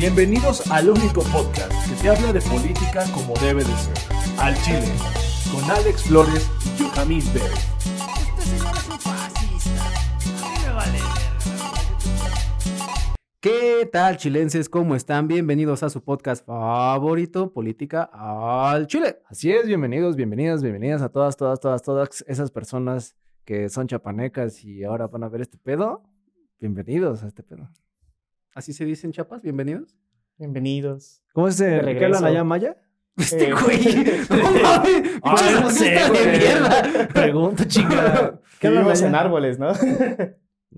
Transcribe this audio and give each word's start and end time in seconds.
Bienvenidos 0.00 0.66
al 0.70 0.88
único 0.88 1.20
podcast 1.24 1.70
que 1.86 1.94
te 2.00 2.08
habla 2.08 2.32
de 2.32 2.40
política 2.40 3.04
como 3.12 3.34
debe 3.34 3.62
de 3.62 3.76
ser. 3.76 3.94
Al 4.38 4.56
Chile, 4.62 4.88
con 5.52 5.62
Alex 5.70 6.04
Flores 6.04 6.50
y 6.64 6.82
Yohamis 6.82 7.30
Bell. 7.34 7.42
Este 7.42 8.40
señor 8.40 8.76
es 8.78 8.88
un 8.88 8.98
fascista. 8.98 9.84
A 10.42 10.48
mí 10.48 10.56
me 10.64 10.72
vale 10.72 10.98
¿Qué 13.40 13.90
tal, 13.92 14.16
chilenses? 14.16 14.70
¿Cómo 14.70 14.94
están? 14.94 15.28
Bienvenidos 15.28 15.82
a 15.82 15.90
su 15.90 16.02
podcast 16.02 16.46
favorito, 16.46 17.52
Política 17.52 18.08
al 18.10 18.86
Chile. 18.86 19.20
Así 19.26 19.52
es, 19.52 19.66
bienvenidos, 19.66 20.16
bienvenidas, 20.16 20.62
bienvenidas 20.62 21.02
a 21.02 21.10
todas, 21.10 21.36
todas, 21.36 21.60
todas, 21.60 21.82
todas 21.82 22.24
esas 22.26 22.50
personas 22.50 23.16
que 23.44 23.68
son 23.68 23.86
chapanecas 23.86 24.64
y 24.64 24.82
ahora 24.82 25.08
van 25.08 25.24
a 25.24 25.28
ver 25.28 25.42
este 25.42 25.58
pedo. 25.58 26.02
Bienvenidos 26.58 27.22
a 27.22 27.26
este 27.26 27.42
pedo. 27.42 27.68
¿Así 28.54 28.72
se 28.72 28.84
dicen 28.84 29.12
chapas? 29.12 29.42
Bienvenidos. 29.42 29.96
Bienvenidos. 30.38 31.22
¿Cómo 31.32 31.48
es 31.48 31.58
De 31.58 31.76
el 31.78 31.80
¿Qué 31.80 32.04
hablan 32.04 32.22
regreso. 32.22 32.26
allá 32.26 32.44
maya? 32.44 32.76
Este 33.16 33.48
Eh, 33.48 33.52
güey. 33.52 33.84
No 34.30 34.50
mames. 34.62 35.20
Ah, 35.22 35.60
no 35.62 35.70
sé, 35.70 35.94
racistas 35.94 36.12
de 36.12 36.38
mierda. 36.38 37.08
Pregunta, 37.14 37.68
chingada. 37.68 38.40
Que 38.58 38.68
hablan 38.68 39.04
en 39.04 39.14
árboles, 39.14 39.58
¿no? 39.58 39.68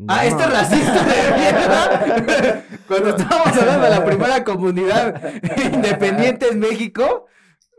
Ah, 0.09 0.27
este 0.27 0.47
racista 0.47 1.05
de 1.05 1.39
mierda. 1.39 2.65
Cuando 2.89 3.11
estábamos 3.11 3.59
hablando 3.59 3.85
de 3.85 3.91
la 3.91 4.05
primera 4.05 4.45
comunidad 4.45 5.33
independiente 5.73 6.49
en 6.49 6.59
México, 6.59 7.27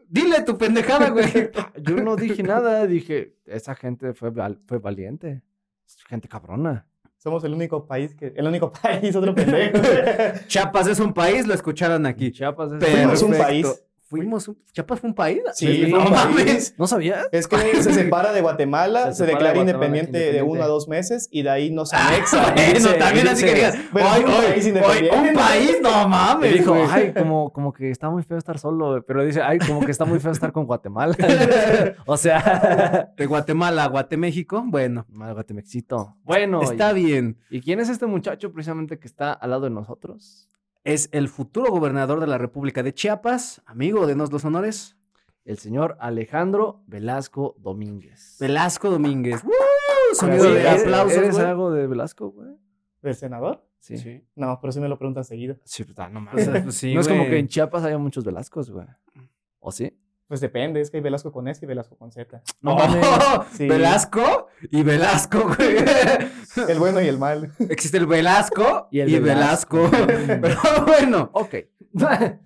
dile 0.07 0.41
tu 0.43 0.57
pendejada, 0.57 1.09
güey. 1.09 1.51
Yo 1.81 1.95
no 1.97 2.15
dije 2.15 2.43
nada, 2.43 2.85
dije, 2.87 3.35
esa 3.45 3.75
gente 3.75 4.13
fue, 4.13 4.29
val- 4.29 4.61
fue 4.67 4.77
valiente. 4.79 5.41
Gente 6.07 6.27
cabrona. 6.27 6.87
Somos 7.23 7.41
el 7.45 7.53
único 7.53 7.87
país 7.87 8.13
que... 8.13 8.33
El 8.35 8.45
único 8.45 8.69
país, 8.81 9.15
otro 9.15 9.33
pendejo. 9.33 9.77
Chiapas 10.47 10.87
es 10.87 10.99
un 10.99 11.13
país, 11.13 11.47
lo 11.47 11.53
escucharon 11.53 12.05
aquí. 12.05 12.33
Chiapas 12.33 12.73
es 12.73 12.83
Fuimos 12.83 13.21
un 13.21 13.29
Perfecto. 13.31 13.43
país. 13.47 13.83
Fuimos 14.19 14.47
un... 14.47 14.57
¿Chiapas 14.71 14.99
fue 14.99 15.09
un 15.09 15.15
país? 15.15 15.41
Sí, 15.53 15.85
no 15.89 15.99
mames. 16.09 16.43
país. 16.45 16.75
¿No 16.77 16.87
sabías? 16.87 17.27
Es 17.31 17.47
que 17.47 17.57
se 17.81 17.93
separa 17.93 18.31
de 18.33 18.41
Guatemala, 18.41 19.13
Se 19.13 19.25
declara 19.25 19.53
de 19.53 19.59
Guatemala 19.59 19.87
independiente, 19.87 20.31
de 20.33 20.41
uno 20.41 20.63
a 20.63 20.67
dos 20.67 20.87
meses 20.87 21.27
y 21.31 21.41
de 21.43 21.49
ahí 21.49 21.71
no 21.71 21.85
se 21.85 21.95
Ah, 21.95 22.07
anexa. 22.09 22.41
bueno, 22.55 22.73
dice- 22.73 22.93
también 22.93 23.27
así 23.27 23.45
que 23.45 23.53
digas, 23.53 23.75
Pero 23.93 24.05
"Ay, 24.09 24.21
es 24.21 24.25
un 24.27 24.33
ay, 24.33 24.47
país 24.51 24.67
independiente". 24.67 25.17
un 25.29 25.33
país, 25.35 25.77
no 25.81 25.89
Y 26.03 26.07
mames. 26.07 26.53
dijo, 26.53 26.71
güey. 26.73 26.85
ay, 26.89 27.13
como, 27.13 27.51
como 27.51 27.73
que 27.73 27.89
está 27.91 28.09
muy 28.09 28.23
feo 28.23 28.37
estar 28.37 28.57
solo, 28.59 29.03
pero 29.05 29.23
dice, 29.25 29.41
ay, 29.41 29.59
como 29.59 29.81
que 29.85 29.91
está 29.91 30.05
muy 30.05 30.19
feo 30.19 30.31
estar 30.31 30.51
con 30.51 30.65
Guatemala. 30.65 31.15
o 32.05 32.17
sea, 32.17 33.11
De 33.17 33.25
Guatemala 33.25 33.83
a 33.83 33.87
Guateméxico, 33.87 34.63
bueno, 34.65 35.05
mal 35.09 35.33
Guatemexito. 35.33 36.15
Bueno, 36.23 36.61
está 36.61 36.91
y, 36.97 37.05
bien. 37.05 37.37
¿y 37.49 37.61
quién 37.61 37.79
es 37.79 37.89
este 37.89 38.05
muchacho 38.05 38.51
precisamente 38.51 38.97
que 38.99 39.07
está 39.07 39.33
al 39.33 39.49
lado 39.51 39.63
de 39.63 39.69
nosotros? 39.69 40.49
Es 40.83 41.09
el 41.13 41.29
futuro 41.29 41.71
gobernador 41.71 42.19
de 42.19 42.27
la 42.27 42.37
República 42.37 42.83
de 42.83 42.93
Chiapas, 42.93 43.61
amigo, 43.65 44.05
denos 44.05 44.31
los 44.31 44.43
honores, 44.45 44.97
El 45.45 45.57
señor 45.57 45.97
Alejandro 45.99 46.83
Velasco 46.87 47.55
Domínguez. 47.59 48.37
Velasco 48.39 48.89
Domínguez. 48.89 49.41
¡Woo! 49.45 49.51
Sonido 50.13 50.43
de 50.45 50.53
de 50.55 50.61
¿Eres- 50.61 50.81
aplausos, 50.83 51.17
¿Eres 51.17 51.35
güey. 51.35 51.45
algo 51.45 51.71
de 51.71 51.87
Velasco, 51.87 52.29
güey? 52.31 52.49
¿Del 53.01 53.15
senador? 53.15 53.65
Sí. 53.79 53.97
Sí, 53.97 54.25
No, 54.35 54.59
pero 54.61 54.71
sí 54.71 54.79
me 54.79 54.87
lo 54.87 54.97
preguntan 54.97 55.23
seguido. 55.25 55.55
pues, 55.55 55.83
ah, 55.97 56.07
no 56.09 56.19
O 56.19 56.21
mames. 56.21 56.45
sea, 56.45 56.63
pues 56.63 56.75
sí, 56.75 56.93
no 56.93 57.01
es 57.01 57.07
como 57.07 57.25
que 57.25 57.37
en 57.39 57.47
Chiapas 57.47 57.83
haya 57.83 57.97
muchos 57.97 58.23
Velascos, 58.23 58.69
güey. 58.71 58.87
¿O 59.59 59.71
sí? 59.71 59.97
Pues 60.27 60.39
depende, 60.41 60.81
es 60.81 60.89
que 60.89 60.97
hay 60.97 61.03
Velasco 61.03 61.31
con 61.31 61.47
S 61.47 61.63
y 61.63 61.67
Velasco 61.67 61.95
con 61.97 62.11
Z. 62.11 62.41
No 62.61 62.75
Oh. 62.75 63.45
Sí. 63.55 63.67
Velasco 63.67 64.47
y 64.71 64.81
Velasco, 64.83 65.53
güey. 65.55 65.77
El 66.69 66.79
bueno 66.79 67.01
y 67.01 67.07
el 67.07 67.17
mal. 67.19 67.51
Existe 67.69 67.97
el 67.97 68.05
Velasco 68.07 68.87
y, 68.91 68.99
Y 68.99 69.15
el 69.15 69.21
Velasco. 69.21 69.89
Velasco. 69.89 70.41
Pero 70.41 70.85
bueno, 70.85 71.29
Ok. 71.33 71.55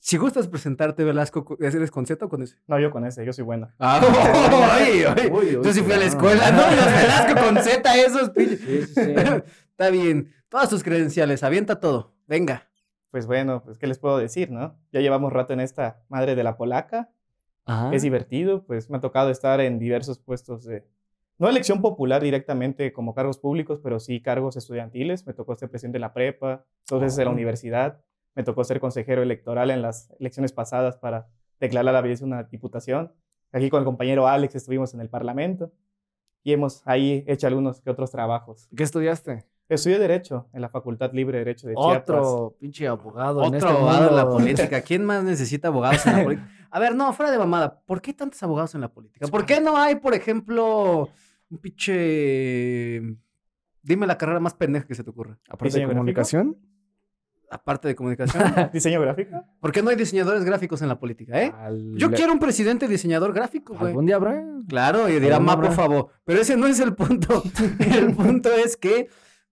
si 0.00 0.16
gustas 0.16 0.48
presentarte, 0.48 1.04
Velasco, 1.04 1.56
¿eres 1.60 1.90
con 1.90 2.06
Z 2.06 2.24
o 2.24 2.28
con 2.28 2.42
S? 2.42 2.56
No, 2.66 2.78
yo 2.80 2.90
con 2.90 3.04
S, 3.06 3.24
yo 3.24 3.32
soy 3.32 3.44
bueno. 3.44 3.70
Ah, 3.78 4.00
ay. 4.72 5.04
Uy, 5.30 5.56
uy, 5.56 5.64
Yo 5.64 5.72
sí 5.72 5.82
fui 5.82 5.92
a 5.92 5.98
la 5.98 6.04
escuela, 6.06 6.50
¿no? 6.50 6.62
Los 6.74 6.86
Velasco 6.86 7.40
con 7.44 7.62
Z, 7.62 7.96
esos 7.96 8.30
pinches. 8.30 8.60
Sí, 8.60 8.82
sí, 8.86 8.94
sí. 8.94 9.14
Está 9.70 9.90
bien. 9.90 10.32
Todas 10.48 10.68
tus 10.70 10.82
credenciales, 10.82 11.42
avienta 11.42 11.78
todo. 11.80 12.14
Venga. 12.26 12.67
Pues 13.10 13.26
bueno, 13.26 13.62
pues 13.64 13.78
¿qué 13.78 13.86
les 13.86 13.98
puedo 13.98 14.18
decir, 14.18 14.50
no? 14.50 14.76
Ya 14.92 15.00
llevamos 15.00 15.32
rato 15.32 15.52
en 15.52 15.60
esta 15.60 16.02
madre 16.08 16.34
de 16.34 16.44
la 16.44 16.56
polaca. 16.56 17.10
Ajá. 17.64 17.94
Es 17.94 18.02
divertido, 18.02 18.64
pues 18.64 18.90
me 18.90 18.98
ha 18.98 19.00
tocado 19.00 19.30
estar 19.30 19.60
en 19.60 19.78
diversos 19.78 20.18
puestos 20.18 20.64
de, 20.64 20.86
no 21.38 21.48
elección 21.48 21.80
popular 21.80 22.20
directamente 22.20 22.92
como 22.92 23.14
cargos 23.14 23.38
públicos, 23.38 23.78
pero 23.80 24.00
sí 24.00 24.20
cargos 24.20 24.56
estudiantiles. 24.56 25.24
Me 25.24 25.34
tocó 25.34 25.54
ser 25.54 25.70
presidente 25.70 25.96
de 25.96 26.00
la 26.00 26.12
prepa, 26.12 26.64
dos 26.88 27.00
veces 27.00 27.16
de 27.16 27.24
la 27.26 27.30
universidad. 27.30 28.00
Me 28.34 28.42
tocó 28.42 28.64
ser 28.64 28.80
consejero 28.80 29.22
electoral 29.22 29.70
en 29.70 29.80
las 29.80 30.10
elecciones 30.18 30.52
pasadas 30.52 30.96
para 30.96 31.28
declarar 31.60 31.90
a 31.90 31.92
la 31.92 32.00
vez 32.00 32.22
una 32.22 32.42
diputación. 32.42 33.12
Aquí 33.52 33.70
con 33.70 33.78
el 33.78 33.84
compañero 33.84 34.26
Alex 34.26 34.56
estuvimos 34.56 34.94
en 34.94 35.00
el 35.00 35.08
Parlamento 35.08 35.70
y 36.42 36.52
hemos 36.52 36.82
ahí 36.86 37.24
hecho 37.28 37.46
algunos 37.46 37.80
que 37.80 37.90
otros 37.90 38.10
trabajos. 38.10 38.68
¿Qué 38.76 38.82
estudiaste? 38.82 39.44
Estudié 39.68 39.98
Derecho 39.98 40.48
en 40.52 40.62
la 40.62 40.68
Facultad 40.70 41.12
Libre 41.12 41.38
de 41.38 41.44
Derecho 41.44 41.68
de 41.68 41.74
Chiapas. 41.74 42.02
Otro 42.08 42.56
pinche 42.58 42.86
abogado 42.88 43.40
en 43.42 43.46
Otro 43.54 43.58
este 43.58 43.70
abogado 43.70 44.08
en 44.08 44.16
la 44.16 44.24
mundo. 44.24 44.38
política. 44.44 44.80
¿Quién 44.80 45.04
más 45.04 45.22
necesita 45.24 45.68
abogados 45.68 46.06
en 46.06 46.16
la 46.16 46.24
política? 46.24 46.48
A 46.70 46.80
ver, 46.80 46.94
no, 46.94 47.12
fuera 47.12 47.30
de 47.32 47.38
mamada. 47.38 47.80
¿Por 47.86 48.00
qué 48.00 48.12
tantos 48.14 48.42
abogados 48.42 48.74
en 48.74 48.80
la 48.80 48.88
política? 48.88 49.26
¿Por 49.28 49.44
qué 49.46 49.60
no 49.60 49.76
hay, 49.76 49.96
por 49.96 50.14
ejemplo, 50.14 51.08
un 51.50 51.58
pinche... 51.58 53.02
Dime 53.82 54.06
la 54.06 54.18
carrera 54.18 54.40
más 54.40 54.54
pendeja 54.54 54.86
que 54.86 54.94
se 54.94 55.04
te 55.04 55.10
ocurra. 55.10 55.38
Aparte 55.48 55.78
de 55.80 55.86
comunicación. 55.86 56.56
Aparte 57.50 57.88
de 57.88 57.94
comunicación. 57.94 58.42
¿Diseño 58.72 59.00
gráfico? 59.00 59.42
¿Por 59.60 59.72
qué 59.72 59.82
no 59.82 59.88
hay 59.88 59.96
diseñadores 59.96 60.44
gráficos 60.44 60.82
en 60.82 60.88
la 60.88 60.98
política, 60.98 61.42
eh? 61.42 61.52
Al- 61.56 61.94
Yo 61.96 62.10
quiero 62.10 62.32
un 62.32 62.38
presidente 62.38 62.86
diseñador 62.88 63.32
gráfico, 63.32 63.74
güey. 63.74 63.88
¿Algún 63.88 64.04
día 64.04 64.16
habrá? 64.16 64.44
Claro, 64.68 65.08
y 65.08 65.18
dirá, 65.18 65.40
ma, 65.40 65.58
por 65.58 65.72
favor. 65.72 66.08
Pero 66.24 66.40
ese 66.42 66.56
no 66.58 66.66
es 66.66 66.78
el 66.80 66.94
punto. 66.94 67.42
El 67.78 68.14
punto 68.14 68.50
es 68.52 68.76
que 68.76 69.08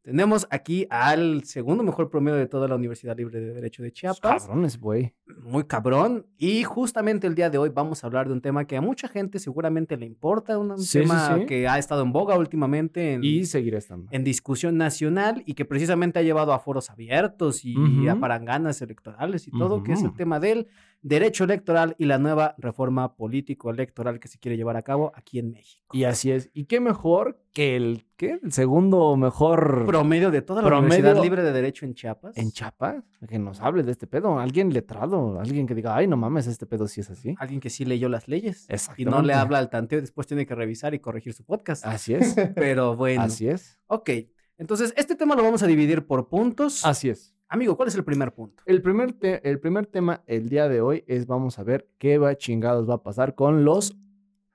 tenemos 0.06 0.47
aquí 0.50 0.87
al 0.89 1.43
segundo 1.43 1.83
mejor 1.83 2.09
promedio 2.11 2.37
de 2.39 2.47
toda 2.47 2.69
la 2.69 2.77
Universidad 2.77 3.17
Libre 3.17 3.41
de 3.41 3.53
Derecho 3.55 3.83
de 3.83 3.91
Chiapas. 3.91 4.44
Cabrones, 4.47 4.78
güey. 4.78 5.15
Muy 5.43 5.65
cabrón. 5.65 6.27
Y 6.39 6.62
justamente 6.62 7.27
el 7.27 7.34
día 7.34 7.50
de 7.50 7.59
hoy 7.59 7.71
vamos 7.71 8.05
a 8.05 8.06
hablar 8.06 8.28
de 8.28 8.33
un 8.34 8.41
tema 8.41 8.67
que 8.69 8.77
a 8.77 8.81
mucha 8.81 9.09
gente 9.09 9.41
seguramente 9.41 9.97
le 9.97 10.06
importa, 10.06 10.59
un 10.59 10.78
Sí, 10.78 10.84
sí, 10.87 10.99
tema 11.00 11.39
sí. 11.41 11.47
que 11.47 11.67
ha 11.67 11.77
estado 11.78 12.03
en 12.05 12.12
boga 12.12 12.39
últimamente 12.39 13.15
en, 13.15 13.25
Y 13.25 13.47
seguiré 13.47 13.78
estando. 13.78 14.06
en 14.12 14.22
discusión 14.22 14.77
nacional 14.77 15.43
y 15.44 15.55
que 15.55 15.65
precisamente 15.65 16.21
ha 16.21 16.23
llevado 16.23 16.53
a 16.53 16.61
foros 16.61 16.88
abiertos 16.88 17.65
y 17.65 17.77
Ujú. 17.77 18.09
a 18.09 18.15
paranganas 18.21 18.81
electorales 18.83 19.49
y 19.49 19.50
todo, 19.50 19.83
que 19.83 19.94
es 19.94 20.05
el 20.05 20.15
tema 20.15 20.38
del 20.38 20.69
derecho 21.06 21.44
electoral 21.44 21.94
y 21.99 22.06
la 22.06 22.19
nueva 22.19 22.55
reforma 22.59 23.15
político-electoral 23.17 24.19
que 24.19 24.28
se 24.28 24.39
quiere 24.39 24.56
llevar 24.56 24.77
a 24.77 24.83
cabo 24.83 25.12
aquí 25.15 25.39
en 25.39 25.53
México. 25.53 25.87
Y 25.97 26.03
así 26.05 26.33
es. 26.33 26.50
¿Y 26.53 26.65
qué 26.65 26.81
mejor 26.81 27.41
que 27.53 27.77
el, 27.77 28.06
¿qué? 28.17 28.41
el 28.43 28.53
segundo 28.53 29.17
mejor 29.17 29.84
promedio 29.87 30.31
de 30.33 30.43
toda 30.43 30.62
la 30.62 30.69
Promedio- 30.69 30.99
Universidad 30.99 31.22
Libre 31.22 31.43
de 31.44 31.53
Derecho 31.53 31.87
en 31.87 31.94
Chiapas. 31.94 32.37
en 32.37 32.50
Chiapas? 32.50 33.05
Que 33.28 33.39
nos 33.39 33.61
hable 33.61 33.85
de 33.85 33.93
este 33.93 34.06
pedo. 34.08 34.38
Alguien 34.41 34.73
letrado. 34.73 35.38
Alguien 35.38 35.67
que 35.69 35.75
diga, 35.76 35.94
ay, 35.94 36.08
no 36.08 36.17
mames, 36.17 36.49
este 36.49 36.67
pedo 36.67 36.88
sí 36.88 37.00
es 37.03 37.11
así. 37.11 37.35
Alguien 37.38 37.61
que 37.61 37.70
sí 37.70 37.85
leyó 37.85 38.09
las 38.09 38.26
leyes 38.26 38.67
y 38.97 39.05
no 39.05 39.23
le 39.23 39.32
habla 39.35 39.59
al 39.59 39.70
tanteo 39.70 39.99
y 39.99 40.02
después 40.02 40.26
tiene 40.26 40.44
que 40.44 40.55
revisar 40.56 40.93
y 40.94 40.99
corregir 40.99 41.35
su 41.35 41.44
podcast. 41.44 41.87
Así 41.87 42.14
es. 42.14 42.35
Pero 42.56 42.97
bueno. 42.97 43.23
Así 43.23 43.47
es. 43.49 43.79
Ok. 43.87 44.11
Entonces, 44.59 44.94
este 44.97 45.14
tema 45.14 45.37
lo 45.37 45.43
vamos 45.43 45.62
a 45.62 45.67
dividir 45.67 46.06
por 46.06 46.29
puntos. 46.29 46.85
Así 46.85 47.11
es. 47.11 47.36
Amigo, 47.48 47.76
¿cuál 47.76 47.88
es 47.88 47.94
el 47.94 48.04
primer 48.04 48.32
punto? 48.34 48.62
El 48.66 48.82
primer, 48.82 49.12
te- 49.12 49.48
el 49.48 49.60
primer 49.60 49.87
tema 49.87 50.22
el 50.26 50.48
día 50.48 50.69
de 50.69 50.81
hoy 50.81 51.04
es 51.06 51.26
vamos 51.26 51.58
a 51.58 51.62
ver 51.62 51.88
qué 51.98 52.19
va 52.19 52.34
chingados 52.37 52.88
va 52.88 52.94
a 52.94 53.02
pasar 53.02 53.34
con 53.34 53.64
los 53.64 53.96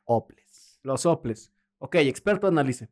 Oples. 0.03 0.79
Los 0.83 1.01
soples. 1.01 1.53
Ok, 1.77 1.95
experto 1.95 2.47
analice. 2.47 2.89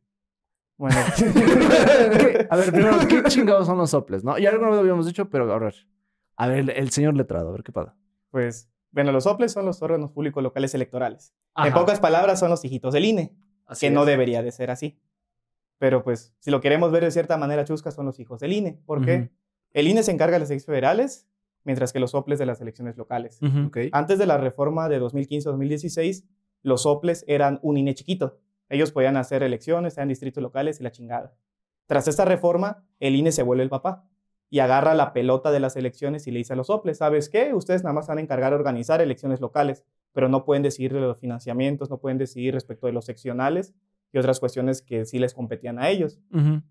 Bueno, 0.78 0.96
a 2.50 2.56
ver, 2.56 2.72
primero, 2.72 2.96
¿qué 3.08 3.22
chingados 3.24 3.66
son 3.66 3.76
los 3.76 3.92
Oples? 3.92 4.24
¿no? 4.24 4.38
Ya 4.38 4.48
alguna 4.48 4.68
vez 4.68 4.76
lo 4.76 4.80
habíamos 4.80 5.06
dicho, 5.06 5.28
pero 5.28 5.52
a 5.52 5.58
ver. 5.58 5.74
A 6.36 6.46
ver, 6.48 6.58
el, 6.60 6.70
el 6.70 6.90
señor 6.90 7.14
letrado, 7.14 7.48
a 7.50 7.52
ver 7.52 7.62
qué 7.62 7.72
pasa. 7.72 7.94
pues 8.30 8.68
bueno, 8.92 9.12
los 9.12 9.24
OPLES 9.26 9.52
son 9.52 9.66
los 9.66 9.82
órganos 9.82 10.10
públicos 10.10 10.42
locales 10.42 10.74
electorales. 10.74 11.32
En 11.56 11.72
pocas 11.72 12.00
palabras, 12.00 12.40
son 12.40 12.50
los 12.50 12.64
hijitos 12.64 12.92
del 12.92 13.04
INE, 13.04 13.36
Así 13.66 13.86
que 13.86 13.90
no 13.92 14.04
debería 14.04 14.42
de 14.42 14.50
ser 14.50 14.68
así. 14.72 14.98
Pero 15.78 16.02
pues, 16.02 16.34
si 16.40 16.50
lo 16.50 16.60
queremos 16.60 16.90
ver 16.90 17.04
de 17.04 17.12
cierta 17.12 17.36
manera 17.36 17.64
chusca, 17.64 17.92
son 17.92 18.06
los 18.06 18.18
hijos 18.18 18.40
del 18.40 18.52
INE. 18.52 18.80
¿Por 18.86 19.04
qué? 19.04 19.30
El 19.72 19.86
INE 19.88 20.02
se 20.02 20.10
encarga 20.10 20.34
de 20.34 20.40
las 20.40 20.50
elecciones 20.50 20.66
federales, 20.66 21.28
mientras 21.64 21.92
que 21.92 22.00
los 22.00 22.12
soples 22.12 22.38
de 22.38 22.46
las 22.46 22.60
elecciones 22.60 22.96
locales. 22.96 23.38
Antes 23.92 24.18
de 24.18 24.26
la 24.26 24.38
reforma 24.38 24.88
de 24.88 25.00
2015-2016, 25.00 26.24
los 26.62 26.82
soples 26.82 27.24
eran 27.28 27.58
un 27.62 27.76
INE 27.76 27.94
chiquito. 27.94 28.40
Ellos 28.68 28.92
podían 28.92 29.16
hacer 29.16 29.42
elecciones, 29.42 29.96
eran 29.96 30.08
distritos 30.08 30.42
locales 30.42 30.80
y 30.80 30.84
la 30.84 30.90
chingada. 30.90 31.34
Tras 31.86 32.08
esta 32.08 32.24
reforma, 32.24 32.84
el 33.00 33.16
INE 33.16 33.32
se 33.32 33.42
vuelve 33.42 33.62
el 33.62 33.68
papá 33.68 34.06
y 34.48 34.60
agarra 34.60 34.94
la 34.94 35.12
pelota 35.12 35.50
de 35.50 35.60
las 35.60 35.76
elecciones 35.76 36.26
y 36.26 36.30
le 36.30 36.38
dice 36.38 36.52
a 36.52 36.56
los 36.56 36.68
soples, 36.68 36.98
¿sabes 36.98 37.28
qué? 37.28 37.54
Ustedes 37.54 37.82
nada 37.82 37.94
más 37.94 38.08
van 38.08 38.18
a 38.18 38.20
encargar 38.20 38.50
de 38.50 38.56
organizar 38.56 39.00
elecciones 39.00 39.40
locales, 39.40 39.84
pero 40.12 40.28
no 40.28 40.44
pueden 40.44 40.62
decidir 40.62 40.92
de 40.92 41.00
los 41.00 41.18
financiamientos, 41.18 41.90
no 41.90 41.98
pueden 41.98 42.18
decidir 42.18 42.54
respecto 42.54 42.86
de 42.86 42.92
los 42.92 43.04
seccionales 43.04 43.74
y 44.12 44.18
otras 44.18 44.40
cuestiones 44.40 44.82
que 44.82 45.04
sí 45.04 45.18
les 45.18 45.34
competían 45.34 45.78
a 45.78 45.88
ellos. 45.88 46.20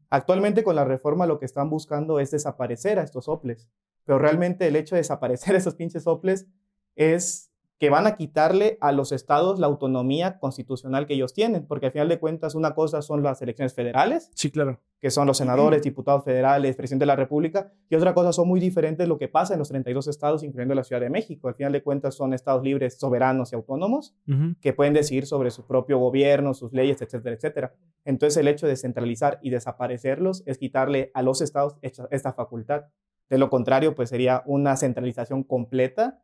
Actualmente 0.10 0.64
con 0.64 0.76
la 0.76 0.86
reforma 0.86 1.26
lo 1.26 1.40
que 1.40 1.46
están 1.46 1.70
buscando 1.70 2.20
es 2.20 2.32
desaparecer 2.32 3.00
a 3.00 3.04
estos 3.04 3.26
soples, 3.26 3.70
pero 4.04 4.20
realmente 4.20 4.68
el 4.68 4.76
hecho 4.76 4.96
de 4.96 5.02
desaparecer 5.02 5.56
esos 5.56 5.76
pinches 5.76 6.04
soples 6.04 6.48
es 6.96 7.49
que 7.80 7.90
van 7.90 8.06
a 8.08 8.18
quitarle 8.18 8.78
a 8.82 8.92
los 8.92 9.14
estados 9.14 9.58
la 9.58 9.68
autonomía 9.68 10.38
constitucional 10.38 11.08
que 11.08 11.14
ellos 11.14 11.34
tienen, 11.34 11.66
porque 11.66 11.86
al 11.86 11.92
final 11.94 12.10
de 12.10 12.20
cuentas 12.20 12.54
una 12.54 12.76
cosa 12.76 13.02
son 13.02 13.24
las 13.24 13.42
elecciones 13.42 13.74
federales, 13.74 14.30
Sí, 14.36 14.52
claro. 14.52 14.82
que 15.00 15.10
son 15.10 15.26
los 15.28 15.38
senadores, 15.38 15.82
diputados 15.84 16.26
federales, 16.26 16.76
presidente 16.76 17.04
de 17.04 17.08
la 17.08 17.16
República, 17.16 17.72
y 17.90 17.96
otra 17.96 18.14
cosa 18.14 18.34
son 18.34 18.50
muy 18.50 18.60
diferentes 18.60 19.08
lo 19.08 19.18
que 19.18 19.30
pasa 19.30 19.54
en 19.54 19.60
los 19.60 19.70
32 19.70 20.08
estados, 20.10 20.44
incluyendo 20.44 20.76
la 20.76 20.84
Ciudad 20.84 21.00
de 21.02 21.10
México. 21.10 21.48
Al 21.48 21.56
final 21.56 21.72
de 21.72 21.82
cuentas 21.82 22.16
son 22.16 22.34
estados 22.34 22.64
libres, 22.64 23.00
soberanos 23.00 23.54
y 23.54 23.56
autónomos, 23.56 24.14
que 24.60 24.74
pueden 24.74 24.94
decidir 24.94 25.26
sobre 25.26 25.50
su 25.50 25.66
propio 25.66 26.00
gobierno, 26.00 26.54
sus 26.54 26.74
leyes, 26.74 27.02
etcétera, 27.02 27.34
etcétera. 27.36 27.74
Entonces 28.04 28.36
el 28.38 28.50
hecho 28.50 28.68
de 28.68 28.76
centralizar 28.76 29.40
y 29.42 29.52
desaparecerlos 29.52 30.44
es 30.46 30.58
quitarle 30.58 31.12
a 31.14 31.22
los 31.22 31.42
estados 31.42 31.78
esta, 31.82 32.08
esta 32.12 32.34
facultad. 32.34 32.88
De 33.30 33.38
lo 33.38 33.50
contrario, 33.50 33.96
pues 33.96 34.10
sería 34.10 34.44
una 34.46 34.76
centralización 34.76 35.44
completa 35.44 36.20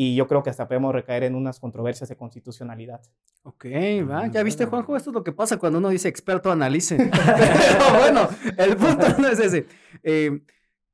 y 0.00 0.14
yo 0.14 0.28
creo 0.28 0.44
que 0.44 0.50
hasta 0.50 0.68
podemos 0.68 0.94
recaer 0.94 1.24
en 1.24 1.34
unas 1.34 1.58
controversias 1.58 2.08
de 2.08 2.14
constitucionalidad. 2.14 3.00
Ok, 3.42 3.64
va. 4.08 4.28
Ya 4.28 4.44
viste, 4.44 4.64
Juanjo, 4.64 4.96
esto 4.96 5.10
es 5.10 5.14
lo 5.14 5.24
que 5.24 5.32
pasa 5.32 5.56
cuando 5.56 5.80
uno 5.80 5.88
dice 5.88 6.06
experto 6.06 6.52
analice. 6.52 6.96
pero 7.10 7.98
bueno, 7.98 8.28
el 8.58 8.76
punto 8.76 9.08
no 9.18 9.26
es 9.26 9.40
ese. 9.40 9.66
Eh, 10.04 10.40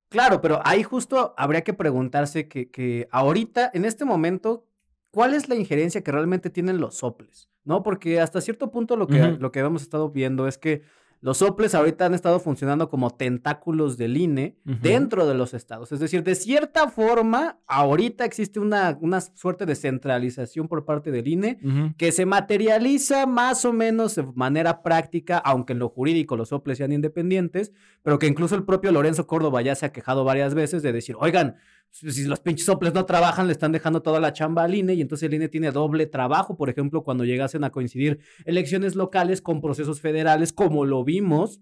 claro, 0.09 0.41
pero 0.41 0.59
ahí 0.65 0.83
justo 0.83 1.35
habría 1.37 1.61
que 1.61 1.75
preguntarse 1.75 2.49
que, 2.49 2.71
que 2.71 3.07
ahorita, 3.11 3.71
en 3.75 3.85
este 3.85 4.07
momento, 4.07 4.65
¿cuál 5.11 5.35
es 5.35 5.51
la 5.51 5.55
injerencia 5.57 6.03
que 6.03 6.11
realmente 6.11 6.49
tienen 6.49 6.79
los 6.81 6.97
soples? 6.97 7.51
¿No? 7.63 7.83
Porque 7.83 8.23
hasta 8.23 8.41
cierto 8.41 8.71
punto 8.71 8.97
lo 8.97 9.07
que, 9.07 9.21
Ujú. 9.21 9.37
lo 9.39 9.53
que 9.53 9.61
hemos 9.61 9.83
estado 9.83 10.09
viendo 10.09 10.49
es 10.49 10.57
que 10.57 10.81
los 11.25 11.39
soples 11.39 11.75
ahorita 11.75 12.05
han 12.05 12.13
estado 12.13 12.39
funcionando 12.39 12.91
como 12.91 13.09
tentáculos 13.09 13.97
del 13.97 14.19
INE 14.19 14.59
dentro 14.63 15.27
de 15.27 15.33
los 15.33 15.55
estados. 15.55 15.91
Es 15.91 15.99
decir, 15.99 16.23
de 16.23 16.35
cierta 16.35 16.91
forma, 16.91 17.61
ahorita 17.67 18.27
existe 18.27 18.61
una, 18.61 18.99
una 19.01 19.23
suerte 19.23 19.65
de 19.65 19.75
centralización 19.75 20.69
por 20.69 20.85
parte 20.85 21.11
del 21.11 21.27
INE 21.27 21.95
que 21.97 22.13
se 22.13 22.27
materializa 22.27 23.25
más 23.25 23.65
o 23.65 23.73
menos 23.73 24.17
de 24.17 24.25
manera 24.35 24.83
práctica, 24.83 25.39
aunque 25.39 25.73
en 25.73 25.79
lo 25.79 25.89
jurídico 25.89 26.37
los 26.37 26.51
soples 26.51 26.77
sean 26.77 26.93
independientes, 26.93 27.73
pero 28.03 28.19
que 28.19 28.27
incluso 28.27 28.55
el 28.55 28.65
propio 28.65 28.93
Lorenzo 28.93 29.27
Córdoba 29.27 29.63
ya 29.63 29.75
se 29.75 29.87
ha 29.87 29.93
quejado 29.93 30.25
varias 30.25 30.53
veces 30.53 30.83
de 30.83 30.93
decir, 30.93 31.17
oigan, 31.19 31.57
si 31.95 32.25
los 32.25 32.41
pinches 32.41 32.67
soples 32.67 32.93
no 32.93 33.07
trabajan, 33.07 33.47
le 33.47 33.53
están 33.53 33.73
dejando 33.73 34.03
toda 34.03 34.19
la 34.19 34.33
chamba 34.33 34.65
al 34.65 34.75
INE 34.75 34.95
y 34.95 35.01
entonces 35.01 35.27
el 35.27 35.35
INE 35.35 35.49
tiene 35.49 35.71
doble 35.71 36.07
trabajo, 36.07 36.57
por 36.57 36.69
ejemplo, 36.69 37.05
cuando 37.05 37.25
llegasen 37.25 37.63
a 37.63 37.71
coincidir 37.71 38.19
elecciones 38.45 38.97
locales 38.97 39.41
con 39.41 39.61
procesos 39.61 40.01
federales, 40.01 40.53
como 40.53 40.85
lo 40.85 41.05
vimos 41.05 41.61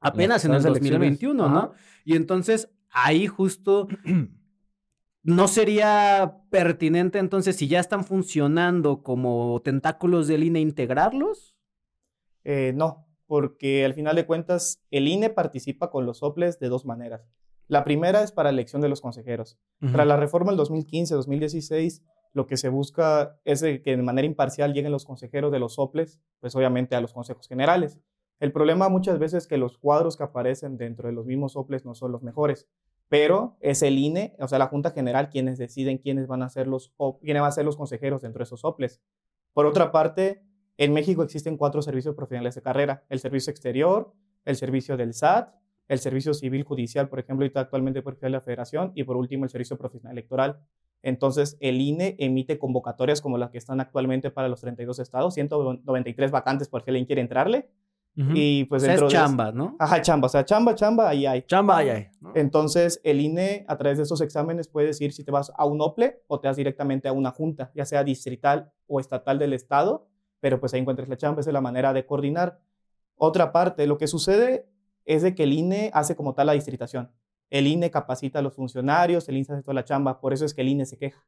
apenas 0.00 0.44
en 0.44 0.52
el 0.52 0.56
pasadas 0.58 0.78
elecciones. 0.78 1.20
2021, 1.20 1.48
¿no? 1.48 1.58
Ajá. 1.58 1.72
Y 2.04 2.16
entonces 2.16 2.70
ahí 2.90 3.28
justo 3.28 3.86
¿No 5.22 5.48
sería 5.48 6.40
pertinente 6.50 7.18
entonces, 7.18 7.56
si 7.56 7.68
ya 7.68 7.78
están 7.78 8.04
funcionando 8.04 9.02
como 9.02 9.60
tentáculos 9.62 10.26
del 10.28 10.44
INE, 10.44 10.60
integrarlos? 10.60 11.56
Eh, 12.44 12.72
no, 12.74 13.06
porque 13.26 13.84
al 13.84 13.92
final 13.92 14.16
de 14.16 14.24
cuentas 14.24 14.82
el 14.90 15.08
INE 15.08 15.28
participa 15.28 15.90
con 15.90 16.06
los 16.06 16.18
soples 16.18 16.58
de 16.58 16.68
dos 16.68 16.86
maneras. 16.86 17.28
La 17.70 17.84
primera 17.84 18.24
es 18.24 18.32
para 18.32 18.50
elección 18.50 18.82
de 18.82 18.88
los 18.88 19.00
consejeros. 19.00 19.56
Tras 19.92 20.04
la 20.04 20.16
reforma 20.16 20.50
del 20.50 20.60
2015-2016, 20.60 22.02
lo 22.32 22.48
que 22.48 22.56
se 22.56 22.68
busca 22.68 23.38
es 23.44 23.62
que 23.62 23.96
de 23.96 24.02
manera 24.02 24.26
imparcial 24.26 24.74
lleguen 24.74 24.90
los 24.90 25.04
consejeros 25.04 25.52
de 25.52 25.60
los 25.60 25.74
soples, 25.74 26.20
pues 26.40 26.56
obviamente 26.56 26.96
a 26.96 27.00
los 27.00 27.12
consejos 27.12 27.46
generales. 27.46 28.00
El 28.40 28.50
problema 28.50 28.88
muchas 28.88 29.20
veces 29.20 29.44
es 29.44 29.46
que 29.46 29.56
los 29.56 29.78
cuadros 29.78 30.16
que 30.16 30.24
aparecen 30.24 30.78
dentro 30.78 31.06
de 31.06 31.14
los 31.14 31.26
mismos 31.26 31.52
soples 31.52 31.84
no 31.84 31.94
son 31.94 32.10
los 32.10 32.24
mejores, 32.24 32.66
pero 33.08 33.56
es 33.60 33.82
el 33.82 33.98
INE, 33.98 34.34
o 34.40 34.48
sea, 34.48 34.58
la 34.58 34.66
Junta 34.66 34.90
General, 34.90 35.30
quienes 35.30 35.56
deciden 35.56 35.98
quiénes 35.98 36.26
van 36.26 36.42
a 36.42 36.48
ser 36.48 36.66
los, 36.66 36.92
quiénes 37.22 37.40
van 37.40 37.50
a 37.50 37.52
ser 37.52 37.64
los 37.64 37.76
consejeros 37.76 38.22
dentro 38.22 38.40
de 38.40 38.44
esos 38.44 38.62
soples. 38.62 39.00
Por 39.52 39.66
otra 39.66 39.92
parte, 39.92 40.42
en 40.76 40.92
México 40.92 41.22
existen 41.22 41.56
cuatro 41.56 41.82
servicios 41.82 42.16
profesionales 42.16 42.56
de 42.56 42.62
carrera, 42.62 43.04
el 43.10 43.20
servicio 43.20 43.52
exterior, 43.52 44.12
el 44.44 44.56
servicio 44.56 44.96
del 44.96 45.14
SAT, 45.14 45.59
el 45.90 45.98
servicio 45.98 46.32
civil 46.34 46.62
judicial, 46.62 47.08
por 47.08 47.18
ejemplo, 47.18 47.42
ahorita 47.44 47.60
actualmente 47.60 48.00
por 48.00 48.16
de 48.18 48.30
la 48.30 48.40
federación, 48.40 48.92
y 48.94 49.02
por 49.02 49.16
último 49.16 49.44
el 49.44 49.50
servicio 49.50 49.76
profesional 49.76 50.12
electoral. 50.12 50.60
Entonces, 51.02 51.56
el 51.60 51.80
INE 51.80 52.14
emite 52.18 52.58
convocatorias 52.58 53.20
como 53.20 53.38
las 53.38 53.50
que 53.50 53.58
están 53.58 53.80
actualmente 53.80 54.30
para 54.30 54.48
los 54.48 54.60
32 54.60 55.00
estados, 55.00 55.34
193 55.34 56.30
vacantes 56.30 56.68
por 56.68 56.82
si 56.84 56.90
alguien 56.90 57.06
quiere 57.06 57.22
entrarle. 57.22 57.68
Y 58.16 58.64
pues 58.64 58.82
o 58.82 58.86
sea, 58.86 58.94
es 58.94 59.00
dentro 59.00 59.08
de 59.08 59.14
eso- 59.16 59.26
chamba, 59.26 59.50
¿no? 59.52 59.76
Ajá, 59.78 60.02
chamba, 60.02 60.26
o 60.26 60.28
sea, 60.28 60.44
chamba, 60.44 60.74
chamba, 60.74 61.08
ahí 61.08 61.26
hay. 61.26 61.42
Chamba, 61.42 61.78
ay, 61.78 61.88
ay, 61.88 62.06
¿no? 62.20 62.32
Entonces, 62.34 63.00
el 63.02 63.20
INE, 63.20 63.64
a 63.66 63.78
través 63.78 63.96
de 63.98 64.02
estos 64.02 64.20
exámenes, 64.20 64.68
puede 64.68 64.88
decir 64.88 65.12
si 65.12 65.24
te 65.24 65.30
vas 65.30 65.50
a 65.56 65.64
un 65.64 65.80
OPLE 65.80 66.22
o 66.26 66.38
te 66.38 66.46
vas 66.48 66.56
directamente 66.56 67.08
a 67.08 67.12
una 67.12 67.30
junta, 67.30 67.72
ya 67.74 67.84
sea 67.86 68.04
distrital 68.04 68.70
o 68.86 69.00
estatal 69.00 69.38
del 69.38 69.54
Estado, 69.54 70.06
pero 70.38 70.60
pues 70.60 70.74
ahí 70.74 70.80
encuentras 70.80 71.08
la 71.08 71.16
chamba, 71.16 71.40
esa 71.40 71.50
es 71.50 71.54
la 71.54 71.60
manera 71.62 71.92
de 71.92 72.04
coordinar. 72.04 72.60
Otra 73.16 73.52
parte, 73.52 73.86
lo 73.86 73.96
que 73.96 74.06
sucede 74.06 74.66
es 75.14 75.22
de 75.22 75.34
que 75.34 75.42
el 75.42 75.52
INE 75.52 75.90
hace 75.92 76.14
como 76.14 76.34
tal 76.34 76.46
la 76.46 76.52
distritación. 76.52 77.10
El 77.50 77.66
INE 77.66 77.90
capacita 77.90 78.38
a 78.38 78.42
los 78.42 78.54
funcionarios, 78.54 79.28
el 79.28 79.36
INE 79.36 79.46
hace 79.50 79.62
toda 79.62 79.74
la 79.74 79.84
chamba, 79.84 80.20
por 80.20 80.32
eso 80.32 80.44
es 80.44 80.54
que 80.54 80.60
el 80.60 80.68
INE 80.68 80.86
se 80.86 80.98
queja. 80.98 81.26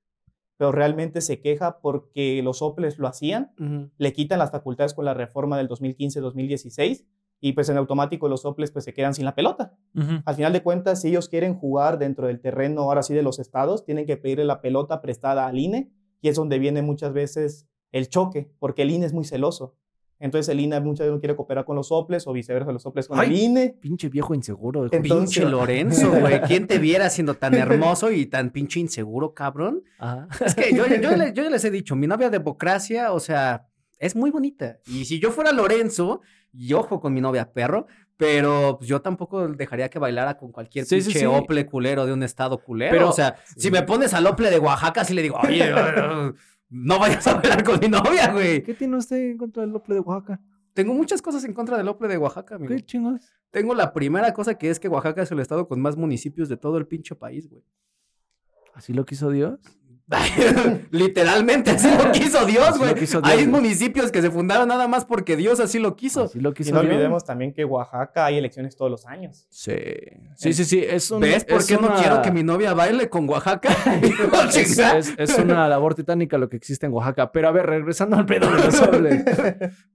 Pero 0.57 0.71
realmente 0.71 1.21
se 1.21 1.41
queja 1.41 1.81
porque 1.81 2.41
los 2.43 2.63
OPLES 2.63 2.99
lo 2.99 3.09
hacían 3.09 3.53
le 3.99 4.13
quitan 4.13 4.39
las 4.39 4.53
facultades 4.53 4.95
con 4.95 5.05
la 5.05 5.15
reforma 5.15 5.59
del 5.59 5.69
2015-2016 5.69 7.05
y 7.41 7.55
pues 7.55 7.69
en 7.69 7.77
automático 7.77 8.29
los 8.29 8.43
soples 8.43 8.71
pues 8.71 8.85
se 8.85 8.95
quedan 8.95 9.15
sin 9.15 9.25
la 9.25 9.35
pelota. 9.35 9.77
Al 10.25 10.35
final 10.37 10.53
de 10.53 10.63
cuentas, 10.63 11.01
si 11.01 11.09
ellos 11.09 11.29
quieren 11.29 11.55
jugar 11.55 11.99
dentro 11.99 12.29
del 12.29 12.41
terreno 12.41 12.83
ahora 12.83 13.03
sí 13.03 13.15
de 13.15 13.23
los 13.23 13.41
estados, 13.41 13.85
tienen 13.85 14.07
que 14.07 14.17
pedirle 14.17 14.45
la 14.45 14.61
pelota 14.61 15.03
prestada 15.03 15.49
al 15.49 15.59
INE 15.59 15.91
y 16.21 16.29
es 16.29 16.37
donde 16.37 16.61
viene 16.61 16.83
muchas 16.83 17.13
veces 17.13 17.67
el 17.91 18.09
choque, 18.09 18.55
porque 18.61 18.83
el 18.83 18.93
INE 18.93 19.07
es 19.07 19.13
muy 19.13 19.25
celoso. 19.25 19.77
Entonces 20.23 20.49
el 20.49 20.61
INE 20.61 20.81
muchas 20.81 21.01
veces 21.01 21.13
no 21.15 21.21
quiere 21.21 21.35
cooperar 21.37 21.65
con 21.65 21.77
los 21.77 21.89
soples 21.89 22.27
o 22.27 22.33
viceversa 22.33 22.71
los 22.73 22.83
soples 22.83 23.09
con 23.09 23.19
el 23.19 23.31
Ay. 23.31 23.45
INE. 23.45 23.77
Pinche 23.81 24.09
viejo 24.09 24.35
inseguro. 24.35 24.87
hijo. 24.87 24.95
Entonces- 24.95 25.35
Pinche 25.37 25.51
Lorenzo, 25.51 26.11
güey. 26.21 26.41
¿Quién 26.43 26.67
te 26.67 26.79
viera 26.79 27.11
siendo 27.11 27.35
tan 27.35 27.55
hermoso 27.55 28.11
y 28.11 28.27
tan 28.27 28.51
pinche 28.51 28.81
inseguro, 28.81 29.35
cabrón? 29.35 29.83
Ajá. 29.99 30.29
Es 30.45 30.55
que 30.55 30.75
yo, 30.75 30.87
yo, 30.87 30.95
yo 31.35 31.43
ya 31.43 31.51
les 31.51 31.65
he 31.65 31.71
dicho, 31.71 31.97
mi 31.97 32.07
novia 32.07 32.31
democracia, 32.31 33.13
o 33.13 33.21
sea, 33.21 33.67
es 33.99 34.17
muy 34.17 34.31
bonita. 34.31 34.79
Y 34.87 35.05
si 35.05 35.19
yo 35.21 35.31
fuera 35.31 35.53
Lorenzo, 35.53 36.21
y 36.53 36.73
ojo 36.75 37.01
con 37.01 37.13
mi 37.15 37.21
novia 37.21 37.53
perro, 37.53 37.87
pero 38.17 38.77
pues, 38.79 38.89
yo 38.89 39.01
tampoco 39.01 39.49
dejaría 39.49 39.89
que 39.89 39.99
bailara 39.99 40.37
con 40.37 40.53
cualquier 40.53 40.85
Sí, 40.85 41.01
sí, 41.01 41.07
pinche 41.07 41.21
sí. 41.21 41.27
ople 41.27 41.67
culero 41.67 42.07
de 42.07 42.13
un 42.13 42.23
estado 42.23 42.59
culero. 42.63 42.93
Pero- 42.93 43.09
o 43.09 43.13
sea, 43.13 43.37
si 43.57 43.71
me 43.71 43.83
pones 43.83 44.15
al 44.15 44.27
ople 44.27 44.51
de 44.51 44.59
Oaxaca, 44.59 45.05
sí 45.05 45.15
le 45.15 45.23
digo, 45.23 45.39
oye, 45.43 45.73
no 46.73 46.99
vayas 46.99 47.27
a 47.27 47.35
bailar 47.35 47.63
con 47.63 47.79
mi 47.79 47.89
novia, 47.89 48.33
güey. 48.33 48.63
¿Qué 48.63 48.73
tiene 48.73 48.97
usted 48.97 49.17
en 49.17 49.39
contra 49.39 49.63
del 49.63 49.73
Lople 49.73 49.97
de 49.97 50.01
Oaxaca? 50.01 50.41
Tengo 50.73 50.95
muchas 50.95 51.21
cosas 51.21 51.45
en 51.45 51.53
contra 51.53 51.77
del 51.77 51.87
ople 51.89 52.09
de 52.09 52.17
Oaxaca, 52.17 52.55
amigo. 52.55 52.75
¿Qué 52.75 52.81
chingos? 52.81 53.21
Tengo 53.51 53.75
la 53.75 53.93
primera 53.93 54.33
cosa 54.33 54.57
que 54.57 54.71
es 54.71 54.81
que 54.81 54.89
Oaxaca 54.89 55.23
es 55.23 55.31
el 55.31 55.41
estado 55.41 55.69
con 55.69 55.81
más 55.81 55.97
municipios 55.97 56.49
de 56.49 56.57
todo 56.57 56.79
el 56.79 56.87
pinche 56.87 57.15
país, 57.15 57.51
güey. 57.51 57.63
¿Así 58.73 58.95
lo 58.95 59.05
quiso 59.05 59.31
Dios? 59.31 59.61
Literalmente 60.91 61.71
así 61.71 61.89
lo 61.91 62.13
quiso 62.13 62.45
Dios, 62.47 62.79
güey. 62.79 62.95
quiso 62.95 63.21
Dios, 63.21 63.33
Hay 63.35 63.47
municipios 63.47 64.11
que 64.13 64.21
se 64.23 64.31
fundaron 64.31 64.69
nada 64.69 64.89
más 64.89 65.05
porque 65.05 65.37
Dios 65.37 65.61
así 65.61 65.79
lo 65.79 65.97
quiso. 65.97 66.25
Así 66.25 66.41
lo 66.41 66.53
quiso 66.55 66.71
Y 66.71 66.73
no 66.73 66.81
Dios. 66.83 66.93
olvidemos 66.93 67.25
también 67.25 67.53
que 67.53 67.65
Oaxaca 67.65 68.27
hay 68.27 68.39
elecciones 68.39 68.77
todos 68.77 68.91
los 68.91 69.07
años. 69.07 69.47
Sí. 69.51 69.75
Sí, 70.37 70.53
sí, 70.53 70.65
sí. 70.65 70.85
Es 70.87 71.11
un, 71.11 71.21
¿Ves 71.21 71.45
por 71.45 71.65
qué 71.67 71.77
no 71.77 71.95
quiero 71.97 72.23
que 72.23 72.31
mi 72.31 72.43
novia 72.43 72.75
baile 72.75 73.09
con 73.09 73.29
Oaxaca? 73.29 73.71
Es, 74.55 74.79
es- 74.79 75.15
es 75.19 75.39
una 75.39 75.69
labor 75.69 75.95
titánica 75.95 76.39
lo 76.39 76.49
que 76.49 76.57
existe 76.57 76.87
en 76.87 76.93
Oaxaca. 76.93 77.33
Pero 77.33 77.49
a 77.49 77.53
ver, 77.53 77.67
regresando 77.67 78.17
al 78.17 78.27
pedo 78.27 78.51
de 78.51 78.65
los 78.65 78.75
soples. 78.75 79.25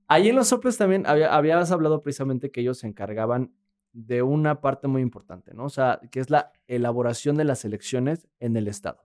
Ahí 0.07 0.29
en 0.29 0.35
los 0.35 0.47
soples 0.47 0.77
también 0.77 1.05
había- 1.05 1.33
habías 1.35 1.71
hablado 1.71 2.01
precisamente 2.01 2.51
que 2.51 2.61
ellos 2.61 2.79
se 2.79 2.87
encargaban 2.87 3.51
de 3.93 4.21
una 4.21 4.61
parte 4.61 4.87
muy 4.87 5.01
importante, 5.01 5.53
¿no? 5.55 5.65
O 5.65 5.69
sea, 5.69 5.99
que 6.11 6.19
es 6.19 6.29
la 6.29 6.51
elaboración 6.67 7.35
de 7.35 7.45
las 7.45 7.65
elecciones 7.65 8.27
en 8.39 8.55
el 8.55 8.67
Estado. 8.67 8.99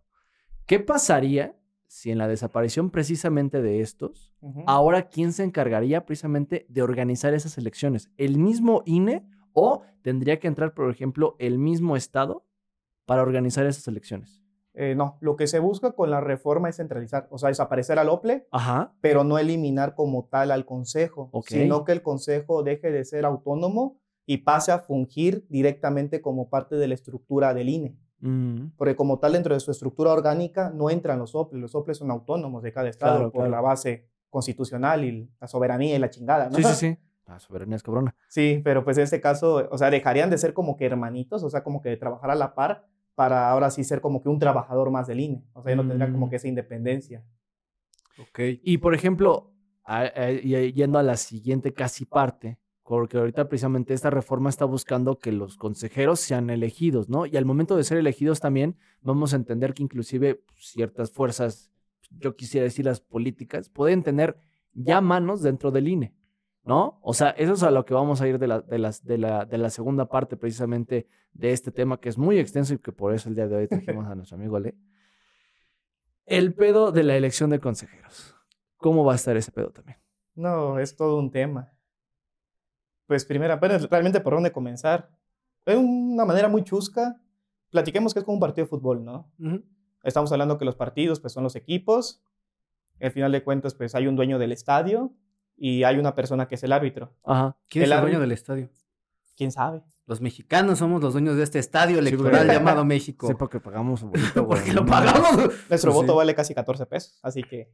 ¿Qué 0.67 0.81
pasaría 0.81 1.57
si 1.87 2.11
en 2.11 2.19
la 2.19 2.29
desaparición 2.29 2.91
precisamente 2.91 3.61
de 3.61 3.81
estos, 3.81 4.33
ahora 4.67 5.09
quién 5.09 5.33
se 5.33 5.45
encargaría 5.45 6.07
precisamente 6.07 6.67
de 6.69 6.83
organizar 6.83 7.35
esas 7.35 7.59
elecciones? 7.59 8.11
¿El 8.17 8.39
mismo 8.39 8.83
INE 8.87 9.27
o 9.53 9.83
tendría 10.03 10.39
que 10.39 10.49
entrar, 10.49 10.75
por 10.75 10.91
ejemplo, 10.91 11.37
el 11.39 11.59
mismo 11.59 11.97
Estado 11.97 12.45
para 13.07 13.23
organizar 13.23 13.67
esas 13.67 13.87
elecciones. 13.89 14.43
Eh, 14.75 14.95
no, 14.95 15.19
lo 15.21 15.37
que 15.37 15.47
se 15.47 15.59
busca 15.59 15.93
con 15.93 16.11
la 16.11 16.21
reforma 16.21 16.71
es 16.71 16.77
centralizar, 16.77 17.29
o 17.31 17.37
sea, 17.37 17.51
desaparecer 17.51 17.99
al 17.99 18.09
OPLE, 18.09 18.47
Ajá. 18.51 18.95
pero 19.03 19.23
no 19.23 19.39
eliminar 19.39 19.95
como 19.95 20.25
tal 20.25 20.51
al 20.51 20.65
Consejo, 20.65 21.31
sino 21.47 21.85
que 21.85 21.93
el 21.93 22.03
Consejo 22.03 22.63
deje 22.63 22.91
de 22.91 23.05
ser 23.05 23.27
autónomo 23.27 24.01
y 24.25 24.39
pase 24.39 24.73
a 24.73 24.79
fungir 24.79 25.47
directamente 25.51 26.23
como 26.23 26.49
parte 26.49 26.77
de 26.77 26.89
la 26.89 26.95
estructura 26.95 27.53
del 27.53 27.69
INE. 27.69 27.99
Mm, 28.23 28.69
Porque 28.77 28.95
como 28.97 29.19
tal, 29.19 29.33
dentro 29.33 29.53
de 29.53 29.61
su 29.61 29.71
estructura 29.71 30.13
orgánica 30.13 30.71
no 30.71 30.89
entran 30.91 31.19
los 31.19 31.35
OPLE, 31.35 31.59
los 31.61 31.75
OPLE 31.75 31.95
son 31.95 32.11
autónomos 32.11 32.63
de 32.63 32.73
cada 32.73 32.89
estado 32.89 33.15
Claro, 33.17 33.33
por 33.33 33.41
claro. 33.43 33.51
la 33.51 33.61
base 33.61 34.07
constitucional 34.31 35.05
y 35.05 35.29
la 35.41 35.47
soberanía 35.49 35.97
y 35.97 35.99
la 35.99 36.09
chingada, 36.09 36.49
¿no? 36.49 36.57
Sí, 36.57 36.63
sí, 36.65 36.75
sí. 36.75 36.97
La 37.27 37.39
soberanía 37.39 37.77
es 37.77 37.83
cabrona. 37.83 38.15
Sí, 38.29 38.61
pero 38.65 38.85
pues 38.85 38.99
en 38.99 39.05
este 39.05 39.21
caso, 39.21 39.69
o 39.71 39.79
sea, 39.79 39.91
dejarían 39.91 40.29
de 40.29 40.37
ser 40.39 40.53
como 40.53 40.77
que 40.77 40.87
hermanitos, 40.87 41.43
o 41.45 41.49
sea, 41.51 41.63
como 41.63 41.81
que 41.81 41.89
de 41.91 41.97
trabajar 41.97 42.31
a 42.31 42.35
la 42.35 42.55
par 42.55 42.87
para 43.15 43.49
ahora 43.51 43.71
sí 43.71 43.85
ser 43.85 44.01
como 44.01 44.21
que 44.21 44.29
un 44.29 44.39
trabajador 44.39 44.91
más 44.91 45.07
del 45.07 45.21
INE. 45.21 45.45
O 45.53 45.63
sea, 45.63 45.73
ya 45.73 45.77
no 45.77 45.87
tendría 45.89 46.11
como 46.13 46.27
Mm. 46.27 46.31
que 46.31 46.37
esa 46.37 46.49
independencia. 46.49 47.25
Ok. 48.19 48.41
Y 48.63 48.79
por 48.79 48.95
ejemplo, 48.95 49.53
a- 49.85 50.31
yendo 50.31 50.99
a 50.99 51.03
la 51.03 51.17
siguiente 51.17 51.73
casi 51.73 52.05
parte, 52.07 52.59
porque 52.93 53.17
ahorita 53.17 53.49
precisamente 53.49 53.95
esta 53.95 54.11
reforma 54.11 54.51
está 54.51 54.67
buscando 54.67 55.19
que 55.19 55.33
los 55.33 55.57
consejeros 55.57 56.21
sean 56.21 56.51
elegidos, 56.51 57.09
¿no? 57.09 57.25
Y 57.25 57.39
al 57.39 57.47
momento 57.47 57.75
de 57.75 57.85
ser 57.85 57.97
elegidos 57.97 58.39
también 58.41 58.77
vamos 59.01 59.33
a 59.33 59.37
entender 59.37 59.73
que 59.73 59.83
inclusive 59.83 60.35
pues, 60.35 60.73
ciertas 60.73 61.11
fuerzas, 61.11 61.71
yo 62.11 62.37
quisiera 62.37 62.65
decir 62.65 62.85
las 62.85 63.01
políticas, 63.01 63.71
pueden 63.71 64.03
tener 64.03 64.37
ya 64.75 65.01
manos 65.01 65.41
dentro 65.41 65.71
del 65.71 65.89
INE, 65.89 66.15
¿no? 66.65 66.99
O 67.01 67.15
sea, 67.15 67.31
eso 67.31 67.55
es 67.55 67.63
a 67.63 67.71
lo 67.71 67.87
que 67.87 67.95
vamos 67.95 68.21
a 68.21 68.29
ir 68.29 68.39
de 68.39 68.47
la, 68.47 68.61
de 68.61 68.95
de 69.05 69.17
la, 69.17 69.47
de 69.47 69.57
la 69.57 69.71
segunda 69.71 70.11
parte 70.11 70.37
precisamente 70.37 71.09
de 71.33 71.53
este 71.53 71.71
tema 71.71 71.99
que 71.99 72.11
es 72.11 72.19
muy 72.19 72.39
extenso 72.39 72.75
y 72.75 72.79
que 72.79 72.93
por 72.93 73.15
eso 73.15 73.31
el 73.31 73.37
día 73.37 73.49
de 73.49 73.57
hoy 73.57 73.69
trajimos 73.69 74.07
a 74.07 74.15
nuestro 74.15 74.37
amigo 74.37 74.57
Ale. 74.57 74.77
El 76.27 76.53
pedo 76.53 76.93
de 76.93 77.05
la 77.05 77.17
elección 77.17 77.49
de 77.49 77.59
consejeros. 77.59 78.37
¿Cómo 78.77 79.03
va 79.03 79.15
a 79.15 79.17
estar 79.17 79.35
ese 79.39 79.51
pedo 79.51 79.71
también? 79.71 79.97
No, 80.35 80.79
es 80.79 80.95
todo 80.95 81.19
un 81.19 81.31
tema. 81.31 81.72
Pues 83.13 83.27
primero, 83.27 83.53
apenas 83.53 83.83
realmente 83.91 84.21
por 84.21 84.33
dónde 84.33 84.53
comenzar. 84.53 85.11
De 85.67 85.77
una 85.77 86.25
manera 86.25 86.49
muy 86.49 86.65
chusca, 86.65 87.21
platiquemos 87.69 88.15
que 88.15 88.21
es 88.21 88.25
como 88.25 88.37
un 88.37 88.41
partido 88.41 88.65
de 88.65 88.71
fútbol, 88.71 89.05
¿no? 89.05 89.31
Ujú. 89.39 89.63
Estamos 90.03 90.33
hablando 90.33 90.57
que 90.57 90.65
los 90.65 90.77
partidos 90.77 91.21
pues 91.21 91.35
son 91.35 91.43
los 91.45 91.55
equipos. 91.55 92.23
Al 93.03 93.11
final 93.11 93.31
de 93.33 93.45
cuentas 93.45 93.75
pues 93.75 93.95
hay 93.95 94.07
un 94.07 94.17
dueño 94.17 94.39
del 94.39 94.51
estadio 94.51 95.13
y 95.59 95.83
hay 95.85 95.99
una 95.99 96.15
persona 96.15 96.49
que 96.49 96.55
es 96.55 96.63
el 96.63 96.73
árbitro. 96.73 97.13
Ajá. 97.23 97.55
¿Quién 97.69 97.83
es 97.83 97.89
El 97.89 97.93
el 97.93 97.99
árbitro- 97.99 98.03
dueño 98.13 98.21
del 98.21 98.33
estadio? 98.33 98.71
¿Quién 99.37 99.53
sabe? 99.53 99.83
Los 100.07 100.23
mexicanos 100.23 100.79
somos 100.79 101.03
los 101.03 101.13
dueños 101.13 101.37
de 101.37 101.43
este 101.43 101.59
estadio 101.59 101.99
electoral 101.99 102.47
porque- 102.47 102.53
llamado 102.55 102.83
México. 102.87 103.29
Sí, 103.29 103.35
porque 103.39 103.61
pagamos 103.61 104.03
un 104.03 104.13
bonito, 104.13 104.43
güey. 104.47 104.59
Porque 104.59 104.73
lo 104.73 104.87
pagamos. 104.87 105.37
Nuestro 105.69 105.93
Pues 105.93 105.95
voto 105.95 106.13
sí. 106.13 106.17
vale 106.17 106.35
casi 106.35 106.55
14 106.55 106.87
pesos, 106.87 107.19
así 107.23 107.43
que 107.43 107.71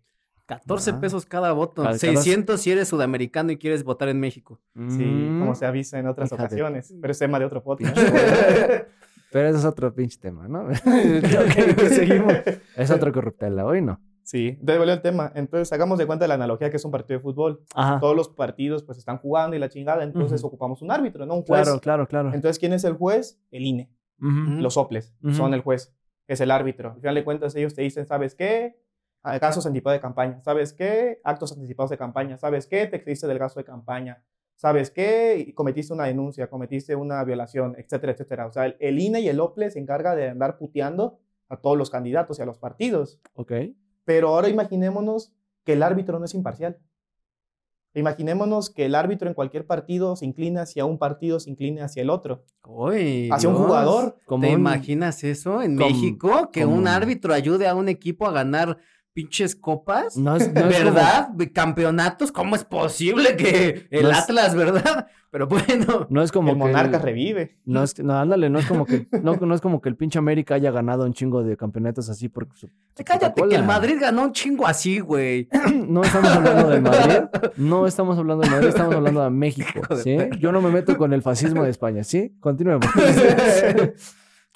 14 0.49 0.91
Ajá. 0.91 1.01
pesos 1.01 1.27
cada 1.27 1.53
voto. 1.53 1.83
Cada- 1.83 1.97
cada- 1.99 1.99
600 1.99 2.61
si 2.61 2.71
eres 2.73 2.89
sudamericano 2.89 3.53
y 3.53 3.59
quieres 3.59 3.85
votar 3.85 4.09
en 4.09 4.19
México. 4.19 4.61
sí, 4.89 5.05
Mm, 5.05 5.41
como 5.41 5.55
se 5.55 5.67
avisa 5.67 5.99
en 5.99 6.07
otras 6.09 6.31
de- 6.31 6.35
ocasiones, 6.37 6.93
pero 7.01 7.13
es 7.13 7.19
tema 7.19 7.39
de 7.39 7.45
otro 7.45 7.63
podcast. 7.63 7.97
Pero 9.31 9.49
ese 9.51 9.59
es 9.59 9.65
otro 9.67 9.95
pinche 9.95 10.19
tema, 10.19 10.49
¿no? 10.49 10.61
Ok, 10.69 11.77
que 11.77 11.89
seguimos. 11.91 12.33
Es 12.77 12.91
otro 12.91 13.13
corruptela, 13.13 13.67
hoy 13.67 13.83
no. 13.83 14.01
sí, 14.23 14.59
volvió 14.63 14.91
el 14.95 15.03
tema. 15.03 15.31
Entonces 15.35 15.71
hagamos 15.71 15.99
de 15.99 16.07
cuenta 16.07 16.27
la 16.27 16.33
analogía 16.35 16.71
que 16.71 16.77
es 16.79 16.85
un 16.87 16.91
partido 16.91 17.19
de 17.19 17.23
fútbol. 17.23 17.61
Ajá. 17.75 18.01
Todos 18.01 18.17
los 18.17 18.31
partidos 18.31 18.83
pues 18.85 18.97
están 18.97 19.19
jugando 19.19 19.55
y 19.55 19.59
la 19.59 19.69
chingada, 19.69 20.03
entonces 20.03 20.43
ocupamos 20.45 20.81
un 20.81 20.91
árbitro, 20.91 21.27
¿no? 21.27 21.35
Un 21.35 21.43
juez. 21.43 21.63
Claro, 21.65 21.79
claro, 21.81 22.09
claro. 22.09 22.33
Entonces, 22.33 22.59
¿quién 22.59 22.73
es 22.73 22.85
el 22.85 22.95
juez? 22.95 23.39
El 23.51 23.67
INE. 23.67 23.91
Los 24.19 24.75
soples 24.75 25.15
son 25.33 25.53
el 25.53 25.61
juez, 25.61 25.95
es 26.27 26.41
el 26.41 26.51
árbitro. 26.51 26.93
Al 26.93 27.01
final 27.01 27.15
de 27.15 27.25
cuentas, 27.25 27.55
ellos 27.55 27.75
te 27.75 27.83
dicen, 27.83 28.07
¿sabes 28.07 28.35
qué? 28.35 28.77
Casos 29.23 29.67
anticipados 29.67 29.97
de 29.97 30.01
campaña. 30.01 30.41
¿Sabes 30.43 30.73
qué? 30.73 31.21
Actos 31.25 31.53
anticipados 31.53 31.91
de 31.91 31.99
campaña. 31.99 32.39
¿Sabes 32.39 32.67
qué? 32.67 32.87
Te 32.87 32.97
excediste 32.97 33.27
del 33.27 33.39
gasto 33.39 33.61
de 33.61 33.65
campaña. 33.65 34.23
¿Sabes 34.57 34.91
qué? 34.91 35.45
Y 35.47 35.53
Cometiste 35.53 35.93
una 35.93 36.05
denuncia, 36.05 36.49
cometiste 36.49 36.95
una 36.97 37.23
violación, 37.25 37.75
etcétera, 37.79 38.13
etcétera. 38.13 38.47
O 38.47 38.53
sea, 38.53 38.67
el, 38.67 38.77
el 38.81 38.99
INE 38.99 39.21
y 39.21 39.29
el 39.29 39.39
OPLE 39.41 39.71
se 39.71 39.79
encarga 39.79 40.15
de 40.17 40.31
andar 40.31 40.57
puteando 40.59 41.19
a 41.49 41.57
todos 41.59 41.77
los 41.77 41.91
candidatos 41.91 42.39
y 42.39 42.43
a 42.43 42.47
los 42.47 42.59
partidos. 42.59 43.21
Ok. 43.35 43.53
Pero 44.05 44.29
ahora 44.29 44.49
imaginémonos 44.49 45.33
que 45.65 45.75
el 45.75 45.83
árbitro 45.83 46.19
no 46.19 46.25
es 46.25 46.35
imparcial. 46.35 46.79
Imaginémonos 47.95 48.71
que 48.71 48.85
el 48.87 48.95
árbitro 48.95 49.29
en 49.29 49.35
cualquier 49.35 49.67
partido 49.67 50.15
se 50.15 50.25
inclina 50.27 50.63
hacia 50.63 50.85
un 50.85 50.99
partido, 50.99 51.41
se 51.41 51.51
inclina 51.51 51.85
hacia 51.87 52.03
el 52.03 52.11
otro. 52.11 52.45
Uy, 52.67 53.29
Hacia 53.33 53.49
un 53.49 53.57
jugador. 53.57 54.17
¿Te 54.29 54.35
un- 54.35 54.45
imaginas 54.47 55.25
eso 55.25 55.63
en 55.63 55.75
México? 55.77 56.51
Que 56.53 56.65
un 56.67 56.87
árbitro 56.87 57.33
ayude 57.35 57.67
a 57.67 57.75
un 57.75 57.89
equipo 57.89 58.27
a 58.27 58.33
ganar 58.33 58.79
pinches 59.19 59.57
copas. 59.57 60.17
No 60.17 60.37
es, 60.37 60.53
no 60.55 60.61
es 60.61 60.79
como- 60.79 60.85
¿Verdad? 60.95 61.29
¿Campeonatos? 61.53 62.31
¿Cómo 62.31 62.55
es 62.55 62.63
posible 62.63 63.37
que 63.37 63.89
el 63.91 64.05
No 64.05 64.11
es- 64.13 64.19
Atlas, 64.19 64.55
verdad? 64.55 65.09
Pero 65.31 65.47
bueno. 65.49 66.07
no 66.09 66.23
es 66.23 66.31
como 66.31 66.51
el 66.51 66.55
que 66.55 66.59
monarca 66.61 66.99
el- 66.99 67.03
revive. 67.03 67.59
No 67.65 67.83
es 67.83 67.95
que, 67.95 68.05
no, 68.05 68.17
ándale, 68.17 68.49
no 68.49 68.61
es 68.61 68.67
como 68.67 68.87
que, 68.87 69.09
no, 69.23 69.35
no 69.35 69.55
es 69.57 69.61
como 69.61 69.81
que 69.81 69.89
el 69.89 69.97
pinche 69.97 70.21
América 70.21 70.55
haya 70.55 70.71
ganado 70.71 71.05
un 71.05 71.13
chingo 71.15 71.43
de 71.43 71.57
campeonatos 71.57 72.09
así 72.09 72.29
porque 72.29 72.53
su, 72.57 72.69
su 72.69 73.05
Cállate 73.05 73.43
que 73.49 73.57
el 73.57 73.65
Madrid 73.65 73.97
ganó 74.01 74.23
un 74.23 74.33
chingo 74.33 74.67
así, 74.69 75.01
güey. 75.01 75.49
No 75.89 76.03
estamos 76.05 76.31
hablando 76.31 76.69
del 76.69 76.83
Madrid, 76.83 77.19
no 77.57 77.87
estamos 77.89 78.17
hablando 78.19 78.43
del 78.43 78.51
Madrid, 78.53 78.69
estamos 78.69 78.95
hablando 78.95 79.25
de 79.25 79.31
México, 79.45 79.95
de 79.97 80.03
¿sí? 80.03 80.17
Yo 80.39 80.53
no 80.53 80.61
me 80.63 80.71
meto 80.71 80.97
con 80.97 81.13
el 81.13 81.23
fascismo 81.23 81.65
de 81.65 81.71
España, 81.71 82.05
¿sí? 82.05 82.37
Continuemos. 82.41 82.87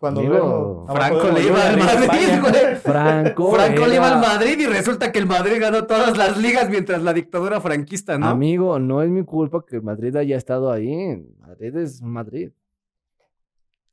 Cuando 0.02 0.20
abajo 0.20 0.86
Franco 0.92 1.30
le 1.30 1.46
iba 1.46 1.64
al 1.64 1.78
Madrid, 1.78 2.40
güey. 2.40 2.74
Franco, 2.74 3.52
Franco 3.52 3.86
le 3.86 3.94
iba 3.94 4.12
al 4.12 4.20
Madrid 4.20 4.58
y 4.58 4.66
resulta 4.66 5.12
que 5.12 5.20
el 5.20 5.26
Madrid 5.26 5.60
ganó 5.60 5.84
todas 5.84 6.18
las 6.18 6.38
ligas 6.38 6.68
mientras 6.68 7.04
la 7.04 7.12
dictadura 7.12 7.60
franquista, 7.60 8.18
¿no? 8.18 8.26
Amigo, 8.26 8.80
no 8.80 9.00
es 9.00 9.10
mi 9.10 9.24
culpa 9.24 9.64
que 9.64 9.76
el 9.76 9.82
Madrid 9.82 10.16
haya 10.16 10.36
estado 10.36 10.72
ahí. 10.72 11.24
Madrid 11.38 11.76
es 11.76 12.02
Madrid. 12.02 12.50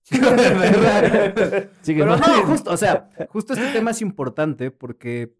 Sigue, 0.10 2.00
Pero 2.00 2.18
¿no? 2.18 2.18
no, 2.18 2.48
justo, 2.48 2.72
o 2.72 2.78
sea, 2.78 3.12
justo 3.30 3.54
este 3.54 3.72
tema 3.72 3.92
es 3.92 4.02
importante 4.02 4.72
porque 4.72 5.36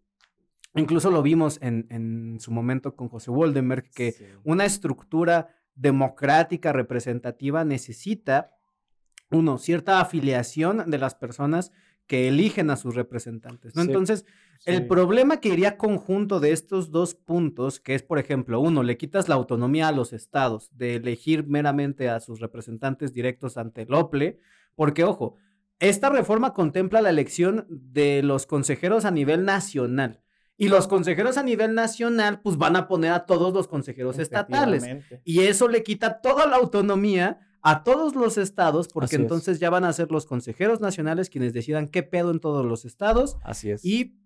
incluso 0.76 1.10
lo 1.10 1.20
vimos 1.20 1.58
en, 1.62 1.88
en 1.90 2.38
su 2.38 2.52
momento 2.52 2.94
con 2.94 3.08
José 3.08 3.32
Woldenberg, 3.32 3.90
que 3.90 4.14
una 4.44 4.66
estructura 4.66 5.48
democrática 5.74 6.72
representativa 6.72 7.64
necesita, 7.64 8.52
uno, 9.30 9.58
cierta 9.58 10.00
afiliación 10.00 10.90
de 10.90 10.98
las 10.98 11.14
personas 11.14 11.72
que 12.06 12.28
eligen 12.28 12.70
a 12.70 12.76
sus 12.76 12.96
representantes, 12.96 13.76
¿no? 13.76 13.82
Sí. 13.82 13.88
Entonces, 13.88 14.24
Sí. 14.58 14.72
el 14.72 14.86
problema 14.86 15.40
que 15.40 15.48
iría 15.48 15.78
conjunto 15.78 16.38
de 16.38 16.52
estos 16.52 16.90
dos 16.90 17.14
puntos, 17.14 17.80
que 17.80 17.94
es, 17.94 18.02
por 18.02 18.18
ejemplo, 18.18 18.60
uno, 18.60 18.82
le 18.82 18.98
quitas 18.98 19.26
la 19.26 19.36
autonomía 19.36 19.88
a 19.88 19.92
los 19.92 20.12
estados 20.12 20.68
de 20.76 20.96
elegir 20.96 21.46
meramente 21.46 22.10
a 22.10 22.20
sus 22.20 22.40
representantes 22.40 23.14
directos 23.14 23.56
ante 23.56 23.82
el 23.82 23.94
OPLE, 23.94 24.38
porque, 24.74 25.04
ojo, 25.04 25.36
esta 25.78 26.10
reforma 26.10 26.52
contempla 26.52 27.00
la 27.00 27.08
elección 27.08 27.64
de 27.70 28.22
los 28.22 28.44
consejeros 28.44 29.06
a 29.06 29.10
nivel 29.10 29.46
nacional. 29.46 30.20
Y 30.58 30.68
los 30.68 30.88
consejeros 30.88 31.38
a 31.38 31.42
nivel 31.42 31.74
nacional, 31.74 32.42
pues 32.42 32.58
van 32.58 32.76
a 32.76 32.86
poner 32.86 33.12
a 33.12 33.24
todos 33.24 33.54
los 33.54 33.66
consejeros 33.66 34.18
estatales. 34.18 34.84
Y 35.24 35.40
eso 35.40 35.68
le 35.68 35.82
quita 35.82 36.20
toda 36.20 36.46
la 36.46 36.56
autonomía 36.56 37.38
a 37.62 37.84
todos 37.84 38.14
los 38.14 38.38
estados, 38.38 38.88
porque 38.88 39.06
Así 39.06 39.16
es. 39.16 39.22
entonces 39.22 39.60
ya 39.60 39.70
van 39.70 39.84
a 39.84 39.92
ser 39.92 40.10
los 40.10 40.26
consejeros 40.26 40.80
nacionales 40.80 41.30
quienes 41.30 41.52
decidan 41.52 41.88
qué 41.88 42.02
pedo 42.02 42.30
en 42.30 42.40
todos 42.40 42.64
los 42.64 42.84
estados. 42.84 43.36
Así 43.42 43.70
es. 43.70 43.84
Y 43.84 44.16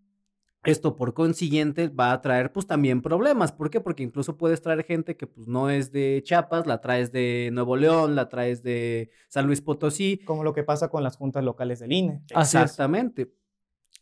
esto 0.64 0.96
por 0.96 1.12
consiguiente 1.12 1.88
va 1.88 2.12
a 2.12 2.20
traer 2.22 2.52
pues 2.52 2.66
también 2.66 3.02
problemas. 3.02 3.52
¿Por 3.52 3.70
qué? 3.70 3.80
Porque 3.80 4.02
incluso 4.02 4.36
puedes 4.36 4.62
traer 4.62 4.84
gente 4.84 5.16
que 5.16 5.26
pues 5.26 5.46
no 5.46 5.68
es 5.68 5.92
de 5.92 6.22
Chiapas, 6.24 6.66
la 6.66 6.80
traes 6.80 7.12
de 7.12 7.50
Nuevo 7.52 7.76
León, 7.76 8.14
la 8.14 8.28
traes 8.28 8.62
de 8.62 9.10
San 9.28 9.46
Luis 9.46 9.60
Potosí. 9.60 10.20
Como 10.24 10.42
lo 10.42 10.54
que 10.54 10.62
pasa 10.62 10.88
con 10.88 11.02
las 11.02 11.16
juntas 11.16 11.44
locales 11.44 11.80
del 11.80 11.92
INE. 11.92 12.22
Así 12.34 12.56
es. 12.56 12.62
Exactamente. 12.62 13.32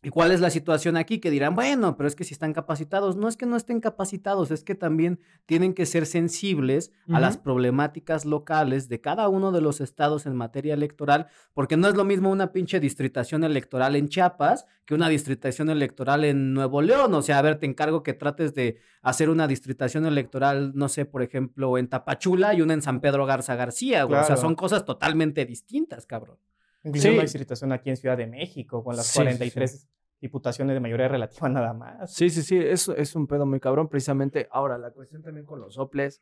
¿Y 0.04 0.11
cuál 0.11 0.32
es 0.32 0.40
la 0.40 0.50
situación 0.50 0.97
aquí? 0.97 1.21
Que 1.21 1.30
dirán, 1.30 1.54
bueno, 1.54 1.97
pero 1.97 2.09
es 2.09 2.16
que 2.16 2.25
si 2.25 2.35
están 2.35 2.52
capacitados, 2.52 3.14
no 3.14 3.28
es 3.28 3.37
que 3.37 3.47
no 3.47 3.56
estén 3.56 3.80
capacitados, 3.80 4.50
es 4.50 4.64
que 4.64 4.75
también 4.75 5.21
tienen 5.47 5.75
que 5.75 5.87
ser 5.87 6.06
sensibles 6.06 6.90
a 7.09 7.21
las 7.21 7.37
problemáticas 7.37 8.25
locales 8.25 8.88
de 8.88 9.00
cada 9.00 9.28
uno 9.28 9.52
de 9.52 9.61
los 9.61 9.80
estados 9.80 10.26
en 10.26 10.35
materia 10.35 10.75
electoral, 10.75 11.28
porque 11.54 11.76
no 11.76 11.87
es 11.87 11.94
lo 11.94 12.04
mismo 12.04 12.32
una 12.32 12.50
pinche 12.50 12.80
distritación 12.80 13.44
electoral 13.44 13.94
en 13.94 14.09
Chiapas 14.09 14.66
que 14.85 14.94
una 14.94 15.09
distritación 15.09 15.71
electoral 15.71 16.25
en 16.25 16.52
Nuevo 16.52 16.82
León. 16.82 17.14
O 17.14 17.23
sea, 17.23 17.38
a 17.38 17.42
ver, 17.42 17.61
te 17.61 17.66
encargo 17.66 18.02
que 18.02 18.12
trates 18.12 18.54
de 18.54 18.78
hacer 19.02 19.30
una 19.30 19.47
distritación 19.47 20.04
electoral, 20.04 20.73
no 20.75 20.88
sé, 20.88 21.04
por 21.04 21.23
ejemplo, 21.23 21.78
en 21.78 21.87
Tapachula 21.87 22.54
y 22.54 22.62
una 22.62 22.75
en 22.75 22.82
San 22.82 23.00
Pedro 23.00 23.25
Garza 23.25 23.54
García, 23.54 24.02
güey. 24.02 24.21
O 24.21 24.25
sea, 24.25 24.37
son 24.37 24.56
cosas 24.56 24.85
totalmente 24.85 25.44
distintas, 25.44 26.06
cabrón. 26.06 26.38
Incluso 26.84 27.08
Sí. 27.08 27.14
una 27.14 27.22
distritación 27.22 27.72
aquí 27.72 27.90
en 27.90 27.96
Ciudad 27.96 28.16
de 28.16 28.26
México, 28.26 28.82
con 28.82 28.96
las 28.96 29.06
Sí, 29.06 29.12
sí, 29.12 29.18
43 29.18 29.88
diputaciones 30.20 30.74
de 30.74 30.80
mayoría 30.80 31.08
relativa 31.08 31.48
nada 31.48 31.72
más. 31.74 32.12
Sí, 32.14 32.30
sí, 32.30 32.42
sí, 32.42 32.56
es, 32.58 32.88
es 32.88 33.14
un 33.16 33.26
pedo 33.26 33.46
muy 33.46 33.60
cabrón, 33.60 33.88
precisamente. 33.88 34.48
Ahora, 34.50 34.78
la 34.78 34.90
cuestión 34.90 35.22
también 35.22 35.46
con 35.46 35.60
los 35.60 35.74
soples. 35.74 36.20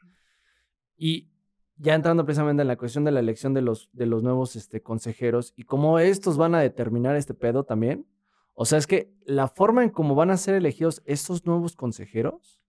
Y 0.96 1.30
ya 1.76 1.94
entrando 1.94 2.24
precisamente 2.24 2.60
en 2.62 2.68
la 2.68 2.76
cuestión 2.76 3.04
de 3.04 3.10
la 3.10 3.20
elección 3.20 3.54
de 3.54 3.62
los, 3.62 3.88
de 3.92 4.06
los 4.06 4.22
nuevos 4.22 4.54
este, 4.56 4.82
consejeros 4.82 5.54
y 5.56 5.62
cómo 5.64 5.98
estos 5.98 6.36
van 6.36 6.54
a 6.54 6.60
determinar 6.60 7.16
este 7.16 7.32
pedo 7.34 7.64
también. 7.64 8.06
O 8.52 8.66
sea, 8.66 8.78
es 8.78 8.86
que 8.86 9.10
la 9.24 9.48
forma 9.48 9.82
en 9.82 9.88
cómo 9.90 10.14
van 10.14 10.30
a 10.30 10.36
ser 10.36 10.54
elegidos 10.54 11.02
estos 11.06 11.46
nuevos 11.46 11.76
consejeros 11.76 12.60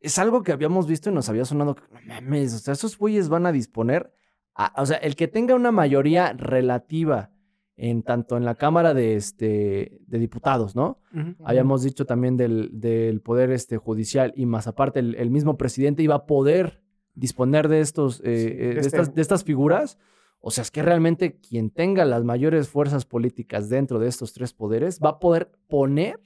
es 0.00 0.18
algo 0.18 0.42
que 0.42 0.52
habíamos 0.52 0.86
visto 0.86 1.10
y 1.10 1.12
nos 1.14 1.28
había 1.28 1.44
sonado 1.44 1.74
que, 1.74 1.82
no 1.92 2.00
mames, 2.06 2.54
o 2.54 2.58
sea, 2.58 2.72
esos 2.72 2.96
güeyes 2.96 3.28
van 3.28 3.44
a 3.46 3.52
disponer, 3.52 4.12
a- 4.54 4.72
o 4.80 4.86
sea, 4.86 4.96
el 4.98 5.16
que 5.16 5.28
tenga 5.28 5.54
una 5.54 5.72
mayoría 5.72 6.32
relativa 6.34 7.30
en 7.76 8.02
tanto 8.02 8.36
en 8.36 8.44
la 8.44 8.54
Cámara 8.54 8.94
de, 8.94 9.16
este, 9.16 9.98
de 10.06 10.18
Diputados, 10.18 10.76
¿no? 10.76 11.00
Habíamos 11.44 11.82
dicho 11.82 12.04
también 12.06 12.36
del, 12.36 12.70
del 12.72 13.20
poder 13.20 13.50
este, 13.50 13.78
judicial 13.78 14.32
y 14.36 14.46
más 14.46 14.66
aparte 14.66 15.00
el, 15.00 15.14
el 15.16 15.30
mismo 15.30 15.56
presidente 15.56 16.02
iba 16.02 16.14
a 16.14 16.26
poder 16.26 16.82
disponer 17.14 17.68
de, 17.68 17.80
estos, 17.80 18.20
eh, 18.20 18.22
Sí, 18.24 18.30
eh, 18.30 18.56
de 18.56 18.70
este- 18.80 18.86
estas, 18.86 19.14
de 19.14 19.22
estas 19.22 19.44
figuras. 19.44 19.98
O 20.38 20.50
sea, 20.50 20.62
es 20.62 20.70
que 20.70 20.82
realmente 20.82 21.40
quien 21.40 21.70
tenga 21.70 22.04
las 22.04 22.22
mayores 22.22 22.68
fuerzas 22.68 23.06
políticas 23.06 23.68
dentro 23.70 23.98
de 23.98 24.08
estos 24.08 24.32
tres 24.34 24.52
poderes 24.52 25.00
va 25.02 25.10
a 25.10 25.18
poder 25.18 25.50
poner 25.68 26.20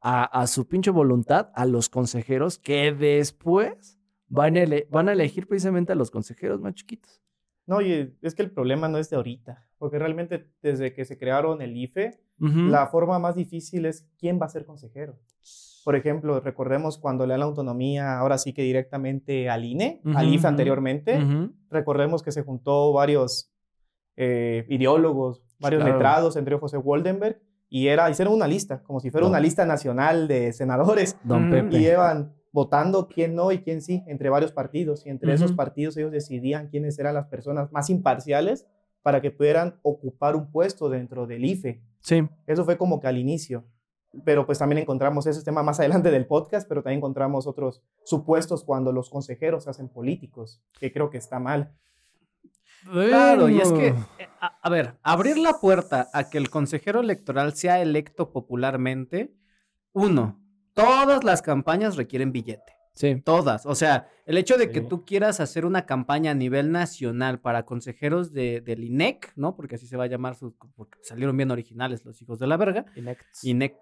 a, 0.00 0.24
a 0.24 0.46
su 0.46 0.68
pinche 0.68 0.90
voluntad 0.90 1.50
a 1.54 1.64
los 1.66 1.88
consejeros 1.88 2.58
que 2.58 2.92
después 2.92 3.98
van 4.28 4.56
a, 4.56 4.62
ele- 4.62 4.86
van 4.90 5.08
a 5.08 5.12
elegir 5.12 5.46
precisamente 5.48 5.92
a 5.92 5.96
los 5.96 6.10
consejeros 6.10 6.60
más 6.60 6.74
chiquitos. 6.74 7.20
No, 7.66 7.76
oye, 7.76 8.14
es 8.22 8.34
que 8.34 8.42
el 8.42 8.50
problema 8.50 8.88
no 8.88 8.98
es 8.98 9.10
de 9.10 9.16
ahorita, 9.16 9.66
porque 9.78 9.98
realmente 9.98 10.46
desde 10.62 10.92
que 10.92 11.04
se 11.04 11.16
crearon 11.18 11.62
el 11.62 11.76
IFE, 11.76 12.20
la 12.38 12.86
forma 12.86 13.18
más 13.18 13.34
difícil 13.34 13.86
es 13.86 14.06
quién 14.18 14.38
va 14.40 14.46
a 14.46 14.48
ser 14.48 14.64
consejero. 14.64 15.18
Por 15.84 15.96
ejemplo, 15.96 16.38
recordemos 16.40 16.98
cuando 16.98 17.24
le 17.26 17.32
dan 17.32 17.40
la 17.40 17.46
autonomía, 17.46 18.18
ahora 18.18 18.38
sí 18.38 18.52
que 18.52 18.62
directamente 18.62 19.48
al 19.48 19.64
INE, 19.64 20.02
al 20.14 20.28
IFE 20.28 20.46
anteriormente, 20.46 21.18
Ujú. 21.22 21.52
recordemos 21.70 22.22
que 22.22 22.30
se 22.32 22.42
juntó 22.42 22.92
varios 22.92 23.50
eh, 24.16 24.66
ideólogos, 24.68 25.42
varios 25.60 25.80
Claro. 25.82 25.96
letrados, 25.96 26.36
entre 26.36 26.52
ellos 26.52 26.60
José 26.60 26.76
Waldenberg, 26.78 27.40
y 27.70 27.88
era, 27.88 28.10
hicieron 28.10 28.34
una 28.34 28.46
lista, 28.48 28.82
como 28.82 28.98
si 29.00 29.10
fuera 29.10 29.26
una 29.26 29.40
lista 29.40 29.64
nacional 29.64 30.26
de 30.26 30.52
senadores, 30.52 31.16
Don 31.22 31.50
Pepe. 31.50 31.76
y 31.78 31.86
iban 31.86 32.34
votando 32.50 33.06
quién 33.08 33.34
no 33.34 33.52
y 33.52 33.58
quién 33.58 33.80
sí, 33.82 34.02
entre 34.06 34.30
varios 34.30 34.52
partidos, 34.52 35.06
y 35.06 35.10
entre 35.10 35.32
esos 35.34 35.52
partidos 35.52 35.96
ellos 35.96 36.10
decidían 36.10 36.68
quiénes 36.68 36.98
eran 36.98 37.14
las 37.14 37.26
personas 37.28 37.70
más 37.72 37.90
imparciales 37.90 38.66
para 39.02 39.20
que 39.20 39.30
pudieran 39.30 39.78
ocupar 39.82 40.36
un 40.36 40.50
puesto 40.50 40.88
dentro 40.88 41.26
del 41.26 41.44
IFE. 41.44 41.82
Sí. 42.00 42.28
Eso 42.46 42.64
fue 42.64 42.76
como 42.76 43.00
que 43.00 43.06
al 43.06 43.18
inicio. 43.18 43.64
Pero 44.24 44.46
pues 44.46 44.58
también 44.58 44.78
encontramos 44.78 45.26
ese 45.26 45.44
tema 45.44 45.62
más 45.62 45.78
adelante 45.80 46.10
del 46.10 46.26
podcast, 46.26 46.66
pero 46.68 46.82
también 46.82 46.98
encontramos 46.98 47.46
otros 47.46 47.82
supuestos 48.04 48.64
cuando 48.64 48.90
los 48.92 49.10
consejeros 49.10 49.64
se 49.64 49.70
hacen 49.70 49.88
políticos, 49.88 50.62
que 50.80 50.92
creo 50.92 51.10
que 51.10 51.18
está 51.18 51.38
mal. 51.38 51.74
Claro, 52.84 53.48
y 53.48 53.60
es 53.60 53.70
que, 53.72 53.88
eh, 53.88 54.28
a, 54.40 54.58
a 54.62 54.70
ver, 54.70 54.94
abrir 55.02 55.36
la 55.36 55.60
puerta 55.60 56.08
a 56.12 56.30
que 56.30 56.38
el 56.38 56.48
consejero 56.48 57.00
electoral 57.00 57.54
sea 57.54 57.82
electo 57.82 58.32
popularmente, 58.32 59.34
uno, 59.92 60.40
todas 60.74 61.24
las 61.24 61.42
campañas 61.42 61.96
requieren 61.96 62.32
billete. 62.32 62.77
Sí. 62.98 63.22
Todas. 63.24 63.64
O 63.64 63.74
sea, 63.74 64.08
el 64.26 64.36
hecho 64.38 64.56
de 64.58 64.70
que 64.70 64.80
Sí. 64.80 64.86
tú 64.88 65.04
quieras 65.04 65.38
hacer 65.40 65.64
una 65.64 65.86
campaña 65.86 66.32
a 66.32 66.34
nivel 66.34 66.72
nacional 66.72 67.40
para 67.40 67.64
consejeros 67.64 68.32
de, 68.32 68.60
del 68.60 68.82
INEC, 68.84 69.32
¿no? 69.36 69.54
Porque 69.54 69.76
así 69.76 69.86
se 69.86 69.96
va 69.96 70.04
a 70.04 70.08
llamar, 70.08 70.34
su, 70.34 70.54
porque 70.74 70.98
salieron 71.02 71.36
bien 71.36 71.50
originales 71.50 72.04
los 72.04 72.20
hijos 72.20 72.38
de 72.38 72.46
la 72.48 72.56
verga. 72.56 72.86
INEC. 73.42 73.76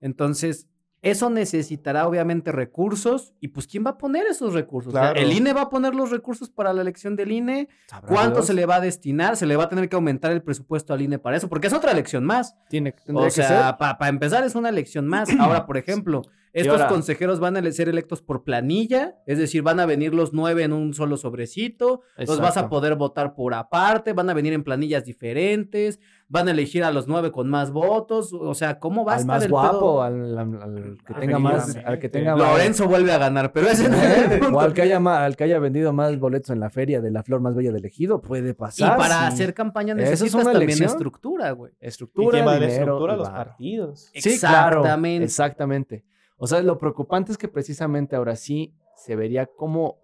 Entonces, 0.00 0.68
eso 1.00 1.30
necesitará 1.30 2.06
obviamente 2.08 2.50
recursos. 2.52 3.32
Y 3.40 3.48
pues, 3.48 3.66
¿quién 3.66 3.86
va 3.86 3.90
a 3.90 3.98
poner 3.98 4.26
esos 4.26 4.52
recursos? 4.52 4.92
O 4.92 4.96
sea, 4.96 5.12
Claro. 5.12 5.20
¿El 5.20 5.32
INE 5.32 5.52
va 5.52 5.62
a 5.62 5.70
poner 5.70 5.94
los 5.94 6.10
recursos 6.10 6.50
para 6.50 6.72
la 6.72 6.82
elección 6.82 7.14
del 7.16 7.30
INE? 7.32 7.68
¿Cuánto 8.08 8.36
Dios. 8.36 8.46
se 8.46 8.54
le 8.54 8.66
va 8.66 8.76
a 8.76 8.80
destinar? 8.80 9.36
¿Se 9.36 9.46
le 9.46 9.56
va 9.56 9.64
a 9.64 9.68
tener 9.68 9.88
que 9.88 9.96
aumentar 9.96 10.32
el 10.32 10.42
presupuesto 10.42 10.92
al 10.92 11.00
INE 11.02 11.18
para 11.18 11.36
eso? 11.36 11.48
Porque 11.48 11.68
es 11.68 11.72
otra 11.72 11.92
elección 11.92 12.24
más. 12.24 12.56
Tiene, 12.68 12.94
O 13.14 13.22
que 13.24 13.30
ser. 13.30 13.46
sea, 13.46 13.78
para 13.78 14.08
empezar 14.08 14.44
es 14.44 14.54
una 14.54 14.68
elección 14.68 15.06
más. 15.06 15.28
Ahora, 15.40 15.66
por 15.66 15.76
ejemplo, 15.76 16.22
estos 16.52 16.80
ahora- 16.80 16.88
consejeros 16.88 17.40
van 17.40 17.56
a 17.56 17.72
ser 17.72 17.88
electos 17.88 18.22
por 18.22 18.44
planilla, 18.44 19.16
es 19.26 19.38
decir, 19.38 19.62
van 19.62 19.80
a 19.80 19.86
venir 19.86 20.14
los 20.14 20.32
nueve 20.32 20.64
en 20.64 20.72
un 20.72 20.94
solo 20.94 21.16
sobrecito, 21.16 22.02
los 22.16 22.38
vas 22.38 22.56
a 22.56 22.60
Exacto. 22.60 22.70
poder 22.70 22.94
votar 22.96 23.34
por 23.34 23.54
aparte, 23.54 24.12
van 24.12 24.30
a 24.30 24.34
venir 24.34 24.52
en 24.52 24.64
planillas 24.64 25.04
diferentes, 25.04 26.00
van 26.30 26.46
a 26.48 26.50
elegir 26.50 26.84
a 26.84 26.90
los 26.90 27.08
nueve 27.08 27.32
con 27.32 27.48
más 27.48 27.70
votos, 27.70 28.32
o 28.34 28.54
sea, 28.54 28.78
¿cómo 28.78 29.04
va 29.04 29.12
a 29.12 29.14
al 29.16 29.20
estar 29.22 29.36
más 29.36 29.44
el 29.44 29.50
guapo, 29.50 29.78
pedo? 29.78 30.02
al, 30.02 30.38
al- 30.38 30.62
al 30.62 30.98
que 31.06 31.14
tenga 31.14 31.38
más, 31.38 31.76
al 31.84 31.98
que 31.98 32.08
tenga 32.10 32.36
más- 32.36 32.50
Lorenzo 32.52 32.86
vuelve 32.86 33.12
a 33.12 33.18
ganar, 33.18 33.52
pero 33.52 33.68
ese 33.68 33.88
no 33.88 33.96
es 33.96 34.30
el 34.32 34.40
punto. 34.40 34.56
o 34.58 34.60
al 34.60 34.74
que 34.74 34.82
haya 34.82 35.00
ma- 35.00 35.24
al 35.24 35.36
que 35.36 35.44
haya 35.44 35.58
vendido 35.58 35.92
más 35.92 36.18
boletos 36.18 36.50
en 36.50 36.60
la 36.60 36.68
feria 36.70 37.00
de 37.00 37.10
la 37.10 37.22
flor 37.22 37.40
más 37.40 37.54
bella 37.54 37.72
del 37.72 37.84
ejido, 37.84 38.20
puede 38.20 38.50
Y 38.50 38.52
pasar. 38.52 38.96
para 38.98 39.20
sí. 39.20 39.24
hacer 39.34 39.54
campaña 39.54 39.92
es 39.94 39.98
necesitas 40.00 40.44
también 40.44 40.62
elección. 40.64 40.88
estructura, 40.90 41.50
güey. 41.52 41.72
¿Y 41.80 41.86
estructura, 41.86 42.38
dar 42.44 42.54
dinero, 42.60 42.72
estructura 42.74 43.12
a 43.12 43.16
y 43.16 43.18
los 43.18 43.28
partidos? 43.30 44.10
Sí, 44.14 44.38
claro, 44.38 44.84
Exactamente. 45.22 46.04
O 46.38 46.46
sea, 46.46 46.62
lo 46.62 46.78
preocupante 46.78 47.32
es 47.32 47.38
que 47.38 47.48
precisamente 47.48 48.16
ahora 48.16 48.36
sí 48.36 48.74
se 48.96 49.16
vería 49.16 49.46
como 49.46 49.98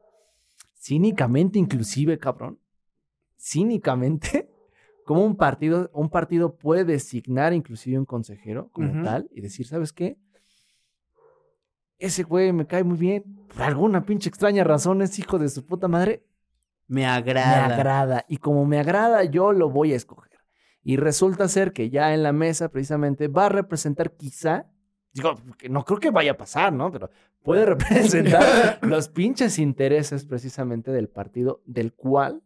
cínicamente, 0.77 1.59
inclusive, 1.59 2.18
cabrón, 2.18 2.59
cínicamente, 3.38 4.51
como 5.07 5.25
un 5.25 5.37
partido, 5.37 5.90
un 5.94 6.11
partido 6.11 6.57
puede 6.57 6.85
designar 6.85 7.53
inclusive 7.53 7.99
un 7.99 8.05
consejero 8.05 8.68
como 8.73 9.03
tal 9.03 9.29
y 9.33 9.40
decir, 9.40 9.66
¿sabes 9.66 9.92
qué? 9.92 10.18
Ese 11.99 12.25
güey 12.25 12.53
me 12.53 12.66
cae 12.66 12.85
muy 12.85 12.99
bien. 12.99 13.47
Por 13.49 13.62
alguna 13.62 14.05
pinche 14.05 14.29
extraña 14.29 14.64
razón 14.64 15.01
es 15.03 15.18
hijo 15.18 15.38
de 15.38 15.49
su 15.49 15.64
puta 15.64 15.88
madre. 15.88 16.27
Me 16.87 17.03
Me 17.03 17.07
agrada. 17.07 17.66
agrada. 17.66 18.25
Y 18.29 18.38
como 18.38 18.66
me 18.66 18.79
agrada, 18.79 19.25
yo 19.25 19.53
lo 19.53 19.70
voy 19.70 19.92
a 19.92 19.97
escoger. 19.97 20.33
Y 20.83 20.97
resulta 20.97 21.49
ser 21.49 21.73
que 21.73 21.88
ya 21.88 22.12
en 22.12 22.23
la 22.23 22.33
mesa 22.33 22.68
precisamente 22.68 23.29
va 23.29 23.47
a 23.47 23.49
representar 23.49 24.16
quizá, 24.16 24.70
digo, 25.14 25.35
no 25.70 25.85
creo 25.85 25.98
que 26.00 26.11
vaya 26.11 26.33
a 26.33 26.37
pasar, 26.37 26.72
¿no? 26.72 26.90
Pero 26.92 27.09
puede 27.42 27.64
representar 27.64 28.79
los 28.83 29.09
pinches 29.09 29.59
intereses 29.59 30.24
precisamente 30.27 30.90
del 30.90 31.09
partido 31.09 31.62
del 31.64 31.92
cual... 31.94 32.42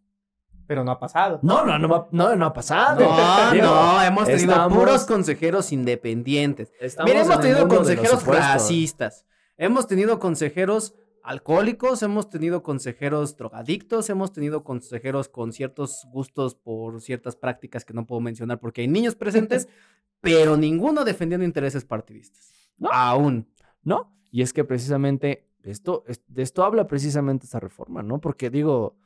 Pero 0.67 0.85
no 0.85 0.91
ha 0.91 0.99
pasado. 1.01 1.41
No, 1.43 1.65
no, 1.65 1.79
no, 1.79 2.09
no, 2.11 2.37
no 2.37 2.45
ha 2.47 2.53
pasado. 2.53 3.01
No, 3.01 3.51
Digo, 3.53 3.65
no, 3.65 4.03
hemos 4.03 4.27
tenido 4.27 4.53
estamos- 4.53 4.79
puros 4.79 5.07
consejeros 5.07 5.73
independientes. 5.73 6.71
estamos 6.79 7.11
Mira, 7.11 7.25
hemos 7.25 7.41
tenido 7.41 7.67
consejeros 7.69 8.27
racistas, 8.27 9.25
hemos 9.57 9.87
tenido 9.87 10.19
consejeros 10.19 10.95
alcohólicos, 11.23 12.03
hemos 12.03 12.29
tenido 12.29 12.63
consejeros 12.63 13.37
drogadictos, 13.39 14.11
hemos 14.11 14.33
tenido 14.33 14.63
consejeros 14.63 15.31
con 15.31 15.53
ciertos 15.53 16.07
gustos 16.11 16.55
por 16.55 17.01
ciertas 17.01 17.35
prácticas 17.35 17.87
que 17.87 17.95
no 17.95 18.05
puedo 18.05 18.21
mencionar 18.21 18.61
porque 18.61 18.83
hay 18.83 18.89
niños 18.89 19.15
presentes, 19.15 19.69
pero 20.21 20.59
ninguno 20.59 21.05
defendiendo 21.05 21.47
intereses 21.47 21.87
partidistas. 21.87 22.53
No. 22.79 22.91
Aún. 22.93 23.47
¿no? 23.83 24.13
Y 24.31 24.43
es 24.43 24.53
que 24.53 24.65
precisamente 24.65 25.49
esto, 25.63 26.05
es- 26.07 26.23
de 26.29 26.43
esto 26.43 26.65
habla 26.65 26.87
precisamente 26.87 27.45
esta 27.47 27.61
reforma, 27.61 28.03
¿no? 28.03 28.21
Porque 28.21 28.51
digo, 28.51 28.97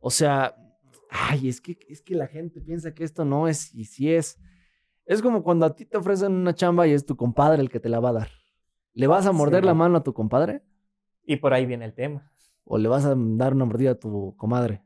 o 0.00 0.10
sea, 0.10 0.54
ay, 1.10 1.48
es 1.48 1.60
que, 1.60 1.78
es 1.88 2.02
que 2.02 2.14
la 2.14 2.26
gente 2.26 2.60
piensa 2.60 2.92
que 2.94 3.04
esto 3.04 3.24
no 3.24 3.48
es, 3.48 3.74
y 3.74 3.84
sí 3.84 4.12
es. 4.12 4.38
Es 5.06 5.22
como 5.22 5.42
cuando 5.42 5.66
a 5.66 5.74
ti 5.74 5.84
te 5.86 5.96
ofrecen 5.96 6.32
una 6.32 6.54
chamba 6.54 6.86
y 6.86 6.92
es 6.92 7.06
tu 7.06 7.16
compadre 7.16 7.62
el 7.62 7.70
que 7.70 7.80
te 7.80 7.88
la 7.88 8.00
va 8.00 8.10
a 8.10 8.14
dar. 8.14 8.28
¿Le 8.92 9.06
vas 9.06 9.26
a 9.26 9.32
morder 9.32 9.62
Sí. 9.62 9.66
la 9.66 9.74
mano 9.74 9.98
a 9.98 10.02
tu 10.02 10.12
compadre? 10.12 10.62
Y 11.24 11.36
por 11.36 11.52
ahí 11.54 11.64
viene 11.66 11.84
el 11.84 11.94
tema. 11.94 12.30
¿O 12.64 12.78
le 12.78 12.88
vas 12.88 13.04
a 13.04 13.14
dar 13.16 13.54
una 13.54 13.64
mordida 13.64 13.92
a 13.92 13.94
tu 13.94 14.34
comadre? 14.36 14.82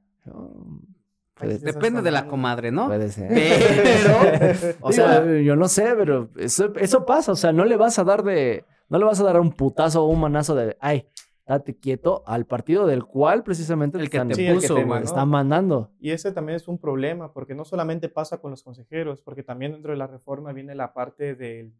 Depende 1.46 2.03
de 2.03 2.11
la 2.11 2.26
comadre, 2.26 2.70
¿no? 2.70 2.87
puede 2.87 3.11
ser. 3.11 3.29
Pero, 3.29 4.76
o 4.81 4.92
sea, 4.92 5.24
yo 5.40 5.57
no 5.57 5.68
sé, 5.68 5.94
pero 5.96 6.29
eso, 6.37 6.72
eso 6.76 7.05
pasa. 7.07 7.33
O 7.33 7.37
sea, 7.37 7.53
no 7.53 7.64
le 7.64 7.76
vas 7.76 7.98
a 7.98 8.05
dar 8.05 8.22
de. 8.22 8.64
No 8.88 8.98
le 8.98 9.05
vas 9.05 9.20
a 9.20 9.24
dar 9.24 9.38
un 9.40 9.53
putazo 9.53 10.05
o 10.05 10.09
un 10.09 10.20
manazo 10.20 10.55
de. 10.55 10.76
Ay, 10.81 11.07
date 11.46 11.76
quieto 11.76 12.22
al 12.26 12.46
partido 12.46 12.87
del 12.87 13.05
cual 13.05 13.42
precisamente 13.42 13.98
El 13.98 14.09
que 14.09 14.16
están, 14.18 14.29
te 14.29 14.35
Sí, 14.35 14.46
el 14.46 14.61
que 14.61 14.68
puso, 14.68 14.74
te 14.76 15.05
están 15.05 15.29
mandando. 15.29 15.90
Y 16.00 16.11
ese 16.11 16.33
también 16.33 16.57
es 16.57 16.68
un 16.68 16.79
problema, 16.79 17.33
porque 17.33 17.55
no 17.55 17.64
solamente 17.64 18.09
pasa 18.09 18.38
con 18.38 18.50
los 18.53 18.62
consejeros, 18.62 19.20
porque 19.20 19.42
también 19.42 19.72
dentro 19.72 19.92
de 19.92 19.98
la 19.98 20.07
reforma 20.07 20.53
viene 20.53 20.74
la 20.74 20.92
parte 20.92 21.35
del 21.35 21.74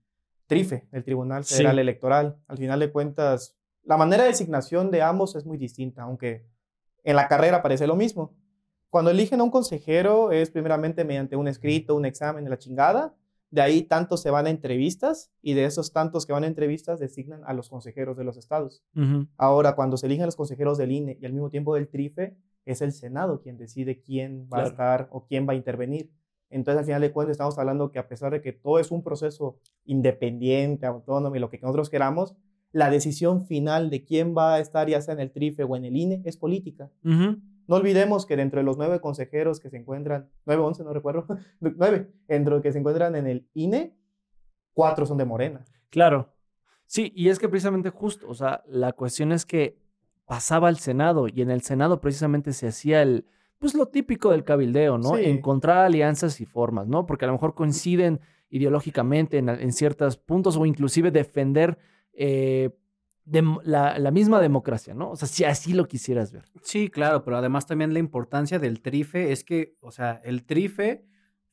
TRIFE, 0.47 0.89
del 0.91 1.05
Tribunal 1.05 1.45
Sí. 1.45 1.55
Federal 1.55 1.79
Electoral. 1.79 2.37
Al 2.49 2.59
final 2.59 2.81
de 2.81 2.91
cuentas, 2.91 3.57
la 3.85 3.97
manera 3.97 4.25
de 4.25 4.31
designación 4.31 4.91
de 4.91 5.03
ambos 5.03 5.37
es 5.37 5.47
muy 5.47 5.57
distinta, 5.57 6.03
aunque 6.03 6.45
en 7.05 7.17
la 7.17 7.29
carrera 7.29 7.63
parece 7.63 7.87
lo 7.87 7.95
mismo. 7.97 8.35
Cuando 8.91 9.11
eligen 9.11 9.41
a 9.41 9.45
un 9.45 9.51
consejero 9.51 10.33
es 10.33 10.51
primeramente 10.51 11.05
mediante 11.05 11.37
un 11.37 11.49
escrito, 11.49 11.95
un 11.97 12.05
examen 12.05 12.45
de 12.45 12.51
la 12.51 12.59
chingada. 12.59 13.15
De 13.53 13.61
ahí 13.61 13.83
tantos 13.83 14.21
se 14.23 14.31
van 14.31 14.47
a 14.47 14.51
entrevistas 14.51 15.33
y 15.43 15.55
de 15.55 15.65
esos 15.65 15.93
tantos 15.93 16.25
que 16.27 16.33
van 16.33 16.45
a 16.45 16.47
entrevistas 16.47 17.01
designan 17.01 17.41
a 17.47 17.53
los 17.53 17.69
consejeros 17.69 18.17
de 18.17 18.25
los 18.25 18.37
estados. 18.37 18.85
Ahora, 19.37 19.75
cuando 19.75 19.97
se 19.97 20.07
eligen 20.07 20.27
los 20.27 20.37
consejeros 20.37 20.79
del 20.79 20.93
INE 20.93 21.19
y 21.21 21.27
al 21.27 21.33
mismo 21.33 21.51
tiempo 21.51 21.75
del 21.75 21.89
TRIFE, 21.89 22.37
es 22.65 22.81
el 22.83 22.93
Senado 22.93 23.41
quien 23.41 23.57
decide 23.57 24.01
quién 24.01 24.45
va 24.45 24.59
Claro. 24.59 24.65
a 24.67 24.71
estar 24.71 25.09
o 25.11 25.25
quién 25.27 25.49
va 25.49 25.53
a 25.53 25.57
intervenir. 25.57 26.11
Entonces, 26.49 26.81
al 26.81 26.85
final 26.85 27.01
de 27.01 27.13
cuentas, 27.13 27.33
estamos 27.33 27.59
hablando 27.59 27.91
que 27.91 27.99
a 28.01 28.07
pesar 28.09 28.33
de 28.33 28.41
que 28.41 28.53
todo 28.53 28.79
es 28.81 28.91
un 28.91 29.03
proceso 29.03 29.57
independiente, 29.85 30.87
autónomo 30.87 31.37
y 31.37 31.39
lo 31.39 31.51
que 31.51 31.59
nosotros 31.59 31.91
queramos, 31.91 32.35
la 32.73 32.91
decisión 32.91 33.47
final 33.47 33.91
de 33.91 34.05
quién 34.05 34.35
va 34.37 34.55
a 34.55 34.61
estar 34.61 34.89
ya 34.89 35.01
sea 35.01 35.15
en 35.15 35.21
el 35.21 35.33
TRIFE 35.33 35.65
o 35.65 35.77
en 35.77 35.85
el 35.85 35.97
INE 35.97 36.23
es 36.25 36.37
política. 36.37 36.91
No 37.71 37.77
olvidemos 37.77 38.27
que 38.27 38.37
dentro 38.37 38.59
de 38.59 38.65
los 38.65 38.79
nueve 38.79 39.01
consejeros 39.01 39.61
que 39.61 39.71
se 39.71 39.77
encuentran, 39.77 40.29
nueve, 40.45 40.61
once, 40.61 40.83
no 40.83 40.93
recuerdo, 40.93 41.25
nueve, 41.61 42.11
dentro 42.27 42.57
de 42.57 42.63
que 42.63 42.73
se 42.73 42.81
encuentran 42.81 43.15
en 43.15 43.29
el 43.29 43.49
INE, 43.55 43.97
cuatro 44.73 45.07
son 45.07 45.19
de 45.19 45.25
Morena. 45.25 45.65
Claro. 45.89 46.35
Sí, 46.87 47.13
y 47.15 47.29
es 47.29 47.39
que 47.39 47.49
precisamente 47.49 47.91
justo, 47.91 48.29
o 48.29 48.35
sea, 48.35 48.65
la 48.67 48.93
cuestión 48.93 49.31
es 49.31 49.47
que 49.47 49.79
pasaba 50.27 50.67
al 50.67 50.79
Senado 50.79 51.29
y 51.29 51.43
en 51.43 51.51
el 51.53 51.63
Senado 51.63 52.01
precisamente 52.01 52.53
se 52.55 52.67
hacía 52.67 53.03
el, 53.03 53.25
pues 53.61 53.77
lo 53.77 53.87
típico 53.87 54.33
del 54.33 54.43
cabildeo, 54.43 54.99
¿no? 54.99 55.15
Sí. 55.15 55.27
Encontrar 55.27 55.85
alianzas 55.85 56.41
y 56.41 56.47
formas, 56.47 56.89
¿no? 56.89 57.07
Porque 57.07 57.25
a 57.25 57.29
lo 57.29 57.35
mejor 57.35 57.55
coinciden 57.55 58.19
ideológicamente 58.49 59.39
en, 59.39 59.49
en 59.49 59.73
ciertos 59.73 60.17
puntos 60.17 60.57
o 60.57 60.67
inclusive 60.67 61.13
defender 61.13 61.79
eh, 62.15 62.71
la, 63.25 63.99
la 63.99 64.11
misma 64.11 64.41
democracia, 64.41 64.95
¿no? 64.95 65.11
O 65.11 65.17
sea, 65.17 65.29
si 65.29 65.45
así 65.45 65.73
lo 65.73 65.87
quisieras 65.87 66.33
ver. 66.33 66.45
Sí, 66.63 66.89
claro, 66.89 67.25
pero 67.25 67.37
además 67.37 67.67
también 67.67 67.93
la 67.93 67.99
importancia 67.99 68.59
del 68.59 68.81
trife 68.81 69.33
es 69.33 69.45
que, 69.45 69.77
o 69.81 69.91
sea, 69.91 70.21
el 70.25 70.45
trife 70.45 71.05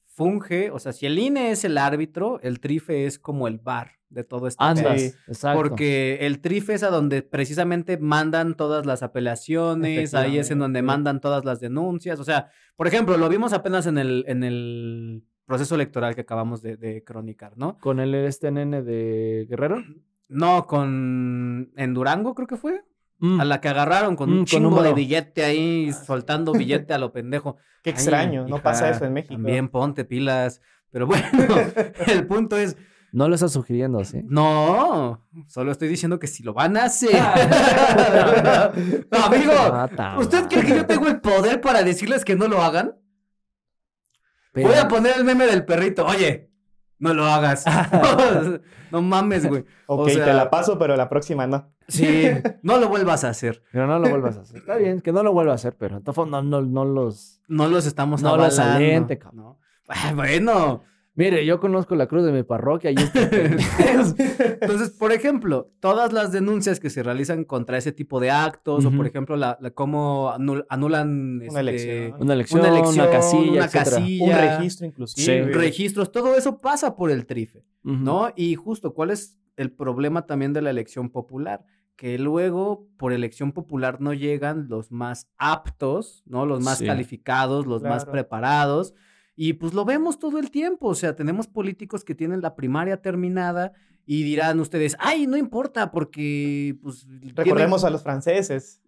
funge, 0.06 0.72
o 0.72 0.80
sea, 0.80 0.94
si 0.94 1.06
el 1.06 1.20
INE 1.20 1.52
es 1.52 1.64
el 1.64 1.78
árbitro, 1.78 2.40
el 2.42 2.60
trife 2.60 3.06
es 3.06 3.20
como 3.20 3.48
el 3.48 3.60
bar 3.60 3.92
de 4.10 4.24
todo 4.24 4.48
este 4.48 4.64
Andas. 4.64 5.00
Sí, 5.00 5.14
exacto. 5.28 5.62
Porque 5.62 6.20
el 6.22 6.40
trife 6.40 6.74
es 6.74 6.84
a 6.84 6.90
donde 6.90 7.22
precisamente 7.22 7.98
mandan 7.98 8.56
todas 8.56 8.86
las 8.86 9.04
apelaciones, 9.04 10.14
ahí 10.14 10.38
es 10.40 10.50
en 10.50 10.60
donde 10.60 10.82
mandan 10.82 11.22
todas 11.22 11.46
las 11.46 11.60
denuncias. 11.60 12.20
O 12.20 12.24
sea, 12.24 12.50
por 12.76 12.88
ejemplo, 12.88 13.18
lo 13.18 13.30
vimos 13.30 13.54
apenas 13.54 13.86
en 13.86 13.98
el, 13.98 14.24
en 14.28 14.44
el 14.44 15.24
proceso 15.46 15.76
electoral 15.76 16.16
que 16.16 16.22
acabamos 16.22 16.62
de, 16.62 16.78
de 16.78 17.04
cronicar, 17.04 17.58
¿no? 17.58 17.78
Con 17.80 18.00
el 18.00 18.16
este 18.16 18.50
nene 18.50 18.82
de 18.82 19.46
Guerrero. 19.50 19.84
No, 20.30 20.68
con 20.68 21.72
en 21.76 21.94
Durango 21.94 22.36
creo 22.36 22.48
que 22.48 22.58
fue. 22.58 22.84
Mm. 23.20 23.42
A 23.42 23.46
la 23.46 23.60
que 23.62 23.70
agarraron 23.70 24.16
con 24.16 24.30
Mm, 24.30 24.40
un 24.40 24.46
con 24.46 24.62
número. 24.63 24.84
de 24.84 24.94
billete 24.94 25.44
ahí, 25.44 25.92
soltando 25.92 26.54
billete 26.54 26.94
a 26.94 26.98
lo 27.00 27.12
pendejo. 27.12 27.58
Qué 27.84 27.90
Ay, 27.90 27.94
extraño, 27.96 28.44
no 28.48 28.58
hija, 28.58 28.63
pasa 28.63 28.90
eso 28.90 29.06
en 29.06 29.13
México. 29.13 29.34
También 29.34 29.70
ponte 29.70 30.06
pilas. 30.06 30.62
Pero 30.92 31.08
bueno, 31.08 31.26
el 32.08 32.28
punto 32.28 32.58
es, 32.58 32.78
No 33.12 33.28
lo 33.28 33.36
estás 33.36 33.52
sugiriendo, 33.54 34.04
¿sí? 34.04 34.22
no, 34.26 35.26
solo 35.48 35.72
estoy 35.72 35.88
diciendo 35.88 36.20
que 36.20 36.28
si 36.28 36.44
lo 36.44 36.54
van 36.54 36.78
a 36.78 36.84
hacer. 36.86 37.12
no, 39.12 39.18
amigo, 39.26 39.52
Ah, 39.54 40.18
¿usted 40.20 40.48
cree 40.48 40.63
que 40.66 40.76
yo 40.76 40.86
tengo 40.86 41.08
el 41.08 41.20
poder 41.20 41.62
para 41.62 41.84
decirles 41.84 42.26
que 42.26 42.36
no 42.36 42.48
lo 42.48 42.62
hagan? 42.62 42.96
Pero- 44.54 44.70
Voy 44.70 44.78
a 44.78 44.88
poner 44.88 45.13
el 45.18 45.24
meme 45.24 45.46
del 45.46 45.66
perrito. 45.66 46.06
Oye, 46.06 46.50
no 47.00 47.14
lo 47.14 47.26
hagas. 47.26 47.66
no 48.92 49.02
mames, 49.02 49.48
güey. 49.48 49.66
Ok, 49.90 50.08
o 50.08 50.10
sea- 50.10 50.26
te 50.26 50.34
la 50.34 50.50
paso, 50.50 50.78
pero 50.78 50.96
la 50.98 51.08
próxima 51.08 51.48
no. 51.48 51.72
Sí, 51.88 52.28
no 52.62 52.78
lo 52.78 52.90
vuelvas 52.90 53.24
a 53.24 53.30
hacer. 53.30 53.64
Pero 53.72 53.88
no 53.88 54.00
lo 54.00 54.10
vuelvas 54.10 54.38
a 54.38 54.42
hacer. 54.42 54.58
Está 54.58 54.76
bien, 54.76 55.00
que 55.00 55.14
no 55.14 55.24
lo 55.24 55.32
vuelva 55.32 55.54
a 55.54 55.56
hacer, 55.56 55.76
pero 55.78 56.02
no, 56.02 56.44
no, 56.44 56.62
no 56.62 56.86
los. 56.86 57.40
No 57.48 57.68
los 57.70 57.86
estamos 57.86 58.22
No 58.22 58.36
los 58.36 58.60
avalando. 58.60 58.86
aliente, 58.86 59.18
cabrón. 59.18 59.38
¿no? 59.46 60.16
Bueno, 60.16 60.84
Mire, 61.18 61.46
yo 61.46 61.60
conozco 61.60 61.96
la 61.96 62.08
cruz 62.08 62.24
de 62.24 62.32
mi 62.32 62.44
parroquia 62.44 62.92
y 62.92 62.96
este. 62.96 63.58
Entonces, 64.62 64.92
por 64.92 65.12
ejemplo, 65.12 65.72
todas 65.80 66.14
las 66.14 66.32
denuncias 66.32 66.80
que 66.80 66.90
se 66.90 67.04
realizan 67.04 67.44
contra 67.44 67.78
ese 67.78 67.92
tipo 67.92 68.20
de 68.20 68.32
actos, 68.32 68.86
o 68.86 68.92
por 68.92 69.06
ejemplo, 69.08 69.36
la, 69.36 69.58
la- 69.60 69.72
cómo 69.72 70.32
anul- 70.32 70.66
anulan 70.70 71.42
este, 71.44 71.60
elección. 71.60 72.16
Una 72.22 72.34
elección, 72.36 72.62
una 72.62 73.10
casilla, 73.10 73.52
una 73.52 73.66
etcétera. 73.66 73.98
casilla, 73.98 74.26
Un 74.26 74.32
registro 74.58 74.86
inclusive. 74.88 75.46
Sí. 75.46 75.52
registros, 75.52 76.12
todo 76.12 76.36
eso 76.36 76.60
pasa 76.60 76.96
por 76.96 77.12
el 77.12 77.26
trife. 77.26 77.64
¿no? 77.84 78.30
Y 78.36 78.56
justo, 78.56 78.94
¿cuál 78.94 79.12
es 79.12 79.38
el 79.56 79.72
problema 79.72 80.26
también 80.26 80.54
de 80.54 80.62
la 80.62 80.70
elección 80.70 81.10
popular? 81.10 81.66
Que 81.96 82.20
luego, 82.20 82.86
por 82.98 83.12
elección 83.12 83.54
popular, 83.54 84.02
no 84.02 84.14
llegan 84.14 84.68
los 84.70 84.92
más 84.92 85.30
aptos, 85.38 86.22
¿no? 86.28 86.46
Los 86.46 86.64
más 86.64 86.78
Sí. 86.78 86.86
calificados, 86.86 87.66
los 87.66 87.82
más 87.82 88.06
preparados. 88.06 88.94
Y 89.39 89.54
pues 89.54 89.73
lo 89.76 89.86
vemos 89.86 90.17
todo 90.17 90.39
el 90.39 90.50
tiempo, 90.50 90.88
o 90.88 90.95
sea, 90.95 91.15
tenemos 91.15 91.45
políticos 91.47 92.04
que 92.04 92.15
tienen 92.15 92.41
la 92.41 92.56
primaria 92.56 93.02
terminada 93.04 93.71
y 94.06 94.23
dirán 94.23 94.60
ustedes, 94.60 94.97
ay, 95.00 95.28
no 95.28 95.38
importa 95.38 95.91
porque 95.91 96.76
pues 96.82 97.06
tienen- 97.06 97.36
Recordemos 97.36 97.84
a 97.84 97.91
los 97.91 98.02
franceses 98.02 98.82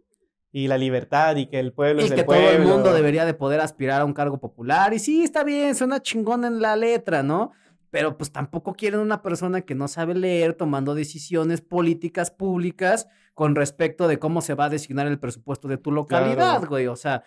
y 0.51 0.67
la 0.67 0.79
libertad 0.79 1.35
y 1.35 1.45
que 1.45 1.59
el 1.59 1.71
pueblo 1.71 2.01
y 2.01 2.05
es 2.05 2.09
que 2.09 2.17
del 2.17 2.25
todo 2.25 2.35
pueblo. 2.35 2.63
el 2.63 2.67
mundo 2.67 2.93
debería 2.93 3.25
de 3.25 3.35
poder 3.35 3.59
aspirar 3.61 4.01
a 4.01 4.05
un 4.05 4.13
cargo 4.13 4.39
popular. 4.39 4.91
Y 4.93 4.97
sí, 4.99 5.23
está 5.23 5.43
bien, 5.43 5.75
suena 5.75 6.01
chingón 6.01 6.43
en 6.43 6.59
la 6.63 6.75
letra, 6.75 7.21
¿no? 7.21 7.51
Pero 7.91 8.17
pues 8.17 8.31
tampoco 8.31 8.73
quieren 8.73 9.01
una 9.01 9.21
persona 9.21 9.61
que 9.61 9.75
no 9.75 9.87
sabe 9.87 10.15
leer 10.15 10.55
tomando 10.55 10.95
decisiones 10.95 11.61
políticas 11.61 12.31
públicas 12.31 13.07
con 13.35 13.53
respecto 13.55 14.07
de 14.07 14.17
cómo 14.17 14.41
se 14.41 14.55
va 14.55 14.65
a 14.65 14.69
designar 14.69 15.05
el 15.05 15.19
presupuesto 15.19 15.67
de 15.67 15.77
tu 15.77 15.91
localidad, 15.91 16.35
Claro. 16.57 16.67
güey. 16.69 16.87
O 16.87 16.95
sea, 16.95 17.23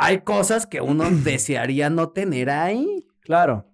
hay 0.00 0.20
cosas 0.22 0.66
que 0.66 0.80
uno 0.80 1.04
desearía 1.24 1.90
no 1.90 2.08
tener 2.10 2.50
ahí. 2.50 3.06
Claro. 3.20 3.66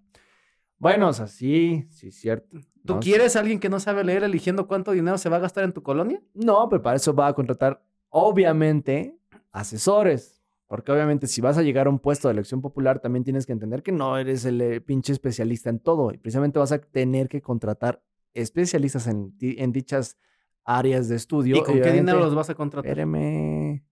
Bueno, 0.78 1.08
o 1.08 1.12
sea, 1.12 1.26
sí, 1.26 1.86
sí, 1.90 2.10
cierto. 2.10 2.58
¿Tú 2.84 2.94
No, 2.94 3.00
quieres 3.00 3.36
a 3.36 3.40
alguien 3.40 3.58
que 3.60 3.68
no 3.68 3.80
sabe 3.80 4.04
leer 4.04 4.24
eligiendo 4.24 4.66
cuánto 4.66 4.92
dinero 4.92 5.18
se 5.18 5.28
va 5.28 5.36
a 5.36 5.40
gastar 5.40 5.64
en 5.64 5.72
tu 5.72 5.82
colonia? 5.82 6.20
No, 6.34 6.68
pero 6.68 6.82
para 6.82 6.96
eso 6.96 7.14
va 7.14 7.28
a 7.28 7.32
contratar, 7.32 7.82
obviamente, 8.10 9.16
asesores. 9.52 10.42
Porque 10.66 10.90
obviamente 10.90 11.28
si 11.28 11.40
vas 11.40 11.56
a 11.58 11.62
llegar 11.62 11.86
a 11.86 11.90
un 11.90 12.00
puesto 12.00 12.26
de 12.26 12.32
elección 12.32 12.60
popular, 12.60 12.98
también 12.98 13.22
tienes 13.22 13.46
que 13.46 13.52
entender 13.52 13.84
que 13.84 13.92
no 13.92 14.18
eres 14.18 14.44
el 14.44 14.60
eh, 14.60 14.80
pinche 14.80 15.12
especialista 15.12 15.70
en 15.70 15.78
todo. 15.78 16.12
Y 16.12 16.18
precisamente 16.18 16.58
vas 16.58 16.72
a 16.72 16.78
tener 16.78 17.28
que 17.28 17.40
contratar 17.40 18.02
especialistas 18.34 19.06
en, 19.06 19.32
en 19.40 19.72
dichas 19.72 20.18
áreas 20.64 21.08
de 21.08 21.14
estudio. 21.14 21.56
¿Y 21.56 21.62
con 21.62 21.80
qué 21.80 21.92
dinero 21.92 22.18
los 22.18 22.34
vas 22.34 22.50
a 22.50 22.54
contratar? 22.56 22.90
Espérame. 22.90 23.85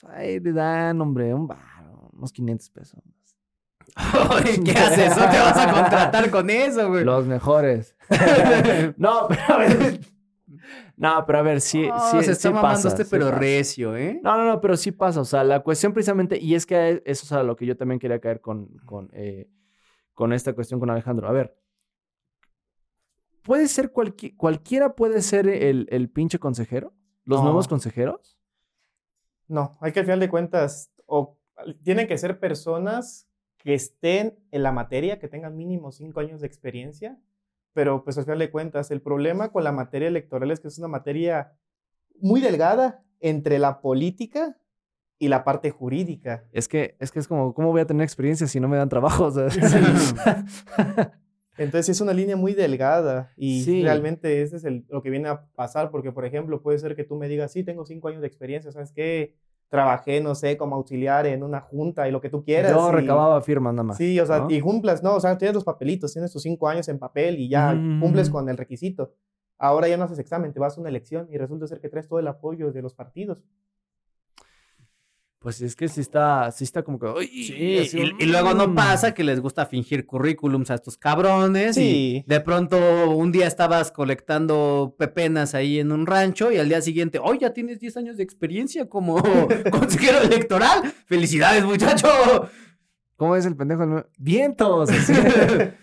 Pues 0.00 0.12
ahí 0.12 0.40
le 0.40 0.52
dan, 0.52 1.00
hombre, 1.00 1.32
un 1.32 1.46
bar, 1.46 1.90
unos 2.12 2.32
500 2.32 2.70
pesos. 2.70 3.00
¿Qué 4.64 4.72
haces? 4.72 5.10
¿No 5.16 5.22
te 5.30 5.38
vas 5.38 5.56
a 5.56 5.72
contratar 5.72 6.30
con 6.30 6.50
eso, 6.50 6.88
güey? 6.88 7.04
Los 7.04 7.26
mejores. 7.26 7.96
no, 8.98 9.26
pero 9.28 9.42
a 9.48 9.56
ver. 9.58 10.00
No, 10.96 11.24
pero 11.26 11.38
a 11.38 11.42
ver, 11.42 11.60
sí, 11.60 11.86
No, 11.88 11.98
sí, 12.10 12.22
se 12.24 12.32
está 12.32 12.48
sí 12.48 12.54
mamando 12.54 12.74
pasa, 12.76 12.88
este 12.88 13.04
sí 13.04 13.10
pero 13.10 13.26
pasa. 13.26 13.38
recio, 13.38 13.96
¿eh? 13.96 14.20
No, 14.22 14.36
no, 14.36 14.44
no, 14.46 14.60
pero 14.60 14.76
sí 14.76 14.92
pasa. 14.92 15.20
O 15.20 15.24
sea, 15.24 15.44
la 15.44 15.60
cuestión 15.60 15.92
precisamente, 15.92 16.38
y 16.38 16.54
es 16.54 16.66
que 16.66 17.02
eso 17.04 17.24
es 17.26 17.32
a 17.32 17.42
lo 17.42 17.56
que 17.56 17.66
yo 17.66 17.76
también 17.76 17.98
quería 17.98 18.20
caer 18.20 18.40
con, 18.40 18.68
con, 18.86 19.10
eh, 19.12 19.48
con 20.14 20.32
esta 20.32 20.54
cuestión 20.54 20.80
con 20.80 20.88
Alejandro. 20.90 21.28
A 21.28 21.32
ver, 21.32 21.56
¿puede 23.42 23.68
ser 23.68 23.92
cualqui- 23.92 24.36
cualquiera 24.36 24.94
puede 24.94 25.20
ser 25.22 25.48
el, 25.48 25.86
el 25.90 26.08
pinche 26.10 26.38
consejero? 26.38 26.92
¿Los 27.24 27.38
No. 27.40 27.44
nuevos 27.44 27.68
consejeros? 27.68 28.35
No, 29.48 29.78
hay 29.80 29.92
que 29.92 30.00
al 30.00 30.06
final 30.06 30.20
de 30.20 30.28
cuentas, 30.28 30.90
o 31.06 31.38
tienen 31.82 32.06
que 32.06 32.18
ser 32.18 32.38
personas 32.38 33.28
que 33.58 33.74
estén 33.74 34.38
en 34.50 34.62
la 34.62 34.72
materia, 34.72 35.18
que 35.18 35.28
tengan 35.28 35.56
mínimo 35.56 35.92
cinco 35.92 36.20
años 36.20 36.40
de 36.40 36.46
experiencia, 36.46 37.18
pero 37.72 38.04
pues 38.04 38.16
al 38.18 38.24
final 38.24 38.38
de 38.38 38.50
cuentas, 38.50 38.90
el 38.90 39.02
problema 39.02 39.50
con 39.50 39.64
la 39.64 39.72
materia 39.72 40.08
electoral 40.08 40.50
es 40.50 40.60
que 40.60 40.68
es 40.68 40.78
una 40.78 40.88
materia 40.88 41.52
muy 42.20 42.40
delgada 42.40 43.04
entre 43.20 43.58
la 43.58 43.80
política 43.80 44.56
y 45.18 45.28
la 45.28 45.44
parte 45.44 45.70
jurídica. 45.70 46.44
Es 46.52 46.68
que, 46.68 46.96
es 47.00 47.10
que 47.10 47.18
es 47.18 47.28
como, 47.28 47.54
¿cómo 47.54 47.70
voy 47.72 47.80
a 47.80 47.86
tener 47.86 48.04
experiencia 48.04 48.46
si 48.46 48.60
no 48.60 48.68
me 48.68 48.76
dan 48.76 48.88
trabajo? 48.88 49.24
O 49.24 49.30
sea, 49.30 49.48
Entonces 51.58 51.88
es 51.96 52.00
una 52.00 52.12
línea 52.12 52.36
muy 52.36 52.54
delgada 52.54 53.32
y 53.36 53.62
Sí. 53.62 53.82
realmente 53.82 54.42
ese 54.42 54.56
es 54.56 54.64
el- 54.64 54.84
lo 54.88 55.02
que 55.02 55.10
viene 55.10 55.28
a 55.28 55.46
pasar, 55.54 55.90
porque 55.90 56.12
por 56.12 56.24
ejemplo 56.24 56.60
puede 56.62 56.78
ser 56.78 56.94
que 56.96 57.04
tú 57.04 57.16
me 57.16 57.28
digas, 57.28 57.52
sí, 57.52 57.64
tengo 57.64 57.86
cinco 57.86 58.08
años 58.08 58.20
de 58.20 58.26
experiencia, 58.26 58.70
¿sabes 58.72 58.92
qué? 58.92 59.34
Trabajé, 59.68 60.20
no 60.20 60.34
sé, 60.34 60.56
como 60.56 60.76
auxiliar 60.76 61.26
en 61.26 61.42
una 61.42 61.60
junta 61.60 62.06
y 62.08 62.12
lo 62.12 62.20
que 62.20 62.30
tú 62.30 62.44
quieras. 62.44 62.70
Yo 62.72 62.88
y- 62.90 62.92
recababa 62.94 63.40
firmas 63.40 63.74
nada 63.74 63.82
más. 63.84 63.96
Sí, 63.96 64.18
o 64.20 64.26
sea, 64.26 64.40
¿no? 64.40 64.50
y 64.50 64.60
cumplas, 64.60 65.02
no, 65.02 65.14
o 65.16 65.20
sea, 65.20 65.36
tienes 65.38 65.54
los 65.54 65.64
papelitos, 65.64 66.12
tienes 66.12 66.32
tus 66.32 66.42
cinco 66.42 66.68
años 66.68 66.88
en 66.88 66.98
papel 66.98 67.38
y 67.40 67.48
ya 67.48 67.72
Mm. 67.72 68.00
cumples 68.00 68.30
con 68.30 68.48
el 68.48 68.56
requisito. 68.56 69.12
Ahora 69.58 69.88
ya 69.88 69.96
no 69.96 70.04
haces 70.04 70.18
examen, 70.18 70.52
te 70.52 70.60
vas 70.60 70.76
a 70.76 70.80
una 70.80 70.90
elección 70.90 71.26
y 71.32 71.38
resulta 71.38 71.66
ser 71.66 71.80
que 71.80 71.88
traes 71.88 72.06
todo 72.06 72.18
el 72.20 72.28
apoyo 72.28 72.70
de 72.72 72.82
los 72.82 72.94
partidos. 72.94 73.42
Pues 75.38 75.60
es 75.60 75.76
que 75.76 75.86
sí 75.88 76.00
está, 76.00 76.50
sí 76.50 76.64
está 76.64 76.82
como 76.82 76.98
que. 76.98 77.06
"Uy", 77.06 77.26
Sí, 77.26 77.78
así, 77.78 77.98
y, 78.18 78.24
y 78.24 78.26
luego 78.26 78.54
no 78.54 78.68
mm. 78.68 78.74
pasa 78.74 79.14
que 79.14 79.22
les 79.22 79.38
gusta 79.40 79.66
fingir 79.66 80.06
currículums 80.06 80.70
a 80.70 80.74
estos 80.74 80.96
cabrones 80.96 81.76
Sí. 81.76 82.24
y 82.26 82.28
de 82.28 82.40
pronto 82.40 83.10
un 83.10 83.30
día 83.32 83.46
estabas 83.46 83.92
colectando 83.92 84.96
pepenas 84.98 85.54
ahí 85.54 85.78
en 85.78 85.92
un 85.92 86.06
rancho 86.06 86.50
y 86.50 86.56
al 86.56 86.68
día 86.68 86.80
siguiente, 86.80 87.20
oh, 87.22 87.34
ya 87.34 87.52
tienes 87.52 87.78
10 87.80 87.96
años 87.98 88.16
de 88.16 88.22
experiencia 88.22 88.88
como 88.88 89.16
consejero 89.70 90.20
electoral. 90.22 90.82
¡Felicidades, 91.06 91.64
muchacho! 91.64 92.08
¿Cómo 93.16 93.36
es 93.36 93.46
el 93.46 93.56
pendejo? 93.56 93.80
del 93.82 93.90
nuevo? 93.90 94.08
¡Vientos! 94.18 94.90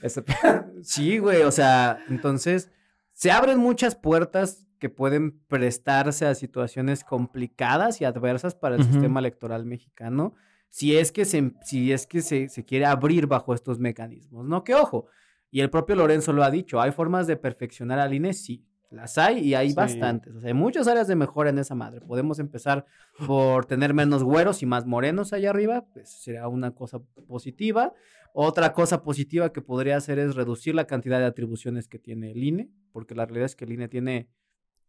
Sí, 0.84 1.18
güey, 1.18 1.44
o 1.44 1.52
sea, 1.52 2.00
entonces 2.10 2.70
se 3.14 3.32
abren 3.32 3.58
muchas 3.60 3.96
puertas 3.96 4.68
que 4.84 4.90
pueden 4.90 5.40
prestarse 5.48 6.26
a 6.26 6.36
situaciones 6.36 7.06
complicadas 7.06 8.02
y 8.02 8.04
adversas 8.04 8.54
para 8.54 8.76
el 8.76 8.84
sistema 8.84 9.22
electoral 9.22 9.66
mexicano 9.66 10.34
si 10.68 10.98
es 10.98 11.14
que, 11.14 11.24
se, 11.24 11.54
si 11.62 11.94
es 11.94 12.06
que 12.06 12.22
se, 12.22 12.50
se 12.50 12.66
quiere 12.66 12.86
abrir 12.86 13.28
bajo 13.28 13.54
estos 13.54 13.80
mecanismos, 13.80 14.46
¿no? 14.46 14.66
Que 14.66 14.76
ojo, 14.76 15.06
y 15.50 15.62
el 15.62 15.70
propio 15.70 15.96
Lorenzo 15.96 16.34
lo 16.34 16.44
ha 16.44 16.52
dicho, 16.52 16.82
¿hay 16.82 16.92
formas 16.92 17.28
de 17.28 17.38
perfeccionar 17.38 17.98
al 18.00 18.14
INE? 18.14 18.34
Sí, 18.34 18.66
Las 18.90 19.18
hay 19.18 19.40
y 19.40 19.56
hay 19.56 19.70
Sí. 19.70 19.76
bastantes. 19.76 20.36
O 20.36 20.42
sea, 20.42 20.50
hay 20.50 20.54
muchas 20.54 20.86
áreas 20.90 21.08
de 21.08 21.16
mejora 21.16 21.50
en 21.50 21.60
esa 21.60 21.76
madre. 21.76 22.02
Podemos 22.02 22.40
empezar 22.40 22.86
por 23.26 23.66
tener 23.66 23.94
menos 23.94 24.22
güeros 24.24 24.62
y 24.64 24.66
más 24.66 24.86
morenos 24.86 25.32
allá 25.32 25.50
arriba. 25.52 25.86
Pues 25.94 26.10
sería 26.10 26.48
una 26.50 26.72
cosa 26.72 27.00
positiva. 27.28 27.94
Otra 28.34 28.74
cosa 28.74 29.02
positiva 29.04 29.54
que 29.54 29.62
podría 29.62 29.96
hacer 29.98 30.20
es 30.20 30.36
reducir 30.36 30.76
la 30.76 30.86
cantidad 30.88 31.20
de 31.20 31.26
atribuciones 31.26 31.88
que 31.88 32.00
tiene 32.00 32.32
el 32.32 32.44
INE, 32.44 32.70
porque 32.92 33.14
la 33.16 33.26
realidad 33.26 33.46
es 33.46 33.56
que 33.56 33.66
el 33.66 33.72
INE 33.74 33.88
tiene 33.88 34.28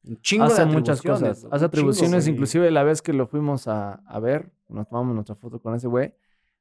un 0.06 0.20
chingo 0.20 0.44
hace 0.44 0.64
de 0.64 0.66
muchas 0.66 0.98
atribuciones, 0.98 1.38
cosas. 1.38 1.52
Hace 1.52 1.56
chingo, 1.56 1.66
atribuciones, 1.66 2.24
güey. 2.24 2.34
inclusive 2.34 2.70
la 2.70 2.82
vez 2.82 3.02
que 3.02 3.12
lo 3.12 3.26
fuimos 3.26 3.68
a, 3.68 3.94
a 4.06 4.20
ver, 4.20 4.52
nos 4.68 4.88
tomamos 4.88 5.14
nuestra 5.14 5.34
foto 5.34 5.60
con 5.60 5.74
ese 5.74 5.88
güey, 5.88 6.14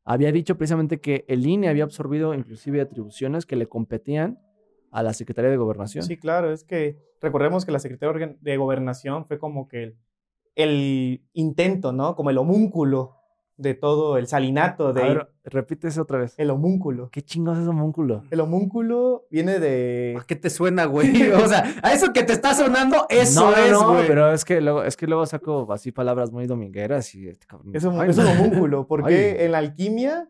había 0.05 0.31
dicho 0.31 0.57
precisamente 0.57 0.99
que 0.99 1.25
el 1.27 1.45
INE 1.45 1.69
había 1.69 1.83
absorbido 1.83 2.33
inclusive 2.33 2.81
atribuciones 2.81 3.45
que 3.45 3.55
le 3.55 3.67
competían 3.67 4.39
a 4.91 5.01
la 5.01 5.13
Secretaría 5.13 5.49
de 5.49 5.57
Gobernación. 5.57 6.03
Sí, 6.03 6.17
claro, 6.17 6.51
es 6.51 6.63
que 6.63 6.99
recordemos 7.21 7.65
que 7.65 7.71
la 7.71 7.79
Secretaría 7.79 8.35
de 8.39 8.57
Gobernación 8.57 9.25
fue 9.25 9.39
como 9.39 9.67
que 9.67 9.83
el, 9.83 9.97
el 10.55 11.25
intento, 11.33 11.91
¿no? 11.91 12.15
Como 12.15 12.29
el 12.29 12.37
homúnculo 12.37 13.22
de 13.57 13.75
todo 13.75 14.17
el 14.17 14.27
salinato 14.27 14.87
A 14.87 14.93
de 14.93 15.01
ver, 15.01 15.29
repítese 15.43 16.01
otra 16.01 16.17
vez. 16.17 16.33
el 16.37 16.49
homúnculo. 16.49 17.09
¿Qué 17.11 17.21
chingados 17.21 17.59
es 17.59 17.67
homúnculo? 17.67 18.23
El 18.31 18.39
homúnculo 18.39 19.27
viene 19.29 19.59
de 19.59 20.17
¿A 20.19 20.23
qué 20.25 20.35
te 20.35 20.49
suena, 20.49 20.85
güey? 20.85 21.31
O 21.33 21.47
sea, 21.47 21.63
a 21.83 21.93
eso 21.93 22.13
que 22.13 22.23
te 22.23 22.33
está 22.33 22.53
sonando, 22.55 23.05
eso 23.09 23.51
no, 23.51 23.55
es, 23.55 23.71
no, 23.71 23.93
güey. 23.93 24.07
pero 24.07 24.31
es 24.33 24.43
que 24.45 24.59
luego, 24.61 24.83
es 24.83 24.97
que 24.97 25.05
luego 25.07 25.25
saco 25.25 25.71
así 25.71 25.91
palabras 25.91 26.31
muy 26.31 26.47
domingueras 26.47 27.13
y 27.15 27.27
este 27.27 27.45
cabrón. 27.45 27.75
es 27.75 27.83
un, 27.83 27.99
Ay, 28.01 28.09
es 28.09 28.17
un 28.17 28.25
no. 28.25 28.31
homúnculo, 28.31 28.87
porque 28.87 29.35
Ay. 29.39 29.45
en 29.45 29.51
la 29.51 29.59
alquimia 29.59 30.29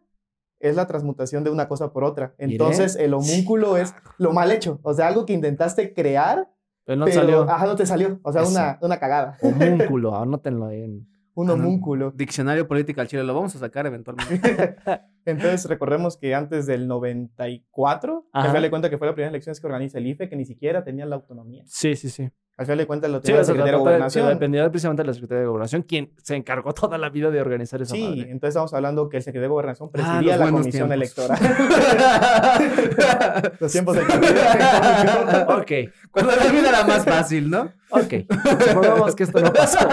es 0.60 0.76
la 0.76 0.88
transmutación 0.88 1.44
de 1.44 1.50
una 1.50 1.68
cosa 1.68 1.92
por 1.92 2.04
otra. 2.04 2.36
Entonces, 2.38 2.96
el 2.96 3.14
homúnculo 3.14 3.76
es 3.78 3.94
lo 4.18 4.32
mal 4.34 4.52
hecho, 4.52 4.80
o 4.84 4.94
sea, 4.94 5.08
algo 5.08 5.26
que 5.26 5.34
intentaste 5.34 5.94
crear, 5.94 6.50
Pero 6.86 6.98
no 6.98 7.06
te 7.06 7.12
pero 7.12 7.22
salió 7.22 7.42
ajá, 7.44 7.66
no 7.66 7.76
te 7.76 7.86
salió, 7.86 8.20
o 8.24 8.32
sea, 8.32 8.44
una, 8.44 8.78
una 8.82 8.98
cagada, 8.98 9.38
homúnculo, 9.42 10.16
anótenlo 10.22 10.68
ahí 10.68 10.82
en... 10.84 11.13
un 11.36 11.50
homúnculo. 11.50 12.12
Diccionario 12.12 12.68
política 12.68 13.02
al 13.02 13.08
chile, 13.08 13.24
lo 13.24 13.34
vamos 13.34 13.56
a 13.56 13.60
sacar 13.60 13.86
eventualmente. 13.86 14.76
Entonces, 15.26 15.66
recordemos 15.66 16.18
que 16.18 16.36
antes 16.36 16.66
del 16.66 16.88
94, 16.88 18.28
al 18.32 18.42
Ajá. 18.42 18.50
final 18.50 18.62
de 18.64 18.70
cuenta 18.70 18.90
que 18.90 18.98
fue 18.98 19.08
la 19.08 19.14
primera 19.14 19.30
elección 19.30 19.56
que 19.60 19.66
organiza 19.68 19.98
el 19.98 20.08
IFE, 20.08 20.30
que 20.30 20.36
ni 20.36 20.46
siquiera 20.46 20.84
tenía 20.84 21.06
la 21.06 21.16
autonomía. 21.16 21.64
Sí, 21.66 21.96
sí, 21.96 22.10
sí. 22.10 22.30
Al 22.56 22.66
final 22.68 22.78
de 22.78 22.86
cuentas 22.86 23.10
lo 23.10 23.18
Sí, 23.18 23.24
tenía 23.24 23.38
la 23.38 23.42
o 23.42 23.46
sea, 23.46 23.54
Secretaría 23.54 23.72
de 23.72 23.78
de- 23.78 23.84
Gobernación. 23.84 24.28
dependía 24.30 24.70
precisamente 24.70 25.02
de 25.02 25.08
la 25.08 25.14
Secretaría 25.14 25.40
de 25.42 25.48
Gobernación, 25.48 25.82
quien 25.82 26.12
se 26.22 26.36
encargó 26.36 26.72
toda 26.74 27.00
la 27.00 27.10
vida 27.10 27.32
de 27.32 27.42
organizar 27.42 27.82
esa 27.82 27.96
Sí, 27.96 28.04
madre. 28.04 28.22
entonces 28.30 28.50
estamos 28.50 28.72
hablando 28.76 29.10
que 29.10 29.18
el 29.18 29.24
secretario 29.24 29.50
de 29.50 29.54
Gobernación 29.54 29.90
Ah, 29.90 29.92
presidía 29.92 30.38
los 30.38 30.46
la 30.46 30.52
comisión 30.52 30.90
tiempos. 30.90 30.94
electoral. 30.94 31.40
Los 33.60 33.72
tiempos 33.72 33.98
partido. 33.98 35.58
Ok, 35.58 35.72
Cuando 36.12 36.36
la 36.36 36.46
vida 36.52 36.70
era 36.70 36.84
más 36.86 37.06
fácil, 37.06 37.50
¿no? 37.50 37.72
ok. 37.90 38.14
Supongamos 38.68 39.16
que 39.16 39.24
esto 39.24 39.40
no 39.40 39.54
pasó. 39.54 39.80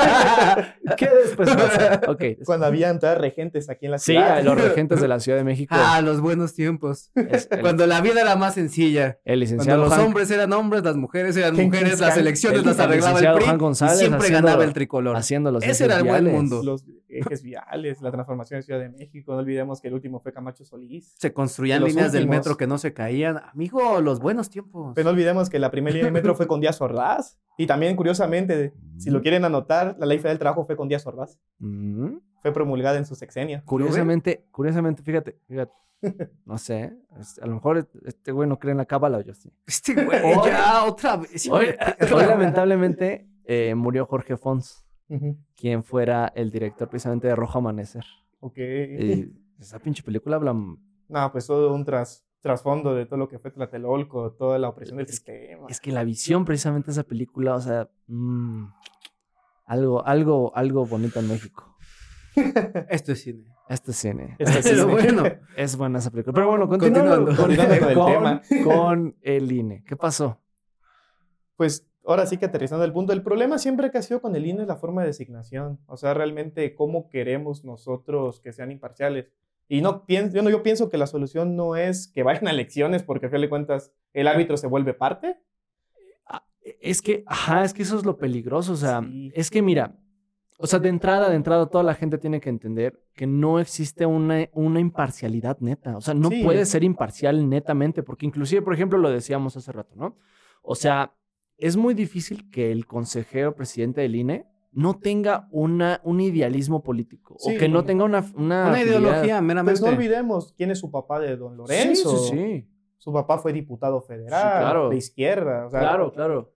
¿Qué 0.96 1.08
después 1.24 1.50
pasó? 1.50 2.10
Ok. 2.12 2.22
Cuando 2.44 2.66
habían 2.66 2.98
todas 2.98 3.18
regentes 3.18 3.68
aquí 3.70 3.86
en 3.86 3.92
la 3.92 3.98
Sí, 3.98 4.12
ciudad. 4.12 4.38
a 4.38 4.42
los 4.42 4.60
regentes 4.60 5.00
de 5.00 5.08
la 5.08 5.20
Ciudad 5.20 5.38
de 5.38 5.44
México. 5.44 5.74
Ah, 5.78 6.00
los 6.02 6.20
buenos 6.20 6.54
tiempos. 6.54 7.10
el, 7.14 7.60
Cuando 7.60 7.86
la 7.86 8.00
vida 8.00 8.20
era 8.22 8.36
más 8.36 8.54
sencilla. 8.54 9.18
el 9.24 9.24
Cuando 9.24 9.40
licenciado 9.40 9.84
los 9.84 9.92
Hank- 9.92 10.04
hombres 10.04 10.30
eran 10.30 10.52
hombres, 10.52 10.82
las 10.82 10.96
mujeres 10.96 11.36
eran 11.36 11.54
mujeres, 11.56 12.00
las 12.00 12.16
elecciones 12.16 12.49
el- 12.58 12.64
las 12.66 12.74
el 12.76 12.80
arreglaba 12.82 12.90
el 12.90 13.14
licenciado 13.14 13.36
PRI 13.36 13.44
Juan 13.46 13.56
y 13.56 13.60
González 13.60 13.98
siempre 13.98 14.18
haciendo- 14.20 14.46
ganaba 14.46 14.64
el 14.64 14.72
tricolor. 14.72 15.16
haciendo 15.16 15.52
los 15.52 15.62
Ese 15.62 15.70
ejes 15.72 15.80
era 15.82 15.96
el 15.96 16.02
buen 16.04 16.24
viales. 16.24 16.32
mundo. 16.34 16.62
Los 16.62 16.84
ejes 17.08 17.42
viales, 17.42 18.00
la 18.02 18.10
transformación 18.10 18.60
de 18.60 18.62
Ciudad 18.64 18.80
de 18.80 18.88
México. 18.90 19.32
No 19.32 19.38
olvidemos 19.38 19.80
que 19.80 19.88
el 19.88 19.94
último 19.94 20.20
fue 20.20 20.32
Camacho 20.32 20.64
Solís. 20.64 21.14
Se 21.18 21.32
construían 21.32 21.82
líneas 21.84 22.12
del 22.12 22.28
metro 22.28 22.56
que 22.56 22.66
no 22.66 22.78
se 22.78 22.92
caían. 22.92 23.38
Amigo, 23.52 24.00
los 24.00 24.20
buenos 24.20 24.50
tiempos. 24.50 24.92
Pero 24.94 25.04
no 25.04 25.10
olvidemos 25.10 25.50
que 25.50 25.58
la 25.58 25.70
primera 25.70 25.94
línea 25.94 26.06
de 26.06 26.12
metro 26.12 26.34
fue 26.34 26.46
con 26.46 26.60
Díaz 26.60 26.80
Ordaz. 26.80 27.38
Y 27.58 27.66
también, 27.66 27.94
curiosamente, 27.96 28.72
si 28.96 29.10
lo 29.10 29.20
quieren 29.20 29.44
anotar, 29.44 29.96
la 29.98 30.06
ley 30.06 30.18
federal 30.18 30.34
del 30.36 30.38
trabajo 30.40 30.64
fue 30.64 30.76
con 30.76 30.88
Díaz 30.88 31.06
Ordaz. 31.06 31.38
Mm. 31.58 32.16
Fue 32.42 32.52
promulgada 32.52 32.96
en 32.96 33.04
su 33.04 33.14
sexenio. 33.14 33.60
Curiosamente, 33.66 34.46
curiosamente, 34.50 35.02
fíjate, 35.02 35.38
fíjate. 35.46 35.72
No 36.44 36.56
sé, 36.58 36.96
es- 37.18 37.38
a 37.40 37.46
lo 37.46 37.54
mejor 37.54 37.88
este 38.04 38.32
güey 38.32 38.48
no 38.48 38.58
cree 38.58 38.72
en 38.72 38.78
la 38.78 38.86
cábala 38.86 39.18
o 39.18 39.20
yo 39.20 39.34
sí. 39.34 39.52
Este 39.66 39.94
güey, 40.04 40.20
Hoy- 40.24 40.46
ya, 40.50 40.84
otra 40.84 41.16
vez. 41.16 41.48
Hoy, 41.48 41.66
hoy, 42.12 42.24
lamentablemente 42.26 43.28
eh, 43.44 43.74
murió 43.74 44.06
Jorge 44.06 44.36
Fons, 44.36 44.84
quien 45.56 45.82
fuera 45.84 46.32
el 46.34 46.50
director 46.50 46.88
precisamente 46.88 47.26
de 47.28 47.34
Rojo 47.36 47.58
Amanecer. 47.58 48.04
Ok. 48.40 48.56
Y 48.58 49.32
esa 49.58 49.78
pinche 49.78 50.02
película 50.02 50.36
habla... 50.36 50.54
No, 50.54 51.32
pues 51.32 51.46
todo 51.48 51.74
un 51.74 51.84
tras, 51.84 52.24
trasfondo 52.40 52.94
de 52.94 53.04
todo 53.06 53.18
lo 53.18 53.28
que 53.28 53.38
fue 53.40 53.50
Tlatelolco, 53.50 54.32
toda 54.32 54.58
la 54.58 54.68
opresión 54.68 54.98
del 54.98 55.08
sistema. 55.08 55.66
Es 55.68 55.80
que 55.80 55.90
la 55.90 56.04
visión 56.04 56.44
precisamente 56.44 56.86
de 56.86 56.92
esa 56.92 57.02
película, 57.02 57.56
o 57.56 57.60
sea, 57.60 57.90
mm, 58.06 58.66
algo, 59.66 60.06
algo, 60.06 60.56
algo 60.56 60.86
bonito 60.86 61.18
en 61.18 61.28
México. 61.28 61.76
Esto 62.88 63.12
es 63.12 63.20
cine. 63.22 63.44
Este 63.70 63.92
cine. 63.92 64.34
Este 64.38 64.62
sí, 64.74 64.80
bueno. 64.82 65.22
Es 65.56 65.76
buena 65.76 66.00
esa 66.00 66.10
película. 66.10 66.34
Pero 66.34 66.48
bueno, 66.48 66.68
continuando, 66.68 67.34
Continuando. 67.36 67.42
Con 67.42 67.50
el 67.52 68.40
tema. 68.40 68.42
con 68.64 69.16
el 69.22 69.52
INE. 69.52 69.84
¿Qué 69.86 69.96
pasó? 69.96 70.38
Pues 71.56 71.86
ahora 72.04 72.26
sí 72.26 72.36
que 72.36 72.46
aterrizando 72.46 72.84
el 72.84 72.92
punto, 72.92 73.12
el 73.12 73.22
problema 73.22 73.58
siempre 73.58 73.90
que 73.90 73.98
ha 73.98 74.02
sido 74.02 74.20
con 74.20 74.34
el 74.34 74.44
INE 74.46 74.62
es 74.62 74.68
la 74.68 74.76
forma 74.76 75.02
de 75.02 75.08
designación. 75.08 75.78
O 75.86 75.96
sea, 75.96 76.14
realmente 76.14 76.74
cómo 76.74 77.08
queremos 77.08 77.64
nosotros 77.64 78.40
que 78.40 78.52
sean 78.52 78.70
imparciales. 78.72 79.28
Y 79.68 79.82
no 79.82 80.04
pienso, 80.04 80.34
yo, 80.34 80.42
no, 80.42 80.50
yo 80.50 80.64
pienso 80.64 80.90
que 80.90 80.98
la 80.98 81.06
solución 81.06 81.54
no 81.54 81.76
es 81.76 82.08
que 82.08 82.24
vayan 82.24 82.48
a 82.48 82.50
elecciones 82.50 83.04
porque 83.04 83.26
a 83.26 83.30
fin 83.30 83.40
de 83.40 83.48
cuentas 83.48 83.92
el 84.12 84.26
árbitro 84.26 84.56
se 84.56 84.66
vuelve 84.66 84.94
parte. 84.94 85.38
Es 86.80 87.02
que, 87.02 87.22
ajá, 87.26 87.64
es 87.64 87.72
que 87.72 87.82
eso 87.82 87.96
es 87.96 88.04
lo 88.04 88.18
peligroso. 88.18 88.72
O 88.72 88.76
sea, 88.76 89.00
Sí. 89.02 89.30
es 89.34 89.50
que 89.50 89.62
mira, 89.62 89.96
o 90.62 90.66
sea, 90.66 90.78
de 90.78 90.88
entrada, 90.90 91.28
de 91.30 91.36
entrada, 91.36 91.66
toda 91.66 91.82
la 91.84 91.94
gente 91.94 92.18
tiene 92.18 92.40
que 92.40 92.50
entender 92.50 93.02
que 93.14 93.26
no 93.26 93.58
existe 93.58 94.04
una, 94.06 94.48
una 94.52 94.78
imparcialidad 94.80 95.58
neta. 95.60 95.96
O 95.96 96.00
sea, 96.00 96.14
no 96.14 96.28
Sí. 96.28 96.42
puede 96.44 96.66
ser 96.66 96.84
imparcial 96.84 97.48
netamente, 97.48 98.02
porque 98.02 98.26
inclusive, 98.26 98.62
por 98.62 98.74
ejemplo, 98.74 98.98
lo 98.98 99.10
decíamos 99.10 99.56
hace 99.56 99.72
rato, 99.72 99.94
¿no? 99.96 100.16
O 100.62 100.74
sea, 100.74 101.14
es 101.56 101.76
muy 101.76 101.94
difícil 101.94 102.50
que 102.50 102.70
el 102.72 102.86
consejero 102.86 103.54
presidente 103.54 104.02
del 104.02 104.14
INE 104.16 104.46
no 104.72 104.98
tenga 104.98 105.48
una, 105.50 106.00
un 106.04 106.20
idealismo 106.20 106.82
político 106.82 107.34
Sí. 107.38 107.56
o 107.56 107.58
que 107.58 107.68
no 107.68 107.84
tenga 107.84 108.04
una, 108.04 108.24
una, 108.36 108.68
Una 108.68 108.82
ideología, 108.82 109.40
meramente. 109.40 109.80
Pues 109.80 109.90
no 109.90 109.96
olvidemos 109.96 110.52
quién 110.56 110.70
es 110.70 110.78
su 110.78 110.90
papá 110.90 111.18
de 111.20 111.36
Don 111.36 111.56
Lorenzo. 111.56 112.16
Sí, 112.18 112.28
sí, 112.30 112.36
sí. 112.38 112.68
Su 112.98 113.12
papá 113.12 113.38
fue 113.38 113.52
diputado 113.52 114.00
federal, 114.02 114.40
Sí, 114.42 114.58
claro. 114.60 114.88
de 114.90 114.96
izquierda. 114.96 115.66
O 115.66 115.70
sea, 115.70 115.80
Claro, 115.80 116.12
claro. 116.12 116.52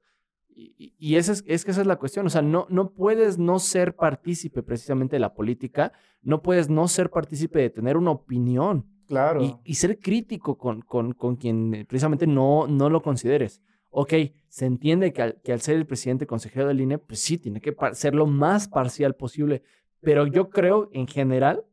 Y, 0.56 0.94
y 0.98 1.16
esa 1.16 1.32
es, 1.32 1.42
es 1.46 1.64
que 1.64 1.72
esa 1.72 1.80
es 1.80 1.86
la 1.86 1.96
cuestión. 1.96 2.26
O 2.26 2.30
sea, 2.30 2.42
no, 2.42 2.66
no 2.70 2.90
puedes 2.90 3.38
no 3.38 3.58
ser 3.58 3.96
partícipe 3.96 4.62
precisamente 4.62 5.16
de 5.16 5.20
la 5.20 5.34
política, 5.34 5.92
no 6.22 6.42
puedes 6.42 6.68
no 6.70 6.86
ser 6.88 7.10
partícipe 7.10 7.58
de 7.60 7.70
tener 7.70 7.96
una 7.96 8.12
opinión 8.12 8.86
Claro. 9.06 9.42
y, 9.42 9.56
y 9.64 9.74
ser 9.74 9.98
crítico 9.98 10.56
con, 10.56 10.80
con, 10.82 11.12
con 11.12 11.36
quien 11.36 11.84
precisamente 11.88 12.26
no, 12.26 12.66
no 12.68 12.88
lo 12.88 13.02
consideres. 13.02 13.60
Ok, 13.90 14.12
se 14.48 14.66
entiende 14.66 15.12
que 15.12 15.22
al, 15.22 15.40
que 15.42 15.52
al 15.52 15.60
ser 15.60 15.76
el 15.76 15.86
presidente 15.86 16.26
consejero 16.26 16.68
del 16.68 16.80
INE, 16.80 16.98
pues 16.98 17.20
sí, 17.20 17.36
tiene 17.38 17.60
que 17.60 17.74
ser 17.92 18.14
lo 18.14 18.26
más 18.26 18.68
parcial 18.68 19.14
posible. 19.14 19.62
Pero 20.00 20.26
yo 20.26 20.50
creo, 20.50 20.88
en 20.92 21.06
general, 21.06 21.64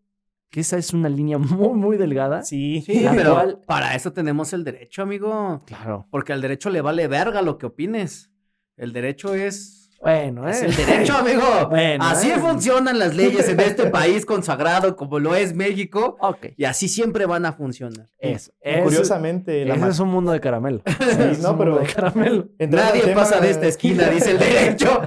que 0.49 0.59
esa 0.61 0.77
es 0.77 0.93
una 0.93 1.07
línea 1.09 1.37
muy, 1.39 1.73
muy 1.77 1.97
delgada. 1.97 2.43
Sí. 2.43 2.81
Sí, 2.81 3.05
pero 3.15 3.33
cual- 3.33 3.61
para 3.65 3.95
eso 3.95 4.11
tenemos 4.13 4.53
el 4.53 4.63
derecho, 4.63 5.01
amigo. 5.03 5.61
Claro. 5.65 6.07
Porque 6.11 6.33
al 6.33 6.41
derecho 6.41 6.69
le 6.69 6.81
vale 6.81 7.07
verga 7.07 7.41
lo 7.41 7.57
que 7.57 7.67
opines. 7.67 8.30
El 8.77 8.93
derecho 8.93 9.33
es... 9.35 9.77
Bueno, 10.01 10.49
Es 10.49 10.63
¿eh? 10.63 10.65
el 10.65 10.75
derecho, 10.75 11.13
amigo. 11.17 11.43
Bueno, 11.69 12.03
así 12.03 12.31
¿eh? 12.31 12.39
funcionan 12.39 12.97
las 12.97 13.15
leyes 13.15 13.47
en 13.49 13.59
este 13.59 13.85
país 13.91 14.25
consagrado 14.25 14.95
como 14.95 15.19
lo 15.19 15.35
es 15.35 15.53
México. 15.53 16.17
Ok. 16.19 16.47
Y 16.57 16.63
así 16.65 16.87
siempre 16.87 17.27
van 17.27 17.45
a 17.45 17.53
funcionar. 17.53 18.07
Eso. 18.17 18.51
Curiosamente, 18.83 19.63
la 19.63 19.75
es 19.87 19.99
un 19.99 20.09
mundo 20.09 20.31
de 20.31 20.39
caramelo. 20.39 20.81
Sí, 20.87 21.39
no, 21.43 21.55
pero- 21.55 21.77
de 21.77 21.85
caramelo. 21.85 22.47
Nadie 22.57 23.13
pasa 23.13 23.39
de 23.39 23.51
esta 23.51 23.67
esquina, 23.67 24.09
dice 24.09 24.31
el 24.31 24.39
derecho. 24.39 25.01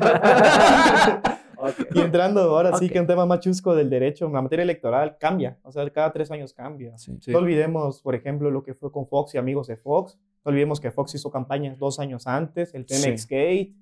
Y 1.94 2.00
entrando 2.00 2.40
ahora 2.42 2.76
sí 2.78 2.86
Ok. 2.86 2.92
que 2.92 3.00
un 3.00 3.06
tema 3.06 3.26
más 3.26 3.40
chusco 3.40 3.74
del 3.74 3.88
derecho, 3.90 4.28
la 4.28 4.42
materia 4.42 4.62
electoral 4.62 5.16
cambia, 5.18 5.58
o 5.62 5.70
sea, 5.72 5.88
cada 5.90 6.12
tres 6.12 6.30
años 6.30 6.52
cambia. 6.52 6.96
Sí. 6.98 7.16
Sí. 7.20 7.30
No 7.32 7.38
olvidemos, 7.38 8.00
por 8.02 8.14
ejemplo, 8.14 8.50
lo 8.50 8.62
que 8.62 8.74
fue 8.74 8.90
con 8.92 9.06
Fox 9.06 9.34
y 9.34 9.38
amigos 9.38 9.66
de 9.66 9.76
Fox. 9.76 10.18
No 10.44 10.50
olvidemos 10.50 10.80
que 10.80 10.90
Fox 10.90 11.14
hizo 11.14 11.30
campaña 11.30 11.74
dos 11.78 11.98
años 11.98 12.26
antes, 12.26 12.74
el 12.74 12.84
Pemex 12.84 13.26
Gate. 13.26 13.74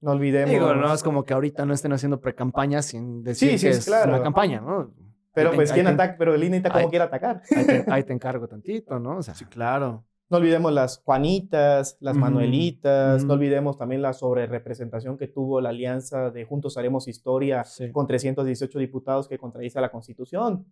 No 0.00 0.12
olvidemos. 0.12 0.50
Digo, 0.50 0.74
no 0.74 0.92
es 0.94 1.02
como 1.02 1.24
que 1.24 1.34
ahorita 1.34 1.66
no 1.66 1.74
estén 1.74 1.92
haciendo 1.92 2.20
pre-campaña 2.20 2.80
sin 2.82 3.22
decir 3.22 3.50
Sí, 3.50 3.58
sí, 3.58 3.66
que 3.66 3.72
sí, 3.74 3.78
es 3.80 3.86
claro. 3.86 4.10
una 4.14 4.22
campaña, 4.22 4.60
¿no? 4.60 4.92
Pero 5.32 5.50
Ahí 5.50 5.56
pues, 5.56 5.72
¿quién 5.72 5.86
ataca? 5.86 6.16
Pero 6.18 6.34
el 6.34 6.42
INE 6.42 6.56
está 6.56 6.70
como 6.70 6.88
quiere 6.90 7.04
atacar. 7.04 7.42
Ahí 7.54 7.64
te, 7.66 7.84
ahí 7.88 8.02
te 8.02 8.12
encargo 8.12 8.48
tantito, 8.48 8.98
¿no? 8.98 9.18
O 9.18 9.22
sea, 9.22 9.34
Sí, 9.34 9.44
claro. 9.44 10.04
No 10.30 10.36
olvidemos 10.38 10.72
las 10.72 10.98
Juanitas, 11.04 11.96
las 12.00 12.16
Manuelitas. 12.16 13.24
No 13.24 13.34
olvidemos 13.34 13.76
también 13.76 14.00
la 14.00 14.12
sobrerepresentación 14.12 15.18
que 15.18 15.26
tuvo 15.26 15.60
la 15.60 15.70
alianza 15.70 16.30
de 16.30 16.44
Juntos 16.44 16.76
Haremos 16.76 17.08
Historia 17.08 17.64
sí. 17.64 17.90
con 17.90 18.06
318 18.06 18.78
diputados 18.78 19.26
que 19.28 19.38
contradice 19.38 19.80
la 19.80 19.90
Constitución. 19.90 20.66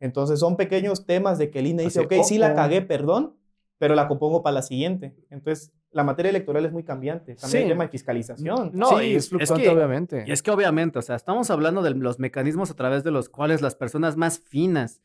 Entonces 0.00 0.40
son 0.40 0.56
pequeños 0.56 1.04
temas 1.04 1.38
de 1.38 1.50
que 1.50 1.58
el 1.58 1.66
INE 1.66 1.82
dice, 1.84 2.00
Así, 2.00 2.06
ok, 2.18 2.24
sí 2.24 2.38
la 2.38 2.54
cagué, 2.54 2.80
perdón, 2.82 3.36
pero 3.78 3.94
la 3.94 4.08
compongo 4.08 4.42
para 4.42 4.54
la 4.54 4.62
siguiente. 4.62 5.14
Entonces 5.30 5.72
la 5.90 6.04
materia 6.04 6.30
electoral 6.30 6.64
es 6.64 6.72
muy 6.72 6.82
cambiante. 6.82 7.34
También 7.34 7.50
Sí. 7.64 7.64
el 7.64 7.68
tema 7.68 7.84
de 7.84 7.90
fiscalización. 7.90 8.70
No, 8.72 8.98
Sí, 8.98 9.04
y 9.04 9.14
es 9.14 9.30
es 9.38 9.52
que- 9.52 9.68
obviamente. 9.68 10.24
Y 10.26 10.32
es 10.32 10.42
que 10.42 10.50
obviamente, 10.50 10.98
o 10.98 11.02
sea, 11.02 11.16
estamos 11.16 11.50
hablando 11.50 11.82
de 11.82 11.90
los 11.90 12.18
mecanismos 12.18 12.70
a 12.70 12.74
través 12.74 13.04
de 13.04 13.10
los 13.10 13.28
cuales 13.28 13.60
las 13.60 13.74
personas 13.74 14.16
más 14.16 14.38
finas, 14.40 15.02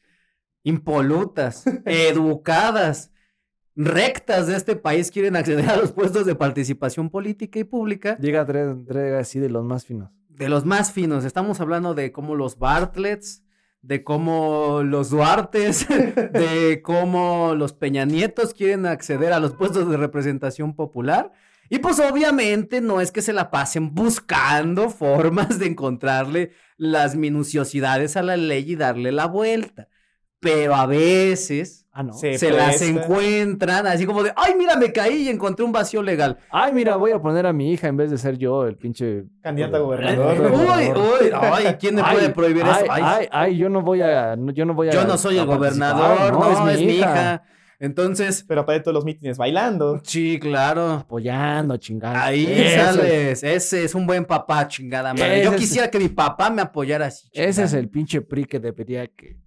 impolutas, 0.64 1.66
educadas, 1.86 3.12
rectas 3.78 4.48
de 4.48 4.56
este 4.56 4.76
país 4.76 5.12
quieren 5.12 5.36
acceder 5.36 5.70
a 5.70 5.78
los 5.78 5.92
puestos 5.92 6.26
de 6.26 6.36
participación 6.36 7.10
política 7.10 7.60
y 7.60 7.64
pública. 7.64 8.18
Llega 8.18 8.46
tres, 8.46 8.76
tres 8.88 9.14
así 9.14 9.40
de 9.40 9.50
los 9.50 9.64
más 9.64 9.86
finos. 9.86 10.10
De 10.30 10.50
los 10.50 10.66
más 10.66 10.92
finos, 10.92 11.24
estamos 11.24 11.62
hablando 11.62 11.94
de 11.94 12.12
cómo 12.12 12.36
los 12.36 12.58
Bartlets, 12.58 13.44
de 13.82 14.04
cómo 14.04 14.82
los 14.84 15.12
Duartes, 15.12 15.88
de 16.34 16.82
cómo 16.84 17.54
los 17.56 17.74
Peña 17.74 18.06
Nietos 18.06 18.54
quieren 18.54 18.86
acceder 18.86 19.32
a 19.32 19.40
los 19.40 19.54
puestos 19.54 19.90
de 19.90 19.98
representación 19.98 20.76
popular. 20.76 21.32
Y 21.70 21.80
pues 21.80 22.00
obviamente 22.00 22.82
no 22.82 23.02
es 23.02 23.12
que 23.12 23.22
se 23.22 23.34
la 23.34 23.52
pasen 23.52 23.94
buscando 23.94 24.90
formas 24.90 25.60
de 25.60 25.68
encontrarle 25.68 26.52
las 26.78 27.16
minuciosidades 27.16 28.16
a 28.18 28.24
la 28.24 28.38
ley 28.38 28.72
y 28.72 28.76
darle 28.76 29.12
la 29.12 29.26
vuelta. 29.26 29.90
Pero 30.40 30.76
a 30.76 30.86
veces 30.86 31.84
Ah, 32.00 32.04
no. 32.04 32.14
Se 32.14 32.38
se 32.38 32.52
las 32.52 32.80
encuentran 32.84 33.88
así 33.88 34.06
como 34.06 34.22
de, 34.22 34.32
ay, 34.36 34.54
mira, 34.56 34.76
me 34.76 34.92
caí 34.92 35.24
y 35.24 35.30
encontré 35.30 35.66
un 35.66 35.72
vacío 35.72 36.04
legal. 36.04 36.38
Ay, 36.52 36.72
mira, 36.72 36.96
voy 36.96 37.10
a 37.10 37.20
poner 37.20 37.48
a 37.48 37.54
mi 37.54 37.72
hija 37.74 37.88
en 37.88 37.98
vez 37.98 38.12
de 38.12 38.20
ser 38.20 38.38
yo 38.38 38.68
el 38.68 38.78
pinche. 38.78 39.24
Candidato 39.42 39.78
a 39.78 39.80
Uy, 39.80 39.86
gobernador. 39.86 40.96
uy, 40.96 41.32
ay, 41.34 41.76
¿quién 41.80 41.96
me 41.96 42.04
puede 42.04 42.30
prohibir 42.30 42.62
ay, 42.66 42.84
eso? 42.84 42.92
Ay, 42.92 43.04
Ay, 43.04 43.28
ay, 43.32 43.58
yo 43.58 43.70
no 43.70 43.82
voy 43.82 44.02
a. 44.02 44.36
Yo 44.54 44.66
no 44.66 44.76
voy 44.76 44.90
a. 44.90 44.92
yo 44.92 45.06
no 45.06 45.18
soy 45.18 45.40
a 45.40 45.42
el 45.42 45.48
gobernador, 45.48 46.34
no, 46.34 46.70
es, 46.70 46.80
mi 46.82 46.98
hija. 46.98 47.42
Entonces, 47.80 48.46
Pero 48.48 48.62
aparte 48.62 48.80
de 48.80 48.84
todos 48.84 48.94
los 48.94 49.04
mítines 49.06 49.38
bailando. 49.40 50.00
sí, 50.04 50.38
claro. 50.40 50.92
Apoyando, 50.94 51.78
chingada. 51.78 52.24
Ahí 52.26 52.46
Ese- 52.46 52.76
sales. 52.76 53.44
Ese 53.44 53.84
es 53.86 53.96
un 53.96 54.06
buen 54.06 54.24
papá, 54.26 54.68
chingada 54.68 55.16
madre. 55.16 55.38
Yo 55.44 55.50
Ese 55.50 55.56
es- 55.56 55.62
quisiera 55.62 55.90
que 55.90 55.98
mi 55.98 56.10
papá 56.10 56.52
me 56.52 56.62
apoyara 56.62 57.08
así. 57.08 57.28
Ese 57.34 57.44
chingada. 57.54 57.66
es 57.66 57.74
el 57.74 57.90
pinche 57.90 58.22
PRI 58.22 58.46
que 58.46 58.60
debería 58.60 59.08
que. 59.08 59.38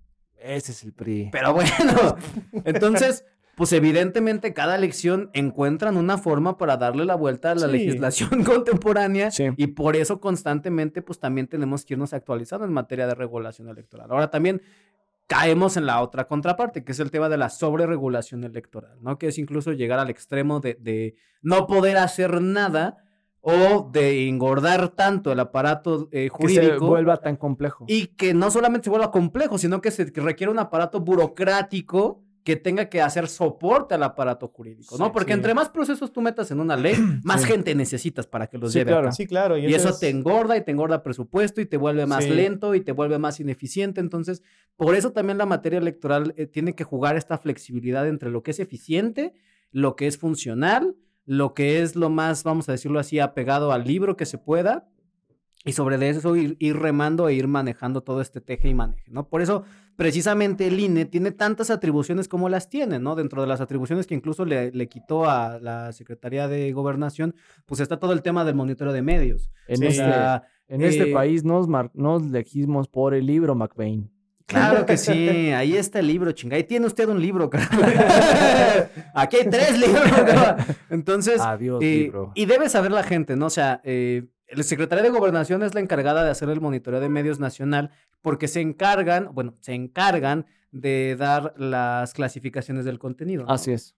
Ese 0.43 0.73
es 0.73 0.83
el 0.85 0.93
PRI. 0.93 1.29
Pero 1.33 1.53
bueno, 1.55 2.17
entonces, 2.65 3.25
pues 3.57 3.73
evidentemente 3.73 4.55
cada 4.55 4.75
elección 4.77 5.31
encuentran 5.35 5.97
una 5.97 6.17
forma 6.19 6.57
para 6.57 6.77
darle 6.77 7.05
la 7.05 7.15
vuelta 7.15 7.51
a 7.51 7.55
la 7.55 7.67
Sí. 7.67 7.73
legislación 7.73 8.43
contemporánea 8.45 9.31
Sí. 9.31 9.49
y 9.57 9.67
por 9.69 9.97
eso 9.97 10.21
constantemente 10.21 11.03
pues 11.03 11.19
también 11.19 11.47
tenemos 11.47 11.85
que 11.85 11.95
irnos 11.95 12.13
actualizando 12.13 12.65
en 12.67 12.73
materia 12.73 13.07
de 13.07 13.15
regulación 13.15 13.69
electoral. 13.69 14.11
Ahora 14.11 14.31
también 14.31 14.63
caemos 15.27 15.77
en 15.77 15.87
la 15.87 16.01
otra 16.01 16.27
contraparte, 16.27 16.83
que 16.85 16.93
es 16.93 16.99
el 17.01 17.11
tema 17.11 17.29
de 17.29 17.37
la 17.37 17.51
sobreregulación 17.51 18.43
electoral, 18.45 18.99
¿no? 19.01 19.17
Que 19.19 19.29
es 19.29 19.39
incluso 19.39 19.73
llegar 19.73 19.99
al 20.01 20.11
extremo 20.11 20.59
de, 20.61 20.75
de 20.81 21.15
no 21.43 21.67
poder 21.67 21.99
hacer 21.99 22.41
nada 22.41 22.97
o 23.43 23.89
de 23.91 24.29
engordar 24.29 24.91
tanto 24.91 25.33
el 25.33 25.41
aparato 25.41 26.09
eh, 26.13 26.29
Que 26.37 26.49
se 26.49 26.61
jurídico 26.61 26.87
vuelva 26.87 27.17
tan 27.19 27.37
complejo. 27.37 27.85
y 27.89 28.09
que 28.09 28.35
no 28.35 28.51
solamente 28.51 28.85
se 28.85 28.91
vuelva 28.91 29.11
complejo, 29.11 29.57
sino 29.59 29.81
que 29.81 29.91
se 29.91 30.05
requiere 30.15 30.51
un 30.51 30.59
aparato 30.59 31.01
burocrático 31.01 32.23
que 32.45 32.57
tenga 32.57 32.89
que 32.89 33.03
hacer 33.03 33.29
soporte 33.29 33.95
al 33.95 34.03
aparato 34.03 34.49
jurídico, 34.49 34.97
¿no? 34.97 35.13
Porque 35.13 35.33
sí. 35.33 35.37
entre 35.37 35.53
más 35.53 35.69
procesos 35.69 36.11
tú 36.11 36.23
metas 36.23 36.51
en 36.51 36.59
una 36.61 36.75
ley, 36.75 36.95
más 37.23 37.45
gente 37.45 37.75
necesitas 37.75 38.27
para 38.27 38.47
que 38.47 38.57
los 38.57 38.73
lleve 38.73 38.91
a 38.91 38.95
claro. 38.95 39.05
cabo. 39.05 39.13
Sí, 39.15 39.27
claro. 39.27 39.59
Y 39.59 39.75
eso 39.75 39.91
es- 39.91 40.01
te 40.01 40.09
engorda 40.09 40.57
y 40.57 40.65
te 40.65 40.71
engorda 40.71 41.03
presupuesto 41.03 41.61
y 41.61 41.67
te 41.67 41.77
vuelve 41.77 42.07
más 42.07 42.27
lento 42.29 42.75
y 42.75 42.81
te 42.81 42.93
vuelve 42.93 43.19
más 43.19 43.41
ineficiente. 43.41 44.01
Entonces, 44.01 44.43
por 44.77 44.95
eso 44.95 45.13
también 45.13 45.37
la 45.37 45.45
materia 45.47 45.79
electoral 45.79 46.33
eh, 46.37 46.47
tiene 46.47 46.75
que 46.75 46.85
jugar 46.85 47.17
esta 47.17 47.37
flexibilidad 47.37 48.09
entre 48.09 48.31
lo 48.31 48.43
que 48.43 48.53
es 48.53 48.61
eficiente, 48.61 49.35
lo 49.71 49.95
que 49.95 50.07
es 50.07 50.17
funcional, 50.17 50.97
lo 51.27 51.55
que 51.55 51.83
es 51.83 51.97
lo 51.97 52.11
más, 52.11 52.45
vamos 52.45 52.69
a 52.69 52.73
decirlo 52.73 52.99
así, 52.99 53.19
apegado 53.21 53.73
al 53.73 53.85
libro 53.85 54.17
que 54.17 54.27
se 54.27 54.39
pueda. 54.39 54.89
Y 55.63 55.73
sobre 55.73 56.09
eso 56.09 56.37
ir, 56.37 56.57
ir 56.59 56.75
remando 56.79 57.29
e 57.29 57.35
ir 57.35 57.47
manejando 57.47 58.01
todo 58.03 58.23
este 58.23 58.41
teje 58.41 58.71
y 58.71 58.75
maneje, 58.75 59.11
¿no? 59.11 59.29
Por 59.29 59.43
eso, 59.43 59.65
precisamente, 59.95 60.67
el 60.67 60.81
INE 60.81 61.05
tiene 61.05 61.33
tantas 61.33 61.69
atribuciones 61.71 62.29
como 62.29 62.49
las 62.49 62.71
tiene, 62.71 62.99
¿no? 62.99 63.15
Dentro 63.15 63.43
de 63.43 63.49
las 63.49 63.61
atribuciones 63.61 64.07
que 64.07 64.15
incluso 64.15 64.47
le, 64.47 64.73
le 64.73 64.89
quitó 64.89 65.29
a 65.29 65.59
la 65.61 65.93
Secretaría 65.93 66.49
de 66.49 66.73
Gobernación, 66.73 67.35
pues 67.67 67.81
está 67.83 67.99
todo 67.99 68.15
el 68.15 68.23
tema 68.23 68.47
del 68.47 68.55
monitoreo 68.55 68.95
de 68.95 69.03
medios. 69.03 69.51
En, 69.69 69.77
Sí. 69.77 69.85
O 69.85 69.89
este, 69.89 70.03
sea, 70.03 70.45
en 70.69 70.81
este 70.81 71.11
eh, 71.11 71.13
país 71.13 71.45
nos, 71.45 71.69
mar- 71.69 71.91
nos 71.93 72.23
elegimos 72.23 72.89
por 72.89 73.13
el 73.13 73.27
libro 73.27 73.55
McBain. 73.55 74.11
Claro 74.51 74.85
que 74.85 74.97
sí, 74.97 75.29
ahí 75.55 75.77
está 75.77 76.01
el 76.01 76.09
libro, 76.09 76.33
chinga. 76.33 76.57
Ahí 76.57 76.65
tiene 76.65 76.87
usted 76.87 77.09
un 77.09 77.21
libro, 77.21 77.49
cara. 77.49 77.69
Aquí 79.15 79.37
hay 79.37 79.49
tres 79.49 79.79
libros. 79.79 80.03
cara. 80.03 80.67
Entonces, 80.91 81.41
Adiós, 81.41 81.81
eh, 81.83 82.05
libro. 82.05 82.33
y 82.35 82.47
debe 82.47 82.69
saber 82.69 82.91
la 82.91 83.03
gente, 83.05 83.37
¿no? 83.37 83.47
O 83.47 83.51
sea, 83.51 83.81
eh, 83.85 84.27
la 84.49 84.63
Secretaría 84.65 85.05
de 85.05 85.11
Gobernación 85.11 85.63
es 85.63 85.75
la 85.75 85.81
encargada 85.81 86.25
de 86.25 86.31
hacer 86.31 86.49
el 86.51 86.61
monitoreo 86.61 87.01
de 87.01 87.09
medios 87.09 87.39
nacional 87.39 87.91
porque 88.23 88.49
se 88.49 88.61
encargan, 88.61 89.29
bueno, 89.33 89.55
se 89.61 89.75
encargan 89.75 90.47
de 90.73 91.17
dar 91.17 91.55
las 91.57 92.13
clasificaciones 92.13 92.85
del 92.85 92.99
contenido. 92.99 93.45
¿no? 93.45 93.53
Así 93.53 93.73
es. 93.73 93.97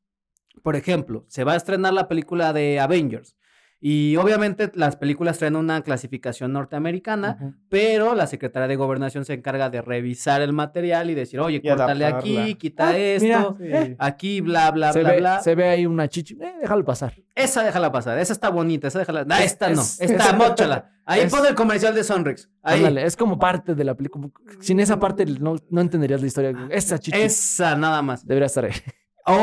Por 0.62 0.76
ejemplo, 0.76 1.24
se 1.28 1.44
va 1.44 1.54
a 1.54 1.56
estrenar 1.56 1.94
la 1.94 2.08
película 2.08 2.52
de 2.52 2.78
Avengers. 2.78 3.36
Y 3.84 4.14
obviamente 4.16 4.70
las 4.76 4.94
películas 4.94 5.38
traen 5.38 5.56
una 5.56 5.82
clasificación 5.82 6.52
norteamericana, 6.52 7.56
pero 7.68 8.14
la 8.14 8.28
Secretaría 8.28 8.68
de 8.68 8.76
Gobernación 8.76 9.24
se 9.24 9.34
encarga 9.34 9.70
de 9.70 9.82
revisar 9.82 10.40
el 10.40 10.52
material 10.52 11.10
y 11.10 11.14
decir, 11.14 11.40
oye, 11.40 11.56
Y 11.56 11.68
córtale 11.68 12.04
adaptarla. 12.06 12.42
aquí, 12.44 12.54
quita 12.54 12.90
Ah, 12.90 12.96
esto, 12.96 13.56
mira, 13.58 13.84
Sí. 13.86 13.96
aquí, 13.98 14.40
bla, 14.40 14.70
bla, 14.70 14.92
se, 14.92 15.00
bla, 15.00 15.10
ve, 15.10 15.16
bla. 15.18 15.40
se 15.40 15.54
ve 15.56 15.68
ahí 15.68 15.84
una 15.86 16.06
chichi. 16.08 16.34
Eh, 16.40 16.54
déjalo 16.60 16.84
pasar. 16.84 17.14
Esa 17.34 17.64
déjala 17.64 17.90
pasar, 17.90 18.18
esa 18.20 18.32
está 18.32 18.50
bonita, 18.50 18.86
esa 18.86 19.00
déjala. 19.00 19.22
Es- 19.40 19.46
esta 19.52 19.68
no, 19.70 19.80
es- 19.80 20.00
esta 20.00 20.30
es-. 20.30 20.82
Ahí 21.04 21.20
es- 21.22 21.32
pon 21.32 21.44
el 21.44 21.56
comercial 21.56 21.92
de 21.92 22.04
Sonrix. 22.04 22.48
Ahí. 22.62 22.78
Ándale, 22.78 23.04
es 23.04 23.16
como 23.16 23.36
parte 23.36 23.74
de 23.74 23.82
la 23.82 23.96
película. 23.96 24.28
Sin 24.60 24.78
esa 24.78 25.00
parte 25.00 25.26
no, 25.26 25.56
no 25.70 25.80
entenderías 25.80 26.20
la 26.20 26.26
historia. 26.28 26.52
Esa 26.70 27.00
chichi 27.00 27.18
Esa 27.20 27.74
nada 27.76 28.00
más. 28.00 28.24
debería 28.24 28.46
estar 28.46 28.64
ahí. 28.64 28.72
O, 29.24 29.34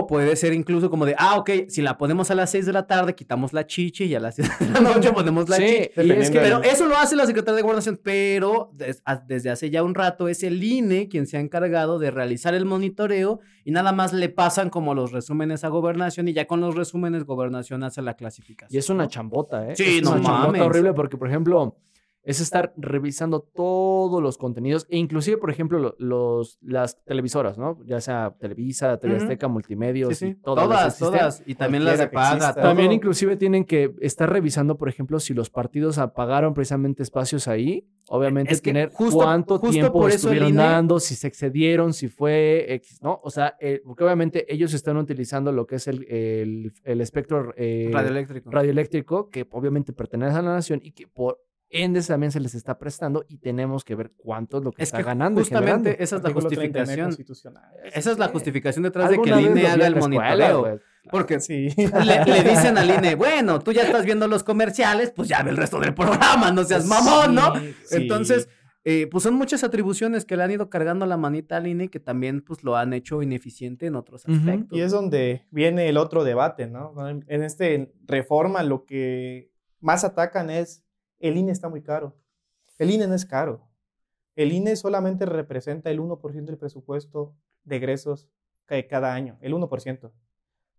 o 0.00 0.06
puede 0.06 0.36
ser 0.36 0.52
incluso 0.52 0.90
como 0.90 1.06
de, 1.06 1.14
ah, 1.18 1.36
ok, 1.38 1.50
si 1.68 1.80
la 1.80 1.96
ponemos 1.96 2.30
a 2.30 2.34
las 2.34 2.50
6 2.50 2.66
de 2.66 2.72
la 2.74 2.86
tarde, 2.86 3.14
quitamos 3.14 3.54
la 3.54 3.66
chichi 3.66 4.04
y 4.04 4.14
a 4.14 4.20
las 4.20 4.34
6 4.34 4.50
de 4.60 4.68
la 4.68 4.80
noche 4.80 5.12
ponemos 5.12 5.48
la 5.48 5.56
Sí, 5.56 5.62
chichi. 5.64 6.10
es 6.12 6.30
que 6.30 6.40
Pero 6.40 6.62
eso 6.62 6.86
lo 6.86 6.96
hace 6.98 7.16
la 7.16 7.24
Secretaría 7.24 7.56
de 7.56 7.62
Gobernación, 7.62 7.98
pero 8.02 8.70
des- 8.74 9.00
a- 9.06 9.16
desde 9.16 9.48
hace 9.48 9.70
ya 9.70 9.82
un 9.82 9.94
rato 9.94 10.28
es 10.28 10.42
el 10.42 10.62
INE 10.62 11.08
quien 11.08 11.26
se 11.26 11.38
ha 11.38 11.40
encargado 11.40 11.98
de 11.98 12.10
realizar 12.10 12.54
el 12.54 12.66
monitoreo 12.66 13.40
y 13.64 13.70
nada 13.70 13.92
más 13.92 14.12
le 14.12 14.28
pasan 14.28 14.68
como 14.68 14.94
los 14.94 15.10
resúmenes 15.12 15.64
a 15.64 15.68
Gobernación 15.68 16.28
y 16.28 16.34
ya 16.34 16.46
con 16.46 16.60
los 16.60 16.74
resúmenes 16.74 17.24
Gobernación 17.24 17.82
hace 17.82 18.02
la 18.02 18.14
clasificación. 18.14 18.76
Y 18.76 18.78
es 18.78 18.90
una 18.90 19.08
chambota, 19.08 19.70
¿eh? 19.70 19.74
Sí, 19.74 19.96
es 19.98 20.02
no 20.02 20.10
una 20.12 20.22
chambota 20.22 20.46
mames. 20.48 20.60
horrible 20.62 20.92
porque, 20.92 21.16
por 21.16 21.28
ejemplo, 21.28 21.78
es 22.24 22.40
estar 22.40 22.72
revisando 22.76 23.40
todos 23.40 24.22
los 24.22 24.38
contenidos 24.38 24.86
e 24.88 24.96
inclusive, 24.98 25.36
por 25.36 25.50
ejemplo, 25.50 25.78
lo- 25.78 25.94
los, 25.98 26.58
las 26.62 27.02
televisoras, 27.04 27.58
¿no? 27.58 27.78
Ya 27.84 28.00
sea 28.00 28.34
Televisa, 28.40 28.98
TV. 28.98 29.16
Azteca, 29.16 29.46
Multimedios, 29.48 30.16
Sí, 30.16 30.26
sí. 30.26 30.26
y 30.32 30.34
todas, 30.36 30.64
Todas, 30.66 30.98
todas. 30.98 31.42
Y 31.46 31.54
también 31.54 31.84
las 31.84 31.98
de 31.98 32.08
paga. 32.08 32.54
También 32.54 32.92
inclusive 32.92 33.36
tienen 33.36 33.64
que 33.64 33.94
estar 34.00 34.30
revisando, 34.30 34.76
por 34.78 34.88
ejemplo, 34.88 35.20
si 35.20 35.34
los 35.34 35.50
partidos 35.50 35.98
apagaron 35.98 36.54
precisamente 36.54 37.02
espacios 37.02 37.46
ahí. 37.46 37.86
Obviamente 38.08 38.52
Es 38.52 38.60
que 38.60 38.70
tener 38.70 38.90
justo- 38.92 39.16
cuánto 39.18 39.58
justo 39.58 39.72
tiempo 39.72 39.92
por 39.92 40.10
eso 40.10 40.28
el 40.28 40.34
estuvieron 40.36 40.48
INE 40.50 40.62
dando, 40.62 41.00
si 41.00 41.14
se 41.14 41.26
excedieron, 41.26 41.92
si 41.94 42.08
fue 42.08 42.66
X, 42.74 43.00
¿no? 43.02 43.20
O 43.22 43.30
sea, 43.30 43.56
eh, 43.60 43.80
porque 43.84 44.04
obviamente 44.04 44.44
ellos 44.52 44.74
están 44.74 44.96
utilizando 44.98 45.52
lo 45.52 45.66
que 45.66 45.76
es 45.76 45.88
el, 45.88 46.04
el, 46.10 46.72
el 46.84 47.00
espectro 47.00 47.52
eh, 47.56 47.88
Radioeléctrico. 47.92 48.50
radioeléctrico, 48.50 49.28
que 49.30 49.46
obviamente 49.50 49.92
pertenece 49.94 50.36
a 50.36 50.42
la 50.42 50.52
nación 50.52 50.80
y 50.82 50.92
que 50.92 51.06
por 51.06 51.40
ende 51.82 52.00
también 52.02 52.30
se 52.32 52.40
les 52.40 52.54
está 52.54 52.78
prestando 52.78 53.24
y 53.28 53.38
tenemos 53.38 53.84
que 53.84 53.94
ver 53.94 54.12
cuánto 54.16 54.58
es 54.58 54.64
lo 54.64 54.72
que 54.72 54.82
Es 54.82 54.88
está 54.88 54.98
que 54.98 55.04
ganando. 55.04 55.40
justamente 55.40 56.02
esa 56.02 56.16
es 56.16 56.22
la 56.22 56.28
Artículo 56.28 56.48
39 56.48 56.72
justificación. 56.72 57.06
constitucional. 57.06 57.70
Esa 57.92 58.12
es 58.12 58.18
la 58.18 58.28
justificación 58.28 58.82
detrás 58.84 59.10
de 59.10 59.20
que 59.20 59.30
el 59.30 59.40
INE 59.40 59.66
haga 59.66 59.86
el 59.86 59.96
escuela, 59.96 60.52
monitoreo. 60.52 60.80
Porque 61.10 61.40
Sí. 61.40 61.68
le, 61.76 62.24
le 62.24 62.42
dicen 62.48 62.78
al 62.78 62.88
INE, 62.90 63.14
bueno, 63.14 63.58
tú 63.58 63.72
ya 63.72 63.82
estás 63.82 64.04
viendo 64.04 64.26
los 64.28 64.42
comerciales, 64.44 65.10
pues 65.10 65.28
ya 65.28 65.42
ve 65.42 65.50
el 65.50 65.56
resto 65.56 65.78
del 65.80 65.94
programa, 65.94 66.50
no 66.50 66.64
seas 66.64 66.86
mamón, 66.86 67.34
¿no? 67.34 67.54
Sí, 67.56 67.74
sí. 67.84 67.96
Entonces, 67.96 68.48
eh, 68.84 69.06
pues 69.10 69.24
son 69.24 69.34
muchas 69.34 69.64
atribuciones 69.64 70.24
que 70.26 70.36
le 70.36 70.42
han 70.44 70.50
ido 70.50 70.68
cargando 70.70 71.06
la 71.06 71.16
manita 71.16 71.56
al 71.56 71.66
INE 71.66 71.88
que 71.88 72.00
también 72.00 72.42
pues 72.42 72.62
lo 72.64 72.76
han 72.76 72.92
hecho 72.92 73.20
ineficiente 73.22 73.86
en 73.86 73.96
otros 73.96 74.26
aspectos. 74.28 74.78
Y 74.78 74.82
es 74.82 74.92
donde 74.92 75.46
viene 75.50 75.88
el 75.88 75.96
otro 75.96 76.22
debate, 76.22 76.66
¿no? 76.68 77.08
En 77.08 77.24
en 77.28 77.42
este 77.42 77.92
reforma 78.06 78.62
lo 78.62 78.84
que 78.84 79.50
más 79.80 80.04
atacan 80.04 80.50
es 80.50 80.83
el 81.28 81.36
INE 81.38 81.52
está 81.52 81.68
muy 81.68 81.82
caro. 81.82 82.14
El 82.78 82.90
INE 82.90 83.06
no 83.06 83.14
es 83.14 83.24
caro. 83.24 83.66
El 84.36 84.52
INE 84.52 84.76
solamente 84.76 85.26
representa 85.26 85.90
el 85.90 86.00
1% 86.00 86.44
del 86.44 86.58
presupuesto 86.58 87.34
de 87.64 87.76
egresos 87.76 88.28
de 88.68 88.86
cada 88.86 89.14
año, 89.14 89.38
el 89.40 89.54
1%. 89.54 90.12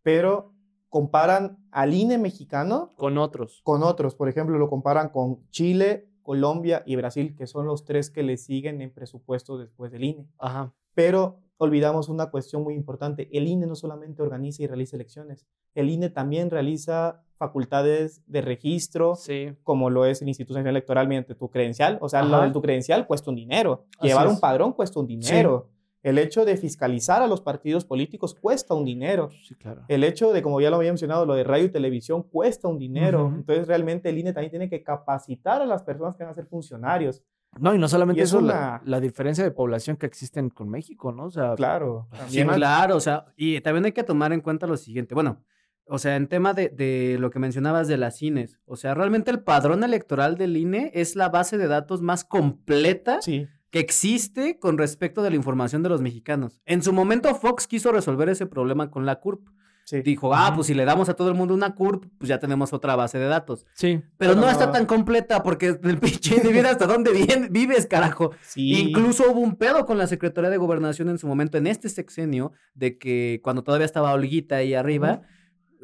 Pero 0.04 0.54
comparan 0.90 1.58
al 1.72 1.94
INE 1.94 2.18
mexicano 2.18 2.94
Con 2.96 3.18
otros. 3.18 3.62
con 3.64 3.82
otros. 3.84 4.16
Por 4.16 4.30
ejemplo, 4.30 4.58
lo 4.58 4.70
comparan 4.70 5.10
con 5.10 5.50
Chile, 5.50 6.10
Colombia 6.22 6.84
y 6.86 6.96
Brasil, 6.96 7.36
que 7.36 7.48
son 7.48 7.66
los 7.66 7.84
tres 7.86 8.10
que 8.10 8.24
le 8.24 8.38
siguen 8.38 8.82
en 8.82 8.94
presupuesto 8.94 9.58
después 9.58 9.92
del 9.92 10.04
INE. 10.04 10.28
Ajá. 10.38 10.74
Pero 10.94 11.40
olvidamos 11.58 12.08
una 12.08 12.30
cuestión 12.30 12.64
muy 12.64 12.76
importante. 12.76 13.30
El 13.36 13.48
INE 13.48 13.66
no 13.66 13.76
solamente 13.76 14.22
organiza 14.22 14.64
y 14.64 14.68
realiza 14.68 14.96
elecciones, 14.96 15.48
el 15.74 15.90
INE 15.90 16.10
también 16.10 16.50
realiza 16.50 17.25
facultades 17.38 18.22
de 18.28 18.42
registro, 18.42 19.16
Sí. 19.16 19.54
como 19.64 19.90
lo 19.90 20.06
es 20.06 20.22
el 20.22 20.28
Instituto 20.28 20.56
Nacional 20.60 20.76
Electoral 20.76 21.08
mediante 21.08 21.36
tu 21.36 21.50
credencial. 21.50 21.98
O 22.02 22.10
sea, 22.10 22.24
lo 22.24 22.36
Ajá. 22.38 22.46
de 22.48 22.52
tu 22.52 22.62
credencial 22.62 23.06
cuesta 23.08 23.30
un 23.30 23.36
dinero. 23.36 23.86
Así 24.00 24.08
Llevar 24.08 24.28
es. 24.28 24.34
un 24.34 24.40
padrón 24.40 24.74
cuesta 24.74 25.00
un 25.00 25.08
dinero. 25.08 25.70
El 26.04 26.20
hecho 26.20 26.46
de 26.46 26.56
fiscalizar 26.56 27.24
a 27.24 27.28
los 27.28 27.42
partidos 27.42 27.84
políticos 27.84 28.36
cuesta 28.36 28.76
un 28.76 28.86
dinero. 28.86 29.30
Sí, 29.48 29.56
claro. 29.56 29.82
El 29.88 30.04
hecho 30.04 30.32
de, 30.34 30.44
como 30.44 30.62
ya 30.62 30.70
lo 30.70 30.76
había 30.76 30.92
mencionado, 30.92 31.26
lo 31.26 31.34
de 31.34 31.44
radio 31.44 31.66
y 31.66 31.70
televisión 31.70 32.22
cuesta 32.22 32.68
un 32.68 32.78
dinero. 32.78 33.26
Ujú. 33.26 33.36
Entonces, 33.38 33.68
realmente 33.68 34.10
el 34.10 34.18
INE 34.20 34.32
también 34.32 34.52
tiene 34.52 34.70
que 34.70 34.84
capacitar 34.84 35.64
a 35.64 35.66
las 35.66 35.82
personas 35.82 36.16
que 36.16 36.24
van 36.24 36.32
a 36.32 36.36
ser 36.36 36.46
funcionarios. 36.46 37.24
No, 37.60 37.74
y 37.74 37.80
no 37.80 37.88
solamente 37.88 38.20
Y 38.20 38.24
es 38.24 38.30
eso, 38.30 38.40
la, 38.42 38.54
una- 38.54 38.82
la 38.86 39.00
diferencia 39.00 39.44
de 39.44 39.50
población 39.50 39.96
que 39.98 40.06
existen 40.06 40.50
con 40.52 40.70
México, 40.70 41.12
¿no? 41.12 41.26
O 41.26 41.32
sea, 41.32 41.56
Claro. 41.56 42.08
Sí, 42.28 42.38
también- 42.38 42.50
claro, 42.50 42.98
o 42.98 43.00
sea, 43.00 43.26
y 43.36 43.60
también 43.62 43.86
hay 43.86 43.92
que 43.94 44.04
tomar 44.04 44.32
en 44.32 44.42
cuenta 44.42 44.68
lo 44.68 44.78
siguiente. 44.78 45.16
Bueno, 45.16 45.42
o 45.88 46.00
sea, 46.00 46.16
en 46.16 46.28
tema 46.28 46.54
de, 46.54 46.70
de 46.70 47.18
lo 47.20 47.30
que 47.30 47.40
mencionabas 47.40 47.88
de 47.88 47.98
las 47.98 48.22
INES, 48.22 48.58
o 48.66 48.76
sea, 48.76 48.94
realmente 48.94 49.32
el 49.32 49.40
padrón 49.40 49.84
electoral 49.84 50.38
del 50.38 50.58
INE 50.58 50.92
es 50.94 51.16
la 51.16 51.30
base 51.30 51.58
de 51.58 51.68
datos 51.68 52.02
más 52.02 52.24
completa 52.24 53.22
Sí. 53.22 53.48
que 53.72 53.80
existe 53.80 54.58
con 54.60 54.78
respecto 54.78 55.22
de 55.24 55.30
la 55.30 55.36
información 55.36 55.84
de 55.84 55.90
los 55.90 56.02
mexicanos. 56.02 56.62
En 56.66 56.82
su 56.82 56.94
momento 56.94 57.34
Fox 57.36 57.68
quiso 57.68 57.92
resolver 57.92 58.30
ese 58.30 58.46
problema 58.46 58.90
con 58.90 59.06
la 59.06 59.20
CURP. 59.20 59.48
Sí. 59.88 60.02
Dijo, 60.02 60.34
ah, 60.34 60.52
pues 60.56 60.66
si 60.66 60.74
le 60.74 60.84
damos 60.84 61.10
a 61.10 61.14
todo 61.14 61.30
el 61.30 61.36
mundo 61.36 61.54
una 61.54 61.76
CURP, 61.76 62.06
pues 62.18 62.28
ya 62.28 62.40
tenemos 62.40 62.74
otra 62.74 62.96
base 62.96 63.20
de 63.20 63.26
datos. 63.28 63.68
sí. 63.76 64.02
Pero 64.18 64.32
Pero 64.34 64.36
no, 64.42 64.50
está 64.50 64.72
tan 64.72 64.88
completa 64.88 65.44
porque 65.44 65.78
el 65.84 66.00
pinche 66.00 66.38
individuo 66.38 66.72
hasta 66.72 66.88
dónde 66.88 67.12
vi- 67.12 67.28
vives, 67.52 67.86
carajo. 67.86 68.32
Sí. 68.42 68.74
Incluso 68.80 69.32
hubo 69.32 69.42
un 69.42 69.58
pedo 69.58 69.86
con 69.86 70.00
la 70.00 70.08
Secretaría 70.08 70.50
de 70.50 70.58
Gobernación 70.58 71.10
en 71.10 71.20
su 71.20 71.28
momento, 71.28 71.60
en 71.60 71.68
este 71.68 71.90
sexenio, 71.90 72.52
de 72.74 72.98
que 72.98 73.42
cuando 73.44 73.64
todavía 73.64 73.86
estaba 73.86 74.12
Olguita 74.14 74.56
ahí 74.56 74.74
arriba, 74.74 75.22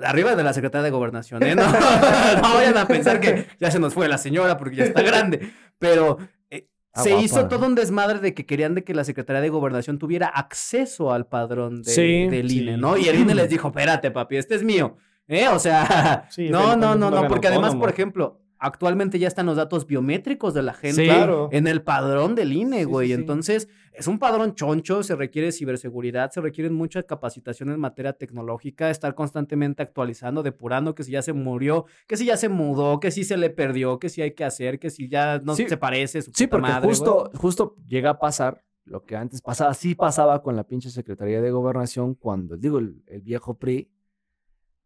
arriba 0.03 0.35
de 0.35 0.43
la 0.43 0.53
Secretaría 0.53 0.83
de 0.83 0.89
Gobernación, 0.91 1.43
¿eh? 1.43 1.55
No, 1.55 1.63
no 1.63 2.53
vayan 2.55 2.77
a 2.77 2.87
pensar 2.87 3.19
que 3.19 3.47
ya 3.59 3.71
se 3.71 3.79
nos 3.79 3.93
fue 3.93 4.07
la 4.07 4.17
señora 4.17 4.57
porque 4.57 4.75
ya 4.77 4.83
está 4.85 5.01
grande, 5.01 5.51
pero 5.79 6.17
eh, 6.49 6.67
Ah, 6.93 7.03
se 7.03 7.11
guapa. 7.11 7.23
hizo 7.25 7.47
todo 7.47 7.65
un 7.67 7.75
desmadre 7.75 8.19
de 8.19 8.33
que 8.33 8.45
querían 8.45 8.75
de 8.75 8.83
que 8.83 8.93
la 8.93 9.03
Secretaría 9.05 9.41
de 9.41 9.47
Gobernación 9.49 9.97
tuviera 9.97 10.27
acceso 10.27 11.13
al 11.13 11.25
padrón 11.27 11.83
de- 11.83 11.91
Sí, 11.91 12.27
del 12.27 12.49
sí. 12.49 12.63
INE, 12.63 12.77
¿no? 12.77 12.97
Y 12.97 13.07
el 13.07 13.17
INE 13.19 13.33
les 13.35 13.49
dijo, 13.49 13.69
espérate, 13.69 14.11
papi, 14.11 14.35
este 14.37 14.55
es 14.55 14.63
mío, 14.63 14.97
¿eh? 15.29 15.47
O 15.47 15.57
sea, 15.59 16.25
Sí, 16.29 16.49
no, 16.49 16.75
no, 16.75 16.95
no, 16.95 17.09
no, 17.09 17.27
porque 17.29 17.47
además, 17.47 17.75
por 17.75 17.89
ejemplo, 17.89 18.40
actualmente 18.61 19.19
ya 19.19 19.27
están 19.27 19.47
los 19.47 19.57
datos 19.57 19.85
biométricos 19.87 20.53
de 20.53 20.61
la 20.61 20.73
gente 20.73 21.01
Sí. 21.01 21.05
Claro. 21.05 21.49
en 21.51 21.67
el 21.67 21.81
padrón 21.81 22.35
del 22.35 22.53
INE, 22.53 22.85
güey. 22.85 23.07
sí, 23.09 23.13
sí. 23.15 23.19
Entonces, 23.19 23.67
es 23.91 24.07
un 24.07 24.19
padrón 24.19 24.53
choncho, 24.55 25.03
se 25.03 25.15
requiere 25.15 25.51
ciberseguridad, 25.51 26.31
se 26.31 26.39
requieren 26.41 26.73
mucha 26.73 27.03
capacitación 27.03 27.69
en 27.71 27.79
materia 27.79 28.13
tecnológica, 28.13 28.89
estar 28.89 29.15
constantemente 29.15 29.81
actualizando, 29.83 30.43
depurando 30.43 30.95
que 30.95 31.03
si 31.03 31.11
ya 31.11 31.21
se 31.21 31.33
murió, 31.33 31.85
que 32.07 32.15
si 32.17 32.25
ya 32.25 32.37
se 32.37 32.47
mudó, 32.49 32.99
que 32.99 33.11
si 33.11 33.23
se 33.23 33.35
le 33.35 33.49
perdió, 33.49 33.99
que 33.99 34.09
si 34.09 34.21
hay 34.21 34.31
que 34.33 34.43
hacer, 34.45 34.79
que 34.79 34.89
si 34.89 35.09
ya 35.09 35.39
no 35.43 35.55
se 35.55 35.75
parece, 35.77 36.21
su 36.21 36.31
Sí, 36.33 36.47
porque 36.47 36.69
madre, 36.69 36.87
justo, 36.87 37.13
güey. 37.25 37.37
justo 37.41 37.75
llega 37.87 38.11
a 38.11 38.19
pasar 38.19 38.63
lo 38.85 39.03
que 39.03 39.15
antes 39.15 39.41
pasaba, 39.41 39.73
sí 39.73 39.95
pasaba 39.95 40.41
con 40.41 40.55
la 40.55 40.63
pinche 40.65 40.89
Secretaría 40.89 41.41
de 41.41 41.51
Gobernación 41.51 42.15
cuando, 42.15 42.57
digo, 42.57 42.77
el, 42.79 43.03
el 43.07 43.21
viejo 43.21 43.57
PRI 43.57 43.89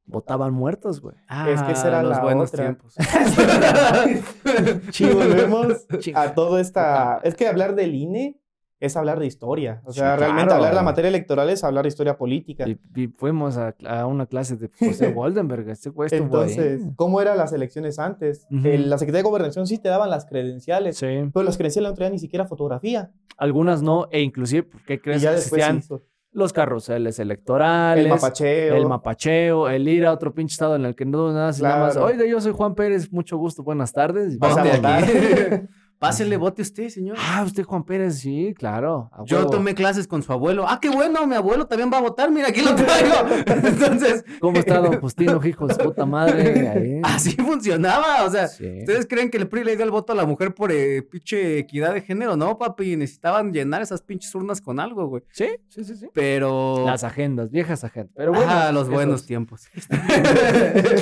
votaban 0.05 0.53
muertos, 0.53 1.01
güey. 1.01 1.15
Es 1.47 1.61
que 1.63 1.71
esa 1.73 1.87
era 1.87 1.99
Ah, 1.99 2.03
los 2.03 2.17
la 2.17 2.23
buenos 2.23 2.49
otra. 2.53 2.63
tiempos. 2.65 2.95
Sí, 4.91 5.05
volvemos 5.09 5.85
a 6.15 6.33
todo 6.33 6.59
esta... 6.59 7.19
Es 7.23 7.35
que 7.35 7.47
hablar 7.47 7.75
del 7.75 7.95
INE 7.95 8.39
es 8.79 8.95
hablar 8.97 9.19
de 9.19 9.25
historia. 9.25 9.81
O 9.85 9.91
Sí, 9.93 9.99
sea, 9.99 10.15
realmente 10.15 10.45
claro. 10.47 10.55
hablar 10.57 10.71
de 10.71 10.75
la 10.75 10.83
materia 10.83 11.07
electoral 11.07 11.49
es 11.49 11.63
hablar 11.63 11.83
de 11.85 11.87
historia 11.89 12.17
política. 12.17 12.65
Y, 12.67 12.77
y 12.95 13.07
fuimos 13.07 13.57
a, 13.57 13.73
a 13.87 14.05
una 14.05 14.25
clase 14.27 14.57
de 14.57 14.69
José 14.77 15.11
Goldenberg, 15.13 15.67
este 15.69 15.89
güey 15.89 16.09
Entonces, 16.11 16.83
ahí. 16.83 16.91
¿cómo 16.95 17.21
eran 17.21 17.37
las 17.37 17.53
elecciones 17.53 17.97
antes? 17.99 18.45
Ujú. 18.51 18.67
El- 18.67 18.89
la 18.89 18.97
Secretaría 18.97 19.23
de 19.23 19.29
Gobernación 19.29 19.65
sí 19.65 19.77
te 19.79 19.89
daban 19.89 20.09
las 20.09 20.25
credenciales, 20.25 20.97
Sí, 20.97 21.07
pero 21.33 21.43
las 21.43 21.57
credenciales 21.57 21.89
no 21.91 21.95
traían 21.95 22.13
ni 22.13 22.19
siquiera 22.19 22.45
fotografía. 22.45 23.11
algunas 23.37 23.81
no, 23.81 24.07
e 24.11 24.21
inclusive, 24.21 24.67
¿qué 24.85 24.95
Y 24.95 24.99
crees? 24.99 25.21
ya 25.21 25.29
que 25.31 25.35
después 25.37 25.61
existían 25.61 25.81
se 25.81 25.85
hizo. 25.85 26.03
Los 26.35 26.51
carruseles 26.51 27.17
electorales, 27.17 28.03
el 28.03 28.09
mapacheo. 28.11 28.75
el 28.75 28.85
mapacheo, 28.85 29.69
el 29.69 29.87
ir 29.87 30.05
a 30.05 30.11
otro 30.11 30.33
pinche 30.33 30.53
estado 30.53 30.75
en 30.75 30.83
el 30.85 30.93
que 30.93 31.05
no 31.05 31.31
nada, 31.31 31.51
nada 31.61 31.79
más, 31.79 31.93
Claro. 31.93 32.05
oiga, 32.07 32.25
yo 32.25 32.41
soy 32.41 32.51
Juan 32.51 32.75
Pérez, 32.75 33.11
mucho 33.11 33.37
gusto, 33.37 33.63
buenas 33.63 33.93
tardes. 33.93 34.37
Vas 34.37 34.57
a 34.57 34.63
votar. 34.63 35.03
Pásele, 35.97 36.37
vote 36.37 36.61
usted, 36.61 36.89
señor. 36.89 37.17
Ah, 37.19 37.41
usted 37.45 37.63
Juan 37.63 37.83
Pérez, 37.83 38.19
sí, 38.19 38.53
claro. 38.57 39.09
Yo 39.25 39.47
tomé 39.47 39.73
clases 39.73 40.07
con 40.07 40.21
su 40.21 40.31
abuelo. 40.33 40.65
Ah, 40.67 40.79
qué 40.81 40.89
bueno, 40.89 41.25
mi 41.25 41.35
abuelo 41.35 41.65
también 41.67 41.89
va 41.91 41.97
a 41.97 42.01
votar. 42.01 42.29
Mira, 42.29 42.49
aquí 42.49 42.61
lo 42.61 42.75
traigo. 42.75 43.15
Entonces, 43.45 44.23
¿Cómo 44.39 44.59
está 44.59 44.79
don 44.79 44.99
Justino, 45.01 45.39
hijo 45.45 45.67
de 45.67 45.75
puta 45.75 46.05
madre? 46.05 46.67
Ahí. 46.69 46.99
así 47.03 47.31
funcionaba. 47.37 48.23
O 48.25 48.29
sea, 48.29 48.47
Sí. 48.47 48.79
¿ustedes 48.79 49.07
creen 49.07 49.29
que 49.31 49.37
el 49.37 49.47
PRI 49.47 49.63
le 49.63 49.75
dio 49.77 49.85
el 49.85 49.91
voto 49.91 50.13
a 50.13 50.15
la 50.15 50.25
mujer 50.25 50.53
por 50.53 50.71
eh, 50.71 51.01
pinche 51.01 51.59
equidad 51.59 51.93
de 51.93 52.01
género? 52.01 52.35
No, 52.35 52.57
papi. 52.57 52.95
Necesitaban 52.97 53.51
llenar 53.53 53.81
esas 53.81 54.01
pinches 54.01 54.33
urnas 54.35 54.61
con 54.61 54.79
algo, 54.79 55.07
güey. 55.07 55.23
Sí, 55.31 55.47
sí, 55.69 55.83
sí, 55.85 55.95
sí. 55.95 56.07
Pero. 56.13 56.83
Las 56.85 57.03
agendas, 57.03 57.49
viejas 57.51 57.83
agendas. 57.83 58.13
Pero 58.15 58.31
bueno, 58.33 58.51
ah, 58.51 58.71
los 58.71 58.83
esos- 58.83 58.93
buenos 58.93 59.25
tiempos. 59.25 59.67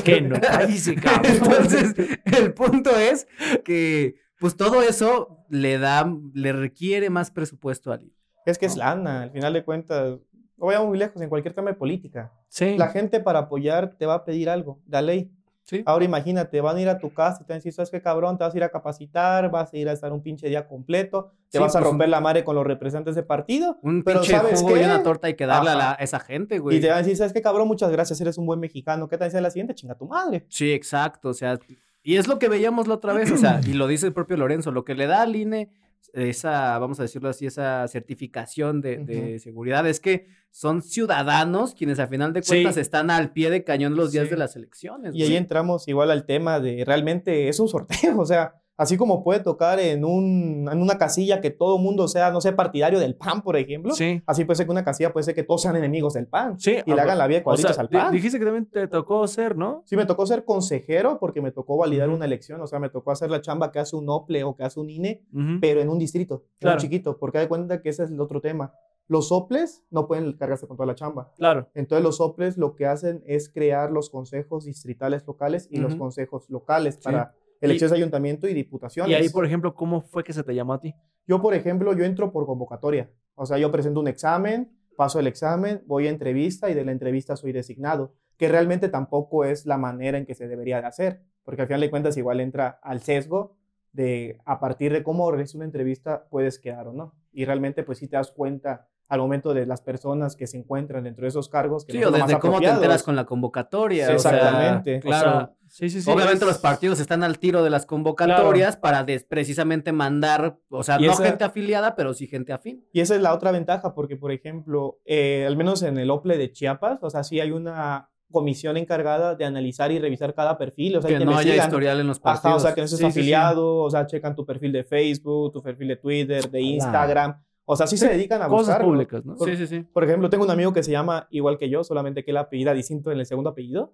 Que 0.04 0.22
no, 0.22 0.40
cállese, 0.40 0.96
cabrón. 0.96 1.32
Entonces, 1.34 1.96
el 2.26 2.54
punto 2.54 2.98
es 2.98 3.28
que, 3.66 4.16
pues 4.44 4.58
todo 4.58 4.82
eso 4.82 5.38
le 5.48 5.78
da, 5.80 6.06
le 6.34 6.52
requiere 6.52 7.10
más 7.10 7.32
presupuesto 7.32 7.94
al 7.94 8.02
INE. 8.04 8.12
Es 8.46 8.58
que 8.58 8.66
es 8.66 8.76
lana, 8.76 9.22
al 9.22 9.32
final 9.32 9.54
de 9.54 9.64
cuentas. 9.64 10.20
No 10.58 10.66
vayamos 10.66 10.90
muy 10.90 10.98
lejos 10.98 11.22
en 11.22 11.30
cualquier 11.30 11.54
tema 11.54 11.70
de 11.72 11.78
política. 11.78 12.34
Sí. 12.50 12.78
La 12.78 12.90
gente 12.90 13.22
para 13.22 13.40
apoyar 13.40 13.96
te 13.98 14.06
va 14.06 14.16
a 14.16 14.26
pedir 14.26 14.50
algo, 14.50 14.82
la 14.86 15.02
ley. 15.02 15.32
Sí. 15.64 15.82
Ahora 15.86 16.04
imagínate, 16.04 16.60
van 16.60 16.76
a 16.76 16.82
ir 16.82 16.90
a 16.90 17.00
tu 17.00 17.14
casa 17.14 17.38
y 17.42 17.46
te 17.46 17.54
van 17.54 17.56
a 17.56 17.60
decir, 17.60 17.72
¿sabes 17.72 17.90
qué 17.90 18.02
cabrón? 18.02 18.38
Te 18.38 18.44
vas 18.44 18.54
a 18.54 18.58
ir 18.58 18.64
a 18.66 18.70
capacitar, 18.70 19.50
vas 19.50 19.72
a 19.74 19.78
ir 19.78 19.88
a 19.88 19.94
estar 19.94 20.12
un 20.12 20.22
pinche 20.22 20.50
día 20.50 20.68
completo, 20.68 21.32
te 21.50 21.58
Sí, 21.58 21.64
vas 21.64 21.74
a 21.74 21.80
pues, 21.80 21.90
romper 21.90 22.10
la 22.10 22.20
madre 22.20 22.44
con 22.44 22.54
los 22.58 22.68
representantes 22.68 23.16
de 23.16 23.24
partido. 23.24 23.78
Un 23.82 24.04
Pero 24.04 24.20
pinche 24.20 24.36
¿sabes 24.36 24.60
jugo 24.60 24.76
y 24.76 24.80
qué? 24.82 24.86
una 24.88 25.02
torta 25.04 25.28
hay 25.28 25.36
que 25.36 25.46
darle 25.46 25.70
a, 25.70 25.76
la- 25.76 25.92
a 25.94 25.96
esa 25.96 26.20
gente, 26.20 26.60
güey. 26.60 26.78
Y 26.78 26.82
te 26.82 26.88
van 26.90 26.96
a 26.98 27.00
decir, 27.00 27.16
¿sabes 27.16 27.32
qué 27.32 27.42
cabrón? 27.42 27.66
Muchas 27.70 27.90
gracias, 27.94 28.20
eres 28.20 28.38
un 28.38 28.46
buen 28.46 28.60
mexicano. 28.60 29.08
¿Qué 29.08 29.18
te 29.18 29.24
dice 29.24 29.40
la 29.40 29.50
siguiente? 29.52 29.74
Chinga 29.74 29.96
tu 29.96 30.06
madre. 30.06 30.46
Sí, 30.50 30.70
exacto, 30.74 31.30
o 31.30 31.34
sea, 31.34 31.58
y 32.04 32.18
es 32.18 32.28
lo 32.28 32.38
que 32.40 32.50
veíamos 32.50 32.88
la 32.88 32.96
otra 32.96 33.14
vez, 33.14 33.32
o 33.32 33.38
sea, 33.38 33.60
y 33.66 33.74
lo 33.74 33.88
dice 33.88 34.06
el 34.08 34.14
propio 34.14 34.38
Lorenzo, 34.38 34.72
lo 34.72 34.84
que 34.86 34.94
le 34.96 35.08
da 35.08 35.22
al 35.24 35.36
INE 35.36 35.70
esa, 36.14 36.78
vamos 36.78 37.00
a 37.00 37.04
decirlo 37.04 37.30
así, 37.30 37.48
esa 37.48 37.88
certificación 37.88 38.82
de, 38.82 38.98
de 38.98 39.40
seguridad 39.40 39.88
es 39.88 40.00
que 40.00 40.28
son 40.52 40.84
ciudadanos 40.84 41.74
quienes 41.74 41.98
a 42.00 42.06
final 42.08 42.34
de 42.34 42.44
Sí. 42.44 42.50
cuentas 42.50 42.78
están 42.78 43.10
al 43.10 43.32
pie 43.32 43.50
de 43.50 43.64
cañón 43.64 43.96
los 43.96 44.12
días 44.12 44.26
Sí. 44.26 44.30
de 44.32 44.38
las 44.38 44.56
elecciones. 44.56 45.16
Y 45.16 45.24
ahí 45.24 45.36
entramos 45.36 45.88
igual 45.88 46.12
al 46.12 46.26
tema 46.26 46.60
de 46.60 46.84
realmente 46.86 47.48
es 47.50 47.60
un 47.60 47.68
sorteo, 47.68 47.88
o 48.20 48.26
sea, 48.26 48.54
así 48.78 48.98
como 48.98 49.24
puede 49.24 49.40
tocar 49.40 49.80
en, 49.80 50.04
un, 50.06 50.68
en 50.72 50.82
una 50.82 50.98
casilla 50.98 51.42
que 51.42 51.50
todo 51.52 51.78
mundo 51.78 52.08
sea, 52.08 52.32
no 52.32 52.42
sé, 52.42 52.54
partidario 52.54 53.00
del 53.00 53.16
PAN, 53.16 53.42
por 53.42 53.56
ejemplo, 53.58 53.94
Sí. 53.94 54.22
así 54.26 54.46
puede 54.46 54.58
ser 54.58 54.66
que 54.66 54.72
una 54.72 54.84
casilla 54.84 55.14
puede 55.14 55.24
ser 55.24 55.36
que 55.36 55.44
todos 55.44 55.62
sean 55.62 55.76
enemigos 55.76 56.14
del 56.14 56.28
PAN 56.28 56.60
Sí. 56.60 56.78
y 56.86 56.94
le 56.94 57.00
hagan 57.02 57.18
la 57.18 57.28
vida 57.28 57.38
de 57.38 57.42
O 57.42 57.44
cuadritos 57.46 57.76
sea, 57.76 57.82
al 57.82 57.90
PAN. 57.90 58.12
dijiste 58.12 58.40
que 58.40 58.46
también 58.46 58.66
te 58.66 58.88
tocó 58.88 59.28
ser, 59.28 59.56
¿no? 59.58 59.84
Sí, 59.86 59.96
me 59.96 60.06
tocó 60.06 60.26
ser 60.26 60.44
consejero 60.46 61.20
porque 61.20 61.42
me 61.42 61.52
tocó 61.52 61.78
validar 61.78 62.10
una 62.10 62.26
elección, 62.26 62.60
o 62.62 62.68
sea, 62.68 62.80
me 62.80 62.90
tocó 62.90 63.12
hacer 63.12 63.30
la 63.30 63.42
chamba 63.42 63.72
que 63.72 63.80
hace 63.80 63.96
un 63.96 64.10
OPLE 64.10 64.44
o 64.44 64.56
que 64.56 64.64
hace 64.64 64.80
un 64.80 64.90
INE, 64.90 65.22
pero 65.62 65.82
en 65.82 65.90
un 65.90 66.00
distrito, 66.00 66.44
Claro. 66.60 66.80
chiquito, 66.80 67.18
porque 67.18 67.38
hay 67.40 67.48
cuenta 67.48 67.82
que 67.82 67.90
ese 67.90 68.04
es 68.04 68.12
el 68.12 68.20
otro 68.20 68.42
tema. 68.42 68.74
Los 69.10 69.34
OPLES 69.34 69.84
no 69.92 70.08
pueden 70.08 70.32
cargarse 70.34 70.66
con 70.66 70.78
toda 70.78 70.88
la 70.88 70.96
chamba. 70.96 71.30
Claro. 71.36 71.68
Entonces 71.76 72.04
los 72.04 72.22
OPLES 72.22 72.58
lo 72.58 72.74
que 72.74 72.86
hacen 72.86 73.22
es 73.28 73.50
crear 73.50 73.92
los 73.92 74.10
consejos 74.10 74.64
distritales 74.64 75.26
locales 75.28 75.68
y 75.70 75.78
los 75.78 75.96
consejos 75.96 76.50
locales 76.50 76.98
para 77.04 77.36
elecciones 77.66 77.92
de 77.92 77.98
ayuntamiento 77.98 78.48
y 78.48 78.54
diputaciones. 78.54 79.12
Y 79.12 79.16
ahí, 79.16 79.30
por 79.30 79.46
ejemplo, 79.46 79.74
¿cómo 79.74 80.02
fue 80.02 80.24
que 80.24 80.34
se 80.34 80.44
te 80.44 80.54
llamó 80.54 80.74
a 80.74 80.82
ti? 80.82 80.94
Yo, 81.26 81.42
por 81.42 81.54
ejemplo, 81.54 81.94
yo 81.94 82.04
entro 82.04 82.32
por 82.32 82.46
convocatoria. 82.46 83.10
O 83.36 83.46
sea, 83.46 83.58
yo 83.58 83.72
presento 83.72 84.00
un 84.00 84.08
examen, 84.08 84.72
paso 84.96 85.20
el 85.20 85.28
examen, 85.28 85.82
voy 85.86 86.08
a 86.08 86.10
entrevista 86.10 86.70
y 86.70 86.74
de 86.74 86.84
la 86.84 86.92
entrevista 86.92 87.36
soy 87.36 87.52
designado, 87.52 88.14
que 88.38 88.50
realmente 88.50 88.90
tampoco 88.90 89.46
es 89.46 89.66
la 89.66 89.78
manera 89.78 90.18
en 90.18 90.26
que 90.26 90.36
se 90.36 90.48
debería 90.48 90.82
de 90.82 90.88
hacer, 90.88 91.24
porque 91.44 91.62
al 91.62 91.68
final 91.68 91.82
de 91.82 91.90
cuentas 91.90 92.18
igual 92.18 92.40
entra 92.40 92.80
al 92.82 93.02
sesgo 93.02 93.58
de 93.92 94.40
a 94.46 94.60
partir 94.60 94.92
de 94.92 95.04
cómo 95.04 95.30
realizas 95.32 95.56
una 95.56 95.66
entrevista 95.66 96.28
puedes 96.30 96.60
quedar 96.60 96.88
o 96.88 96.94
no. 96.94 97.16
Y 97.32 97.46
realmente 97.46 97.84
pues 97.84 98.00
sí 98.00 98.08
te 98.08 98.18
das 98.18 98.32
cuenta 98.32 98.90
al 99.10 99.20
momento 99.20 99.54
de 99.54 99.66
las 99.66 99.82
personas 99.82 100.36
que 100.36 100.48
se 100.48 100.58
encuentran 100.58 101.04
dentro 101.04 101.24
de 101.24 101.30
esos 101.30 101.50
cargos. 101.50 101.86
Que 101.86 101.94
Sí, 101.94 102.00
no 102.00 102.08
o 102.08 102.12
desde 102.12 102.40
cómo 102.40 102.60
te 102.60 102.68
enteras 102.68 103.04
con 103.04 103.16
la 103.16 103.26
convocatoria. 103.26 104.08
Sí, 104.08 104.14
o 104.16 104.20
sea, 104.20 104.32
exactamente. 104.32 105.00
claro. 105.02 105.30
O 105.30 105.34
sea, 105.34 105.52
sí, 105.68 105.90
sí, 105.90 106.02
sí. 106.02 106.10
Obviamente 106.10 106.46
es- 106.46 106.48
los 106.52 106.58
partidos 106.58 107.00
están 107.00 107.22
al 107.24 107.38
tiro 107.38 107.64
de 107.64 107.70
las 107.70 107.86
convocatorias 107.86 108.76
para 108.78 109.04
des- 109.04 109.24
precisamente 109.24 109.92
mandar, 109.92 110.58
o 110.70 110.84
sea, 110.84 111.00
Y 111.00 111.06
no 111.06 111.12
esa- 111.14 111.26
gente 111.26 111.44
afiliada, 111.44 111.96
pero 111.96 112.14
sí 112.14 112.28
gente 112.28 112.54
afín. 112.54 112.86
Y 112.92 113.02
esa 113.02 113.16
es 113.16 113.22
la 113.22 113.34
otra 113.34 113.52
ventaja, 113.52 113.94
porque, 113.94 114.16
por 114.16 114.32
ejemplo, 114.32 115.00
eh, 115.06 115.46
al 115.48 115.58
menos 115.58 115.84
en 115.84 115.98
el 116.00 116.10
OPLE 116.10 116.38
de 116.38 116.52
Chiapas, 116.52 117.00
o 117.04 117.10
sea, 117.10 117.24
sí 117.24 117.40
hay 117.40 117.52
una 117.52 118.10
comisión 118.32 118.78
encargada 118.78 119.36
de 119.36 119.46
analizar 119.46 119.92
y 119.92 120.00
revisar 120.00 120.34
cada 120.34 120.58
perfil, 120.58 120.98
o 120.98 121.02
sea, 121.04 121.20
que 121.20 121.24
no 121.24 121.38
haya 121.38 121.56
historial 121.56 122.00
en 122.00 122.08
los 122.08 122.20
partidos. 122.20 122.46
Ajá, 122.46 122.56
o 122.56 122.60
sea, 122.60 122.74
que 122.74 122.82
no 122.82 122.86
estés 122.86 122.98
Sí, 123.00 123.06
sí, 123.06 123.12
sí. 123.12 123.20
afiliado, 123.20 123.76
o 123.76 123.90
sea, 123.92 124.08
checan 124.08 124.36
tu 124.36 124.44
perfil 124.44 124.72
de 124.72 124.84
Facebook, 124.84 125.52
tu 125.54 125.62
perfil 125.62 125.90
de 125.90 125.98
Twitter, 125.98 126.50
de 126.50 126.62
Instagram. 126.62 127.40
O 127.66 127.76
sea, 127.76 127.88
sí, 127.88 127.98
se 127.98 128.10
dedican 128.10 128.42
a 128.42 128.48
Cosas 128.48 128.68
buscarlo. 128.68 128.88
públicas, 128.88 129.26
¿no? 129.26 129.38
Sí, 129.38 129.56
sí, 129.56 129.68
sí. 129.68 129.80
Por 129.94 130.04
ejemplo, 130.04 130.30
tengo 130.30 130.44
un 130.44 130.52
amigo 130.52 130.74
que 130.74 130.84
se 130.84 130.92
llama 130.92 131.28
igual 131.32 131.58
que 131.58 131.70
yo, 131.70 131.84
solamente 131.84 132.24
que 132.24 132.32
él 132.32 132.38
apellida 132.38 132.74
distinto 132.74 133.12
en 133.12 133.20
el 133.20 133.26
segundo 133.26 133.52
apellido. 133.52 133.94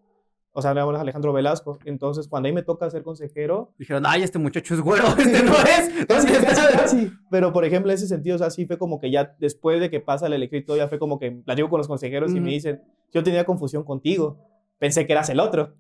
O 0.52 0.64
sea, 0.64 0.74
le 0.74 0.80
hablamos 0.82 1.00
Alejandro 1.02 1.32
Velasco. 1.32 1.78
Entonces, 1.86 2.28
cuando 2.28 2.48
ahí 2.48 2.54
me 2.54 2.64
toca 2.64 2.90
ser 2.90 3.04
consejero, 3.04 3.72
Dijeron, 3.78 4.04
ay, 4.08 4.24
este 4.24 4.40
muchacho 4.40 4.74
es 4.74 4.82
güero, 4.82 5.06
este 5.20 5.44
no 5.44 5.54
es. 5.54 6.06
Casi, 6.08 6.28
¿Dónde 6.28 6.48
casi, 6.48 6.74
casi. 6.78 7.12
Pero, 7.30 7.54
por 7.54 7.64
ejemplo, 7.66 7.92
en 7.92 7.96
ese 7.96 8.08
sentido, 8.08 8.36
o 8.36 8.40
sea, 8.40 8.50
sí 8.50 8.66
fue 8.66 8.80
como 8.80 9.00
que 9.00 9.12
ya 9.12 9.36
después 9.40 9.80
de 9.80 9.92
que 9.92 10.00
pasa 10.00 10.28
la 10.28 10.36
elección 10.36 10.64
y 10.64 10.66
todo, 10.66 10.76
ya 10.78 10.88
fue 10.88 10.98
como 10.98 11.20
que 11.20 11.30
platico 11.32 11.70
con 11.70 11.78
los 11.78 11.88
consejeros 11.88 12.32
y 12.32 12.36
Ujú. 12.36 12.44
me 12.46 12.50
dicen, 12.50 12.82
yo 13.14 13.24
tenía 13.24 13.46
confusión 13.46 13.84
contigo. 13.84 14.40
Pensé 14.80 15.06
que 15.06 15.12
eras 15.14 15.30
el 15.30 15.40
otro. 15.42 15.76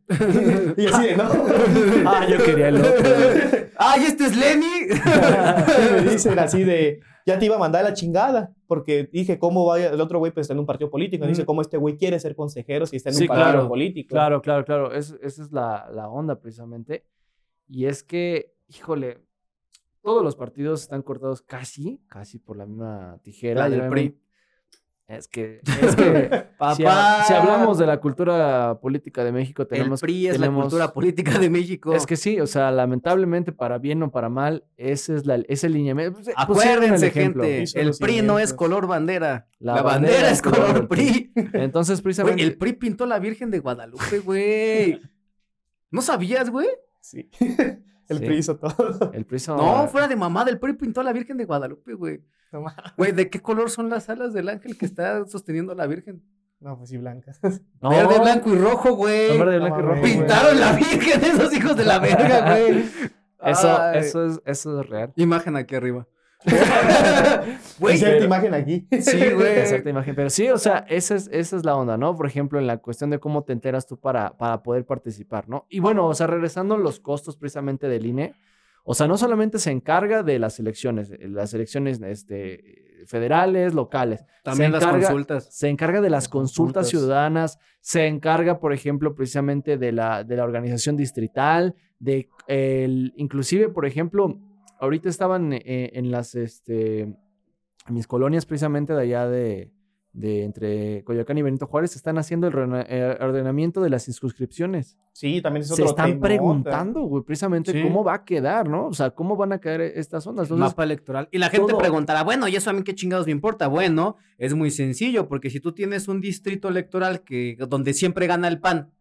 y 0.77 0.85
así 0.85 1.03
de, 1.07 1.17
no. 1.17 1.23
Ah, 2.05 2.27
yo 2.29 2.37
quería 2.43 2.67
el 2.67 2.77
otro. 2.77 2.91
Ay, 3.77 4.03
este 4.05 4.25
es 4.25 4.35
Lenny. 4.35 4.87
me 6.03 6.11
dicen 6.11 6.37
así 6.37 6.63
de, 6.63 6.99
ya 7.29 7.39
te 7.39 7.45
iba 7.45 7.55
a 7.55 7.59
mandar 7.59 7.85
a 7.85 7.89
la 7.89 7.93
chingada. 7.93 8.53
Porque 8.67 9.09
dije, 9.11 9.39
¿cómo 9.39 9.65
va 9.65 9.79
el 9.81 9.99
otro 10.01 10.19
güey? 10.19 10.31
Pues 10.31 10.45
está 10.45 10.53
en 10.53 10.59
un 10.59 10.65
partido 10.65 10.89
político. 10.89 11.25
Dice. 11.25 11.45
¿cómo 11.45 11.61
este 11.61 11.77
güey 11.77 11.97
quiere 11.97 12.19
ser 12.19 12.35
consejero 12.35 12.85
si 12.85 12.97
está 12.97 13.09
en 13.09 13.15
Sí, 13.15 13.23
un 13.23 13.27
partido 13.29 13.49
claro, 13.51 13.67
político? 13.67 14.09
Claro, 14.09 14.41
claro, 14.41 14.65
claro. 14.65 14.91
Es- 14.93 15.17
esa 15.21 15.43
es 15.43 15.51
la, 15.51 15.89
la 15.93 16.09
onda 16.09 16.39
precisamente. 16.39 17.05
Y 17.67 17.85
es 17.85 18.03
que, 18.03 18.53
híjole, 18.67 19.21
todos 20.01 20.23
los 20.23 20.35
partidos 20.35 20.81
están 20.81 21.01
cortados 21.01 21.41
casi, 21.41 22.01
casi 22.07 22.39
por 22.39 22.57
la 22.57 22.65
misma 22.65 23.19
tijera. 23.23 23.67
La 23.67 23.69
del 23.69 23.89
PRI. 23.89 24.17
Es 25.09 25.27
que, 25.27 25.59
es 25.81 25.95
que 25.95 26.45
Papá. 26.59 26.75
si, 26.75 26.83
ha- 26.85 27.23
si 27.27 27.33
hablamos 27.33 27.79
de 27.79 27.87
la 27.87 27.99
cultura 27.99 28.79
política 28.79 29.23
de 29.23 29.31
México, 29.31 29.63
El 29.63 29.67
tenemos 29.67 30.01
PRI 30.01 30.27
es 30.27 30.39
la 30.39 30.45
tenemos- 30.45 30.65
cultura 30.65 30.93
política 30.93 31.39
de 31.39 31.49
México. 31.49 31.93
Es 31.95 32.05
que 32.05 32.15
sí, 32.15 32.39
o 32.39 32.45
sea, 32.45 32.69
lamentablemente, 32.69 33.51
para 33.51 33.79
bien 33.79 34.03
o 34.03 34.11
para 34.11 34.29
mal, 34.29 34.65
ese 34.77 35.15
es 35.15 35.25
la, 35.25 35.37
ese 35.47 35.67
lineamiento. 35.67 36.13
Pues, 36.13 36.27
el 36.27 36.33
Acuérdense, 36.37 37.09
gente, 37.09 37.63
el 37.73 37.91
PRI 37.99 38.21
no 38.21 38.37
es 38.37 38.53
color 38.53 38.85
bandera. 38.85 39.47
La 39.57 39.73
La, 39.75 39.81
bandera 39.81 40.13
bandera, 40.13 40.31
es 40.31 40.41
color 40.43 40.87
PRI. 40.87 41.31
Entonces, 41.53 42.01
precisamente. 42.01 42.43
el 42.43 42.55
PRI 42.57 42.73
pintó 42.73 43.05
a 43.05 43.07
la 43.07 43.17
Virgen 43.17 43.49
de 43.49 43.57
Guadalupe, 43.59 44.19
güey. 44.19 45.01
¿No 45.91 46.01
sabías, 46.03 46.51
güey? 46.51 46.67
Sí. 47.01 47.29
el 47.39 48.17
Sí. 48.19 48.25
PRI 48.25 48.37
hizo 48.37 48.57
todo. 48.57 49.11
el 49.11 49.25
PRI 49.25 49.39
son- 49.39 49.57
No, 49.57 49.87
fuera 49.87 50.07
de 50.07 50.15
mamada, 50.15 50.51
el 50.51 50.59
PRI 50.59 50.73
pintó 50.73 51.01
a 51.01 51.03
la 51.03 51.13
Virgen 51.13 51.37
de 51.37 51.45
Guadalupe, 51.45 51.93
güey. 51.95 52.21
No, 52.51 52.65
Güey, 52.97 53.11
¿de 53.11 53.29
qué 53.29 53.41
color 53.41 53.69
son 53.69 53.89
las 53.89 54.09
alas 54.09 54.33
del 54.33 54.49
ángel 54.49 54.77
que 54.77 54.85
está 54.85 55.25
sosteniendo 55.27 55.73
a 55.73 55.75
la 55.75 55.87
Virgen? 55.87 56.23
no, 56.59 56.77
pues 56.77 56.89
sí, 56.89 56.97
blancas. 56.97 57.39
No, 57.81 57.89
Verde, 57.89 58.19
blanco 58.19 58.53
y 58.53 58.57
rojo, 58.57 58.93
güey. 58.95 59.37
no, 59.37 59.45
verde, 59.45 59.59
blanco 59.59 59.79
y 59.79 59.81
rojo. 59.83 59.99
güey. 60.01 60.13
Pintaron 60.17 60.59
la 60.59 60.73
Virgen, 60.73 61.23
esos 61.23 61.53
hijos 61.53 61.77
de 61.77 61.85
la 61.85 61.99
verga, 61.99 62.57
güey. 62.57 62.85
Eso, 63.41 63.77
Ay. 63.79 63.99
eso, 63.99 64.25
es, 64.25 64.41
eso 64.45 64.81
es 64.81 64.89
real. 64.89 65.13
Imagen 65.15 65.55
aquí 65.55 65.75
arriba. 65.75 66.07
Güey, 67.79 68.23
imagen 68.23 68.53
aquí. 68.53 68.87
sí, 69.01 69.29
güey. 69.31 69.59
Exacta 69.59 69.89
imagen. 69.89 70.15
Pero 70.15 70.29
sí, 70.29 70.49
o 70.49 70.57
sea, 70.57 70.85
esa 70.89 71.15
es, 71.15 71.29
esa 71.31 71.57
es 71.57 71.65
la 71.65 71.75
onda, 71.75 71.97
¿no? 71.97 72.15
Por 72.15 72.27
ejemplo, 72.27 72.59
en 72.59 72.67
la 72.67 72.77
cuestión 72.77 73.09
de 73.09 73.19
cómo 73.19 73.43
te 73.43 73.53
enteras 73.53 73.87
tú 73.87 73.97
para, 73.97 74.37
para 74.37 74.63
poder 74.63 74.85
participar, 74.85 75.47
¿no? 75.49 75.65
Y 75.69 75.79
bueno, 75.79 76.07
o 76.07 76.13
sea, 76.13 76.27
regresando 76.27 76.75
a 76.75 76.77
los 76.77 76.99
costos 76.99 77.37
precisamente 77.37 77.87
del 77.87 78.05
INE, 78.05 78.35
o 78.83 78.93
sea, 78.93 79.07
no 79.07 79.17
solamente 79.17 79.59
se 79.59 79.71
encarga 79.71 80.23
de 80.23 80.39
las 80.39 80.59
elecciones, 80.59 81.11
eh, 81.11 81.27
las 81.27 81.53
elecciones 81.53 82.01
este, 82.01 83.03
federales, 83.05 83.73
locales. 83.73 84.23
También 84.43 84.71
se 84.71 84.79
las 84.79 84.85
consultas. 84.85 85.47
Se 85.51 85.69
encarga 85.69 86.01
de 86.01 86.09
las 86.09 86.27
consultas, 86.27 86.83
consultas. 86.83 86.89
ciudadanas, 86.89 87.59
se 87.81 88.07
encarga, 88.07 88.59
por 88.59 88.73
ejemplo, 88.73 89.15
precisamente 89.15 89.77
de 89.77 89.91
la, 89.91 90.23
de 90.23 90.35
la 90.35 90.43
organización 90.43 90.95
distrital, 90.95 91.75
de 91.99 92.29
el, 92.47 93.13
inclusive, 93.15 93.69
por 93.69 93.85
ejemplo, 93.85 94.39
ahorita 94.79 95.09
estaban 95.09 95.53
eh, 95.53 95.91
en 95.93 96.11
las, 96.11 96.35
este, 96.35 97.01
en 97.01 97.15
mis 97.87 98.07
colonias 98.07 98.45
precisamente 98.45 98.93
de 98.93 99.01
allá 99.01 99.27
de, 99.27 99.71
de 100.11 100.43
entre 100.43 101.03
Coyoacán 101.03 101.37
y 101.37 101.43
Benito 101.43 101.67
Juárez, 101.67 101.95
están 101.95 102.17
haciendo 102.17 102.47
el 102.47 102.53
eh, 102.89 103.17
ordenamiento 103.21 103.79
de 103.81 103.89
las 103.91 104.07
inscripciones. 104.07 104.97
Sí, 105.13 105.41
también 105.41 105.61
es 105.61 105.67
Se 105.67 105.73
otro 105.73 105.85
están 105.85 106.07
temota. 106.11 106.27
preguntando, 106.27 107.01
güey, 107.01 107.23
precisamente 107.23 107.71
Sí. 107.71 107.81
cómo 107.83 108.03
va 108.03 108.15
a 108.15 108.25
quedar, 108.25 108.67
¿no? 108.67 108.87
O 108.87 108.93
sea, 108.93 109.11
cómo 109.11 109.35
van 109.35 109.53
a 109.53 109.59
quedar 109.59 109.81
estas 109.81 110.25
ondas. 110.25 110.45
Entonces, 110.47 110.71
mapa 110.71 110.83
electoral. 110.83 111.29
Y 111.31 111.37
la 111.37 111.49
gente 111.49 111.69
todo- 111.73 111.77
preguntará, 111.79 112.23
bueno, 112.23 112.47
¿y 112.47 112.55
eso 112.55 112.69
a 112.69 112.73
mí 112.73 112.83
qué 112.83 112.95
chingados 112.95 113.27
me 113.27 113.31
importa? 113.33 113.67
Bueno, 113.67 114.15
es 114.37 114.55
muy 114.55 114.71
sencillo, 114.71 115.27
porque 115.27 115.49
si 115.51 115.59
tú 115.59 115.73
tienes 115.73 116.07
un 116.07 116.21
distrito 116.21 116.69
electoral 116.69 117.21
que, 117.23 117.57
donde 117.69 117.93
siempre 117.93 118.25
gana 118.27 118.47
el 118.47 118.59
PAN, 118.59 118.91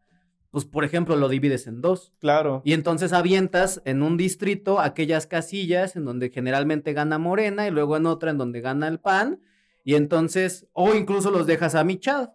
pues 0.51 0.65
por 0.65 0.85
ejemplo 0.85 1.17
lo 1.17 1.29
divides 1.29 1.67
en 1.67 1.81
dos. 1.81 2.13
Claro. 2.21 2.63
Y 2.65 2.73
entonces 2.75 3.13
avientas 3.13 3.83
en 3.85 4.03
un 4.03 4.17
distrito 4.17 4.81
aquellas 4.81 5.27
casillas 5.27 5.95
en 5.97 6.05
donde 6.05 6.31
generalmente 6.31 6.93
gana 6.95 7.19
Morena 7.19 7.67
y 7.67 7.71
luego 7.71 7.97
en 7.97 8.07
otra 8.07 8.31
en 8.31 8.39
donde 8.39 8.61
gana 8.61 8.89
el 8.89 8.99
PAN. 8.99 9.41
Y 9.89 9.95
entonces, 9.95 10.67
o 10.75 10.95
incluso 10.95 11.31
los 11.31 11.47
dejas 11.47 11.75
a 11.75 11.83
michad. 11.83 12.29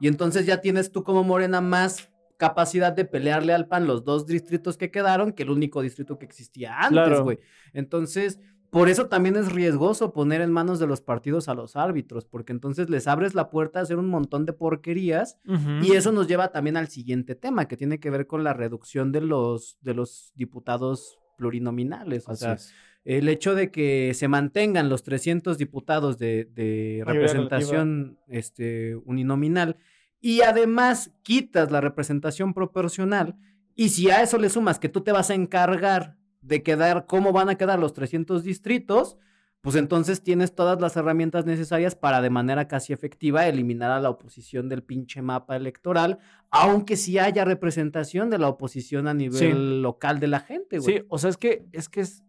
Y 0.00 0.08
entonces 0.08 0.46
ya 0.46 0.62
tienes 0.62 0.90
tú 0.90 1.04
como 1.04 1.22
Morena 1.22 1.60
más 1.60 2.08
capacidad 2.38 2.94
de 2.94 3.04
pelearle 3.04 3.52
al 3.52 3.68
PAN 3.68 3.86
los 3.86 4.04
dos 4.04 4.26
distritos 4.26 4.78
que 4.78 4.90
quedaron 4.90 5.32
que 5.34 5.42
el 5.42 5.50
único 5.50 5.82
distrito 5.82 6.18
que 6.18 6.24
existía 6.24 6.74
antes, 6.78 6.92
Claro. 6.92 7.24
güey. 7.24 7.40
Entonces, 7.74 8.40
por 8.70 8.88
eso 8.88 9.06
también 9.08 9.36
es 9.36 9.52
riesgoso 9.52 10.14
poner 10.14 10.40
en 10.40 10.50
manos 10.50 10.78
de 10.78 10.86
los 10.86 11.02
partidos 11.02 11.46
a 11.50 11.54
los 11.54 11.76
árbitros, 11.76 12.24
porque 12.24 12.52
entonces 12.52 12.88
les 12.88 13.06
abres 13.06 13.34
la 13.34 13.50
puerta 13.50 13.80
a 13.80 13.82
hacer 13.82 13.98
un 13.98 14.08
montón 14.08 14.46
de 14.46 14.54
porquerías 14.54 15.36
y 15.82 15.92
eso 15.92 16.10
nos 16.10 16.26
lleva 16.26 16.52
también 16.52 16.78
al 16.78 16.88
siguiente 16.88 17.34
tema, 17.34 17.68
que 17.68 17.76
tiene 17.76 18.00
que 18.00 18.08
ver 18.08 18.26
con 18.26 18.44
la 18.44 18.54
reducción 18.54 19.12
de 19.12 19.20
los, 19.20 19.76
de 19.82 19.92
los 19.92 20.32
diputados 20.36 21.18
plurinominales. 21.36 22.26
O 22.28 22.32
Así 22.32 22.44
sea, 22.44 22.54
es. 22.54 22.72
El 23.04 23.28
hecho 23.28 23.54
de 23.54 23.70
que 23.70 24.12
se 24.14 24.28
mantengan 24.28 24.88
los 24.88 25.02
300 25.02 25.58
diputados 25.58 26.18
de, 26.18 27.02
representación 27.06 28.18
este, 28.28 28.96
uninominal 29.04 29.76
y 30.20 30.40
además 30.40 31.12
quitas 31.22 31.70
la 31.70 31.80
representación 31.80 32.54
proporcional 32.54 33.36
y 33.76 33.90
si 33.90 34.10
a 34.10 34.22
eso 34.22 34.38
le 34.38 34.48
sumas 34.48 34.78
que 34.78 34.88
tú 34.88 35.02
te 35.02 35.12
vas 35.12 35.30
a 35.30 35.34
encargar 35.34 36.16
de 36.40 36.62
quedar 36.62 37.06
cómo 37.06 37.32
van 37.32 37.48
a 37.48 37.56
quedar 37.56 37.78
los 37.78 37.92
300 37.92 38.42
distritos, 38.44 39.16
pues 39.60 39.76
entonces 39.76 40.22
tienes 40.22 40.54
todas 40.54 40.78
las 40.80 40.94
herramientas 40.96 41.46
necesarias 41.46 41.94
para 41.94 42.20
de 42.20 42.28
manera 42.28 42.68
casi 42.68 42.92
efectiva 42.92 43.48
eliminar 43.48 43.90
a 43.90 44.00
la 44.00 44.10
oposición 44.10 44.68
del 44.68 44.82
pinche 44.82 45.22
mapa 45.22 45.56
electoral, 45.56 46.18
aunque 46.50 46.96
sí 46.96 47.18
haya 47.18 47.46
representación 47.46 48.28
de 48.28 48.38
la 48.38 48.48
oposición 48.48 49.08
a 49.08 49.14
nivel 49.14 49.38
Sí. 49.38 49.52
local 49.52 50.20
de 50.20 50.26
la 50.28 50.40
gente, 50.40 50.78
güey. 50.78 50.98
Sí, 50.98 51.04
o 51.08 51.18
sea, 51.18 51.30
es 51.30 51.38
que 51.38 51.64
es 51.72 51.88
que 51.88 52.02
es 52.02 52.22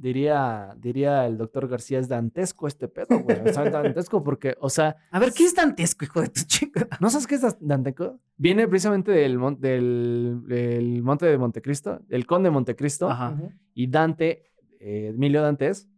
diría 0.00 0.74
diría 0.78 1.26
el 1.26 1.36
doctor 1.36 1.68
García 1.68 1.98
es 1.98 2.08
dantesco 2.08 2.66
este 2.66 2.88
pedo, 2.88 3.20
güey. 3.20 3.38
O 3.48 3.52
sea, 3.52 3.64
dantesco 3.70 4.22
porque, 4.24 4.54
o 4.60 4.70
sea, 4.70 4.96
A 5.10 5.18
ver, 5.20 5.32
¿qué 5.32 5.44
es 5.44 5.54
dantesco, 5.54 6.04
hijo 6.04 6.20
de 6.22 6.28
tu 6.28 6.40
chica? 6.42 6.88
¿no 7.00 7.10
sabes 7.10 7.26
qué 7.26 7.34
es 7.36 7.56
dantesco? 7.60 8.18
Viene 8.36 8.66
precisamente 8.66 9.12
del, 9.12 9.38
mon- 9.38 9.60
del, 9.60 10.42
del 10.46 11.02
monte 11.02 11.26
de 11.26 11.36
Montecristo, 11.38 12.00
el 12.08 12.26
conde 12.26 12.48
de 12.48 12.52
Montecristo, 12.52 13.10
Ajá. 13.10 13.36
Y 13.74 13.86
Dante, 13.88 14.44
eh, 14.80 15.08
Emilio 15.14 15.42
Dantes, 15.42 15.88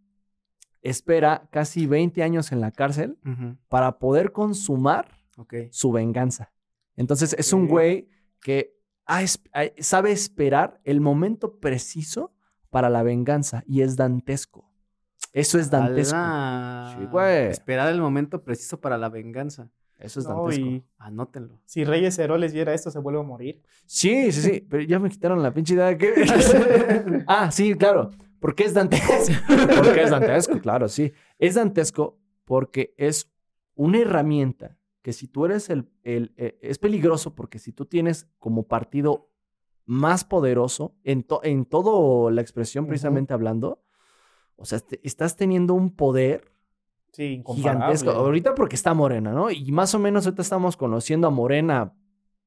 espera 0.82 1.48
casi 1.52 1.86
20 1.86 2.22
años 2.22 2.52
en 2.52 2.60
la 2.60 2.72
cárcel 2.72 3.16
para 3.68 3.98
poder 3.98 4.32
consumar 4.32 5.08
su 5.70 5.92
venganza. 5.92 6.52
Entonces 6.96 7.34
es 7.38 7.52
un 7.52 7.68
güey 7.68 8.08
que 8.40 8.74
ha 9.06 9.22
es- 9.22 9.42
ha- 9.52 9.70
sabe 9.78 10.12
esperar 10.12 10.80
el 10.84 11.00
momento 11.00 11.58
preciso 11.60 12.34
para 12.72 12.88
la 12.90 13.02
venganza 13.02 13.62
y 13.66 13.82
es 13.82 13.96
dantesco. 13.96 14.64
Eso 15.34 15.58
es 15.58 15.70
dantesco. 15.70 16.16
Sí, 16.98 17.06
güey. 17.10 17.46
Esperar 17.48 17.88
el 17.92 18.00
momento 18.00 18.42
preciso 18.42 18.80
para 18.80 18.96
la 18.98 19.08
venganza. 19.10 19.70
Eso 19.98 20.18
es 20.20 20.26
No, 20.26 20.36
dantesco. 20.42 20.64
y 20.66 20.84
Anótenlo. 20.98 21.60
si 21.66 21.84
Reyes 21.84 22.18
Heroles 22.18 22.52
viera 22.54 22.72
esto, 22.74 22.90
se 22.90 22.98
vuelve 22.98 23.20
a 23.20 23.22
morir. 23.22 23.62
Sí, 23.86 24.32
sí, 24.32 24.40
sí, 24.40 24.66
pero 24.70 24.82
ya 24.82 24.98
me 24.98 25.10
quitaron 25.10 25.42
la 25.42 25.52
pinche 25.52 25.74
idea 25.74 25.86
de 25.86 25.98
que... 25.98 26.12
ah, 27.28 27.50
sí, 27.52 27.74
claro. 27.74 28.10
¿Por 28.40 28.54
qué 28.54 28.64
es 28.64 28.74
dantesco? 28.74 29.12
Porque 29.76 30.02
es 30.02 30.10
dantesco, 30.10 30.58
claro, 30.60 30.88
sí. 30.88 31.12
Es 31.38 31.54
dantesco 31.54 32.18
porque 32.44 32.92
es 32.96 33.30
una 33.76 33.98
herramienta 33.98 34.76
que 35.02 35.12
si 35.12 35.28
tú 35.28 35.44
eres 35.46 35.70
el, 35.70 35.88
el- 36.02 36.32
eh, 36.36 36.58
es 36.62 36.78
peligroso 36.78 37.34
porque 37.34 37.58
si 37.58 37.72
tú 37.72 37.84
tienes 37.86 38.28
como 38.38 38.64
partido 38.66 39.30
más 39.86 40.24
poderoso 40.24 40.94
en, 41.04 41.22
to- 41.24 41.40
en 41.42 41.64
toda 41.64 42.30
la 42.30 42.40
expresión 42.40 42.86
precisamente 42.86 43.34
hablando, 43.34 43.82
o 44.56 44.64
sea, 44.64 44.78
te- 44.80 45.00
estás 45.02 45.36
teniendo 45.36 45.74
un 45.74 45.94
poder 45.94 46.52
Sí, 47.12 47.42
gigantesco. 47.54 48.10
Ahorita 48.10 48.54
porque 48.54 48.74
está 48.76 48.94
Morena, 48.94 49.32
¿no? 49.32 49.50
Y 49.50 49.70
más 49.70 49.94
o 49.94 49.98
menos 49.98 50.24
ahorita 50.24 50.40
estamos 50.42 50.76
conociendo 50.78 51.26
a 51.26 51.30
Morena, 51.30 51.92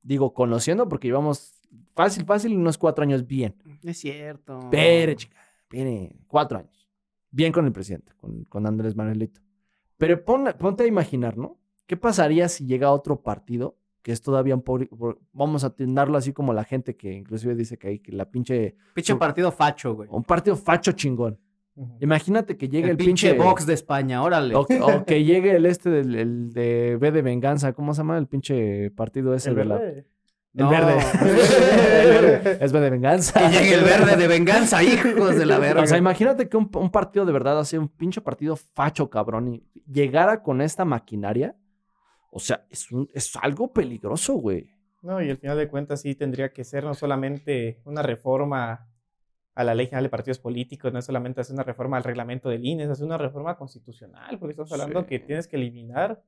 digo, 0.02 0.34
conociendo 0.34 0.90
porque 0.90 1.08
llevamos 1.10 1.62
fácil, 1.94 2.26
fácil 2.26 2.58
unos 2.58 2.78
cuatro 2.78 3.04
años 3.04 3.28
bien. 3.28 3.56
Es 3.84 4.00
cierto. 4.00 4.60
Pero, 4.72 5.14
chica, 5.14 5.38
viene 5.70 6.16
cuatro 6.28 6.58
años. 6.60 6.90
Bien 7.30 7.52
con 7.52 7.66
el 7.66 7.72
presidente, 7.74 8.14
con, 8.16 8.46
con 8.46 8.66
Andrés 8.66 8.96
Manuelito. 8.96 9.42
Pero 9.98 10.24
pon- 10.26 10.54
ponte 10.58 10.84
a 10.84 10.88
imaginar, 10.88 11.38
¿no? 11.38 11.60
¿Qué 11.86 11.96
pasaría 11.98 12.50
si 12.50 12.66
llega 12.66 12.92
otro 12.92 13.22
partido 13.22 13.78
que 14.06 14.12
es 14.12 14.22
todavía 14.22 14.54
un 14.54 14.62
pobre, 14.62 14.88
vamos 15.34 15.64
a 15.64 15.68
atenderlo 15.68 16.16
así 16.16 16.32
como 16.32 16.54
la 16.54 16.64
gente 16.64 16.96
que 16.96 17.12
inclusive 17.12 17.56
dice 17.56 17.80
que 17.80 17.88
hay 17.88 17.98
que 18.00 18.12
la 18.12 18.30
pinche, 18.30 18.76
Pinche 18.94 19.14
su- 19.14 19.18
partido 19.18 19.52
facho, 19.52 19.96
güey. 19.96 20.08
un 20.12 20.24
partido 20.24 20.56
facho 20.56 20.92
chingón. 20.92 21.40
Imagínate 22.00 22.56
que 22.56 22.70
llegue 22.70 22.86
el, 22.86 22.92
el, 22.92 22.98
pinche 22.98 23.34
Vox 23.34 23.66
de 23.66 23.74
España, 23.74 24.22
órale. 24.22 24.54
O, 24.54 24.62
o 24.62 24.66
que 25.08 25.24
llegue 25.24 25.56
el 25.56 25.66
este 25.66 25.90
del 25.90 26.14
el 26.14 26.54
de 26.54 26.98
B 27.02 27.12
de 27.12 27.24
Venganza. 27.24 27.74
¿Cómo 27.74 27.96
se 27.96 28.02
llama 28.02 28.20
el 28.20 28.28
pinche 28.28 28.92
partido 28.92 29.34
ese 29.34 29.50
El 29.50 29.56
de 29.56 29.66
la. 29.66 29.76
verde. 29.80 30.06
El 30.54 30.64
No. 30.66 30.70
verde. 30.70 30.94
El 32.04 32.10
verde. 32.10 32.58
Es 32.64 32.72
B 32.72 32.80
de 32.80 32.90
Venganza. 32.92 33.40
Que 33.40 33.58
llegue 33.58 33.74
el 33.74 33.84
verde 33.84 34.16
de 34.18 34.28
venganza, 34.28 34.84
hijos 34.84 35.36
de 35.36 35.48
la 35.48 35.58
verga. 35.58 35.82
O 35.82 35.88
sea, 35.88 35.98
imagínate 35.98 36.48
que 36.48 36.56
un, 36.58 36.70
un 36.76 36.92
partido 36.92 37.26
de 37.26 37.34
verdad, 37.34 37.60
así, 37.60 37.76
un 37.76 37.90
pinche 37.90 38.22
partido 38.22 38.56
facho, 38.56 39.10
cabrón, 39.10 39.48
y 39.50 39.64
llegara 39.92 40.44
con 40.44 40.62
esta 40.62 40.86
maquinaria. 40.86 41.56
O 42.36 42.40
sea, 42.40 42.66
es, 42.70 42.92
un, 42.92 43.10
es 43.14 43.34
algo 43.38 43.72
peligroso, 43.72 44.34
güey. 44.34 44.70
No, 45.02 45.22
y 45.22 45.30
al 45.30 45.38
final 45.38 45.58
de 45.58 45.70
cuentas 45.70 46.02
sí 46.02 46.16
tendría 46.16 46.52
que 46.52 46.66
ser 46.66 46.84
no 46.84 46.94
solamente 46.94 47.80
una 47.86 48.02
reforma 48.02 48.90
a 49.54 49.64
la 49.64 49.74
ley 49.74 49.86
general 49.86 50.04
de 50.04 50.10
partidos 50.10 50.40
políticos, 50.40 50.92
no 50.92 51.00
es 51.00 51.06
solamente 51.06 51.40
hacer 51.40 51.54
una 51.54 51.64
reforma 51.64 51.96
al 51.96 52.04
reglamento 52.04 52.50
del 52.50 52.66
INE, 52.66 52.84
es 52.84 52.90
hacer 52.90 53.06
una 53.06 53.18
reforma 53.18 53.56
constitucional, 53.58 54.38
porque 54.38 54.52
estamos 54.52 54.72
hablando 54.74 55.02
Sí. 55.04 55.08
que 55.08 55.20
tienes 55.20 55.48
que 55.48 55.56
eliminar 55.56 56.24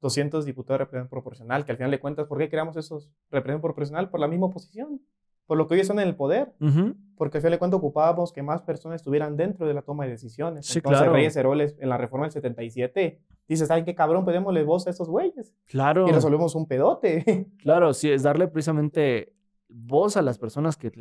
200 0.00 0.44
diputados 0.44 0.78
de 0.78 0.84
representación 0.84 1.08
proporcional, 1.10 1.64
que 1.64 1.72
al 1.72 1.78
final 1.78 1.90
de 1.90 1.98
cuentas, 1.98 2.28
¿por 2.28 2.38
qué 2.38 2.48
creamos 2.48 2.76
esos 2.76 3.10
representación 3.30 3.60
proporcional? 3.60 4.08
Por 4.08 4.20
la 4.20 4.28
misma 4.28 4.46
oposición, 4.46 5.00
por 5.50 5.58
lo 5.58 5.66
que 5.66 5.74
hoy 5.74 5.80
están 5.80 5.98
en 5.98 6.06
el 6.06 6.14
poder, 6.14 6.52
porque 7.16 7.38
al 7.38 7.42
final 7.42 7.50
de 7.54 7.58
cuentas 7.58 7.78
ocupábamos 7.78 8.32
que 8.32 8.40
más 8.40 8.62
personas 8.62 9.00
estuvieran 9.00 9.36
dentro 9.36 9.66
de 9.66 9.74
la 9.74 9.82
toma 9.82 10.04
de 10.04 10.10
decisiones. 10.12 10.64
Sí, 10.64 10.78
Entonces, 10.78 11.00
claro. 11.00 11.12
Reyes 11.12 11.34
Heroles, 11.34 11.74
en 11.80 11.88
la 11.88 11.96
reforma 11.96 12.26
del 12.26 12.32
77, 12.32 13.18
dice, 13.48 13.66
¿saben 13.66 13.84
qué 13.84 13.96
cabrón? 13.96 14.24
Pedémosle 14.24 14.62
voz 14.62 14.86
a 14.86 14.90
estos 14.90 15.08
güeyes 15.08 15.52
Claro. 15.66 16.06
y 16.06 16.12
resolvemos 16.12 16.54
un 16.54 16.66
pedote. 16.68 17.48
Claro, 17.58 17.92
sí, 17.94 18.12
es 18.12 18.22
darle 18.22 18.46
precisamente 18.46 19.34
voz 19.68 20.16
a 20.16 20.22
las 20.22 20.38
personas 20.38 20.76
que 20.76 20.92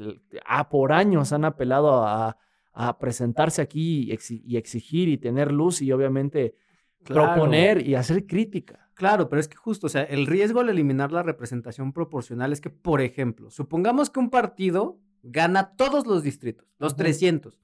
ah, 0.48 0.68
por 0.68 0.94
años 0.94 1.32
han 1.32 1.46
apelado 1.46 2.04
a, 2.04 2.36
a 2.74 2.98
presentarse 2.98 3.62
aquí 3.62 4.12
y 4.12 4.58
exigir 4.58 5.10
y 5.10 5.20
tener 5.20 5.52
luz 5.52 5.80
y 5.84 5.92
obviamente 5.92 6.56
Claro. 7.04 7.34
proponer 7.34 7.86
y 7.88 7.96
hacer 7.96 8.26
crítica. 8.28 8.90
Claro, 8.94 9.30
pero 9.30 9.40
es 9.40 9.48
que 9.48 9.56
justo, 9.56 9.88
o 9.88 9.90
sea, 9.90 10.04
el 10.04 10.28
riesgo 10.28 10.60
al 10.60 10.70
eliminar 10.70 11.12
la 11.12 11.24
representación 11.24 11.94
proporcional 11.94 12.52
es 12.52 12.60
que, 12.60 12.70
por 12.70 13.00
ejemplo, 13.02 13.50
supongamos 13.50 14.10
que 14.10 14.20
un 14.20 14.30
partido 14.30 15.00
gana 15.24 15.72
todos 15.76 16.06
los 16.06 16.24
distritos, 16.24 16.68
los 16.78 16.94
Ujú. 16.94 17.04
300, 17.04 17.58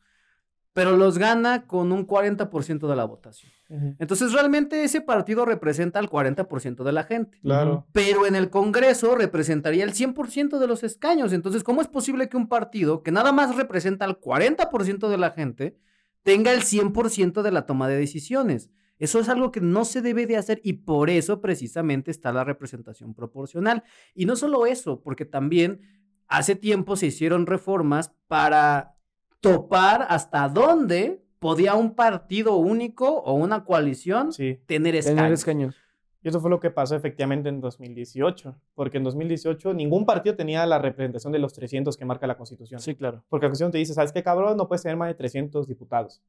pero 0.71 0.95
los 0.97 1.17
gana 1.17 1.67
con 1.67 1.91
un 1.91 2.05
40% 2.05 2.87
de 2.87 2.95
la 2.95 3.05
votación. 3.05 3.51
Entonces, 3.97 4.31
realmente 4.33 4.83
ese 4.83 5.01
partido 5.01 5.43
representa 5.45 5.99
al 5.99 6.09
40% 6.09 6.83
de 6.83 6.91
la 6.91 7.03
gente. 7.03 7.39
Claro. 7.41 7.87
Pero 7.93 8.27
en 8.27 8.35
el 8.35 8.49
Congreso 8.49 9.15
representaría 9.15 9.83
el 9.83 9.93
100% 9.93 10.59
de 10.59 10.67
los 10.67 10.83
escaños. 10.83 11.33
Entonces, 11.33 11.63
¿cómo 11.63 11.81
es 11.81 11.87
posible 11.87 12.29
que 12.29 12.37
un 12.37 12.47
partido 12.47 13.03
que 13.03 13.11
nada 13.11 13.31
más 13.31 13.55
representa 13.55 14.05
al 14.05 14.19
40% 14.19 15.09
de 15.09 15.17
la 15.17 15.31
gente 15.31 15.77
tenga 16.23 16.51
el 16.53 16.61
100% 16.61 17.41
de 17.41 17.51
la 17.51 17.65
toma 17.65 17.87
de 17.87 17.97
decisiones? 17.97 18.69
Eso 18.97 19.19
es 19.19 19.27
algo 19.29 19.51
que 19.51 19.61
no 19.61 19.83
se 19.85 20.01
debe 20.01 20.25
de 20.25 20.37
hacer 20.37 20.61
y 20.63 20.73
por 20.73 21.09
eso 21.09 21.41
precisamente 21.41 22.11
está 22.11 22.31
la 22.31 22.43
representación 22.43 23.13
proporcional. 23.13 23.83
Y 24.13 24.25
no 24.25 24.35
solo 24.35 24.65
eso, 24.65 25.01
porque 25.01 25.25
también 25.25 25.81
hace 26.27 26.55
tiempo 26.55 26.95
se 26.95 27.07
hicieron 27.07 27.45
reformas 27.45 28.13
para 28.27 28.95
topar 29.41 30.05
hasta 30.09 30.47
dónde 30.49 31.21
podía 31.39 31.75
un 31.75 31.93
partido 31.93 32.55
único 32.55 33.19
o 33.21 33.33
una 33.33 33.63
coalición 33.65 34.31
Sí. 34.31 34.59
tener 34.65 34.95
escaños. 34.95 35.17
Tener 35.17 35.33
escaños. 35.33 35.75
Y 36.23 36.29
eso 36.29 36.41
fue 36.41 36.49
lo 36.49 36.59
que 36.59 36.71
pasó 36.71 36.95
efectivamente 36.95 37.49
en 37.49 37.61
2018, 37.61 38.55
porque 38.73 38.97
en 38.97 39.03
2018 39.03 39.75
ningún 39.75 40.07
partido 40.07 40.35
tenía 40.35 40.65
la 40.65 40.79
representación 40.79 41.31
de 41.31 41.37
los 41.37 41.53
300 41.53 41.97
que 41.97 42.05
marca 42.05 42.25
la 42.25 42.35
Constitución. 42.35 42.79
Sí, 42.79 42.95
claro. 42.95 43.23
Porque 43.29 43.45
la 43.45 43.49
Constitución 43.51 43.71
te 43.71 43.77
dice, 43.77 43.93
¿sabes 43.93 44.11
qué, 44.11 44.23
cabrón? 44.23 44.57
No 44.57 44.67
puedes 44.67 44.81
tener 44.81 44.97
más 44.97 45.09
de 45.09 45.13
300 45.13 45.67
diputados. 45.67 46.23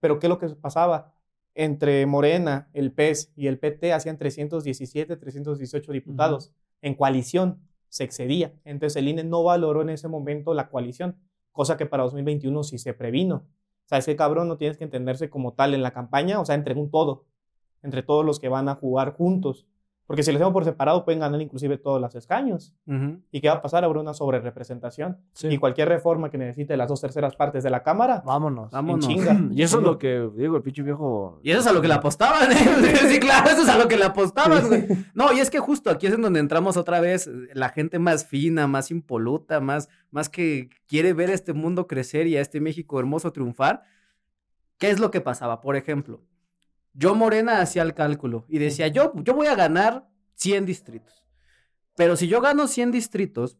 Pero 0.00 0.18
¿qué 0.18 0.26
es 0.26 0.30
lo 0.30 0.38
que 0.40 0.48
pasaba? 0.48 1.14
Entre 1.58 2.04
Morena, 2.04 2.68
el 2.74 2.92
PES 2.92 3.32
y 3.34 3.46
el 3.46 3.58
PT 3.58 3.94
hacían 3.94 4.18
317, 4.18 5.16
318 5.16 5.90
diputados. 5.90 6.52
En 6.82 6.94
coalición 6.94 7.62
se 7.88 8.04
excedía. 8.04 8.52
Entonces 8.64 8.96
el 8.96 9.08
INE 9.08 9.24
no 9.24 9.42
valoró 9.42 9.80
en 9.80 9.88
ese 9.88 10.06
momento 10.06 10.52
la 10.52 10.68
coalición, 10.68 11.16
cosa 11.52 11.78
que 11.78 11.86
para 11.86 12.02
2021 12.02 12.62
sí 12.62 12.76
se 12.76 12.92
previno. 12.92 13.46
¿Sabes 13.86 14.04
qué, 14.04 14.16
cabrón? 14.16 14.48
No 14.48 14.58
tienes 14.58 14.76
que 14.76 14.84
entenderse 14.84 15.30
como 15.30 15.54
tal 15.54 15.72
en 15.72 15.82
la 15.82 15.94
campaña, 15.94 16.40
o 16.40 16.44
sea, 16.44 16.56
entre 16.56 16.74
un 16.74 16.90
todo, 16.90 17.24
entre 17.82 18.02
todos 18.02 18.22
los 18.22 18.38
que 18.38 18.50
van 18.50 18.68
a 18.68 18.74
jugar 18.74 19.14
juntos. 19.14 19.66
Porque 20.06 20.22
si 20.22 20.30
lo 20.30 20.36
hacemos 20.36 20.52
por 20.52 20.64
separado, 20.64 21.04
pueden 21.04 21.18
ganar 21.18 21.40
inclusive 21.42 21.78
todos 21.78 22.00
los 22.00 22.14
escaños. 22.14 22.72
Ujú. 22.86 23.20
¿Y 23.32 23.40
qué 23.40 23.48
va 23.48 23.56
a 23.56 23.62
pasar? 23.62 23.82
Habrá 23.84 24.00
una 24.00 24.14
sobrerepresentación. 24.14 25.18
Sí. 25.32 25.48
Y 25.48 25.58
cualquier 25.58 25.88
reforma 25.88 26.30
que 26.30 26.38
necesite 26.38 26.76
las 26.76 26.88
dos 26.88 27.00
terceras 27.00 27.34
partes 27.34 27.64
de 27.64 27.70
la 27.70 27.82
Cámara, 27.82 28.22
Vámonos. 28.24 28.70
Vámonos. 28.70 29.06
chinga. 29.06 29.36
Y 29.50 29.62
eso 29.62 29.78
es 29.78 29.82
lo 29.84 29.98
que 29.98 30.30
digo, 30.36 30.56
el 30.56 30.62
pinche 30.62 30.82
viejo. 30.82 31.40
Y 31.42 31.50
eso 31.50 31.60
es 31.60 31.66
a 31.66 31.72
lo 31.72 31.80
que 31.80 31.88
le 31.88 31.94
apostaban, 31.94 32.52
¿eh? 32.52 32.96
Sí, 33.08 33.18
claro, 33.18 33.50
eso 33.50 33.62
es 33.62 33.68
a 33.68 33.78
lo 33.78 33.88
que 33.88 33.96
le 33.96 34.04
apostaban, 34.04 34.68
güey. 34.68 34.86
No, 35.14 35.32
y 35.32 35.40
es 35.40 35.50
que 35.50 35.58
justo 35.58 35.90
aquí 35.90 36.06
es 36.06 36.14
en 36.14 36.22
donde 36.22 36.38
entramos 36.40 36.76
otra 36.76 37.00
vez, 37.00 37.28
la 37.52 37.70
gente 37.70 37.98
más 37.98 38.26
fina, 38.26 38.66
más 38.68 38.90
impoluta, 38.92 39.60
más, 39.60 39.88
más 40.10 40.28
que 40.28 40.70
quiere 40.86 41.14
ver 41.14 41.30
este 41.30 41.52
mundo 41.52 41.86
crecer 41.86 42.26
y 42.28 42.36
a 42.36 42.40
este 42.40 42.60
México 42.60 43.00
hermoso 43.00 43.32
triunfar. 43.32 43.82
¿Qué 44.78 44.90
es 44.90 45.00
lo 45.00 45.10
que 45.10 45.20
pasaba? 45.20 45.60
Por 45.60 45.74
ejemplo, 45.74 46.20
yo 46.96 47.14
Morena 47.14 47.60
hacía 47.60 47.82
el 47.82 47.94
cálculo 47.94 48.46
y 48.48 48.58
decía, 48.58 48.88
yo, 48.88 49.12
yo 49.16 49.34
voy 49.34 49.46
a 49.48 49.54
ganar 49.54 50.08
100 50.34 50.66
distritos. 50.66 51.24
Pero 51.96 52.16
si 52.16 52.28
yo 52.28 52.40
gano 52.40 52.66
100 52.66 52.90
distritos, 52.90 53.58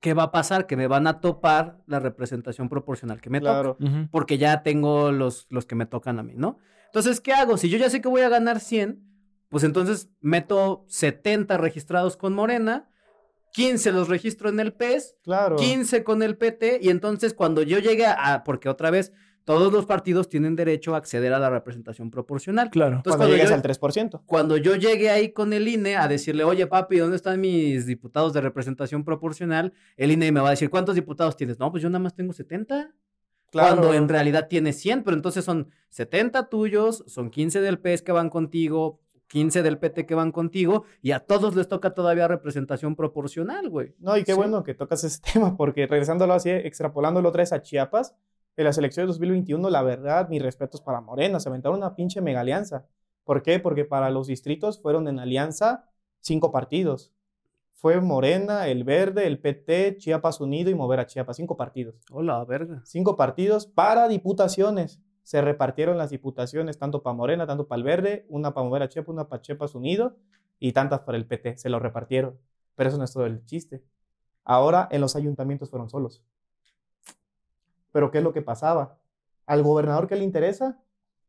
¿qué 0.00 0.14
va 0.14 0.24
a 0.24 0.32
pasar? 0.32 0.66
Que 0.66 0.76
me 0.76 0.86
van 0.88 1.06
a 1.06 1.20
topar 1.20 1.82
la 1.86 2.00
representación 2.00 2.68
proporcional 2.68 3.20
que 3.20 3.30
me 3.30 3.40
toca 3.40 3.52
claro. 3.52 3.76
Ujú. 3.80 4.08
porque 4.10 4.38
ya 4.38 4.62
tengo 4.62 5.12
los, 5.12 5.46
los 5.50 5.66
que 5.66 5.74
me 5.74 5.86
tocan 5.86 6.18
a 6.18 6.22
mí, 6.22 6.34
¿no? 6.36 6.58
Entonces, 6.86 7.20
¿qué 7.20 7.32
hago? 7.32 7.56
Si 7.56 7.68
yo 7.68 7.78
ya 7.78 7.88
sé 7.88 8.00
que 8.00 8.08
voy 8.08 8.20
a 8.22 8.28
ganar 8.28 8.60
100, 8.60 9.02
pues 9.48 9.64
entonces 9.64 10.10
meto 10.20 10.84
70 10.88 11.56
registrados 11.58 12.16
con 12.16 12.34
Morena, 12.34 12.90
15 13.52 13.92
los 13.92 14.08
registro 14.08 14.48
en 14.48 14.60
el 14.60 14.72
PES, 14.72 15.16
Claro. 15.22 15.56
15 15.56 16.04
con 16.04 16.22
el 16.22 16.36
PT, 16.36 16.80
y 16.82 16.88
entonces 16.88 17.34
cuando 17.34 17.62
yo 17.62 17.78
llegue 17.78 18.06
a, 18.06 18.42
porque 18.44 18.68
otra 18.68 18.90
vez, 18.90 19.12
todos 19.44 19.72
los 19.72 19.86
partidos 19.86 20.28
tienen 20.28 20.54
derecho 20.56 20.94
a 20.94 20.98
acceder 20.98 21.32
a 21.32 21.38
la 21.38 21.50
representación 21.50 22.10
proporcional. 22.10 22.70
Claro. 22.70 22.96
Entonces, 22.96 23.16
cuando 23.16 23.34
llegues 23.34 23.48
yo- 23.50 23.54
al 23.56 23.62
3%. 23.62 24.22
cuando 24.26 24.56
yo 24.56 24.76
llegue 24.76 25.10
ahí 25.10 25.32
con 25.32 25.52
el 25.52 25.66
INE 25.68 25.96
a 25.96 26.06
decirle, 26.08 26.44
oye 26.44 26.66
papi, 26.66 26.98
¿dónde 26.98 27.16
están 27.16 27.40
mis 27.40 27.86
diputados 27.86 28.32
de 28.32 28.40
representación 28.40 29.04
proporcional? 29.04 29.72
El 29.96 30.10
INE 30.12 30.30
me 30.32 30.40
va 30.40 30.48
a 30.48 30.50
decir, 30.52 30.70
¿cuántos 30.70 30.94
diputados 30.94 31.36
tienes? 31.36 31.58
No, 31.58 31.70
pues 31.70 31.82
yo 31.82 31.88
nada 31.90 31.98
más 32.02 32.14
tengo 32.14 32.32
70. 32.32 32.92
Claro. 33.50 33.76
Cuando 33.76 33.92
en 33.94 34.08
realidad 34.08 34.48
tiene 34.48 34.72
100, 34.72 35.02
pero 35.02 35.14
entonces 35.16 35.44
son 35.44 35.68
70 35.90 36.48
tuyos, 36.48 37.04
son 37.06 37.28
15 37.30 37.60
del 37.60 37.78
PES 37.78 38.00
que 38.02 38.12
van 38.12 38.30
contigo, 38.30 38.98
15 39.26 39.62
del 39.62 39.76
PT 39.78 40.06
que 40.06 40.14
van 40.14 40.32
contigo, 40.32 40.84
y 41.02 41.10
a 41.10 41.20
todos 41.20 41.54
les 41.54 41.68
toca 41.68 41.90
todavía 41.94 42.28
representación 42.28 42.96
proporcional, 42.96 43.68
güey. 43.68 43.94
No, 43.98 44.16
y 44.16 44.24
qué 44.24 44.32
Sí. 44.32 44.36
bueno 44.38 44.62
que 44.62 44.72
tocas 44.74 45.04
ese 45.04 45.20
tema, 45.34 45.56
porque 45.56 45.86
regresándolo 45.86 46.32
así, 46.32 46.48
extrapolándolo 46.50 47.28
otra 47.28 47.42
vez 47.42 47.52
a 47.52 47.60
Chiapas, 47.60 48.14
en 48.56 48.64
las 48.64 48.78
elecciones 48.78 49.08
de 49.08 49.12
2021, 49.12 49.70
la 49.70 49.82
verdad, 49.82 50.28
mis 50.28 50.42
respetos 50.42 50.80
para 50.80 51.00
Morena, 51.00 51.40
se 51.40 51.48
aventaron 51.48 51.78
una 51.78 51.94
pinche 51.94 52.20
mega 52.20 52.40
alianza. 52.40 52.86
¿Por 53.24 53.42
qué? 53.42 53.58
Porque 53.60 53.84
para 53.84 54.10
los 54.10 54.26
distritos 54.26 54.80
fueron 54.80 55.08
en 55.08 55.18
alianza 55.18 55.88
cinco 56.20 56.52
partidos. 56.52 57.12
Fue 57.72 58.00
Morena, 58.00 58.68
el 58.68 58.84
Verde, 58.84 59.26
el 59.26 59.40
PT, 59.40 59.96
Chiapas 59.98 60.40
Unido 60.40 60.70
y 60.70 60.74
Mover 60.74 61.00
a 61.00 61.06
Chiapas, 61.06 61.36
cinco 61.36 61.56
partidos. 61.56 61.96
Hola, 62.10 62.44
verga. 62.44 62.82
Cinco 62.84 63.16
partidos 63.16 63.66
para 63.66 64.06
diputaciones. 64.06 65.00
Se 65.22 65.40
repartieron 65.40 65.98
las 65.98 66.10
diputaciones 66.10 66.78
tanto 66.78 67.02
para 67.02 67.14
Morena, 67.14 67.46
tanto 67.46 67.66
para 67.66 67.78
el 67.78 67.84
Verde, 67.84 68.26
una 68.28 68.54
para 68.54 68.66
Mover 68.66 68.82
a 68.82 68.88
Chiapas, 68.88 69.12
una 69.12 69.28
para 69.28 69.42
Chiapas 69.42 69.74
Unido 69.74 70.16
y 70.58 70.72
tantas 70.72 71.00
para 71.00 71.16
el 71.16 71.26
PT. 71.26 71.58
Se 71.58 71.70
lo 71.70 71.78
repartieron. 71.78 72.38
Pero 72.76 72.88
eso 72.88 72.98
no 72.98 73.04
es 73.04 73.12
todo 73.12 73.26
el 73.26 73.44
chiste. 73.46 73.82
Ahora 74.44 74.88
en 74.90 75.00
los 75.00 75.16
ayuntamientos 75.16 75.70
fueron 75.70 75.88
solos. 75.88 76.22
Pero 77.92 78.10
¿qué 78.10 78.18
es 78.18 78.24
lo 78.24 78.32
que 78.32 78.42
pasaba? 78.42 78.98
Al 79.46 79.62
gobernador 79.62 80.08
que 80.08 80.16
le 80.16 80.24
interesa, 80.24 80.82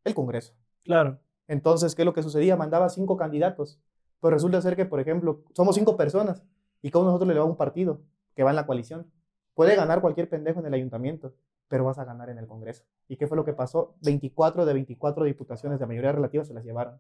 el 0.04 0.16
Congreso. 0.16 0.54
Claro. 0.84 1.20
Entonces, 1.48 1.96
¿qué 1.96 2.02
es 2.02 2.06
lo 2.06 2.14
que 2.14 2.24
sucedía? 2.24 2.56
Mandaba 2.56 2.90
cinco 2.90 3.18
candidatos. 3.18 3.80
Pero 4.22 4.36
resulta 4.36 4.62
ser 4.62 4.76
que, 4.76 4.86
por 4.86 5.00
ejemplo, 5.00 5.44
somos 5.54 5.76
cinco 5.76 5.98
personas 5.98 6.44
y 6.82 6.92
cada 6.92 7.02
uno 7.02 7.12
de 7.12 7.14
nosotros 7.14 7.34
le 7.34 7.40
va 7.40 7.46
a 7.46 7.50
un 7.50 7.58
partido 7.58 8.02
que 8.36 8.44
va 8.44 8.52
en 8.52 8.56
la 8.56 8.66
coalición. 8.66 9.12
Puede 9.54 9.76
ganar 9.76 10.02
cualquier 10.02 10.30
pendejo 10.30 10.60
en 10.62 10.66
el 10.66 10.74
ayuntamiento, 10.74 11.36
pero 11.68 11.84
vas 11.84 12.00
a 12.00 12.06
ganar 12.06 12.30
en 12.30 12.38
el 12.38 12.48
Congreso. 12.48 12.84
¿Y 13.08 13.18
qué 13.18 13.28
fue 13.28 13.38
lo 13.38 13.46
que 13.46 13.54
pasó? 13.54 13.96
24 14.02 14.66
de 14.66 14.74
24 14.74 15.26
diputaciones 15.26 15.80
de 15.80 15.86
mayoría 15.86 16.12
relativa 16.12 16.44
se 16.44 16.54
las 16.54 16.64
llevaron. 16.64 17.00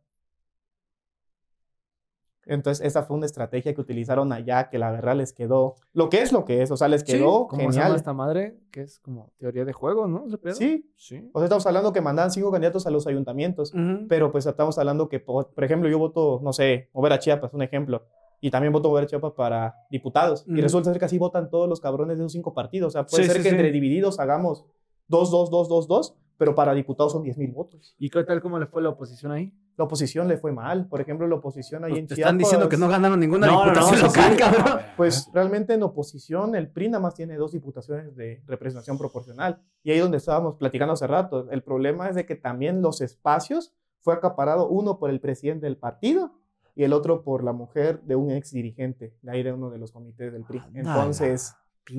Entonces, 2.45 2.85
esa 2.85 3.03
fue 3.03 3.15
una 3.15 3.25
estrategia 3.25 3.73
que 3.73 3.79
utilizaron 3.81 4.33
allá, 4.33 4.69
que 4.69 4.77
la 4.77 4.91
verdad 4.91 5.15
les 5.15 5.31
quedó 5.33 5.75
lo 5.93 6.09
que 6.09 6.21
es 6.21 6.31
lo 6.33 6.43
que 6.45 6.61
es, 6.61 6.71
o 6.71 6.77
sea, 6.77 6.87
les 6.89 7.03
quedó 7.03 7.47
¿Cómo 7.47 7.61
se 7.61 7.63
llama 7.63 7.71
genial. 7.71 7.95
esta 7.95 8.13
madre? 8.13 8.57
Que 8.71 8.81
es 8.81 8.99
como 8.99 9.31
teoría 9.37 9.63
de 9.65 9.71
juego, 9.73 10.07
¿no? 10.07 10.25
Sí, 10.53 10.91
Sí. 10.97 11.29
o 11.33 11.39
sea, 11.39 11.45
estamos 11.45 11.65
hablando 11.65 11.93
que 11.93 12.01
mandaban 12.01 12.31
cinco 12.31 12.51
candidatos 12.51 12.85
a 12.85 12.89
los 12.91 13.07
ayuntamientos. 13.07 13.73
Ujú. 13.73 14.07
Pero 14.09 14.31
pues 14.31 14.45
estamos 14.45 14.77
hablando 14.77 15.07
que, 15.07 15.19
por, 15.19 15.53
por 15.53 15.63
ejemplo, 15.63 15.89
yo 15.89 15.99
voto, 15.99 16.41
no 16.43 16.51
sé, 16.53 16.89
mover 16.93 17.13
a 17.13 17.19
Chiapas, 17.19 17.53
un 17.53 17.61
ejemplo, 17.61 18.03
y 18.41 18.51
también 18.51 18.73
voto 18.73 18.89
mover 18.89 19.05
a 19.05 19.07
Chiapas 19.07 19.31
para 19.33 19.75
diputados. 19.89 20.43
Y 20.47 20.51
Ujú. 20.53 20.61
resulta 20.63 20.89
ser 20.91 20.99
que 20.99 21.05
así 21.05 21.17
votan 21.17 21.49
todos 21.49 21.69
los 21.69 21.79
cabrones 21.79 22.17
de 22.17 22.23
esos 22.23 22.33
cinco 22.33 22.53
partidos. 22.53 22.87
O 22.89 22.91
sea, 22.91 23.05
puede 23.05 23.23
Sí, 23.23 23.27
ser 23.29 23.37
sí, 23.37 23.43
que 23.43 23.49
sí. 23.51 23.55
entre 23.55 23.71
divididos 23.71 24.19
hagamos 24.19 24.65
dos, 25.07 25.31
dos, 25.31 25.49
dos, 25.49 25.69
dos, 25.69 25.87
dos, 25.87 26.15
pero 26.37 26.55
para 26.55 26.73
diputados 26.73 27.13
son 27.13 27.23
10 27.23 27.37
mil 27.37 27.51
votos. 27.51 27.95
¿Y 27.99 28.09
qué 28.09 28.23
tal 28.25 28.41
cómo 28.41 28.59
le 28.59 28.65
fue 28.65 28.81
la 28.81 28.89
oposición 28.89 29.31
ahí? 29.31 29.53
La 29.75 29.85
oposición 29.85 30.27
le 30.27 30.37
fue 30.37 30.51
mal. 30.51 30.87
Por 30.87 31.01
ejemplo, 31.01 31.27
la 31.27 31.35
oposición 31.35 31.83
ahí 31.83 31.91
Pues 31.91 31.99
en 32.01 32.07
te 32.07 32.15
Chiapas. 32.15 32.29
están 32.29 32.37
diciendo 32.37 32.69
que 32.69 32.77
no 32.77 32.87
ganaron 32.87 33.19
ninguna 33.19 33.47
No, 33.47 33.53
no, 33.53 33.59
no, 33.59 33.71
diputación 33.71 34.01
local, 34.01 34.31
sí. 34.31 34.37
cabrón. 34.37 34.79
Pues 34.95 35.29
realmente 35.33 35.73
en 35.73 35.83
oposición, 35.83 36.55
el 36.55 36.69
PRI 36.69 36.89
nada 36.89 37.01
más 37.01 37.15
tiene 37.15 37.35
dos 37.37 37.51
diputaciones 37.53 38.15
de 38.15 38.43
representación 38.45 38.97
proporcional. 38.99 39.59
Y 39.83 39.91
ahí 39.91 39.99
donde 39.99 40.17
estábamos 40.17 40.55
platicando 40.57 40.93
hace 40.93 41.07
rato, 41.07 41.49
el 41.49 41.63
problema 41.63 42.07
es 42.09 42.15
de 42.15 42.25
que 42.25 42.35
también 42.35 42.81
los 42.81 43.01
espacios 43.01 43.73
fue 44.01 44.13
acaparado 44.13 44.67
uno 44.67 44.99
por 44.99 45.09
el 45.09 45.19
presidente 45.19 45.65
del 45.65 45.77
partido 45.77 46.33
y 46.75 46.83
el 46.83 46.93
otro 46.93 47.23
por 47.23 47.43
la 47.43 47.53
mujer 47.53 48.01
de 48.03 48.15
un 48.15 48.31
ex 48.31 48.51
dirigente, 48.51 49.15
de 49.21 49.31
ahí 49.31 49.43
de 49.43 49.53
uno 49.53 49.69
de 49.71 49.77
los 49.79 49.91
comités 49.91 50.31
del 50.33 50.43
PRI. 50.43 50.61
Entonces, 50.75 51.55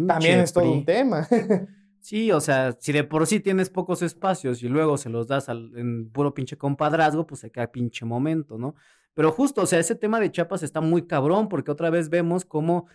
también 0.07 0.41
es 0.41 0.53
todo 0.53 0.65
PRI. 0.65 0.73
un 0.73 0.85
tema. 0.85 1.27
Sí, 2.05 2.31
o 2.33 2.41
sea, 2.41 2.77
si 2.79 2.93
de 2.93 3.03
por 3.03 3.27
sí 3.27 3.41
tienes 3.41 3.71
pocos 3.71 4.03
espacios 4.03 4.63
y 4.63 4.69
luego 4.69 4.99
se 4.99 5.09
los 5.09 5.27
das 5.27 5.49
al, 5.49 5.73
en 5.75 6.11
puro 6.11 6.35
pinche 6.35 6.59
compadrazgo, 6.59 7.27
pues 7.27 7.41
se 7.41 7.51
queda 7.51 7.73
pinche 7.73 8.05
momento, 8.05 8.59
¿no? 8.59 8.75
Pero 9.15 9.33
justo, 9.33 9.63
o 9.63 9.67
sea, 9.67 9.79
ese 9.79 9.95
tema 9.95 10.21
de 10.21 10.31
Chiapas 10.31 10.63
está 10.63 10.83
muy 10.83 11.07
cabrón 11.07 11.49
porque 11.49 11.71
otra 11.71 11.89
vez 11.89 12.11
vemos 12.11 12.45
cómo 12.45 12.89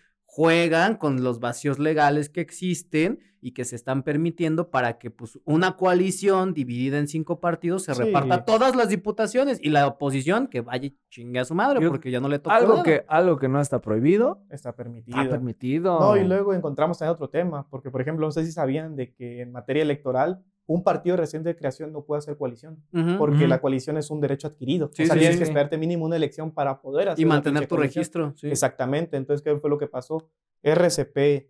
juegan 0.43 0.95
con 0.95 1.21
los 1.21 1.41
vacíos 1.41 1.79
legales 1.79 2.29
que 2.29 2.39
existen 2.39 3.19
y 3.41 3.51
que 3.51 3.65
se 3.65 3.75
están 3.75 4.03
permitiendo 4.03 4.69
para 4.69 4.97
que 4.97 5.11
pues 5.11 5.37
una 5.43 5.75
coalición 5.75 6.53
dividida 6.53 6.97
en 6.97 7.09
cinco 7.09 7.41
partidos 7.41 7.83
se 7.83 7.93
Sí. 7.93 8.03
reparta 8.03 8.45
todas 8.45 8.73
las 8.73 8.87
diputaciones 8.87 9.59
y 9.61 9.69
la 9.69 9.85
oposición 9.85 10.47
que 10.47 10.61
vaya 10.61 10.85
y 10.87 10.97
chingue 11.09 11.39
a 11.41 11.45
su 11.45 11.55
madre 11.55 11.81
Yo- 11.81 11.89
porque 11.89 12.09
ya 12.09 12.21
no 12.21 12.29
le 12.29 12.39
toca 12.39 12.55
Algo 12.55 12.83
que, 12.83 13.03
algo 13.09 13.37
que 13.37 13.49
no 13.49 13.59
está 13.59 13.81
prohibido, 13.81 14.41
Está 14.49 14.73
permitido. 14.77 15.17
está 15.19 15.29
permitido. 15.31 15.99
No, 15.99 16.15
y 16.15 16.23
luego 16.23 16.53
encontramos 16.53 16.97
también 16.99 17.13
otro 17.15 17.29
tema, 17.29 17.67
porque 17.69 17.91
por 17.91 17.99
ejemplo, 17.99 18.25
no 18.25 18.31
sé 18.31 18.45
si 18.45 18.53
sabían 18.53 18.95
de 18.95 19.11
que 19.13 19.41
en 19.41 19.51
materia 19.51 19.83
electoral, 19.83 20.41
un 20.69 20.83
partido 20.83 21.17
reciente 21.17 21.49
de 21.49 21.55
creación 21.55 21.91
no 21.91 22.03
puede 22.03 22.19
hacer 22.19 22.37
coalición, 22.37 22.83
porque 23.17 23.47
la 23.47 23.59
coalición 23.59 23.97
es 23.97 24.11
un 24.11 24.21
derecho 24.21 24.47
adquirido. 24.47 24.91
Sí, 24.93 25.01
o 25.01 25.05
sea, 25.07 25.15
sí, 25.15 25.19
tienes 25.19 25.37
sí. 25.37 25.39
que 25.39 25.45
esperarte 25.45 25.79
mínimo 25.79 26.05
una 26.05 26.15
elección 26.15 26.51
para 26.51 26.79
poder 26.79 27.09
hacer 27.09 27.23
y 27.23 27.25
mantener 27.25 27.65
tu 27.65 27.75
coalición. 27.75 28.01
registro. 28.03 28.35
Exactamente. 28.43 29.17
Entonces, 29.17 29.41
¿qué 29.43 29.57
fue 29.57 29.67
lo 29.71 29.79
que 29.79 29.87
pasó? 29.87 30.29
RCP, 30.61 31.49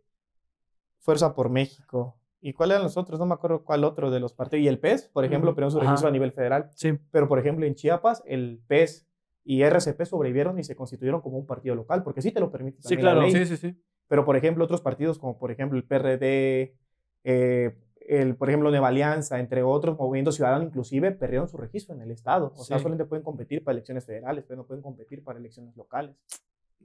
Fuerza 1.00 1.34
por 1.34 1.50
México. 1.50 2.18
¿Y 2.40 2.54
cuáles 2.54 2.76
eran 2.76 2.84
los 2.84 2.96
otros? 2.96 3.20
No 3.20 3.26
me 3.26 3.34
acuerdo 3.34 3.66
cuál 3.66 3.84
otro 3.84 4.10
de 4.10 4.22
los 4.22 4.34
partidos. 4.34 4.64
Y 4.64 4.70
el 4.70 4.80
PES, 4.80 5.10
por 5.12 5.26
ejemplo, 5.26 5.54
pero 5.54 5.70
su 5.70 5.80
Ajá. 5.80 5.88
registro 5.88 6.08
a 6.08 6.12
nivel 6.12 6.32
federal. 6.32 6.70
Sí. 6.76 6.98
Pero, 7.12 7.28
por 7.28 7.40
ejemplo, 7.40 7.66
en 7.66 7.76
Chiapas, 7.76 8.24
el 8.26 8.62
PES 8.68 9.06
y 9.44 9.64
RCP 9.64 10.06
sobrevivieron 10.06 10.58
y 10.60 10.64
se 10.64 10.78
constituyeron 10.78 11.20
como 11.20 11.38
un 11.38 11.46
partido 11.46 11.76
local, 11.76 12.04
porque 12.04 12.22
sí 12.22 12.32
te 12.32 12.40
lo 12.40 12.50
permite. 12.52 12.82
Sí, 12.84 12.96
la 12.96 13.02
claro. 13.02 13.22
ley. 13.24 13.32
Sí, 13.32 13.46
sí, 13.46 13.58
sí. 13.58 13.76
Pero, 14.08 14.24
por 14.24 14.38
ejemplo, 14.38 14.64
otros 14.64 14.80
partidos 14.80 15.20
como, 15.20 15.38
por 15.38 15.52
ejemplo, 15.52 15.78
el 15.78 15.84
PRD, 15.84 16.78
eh, 17.26 17.76
el, 18.10 18.36
por 18.36 18.50
ejemplo, 18.50 18.70
Nueva 18.72 18.88
Alianza, 18.88 19.40
entre 19.40 19.62
otros, 19.62 19.98
Movimiento 19.98 20.32
Ciudadano, 20.32 20.64
inclusive, 20.64 21.12
perdieron 21.12 21.48
su 21.48 21.58
registro 21.58 21.94
en 21.96 22.02
el 22.02 22.12
Estado. 22.12 22.52
O 22.58 22.64
sea, 22.64 22.78
Sí. 22.78 22.84
solamente 22.84 23.06
pueden 23.06 23.24
competir 23.24 23.64
para 23.64 23.74
elecciones 23.74 24.06
federales, 24.06 24.44
pero 24.48 24.58
no 24.58 24.66
pueden 24.66 24.82
competir 24.82 25.24
para 25.24 25.38
elecciones 25.40 25.76
locales. 25.78 26.16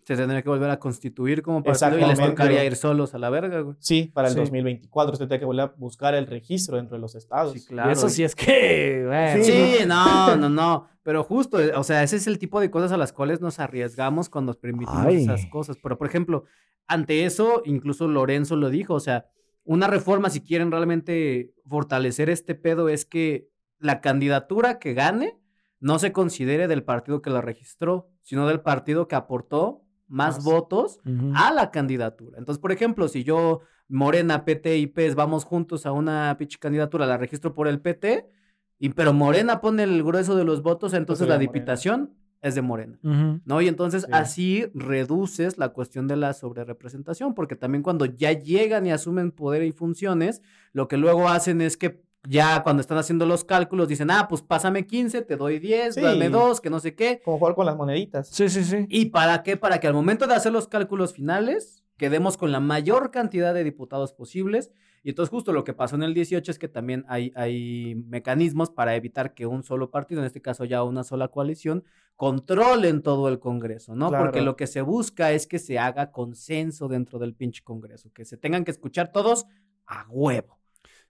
Se 0.05 0.17
tendría 0.17 0.43
que 0.43 0.51
volver 0.51 0.69
a 0.69 0.79
constituir 0.79 1.41
como 1.41 1.63
partido 1.63 1.99
y 1.99 2.05
les 2.05 2.19
tocaría 2.21 2.63
ir 2.67 2.77
solos 2.77 3.15
a 3.15 3.19
la 3.19 3.31
verga, 3.31 3.61
güey. 3.61 3.75
Sí, 3.79 4.11
para 4.13 4.29
el 4.29 4.35
Sí. 4.35 4.41
2024 4.41 5.17
se 5.17 5.27
tiene 5.27 5.39
que 5.41 5.47
volver 5.47 5.63
a 5.65 5.75
buscar 5.79 6.15
el 6.15 6.27
registro 6.27 6.77
dentro 6.77 6.97
de 6.97 7.01
los 7.01 7.15
estados. 7.15 7.55
Sí, 7.55 7.61
Y 7.61 7.65
claro. 7.69 7.91
eso 7.91 8.11
sí 8.11 8.23
es 8.23 8.35
que, 8.37 9.05
bueno. 9.07 9.43
Sí. 9.45 9.79
No, 9.87 10.37
no, 10.37 10.51
no. 10.51 10.89
Pero 11.05 11.25
justo, 11.25 11.57
o 11.77 11.85
sea, 11.85 12.03
ese 12.03 12.17
es 12.17 12.27
el 12.27 12.39
tipo 12.39 12.61
de 12.61 12.71
cosas 12.71 12.93
a 12.93 12.99
las 12.99 13.15
cuales 13.15 13.41
nos 13.41 13.61
arriesgamos 13.61 14.29
cuando 14.29 14.53
permitimos 14.53 15.07
Ay. 15.07 15.23
esas 15.23 15.47
cosas. 15.47 15.79
Pero, 15.83 15.97
por 15.97 16.07
ejemplo, 16.07 16.45
ante 16.87 17.25
eso, 17.25 17.63
incluso 17.65 18.07
Lorenzo 18.07 18.57
lo 18.57 18.69
dijo, 18.69 18.93
o 18.93 19.01
sea, 19.01 19.27
una 19.65 19.87
reforma, 19.87 20.31
si 20.31 20.41
quieren 20.41 20.71
realmente 20.71 21.53
fortalecer 21.67 22.31
este 22.31 22.55
pedo, 22.55 22.89
es 22.89 23.05
que 23.05 23.49
la 23.79 24.01
candidatura 24.01 24.79
que 24.79 24.95
gane 24.95 25.39
no 25.81 25.99
se 25.99 26.13
considere 26.13 26.69
del 26.69 26.85
partido 26.85 27.23
que 27.23 27.31
la 27.31 27.41
registró, 27.41 28.09
sino 28.23 28.47
del 28.47 28.61
partido 28.61 29.09
que 29.09 29.17
aportó 29.17 29.83
más, 30.07 30.37
Más. 30.37 30.45
votos 30.45 31.01
a 31.35 31.53
la 31.53 31.71
candidatura. 31.71 32.39
Entonces, 32.39 32.61
por 32.61 32.73
ejemplo, 32.73 33.09
si 33.09 33.25
yo, 33.25 33.61
Morena, 33.89 34.45
PT 34.45 34.79
y 34.79 34.87
PES 34.87 35.15
vamos 35.15 35.45
juntos 35.45 35.87
a 35.87 35.93
una 35.93 36.37
pinche 36.39 36.59
candidatura, 36.59 37.07
la 37.07 37.17
registro 37.17 37.55
por 37.55 37.69
el 37.69 37.81
PT, 37.81 38.31
y, 38.79 38.91
pero 38.91 39.13
Morena 39.13 39.61
pone 39.61 39.83
el 39.83 40.03
grueso 40.03 40.37
de 40.37 40.45
los 40.45 40.63
votos, 40.63 40.93
entonces 40.93 41.23
Entonces 41.23 41.29
la 41.29 41.39
diputación 41.39 42.15
es 42.45 42.55
de 42.55 42.63
Morena. 42.63 42.99
¿No? 43.03 43.61
Y 43.61 43.67
entonces 43.69 44.03
Sí. 44.03 44.09
así 44.13 44.67
reduces 44.75 45.59
la 45.59 45.71
cuestión 45.71 46.07
de 46.07 46.17
la 46.17 46.33
sobrerepresentación, 46.35 47.35
porque 47.35 47.57
también 47.57 47.83
cuando 47.83 48.05
ya 48.05 48.33
llegan 48.33 48.87
y 48.87 48.93
asumen 48.93 49.33
poder 49.33 49.63
y 49.65 49.73
funciones, 49.73 50.43
lo 50.73 50.87
que 50.87 50.97
luego 50.97 51.29
hacen 51.29 51.61
es 51.61 51.77
que 51.77 52.03
ya 52.27 52.63
cuando 52.63 52.81
están 52.81 52.97
haciendo 52.99 53.27
los 53.27 53.45
cálculos 53.45 53.89
dicen, 53.89 54.11
ah, 54.11 54.27
pues 54.29 54.41
pásame 54.43 54.87
15, 54.87 55.23
te 55.23 55.37
doy 55.37 55.59
10, 55.59 55.95
Sí. 55.95 56.01
dame 56.01 56.31
2, 56.31 56.61
que 56.61 56.71
no 56.71 56.81
sé 56.81 56.95
qué. 56.95 57.21
Como 57.25 57.39
jugar 57.39 57.55
con 57.55 57.67
las 57.67 57.77
moneditas. 57.77 58.29
Sí, 58.29 58.49
sí, 58.49 58.65
sí. 58.65 58.87
¿Y 58.89 59.07
para 59.07 59.43
qué? 59.43 59.57
Para 59.57 59.79
que 59.81 59.87
al 59.89 59.95
momento 59.95 60.27
de 60.27 60.35
hacer 60.35 60.53
los 60.53 60.67
cálculos 60.69 61.13
finales 61.13 61.83
quedemos 61.97 62.37
con 62.37 62.51
la 62.51 62.61
mayor 62.61 63.11
cantidad 63.11 63.53
de 63.55 63.63
diputados 63.65 64.13
posibles. 64.13 64.71
Y 65.05 65.11
entonces 65.11 65.31
justo 65.31 65.53
lo 65.53 65.65
que 65.65 65.75
pasó 65.75 65.97
en 65.97 66.03
el 66.03 66.15
18 66.15 66.51
es 66.51 66.59
que 66.59 66.67
también 66.67 67.05
hay, 67.09 67.31
hay 67.37 67.95
mecanismos 68.07 68.71
para 68.71 68.97
evitar 68.97 69.35
que 69.35 69.45
un 69.45 69.63
solo 69.63 69.91
partido, 69.91 70.23
en 70.23 70.27
este 70.27 70.41
caso 70.41 70.65
ya 70.65 70.83
una 70.83 71.05
sola 71.05 71.29
coalición, 71.29 71.85
controlen 72.17 73.03
todo 73.03 73.29
el 73.29 73.39
Congreso, 73.39 73.95
¿no? 73.95 74.09
Claro. 74.09 74.25
Porque 74.25 74.41
lo 74.41 74.57
que 74.57 74.67
se 74.67 74.81
busca 74.81 75.31
es 75.33 75.47
que 75.47 75.59
se 75.59 75.79
haga 75.79 76.11
consenso 76.11 76.89
dentro 76.89 77.19
del 77.19 77.35
pinche 77.35 77.63
Congreso, 77.63 78.11
que 78.15 78.25
se 78.25 78.39
tengan 78.39 78.65
que 78.65 78.71
escuchar 78.71 79.13
todos 79.13 79.45
a 79.85 80.07
huevo. 80.09 80.59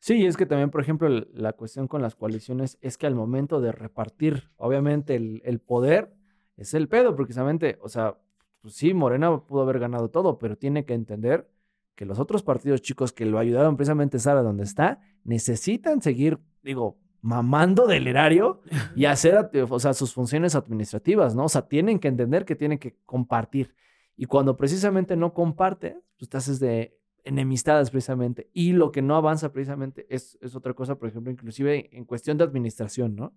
Sí, 0.01 0.27
es 0.27 0.37
que 0.37 0.45
también, 0.45 0.71
por 0.71 0.81
ejemplo, 0.81 1.09
la 1.09 1.53
cuestión 1.53 1.87
con 1.87 2.03
las 2.03 2.17
coaliciones 2.17 2.79
es 2.81 2.99
que 2.99 3.07
al 3.07 3.15
momento 3.15 3.61
de 3.61 3.71
repartir, 3.71 4.51
obviamente, 4.57 5.15
el, 5.15 5.41
el 5.45 5.61
poder 5.61 6.13
es 6.57 6.75
el 6.75 6.89
pedo, 6.89 7.15
precisamente. 7.15 7.79
O 7.81 7.89
sea, 7.89 8.19
pues 8.61 8.75
sí, 8.75 8.93
Morena 8.93 9.41
pudo 9.47 9.63
haber 9.63 9.79
ganado 9.79 10.11
todo, 10.11 10.37
pero 10.41 10.57
tiene 10.57 10.85
que 10.85 10.95
entender 10.95 11.49
que 11.95 12.05
los 12.05 12.19
otros 12.19 12.43
partidos 12.43 12.83
chicos 12.83 13.13
que 13.13 13.27
lo 13.27 13.39
ayudaron 13.39 13.77
precisamente 13.77 14.17
a 14.17 14.19
estar 14.19 14.37
a 14.37 14.43
donde 14.43 14.65
está, 14.65 15.01
necesitan 15.23 16.03
seguir, 16.03 16.39
digo, 16.63 16.99
mamando 17.21 17.87
del 17.87 18.07
erario 18.07 18.61
y 18.95 19.05
hacer, 19.07 19.51
o 19.69 19.81
sea, 19.81 19.95
sus 19.95 20.13
funciones 20.13 20.55
administrativas, 20.55 21.35
¿no? 21.35 21.45
O 21.45 21.49
sea, 21.49 21.67
tienen 21.67 21.99
que 21.99 22.09
entender 22.09 22.45
que 22.45 22.57
tienen 22.57 22.79
que 22.79 22.97
compartir. 23.07 23.75
Y 24.17 24.27
cuando 24.27 24.57
precisamente 24.57 25.17
no 25.17 25.33
comparte, 25.33 25.99
pues 26.19 26.29
te 26.29 26.37
haces 26.37 26.61
de 26.61 26.99
enemistades 27.25 27.91
precisamente. 27.91 28.51
Y 28.53 28.73
lo 28.73 28.93
que 28.93 29.03
no 29.03 29.17
avanza 29.17 29.53
precisamente 29.53 30.07
es, 30.09 30.39
es 30.43 30.55
otra 30.55 30.75
cosa, 30.75 30.97
por 30.97 31.09
ejemplo, 31.09 31.33
inclusive 31.33 31.89
en 31.97 32.05
cuestión 32.05 32.37
de 32.37 32.45
administración, 32.45 33.17
¿no? 33.17 33.35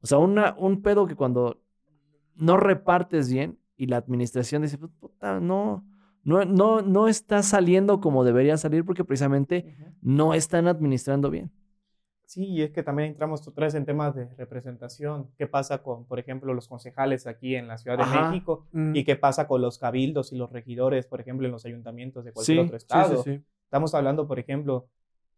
O 0.00 0.06
sea, 0.06 0.18
una, 0.18 0.54
un 0.58 0.82
pedo 0.82 1.06
que 1.06 1.14
cuando 1.14 1.62
no 2.34 2.56
repartes 2.56 3.30
bien 3.30 3.58
y 3.76 3.86
la 3.86 3.98
administración 3.98 4.62
dice, 4.62 4.78
"Pues, 4.78 4.92
puta, 4.98 5.40
no, 5.40 5.86
no, 6.26 6.44
no, 6.44 6.82
no 6.82 7.06
está 7.08 7.42
saliendo 7.42 8.00
como 8.00 8.24
debería 8.24 8.56
salir 8.56 8.84
porque 8.84 9.04
precisamente 9.04 9.76
no 10.02 10.34
están 10.34 10.66
administrando 10.66 11.30
bien. 11.30 11.52
Sí, 12.24 12.44
y 12.44 12.62
es 12.62 12.72
que 12.72 12.82
también 12.82 13.10
entramos 13.10 13.46
otra 13.46 13.66
vez 13.66 13.76
en 13.76 13.86
temas 13.86 14.12
de 14.16 14.26
representación. 14.36 15.30
¿Qué 15.38 15.46
pasa 15.46 15.78
con, 15.84 16.04
por 16.06 16.18
ejemplo, 16.18 16.52
los 16.52 16.66
concejales 16.66 17.28
aquí 17.28 17.54
en 17.54 17.68
la 17.68 17.78
Ciudad 17.78 17.96
de 17.96 18.02
Ajá. 18.02 18.28
México? 18.30 18.66
Mm. 18.72 18.96
¿Y 18.96 19.04
qué 19.04 19.14
pasa 19.14 19.46
con 19.46 19.62
los 19.62 19.78
cabildos 19.78 20.32
y 20.32 20.36
los 20.36 20.50
regidores, 20.50 21.06
por 21.06 21.20
ejemplo, 21.20 21.46
en 21.46 21.52
los 21.52 21.64
ayuntamientos 21.64 22.24
de 22.24 22.32
cualquier 22.32 22.58
Sí, 22.58 22.64
otro 22.64 22.76
estado? 22.76 23.22
sí, 23.22 23.36
sí. 23.36 23.44
Estamos 23.62 23.94
hablando, 23.94 24.26
por 24.26 24.40
ejemplo, 24.40 24.88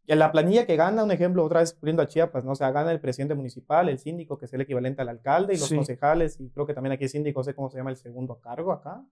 en 0.07 0.19
la 0.19 0.33
planilla 0.33 0.65
que 0.65 0.77
gana, 0.77 1.05
un 1.05 1.11
ejemplo, 1.11 1.45
otra 1.45 1.61
vez 1.61 1.75
poniendo 1.75 2.03
a 2.03 2.07
Chiapas, 2.07 2.43
¿no? 2.47 2.53
O 2.53 2.55
sea, 2.55 2.71
gana 2.71 2.91
el 2.91 3.01
presidente 3.01 3.35
municipal, 3.35 3.91
el 3.91 3.99
síndico, 3.99 4.39
que 4.39 4.47
es 4.47 4.55
el 4.55 4.63
equivalente 4.63 5.03
al 5.03 5.11
alcalde, 5.11 5.53
y 5.53 5.59
los 5.59 5.69
Sí. 5.69 5.77
concejales, 5.77 6.41
y 6.41 6.49
creo 6.49 6.65
que 6.67 6.73
también 6.73 6.93
aquí 6.95 7.05
el 7.05 7.11
síndico, 7.11 7.41
no 7.41 7.45
sé 7.45 7.55
cómo 7.55 7.69
se 7.69 7.77
llama 7.77 7.91
el 7.91 7.97
segundo 7.97 8.41
cargo 8.41 8.73
acá, 8.73 9.05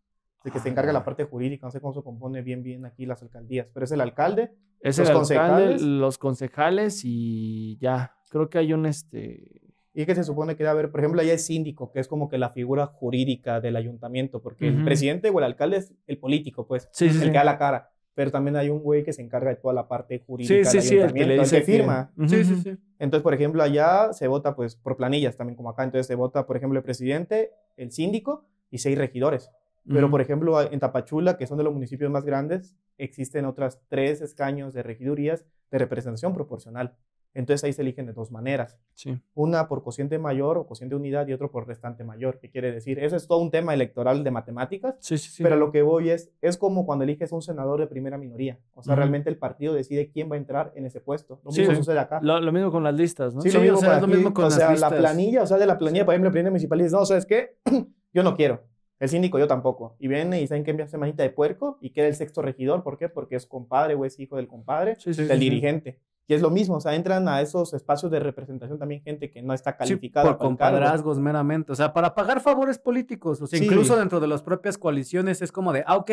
el 0.47 0.53
que 0.53 0.61
se 0.61 0.69
encarga 0.69 0.89
de 0.89 0.93
la 0.95 1.05
parte 1.05 1.25
jurídica, 1.25 1.67
no 1.67 1.71
sé 1.71 1.81
cómo 1.81 1.93
se 1.93 2.03
compone 2.03 2.41
bien, 2.43 2.63
bien 2.63 2.85
aquí 2.87 3.05
las 3.07 3.23
alcaldías, 3.23 3.67
pero 3.75 3.85
es 3.85 3.93
el 3.93 4.01
alcalde, 4.01 4.53
Es 4.81 4.99
Los 4.99 5.09
el 5.11 5.17
alcalde, 5.17 5.19
concejales. 5.19 5.83
los 5.83 6.19
concejales 6.19 7.01
y 7.05 7.77
ya. 7.81 8.15
Creo 8.31 8.49
que 8.49 8.59
hay 8.59 8.73
un 8.73 8.87
este. 8.87 9.63
y 9.95 10.05
que 10.05 10.15
se 10.15 10.25
supone 10.25 10.55
que 10.57 10.63
debe 10.63 10.71
haber, 10.71 10.91
por 10.91 11.01
ejemplo, 11.01 11.21
allá 11.23 11.33
es 11.33 11.47
síndico, 11.47 11.91
que 11.91 12.01
es 12.01 12.07
como 12.09 12.29
que 12.29 12.37
la 12.39 12.51
figura 12.51 12.87
jurídica 12.87 13.61
del 13.61 13.77
ayuntamiento, 13.77 14.43
porque 14.43 14.69
el 14.69 14.77
Ujú. 14.77 14.85
presidente 14.85 15.31
o 15.31 15.39
el 15.39 15.45
alcalde 15.45 15.79
es 15.79 15.95
el 16.07 16.19
político, 16.19 16.67
pues, 16.67 16.89
Sí, 16.93 17.09
sí, 17.09 17.17
el 17.17 17.23
sí. 17.25 17.31
que 17.31 17.39
da 17.39 17.45
la 17.45 17.57
cara. 17.59 17.91
Pero 18.15 18.31
también 18.31 18.57
hay 18.57 18.69
un 18.71 18.81
güey 18.81 19.03
que 19.05 19.13
se 19.13 19.23
encarga 19.23 19.51
de 19.51 19.57
toda 19.57 19.75
la 19.75 19.89
parte 19.89 20.23
jurídica 20.27 20.71
Sí, 20.71 20.77
del 20.77 20.83
sí, 20.83 20.89
sí, 20.89 20.95
el 20.95 21.01
que 21.01 21.05
ayuntamiento, 21.05 21.29
le 21.29 21.35
el 21.35 21.41
dice 21.41 21.59
que 21.59 21.65
firma. 21.65 22.13
Ujú, 22.17 22.29
Sí, 22.29 22.45
sí, 22.45 22.53
ujú. 22.53 22.63
sí. 22.63 22.77
Entonces, 22.99 23.23
por 23.23 23.35
ejemplo, 23.35 23.63
allá 23.63 24.13
se 24.13 24.27
vota 24.29 24.55
pues 24.55 24.77
por 24.77 24.97
planillas 24.97 25.37
también 25.37 25.57
como 25.57 25.71
acá. 25.71 25.85
Entonces 25.85 26.07
se 26.07 26.15
vota, 26.15 26.47
por 26.47 26.57
ejemplo, 26.57 26.79
el 26.79 26.85
presidente, 26.85 27.51
el 27.77 27.91
síndico 27.91 28.45
y 28.71 28.79
seis 28.79 28.97
regidores. 28.99 29.51
Pero, 29.89 30.07
Ujú. 30.07 30.11
por 30.13 30.21
ejemplo, 30.21 30.61
en 30.73 30.79
Tapachula, 30.81 31.37
que 31.37 31.47
son 31.47 31.59
de 31.59 31.65
los 31.65 31.73
municipios 31.73 32.11
más 32.11 32.25
grandes, 32.25 32.75
existen 32.99 33.45
otras 33.45 33.81
tres 33.89 34.21
escaños 34.21 34.75
de 34.75 34.83
regidurías 34.83 35.45
de 35.71 35.79
representación 35.79 36.35
proporcional. 36.35 36.95
Entonces 37.35 37.65
ahí 37.65 37.73
se 37.75 37.83
eligen 37.83 38.07
de 38.07 38.15
dos 38.15 38.31
maneras. 38.33 38.79
Sí. 38.95 39.21
Una 39.35 39.69
por 39.69 39.83
cociente 39.85 40.19
mayor 40.19 40.57
o 40.57 40.67
cociente 40.67 40.97
unidad 40.97 41.27
y 41.29 41.35
otro 41.35 41.51
por 41.51 41.67
restante 41.69 42.03
mayor. 42.03 42.39
¿Qué 42.39 42.49
quiere 42.49 42.73
decir? 42.73 42.99
Eso 42.99 43.15
es 43.15 43.27
todo 43.29 43.41
un 43.41 43.51
tema 43.51 43.75
electoral 43.75 44.25
de 44.25 44.31
matemáticas. 44.31 44.95
Sí, 45.01 45.19
sí. 45.19 45.43
Pero 45.43 45.57
lo 45.57 45.71
que 45.71 45.83
voy 45.83 46.09
es, 46.09 46.31
es 46.41 46.57
como 46.57 46.87
cuando 46.87 47.05
eliges 47.05 47.33
un 47.33 47.43
senador 47.43 47.79
de 47.79 47.89
primera 47.89 48.17
minoría. 48.17 48.59
O 48.73 48.83
sea, 48.83 48.95
Ujú. 48.95 49.01
realmente 49.01 49.29
el 49.29 49.37
partido 49.37 49.75
decide 49.75 50.11
quién 50.11 50.31
va 50.31 50.37
a 50.37 50.39
entrar 50.39 50.73
en 50.77 50.87
ese 50.87 51.03
puesto. 51.03 51.39
Lo 51.45 51.51
mismo 51.53 51.75
sucede 51.75 51.99
acá. 51.99 52.21
lo, 52.23 52.41
lo 52.41 52.53
mismo 52.53 52.71
con 52.73 52.83
las 52.83 52.95
listas, 52.95 53.35
¿no? 53.35 53.43
Sí, 53.43 53.51
lo 53.51 53.61
mismo 53.61 53.77
o 53.77 53.81
sea, 53.83 53.97
es 53.97 54.01
lo 54.01 54.07
aquí. 54.07 54.17
mismo 54.17 54.33
con 54.33 54.45
o 54.45 54.49
las 54.49 54.57
sea, 54.57 54.71
listas. 54.71 54.91
la 54.91 54.97
planilla, 54.99 55.43
o 55.43 55.47
sea, 55.47 55.59
de 55.59 55.67
la 55.67 55.77
planilla, 55.77 56.07
por 56.07 56.15
ejemplo, 56.15 56.31
la 56.31 56.33
planilla 56.33 56.51
municipal 56.53 56.79
dice, 56.79 56.97
no, 56.97 57.05
¿sabes 57.05 57.27
qué? 57.27 57.59
yo 58.15 58.23
no 58.23 58.35
quiero. 58.35 58.63
El 58.99 59.09
síndico 59.09 59.39
yo 59.39 59.47
tampoco. 59.47 59.97
Y 59.99 60.09
viene 60.09 60.41
y 60.41 60.47
saben 60.47 60.65
que 60.65 60.71
envía 60.71 60.89
semanita 60.89 61.23
de 61.23 61.31
puerco 61.31 61.79
y 61.81 61.91
queda 61.91 62.07
el 62.07 62.15
sexto 62.15 62.43
regidor. 62.43 62.83
¿Por 62.83 62.99
qué? 62.99 63.09
Porque 63.09 63.37
es 63.37 63.47
compadre 63.47 63.95
o 63.95 64.05
es 64.05 64.19
hijo 64.19 64.37
del 64.37 64.49
compadre, 64.49 64.97
Sí, 64.99 65.13
sí, 65.13 65.25
del 65.25 65.39
sí, 65.39 65.45
dirigente. 65.45 66.01
Y 66.29 66.35
es 66.35 66.43
lo 66.43 66.51
mismo, 66.51 66.77
o 66.77 66.81
sea, 66.81 66.95
entran 66.97 67.29
a 67.29 67.41
esos 67.41 67.73
espacios 67.73 68.11
de 68.11 68.19
representación 68.19 68.81
también 68.81 69.01
gente 69.03 69.31
que 69.31 69.43
no 69.43 69.55
está 69.55 69.77
calificada 69.77 70.27
por 70.27 70.39
para 70.39 70.49
compadrazgos 70.49 71.21
meramente. 71.21 71.71
O 71.71 71.77
sea, 71.77 71.93
para 71.93 72.15
pagar 72.15 72.41
favores 72.41 72.79
políticos. 72.79 73.41
O 73.41 73.47
sea, 73.47 73.63
incluso 73.63 73.97
dentro 73.97 74.19
de 74.19 74.27
las 74.27 74.43
propias 74.43 74.77
coaliciones 74.77 75.41
es 75.41 75.53
como 75.53 75.73
de, 75.73 75.85
ah, 75.87 75.97
ok, 75.97 76.11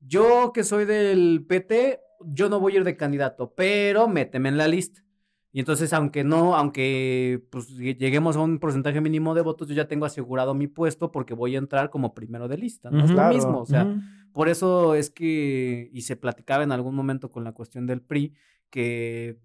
yo 0.00 0.52
que 0.54 0.64
soy 0.64 0.86
del 0.86 1.44
PT, 1.46 2.00
yo 2.24 2.48
no 2.48 2.60
voy 2.60 2.74
a 2.74 2.76
ir 2.76 2.84
de 2.84 2.96
candidato, 2.96 3.52
pero 3.54 4.08
méteme 4.08 4.48
en 4.48 4.56
la 4.56 4.68
lista. 4.68 5.02
Y 5.54 5.60
entonces, 5.60 5.92
aunque 5.92 6.24
no, 6.24 6.56
aunque 6.56 7.44
pues, 7.50 7.70
lle- 7.76 7.96
lleguemos 7.96 8.36
a 8.36 8.40
un 8.40 8.58
porcentaje 8.58 9.00
mínimo 9.02 9.34
de 9.34 9.42
votos, 9.42 9.68
yo 9.68 9.74
ya 9.74 9.86
tengo 9.86 10.06
asegurado 10.06 10.54
mi 10.54 10.66
puesto 10.66 11.12
porque 11.12 11.34
voy 11.34 11.54
a 11.54 11.58
entrar 11.58 11.90
como 11.90 12.14
primero 12.14 12.48
de 12.48 12.56
lista. 12.56 12.90
¿no? 12.90 13.04
Es 13.04 13.10
lo 13.10 13.16
Claro. 13.16 13.34
mismo. 13.34 13.60
O 13.60 13.66
sea, 13.66 13.86
por 14.32 14.48
eso 14.48 14.94
es 14.94 15.10
que, 15.10 15.90
y 15.92 16.00
se 16.02 16.16
platicaba 16.16 16.64
en 16.64 16.72
algún 16.72 16.94
momento 16.94 17.30
con 17.30 17.44
la 17.44 17.52
cuestión 17.52 17.86
del 17.86 18.00
PRI, 18.00 18.32
que 18.70 19.38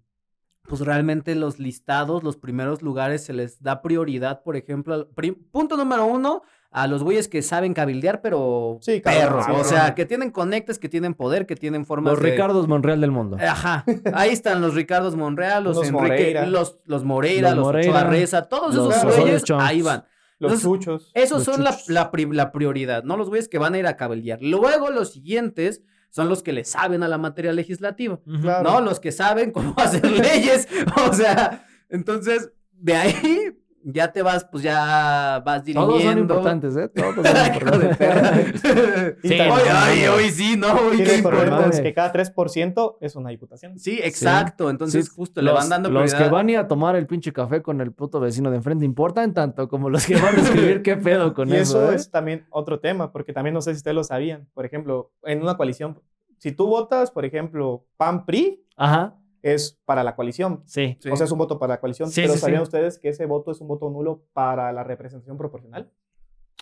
pues 0.62 0.80
realmente 0.82 1.34
los 1.34 1.58
listados, 1.58 2.22
los 2.22 2.36
primeros 2.36 2.82
lugares, 2.82 3.24
se 3.24 3.32
les 3.34 3.62
da 3.62 3.80
prioridad, 3.82 4.42
por 4.42 4.56
ejemplo, 4.56 4.94
al- 4.94 5.08
punto 5.50 5.76
número 5.76 6.06
uno, 6.06 6.42
a 6.82 6.86
los 6.86 7.02
güeyes 7.02 7.28
que 7.28 7.42
saben 7.42 7.74
cabildear, 7.74 8.20
pero 8.20 8.78
Sí, 8.80 9.00
cabrón, 9.00 9.40
perro, 9.40 9.42
sí, 9.44 9.50
o 9.60 9.64
sea, 9.64 9.94
que 9.94 10.06
tienen 10.06 10.30
conectes, 10.30 10.78
que 10.78 10.88
tienen 10.88 11.14
poder, 11.14 11.46
que 11.46 11.56
tienen 11.56 11.84
formas 11.86 12.14
Los 12.14 12.22
de... 12.22 12.30
Ricardos 12.30 12.68
Monreal 12.68 13.00
del 13.00 13.10
mundo. 13.10 13.36
Ajá, 13.40 13.84
ahí 14.14 14.30
están 14.30 14.60
los 14.60 14.74
Ricardos 14.74 15.16
Monreal, 15.16 15.64
los, 15.64 15.76
Los 15.76 15.86
Enrique, 15.88 16.02
Moreira. 16.08 16.46
los, 16.46 16.78
los 16.86 17.04
Moreira, 17.04 17.48
Los 17.50 17.56
los, 17.58 17.66
Moreira, 17.66 17.90
Ochoa 17.92 18.04
Reza, 18.10 18.42
todos 18.48 18.74
los 18.74 18.96
esos 18.96 19.16
güeyes, 19.16 19.42
ahí 19.58 19.82
van. 19.82 20.04
Los 20.40 20.52
Entonces, 20.52 20.62
chuchos. 20.86 21.10
Esos 21.14 21.44
Los 21.46 21.54
son 21.56 21.64
la, 21.64 21.72
chuchos. 21.72 21.88
la 21.88 22.10
pri- 22.12 22.30
la 22.32 22.52
prioridad, 22.52 23.02
¿no? 23.02 23.16
Los 23.16 23.28
güeyes 23.28 23.48
que 23.48 23.58
van 23.58 23.74
a 23.74 23.78
ir 23.78 23.86
a 23.88 23.96
cabildear. 23.96 24.38
Luego 24.40 24.90
los 24.90 25.12
siguientes 25.12 25.82
son 26.10 26.28
los 26.28 26.44
que 26.44 26.52
le 26.52 26.64
saben 26.64 27.02
a 27.02 27.08
la 27.08 27.18
materia 27.18 27.52
legislativa. 27.52 28.20
Claro. 28.40 28.70
¿no? 28.70 28.80
Los 28.80 29.00
que 29.00 29.10
saben 29.10 29.50
cómo 29.50 29.74
hacer 29.78 30.08
leyes. 30.08 30.68
O 31.08 31.12
sea, 31.12 31.66
entonces, 31.88 32.52
de 32.72 32.94
ahí 32.94 33.47
ya 33.90 34.12
te 34.12 34.22
vas, 34.22 34.44
pues 34.44 34.62
ya 34.62 35.42
vas 35.44 35.64
dirigiendo. 35.64 35.88
Todos 35.92 36.02
son 36.02 36.18
importantes, 36.18 36.76
¿eh? 36.76 36.88
Todos 36.88 37.14
son 37.14 37.24
importantes. 37.54 38.60
Sí, 39.22 39.28
también. 39.38 39.50
oye, 39.92 40.08
hoy 40.08 40.30
sí, 40.30 40.56
¿no? 40.56 40.72
Hoy 40.74 41.02
qué 41.02 41.16
importante. 41.16 41.82
que 41.82 41.94
cada 41.94 42.12
3% 42.12 42.96
es 43.00 43.16
una 43.16 43.30
diputación. 43.30 43.78
Sí, 43.78 43.98
exacto. 44.02 44.68
Entonces, 44.70 45.06
Sí, 45.06 45.12
justo 45.14 45.40
le 45.40 45.52
van 45.52 45.68
dando 45.68 45.90
los 45.90 46.14
que 46.14 46.28
van 46.28 46.48
a 46.48 46.52
ir 46.52 46.58
a 46.58 46.68
tomar 46.68 46.96
el 46.96 47.06
pinche 47.06 47.32
café 47.32 47.62
con 47.62 47.80
el 47.80 47.92
puto 47.92 48.20
vecino 48.20 48.50
de 48.50 48.56
enfrente 48.56 48.84
importan 48.84 49.32
tanto 49.32 49.68
como 49.68 49.88
los 49.90 50.06
que 50.06 50.16
van 50.16 50.36
a 50.36 50.40
escribir 50.40 50.82
qué 50.82 50.96
pedo 50.96 51.32
con 51.34 51.48
y 51.48 51.56
eso, 51.56 51.82
eso, 51.82 51.92
¿eh? 51.92 51.96
es 51.96 52.10
también 52.10 52.46
otro 52.50 52.80
tema, 52.80 53.10
porque 53.12 53.32
también 53.32 53.54
no 53.54 53.62
sé 53.62 53.72
si 53.72 53.78
ustedes 53.78 53.94
lo 53.94 54.04
sabían. 54.04 54.48
Por 54.54 54.66
ejemplo, 54.66 55.12
en 55.22 55.40
una 55.42 55.56
coalición, 55.56 55.98
si 56.38 56.52
tú 56.52 56.66
votas, 56.66 57.10
por 57.10 57.24
ejemplo, 57.24 57.86
PAN-PRI, 57.96 58.64
Ajá, 58.76 59.16
es 59.42 59.78
para 59.84 60.02
la 60.04 60.14
coalición. 60.16 60.62
sí. 60.66 60.98
O 61.10 61.16
sea, 61.16 61.24
es 61.26 61.32
un 61.32 61.38
voto 61.38 61.58
para 61.58 61.74
la 61.74 61.80
coalición. 61.80 62.10
Sí, 62.10 62.22
pero 62.22 62.34
sí, 62.34 62.38
¿sabían 62.40 62.60
sí. 62.60 62.64
ustedes 62.64 62.98
que 62.98 63.08
ese 63.10 63.26
voto 63.26 63.50
es 63.52 63.60
un 63.60 63.68
voto 63.68 63.88
nulo 63.90 64.24
para 64.32 64.72
la 64.72 64.84
representación 64.84 65.36
proporcional? 65.36 65.90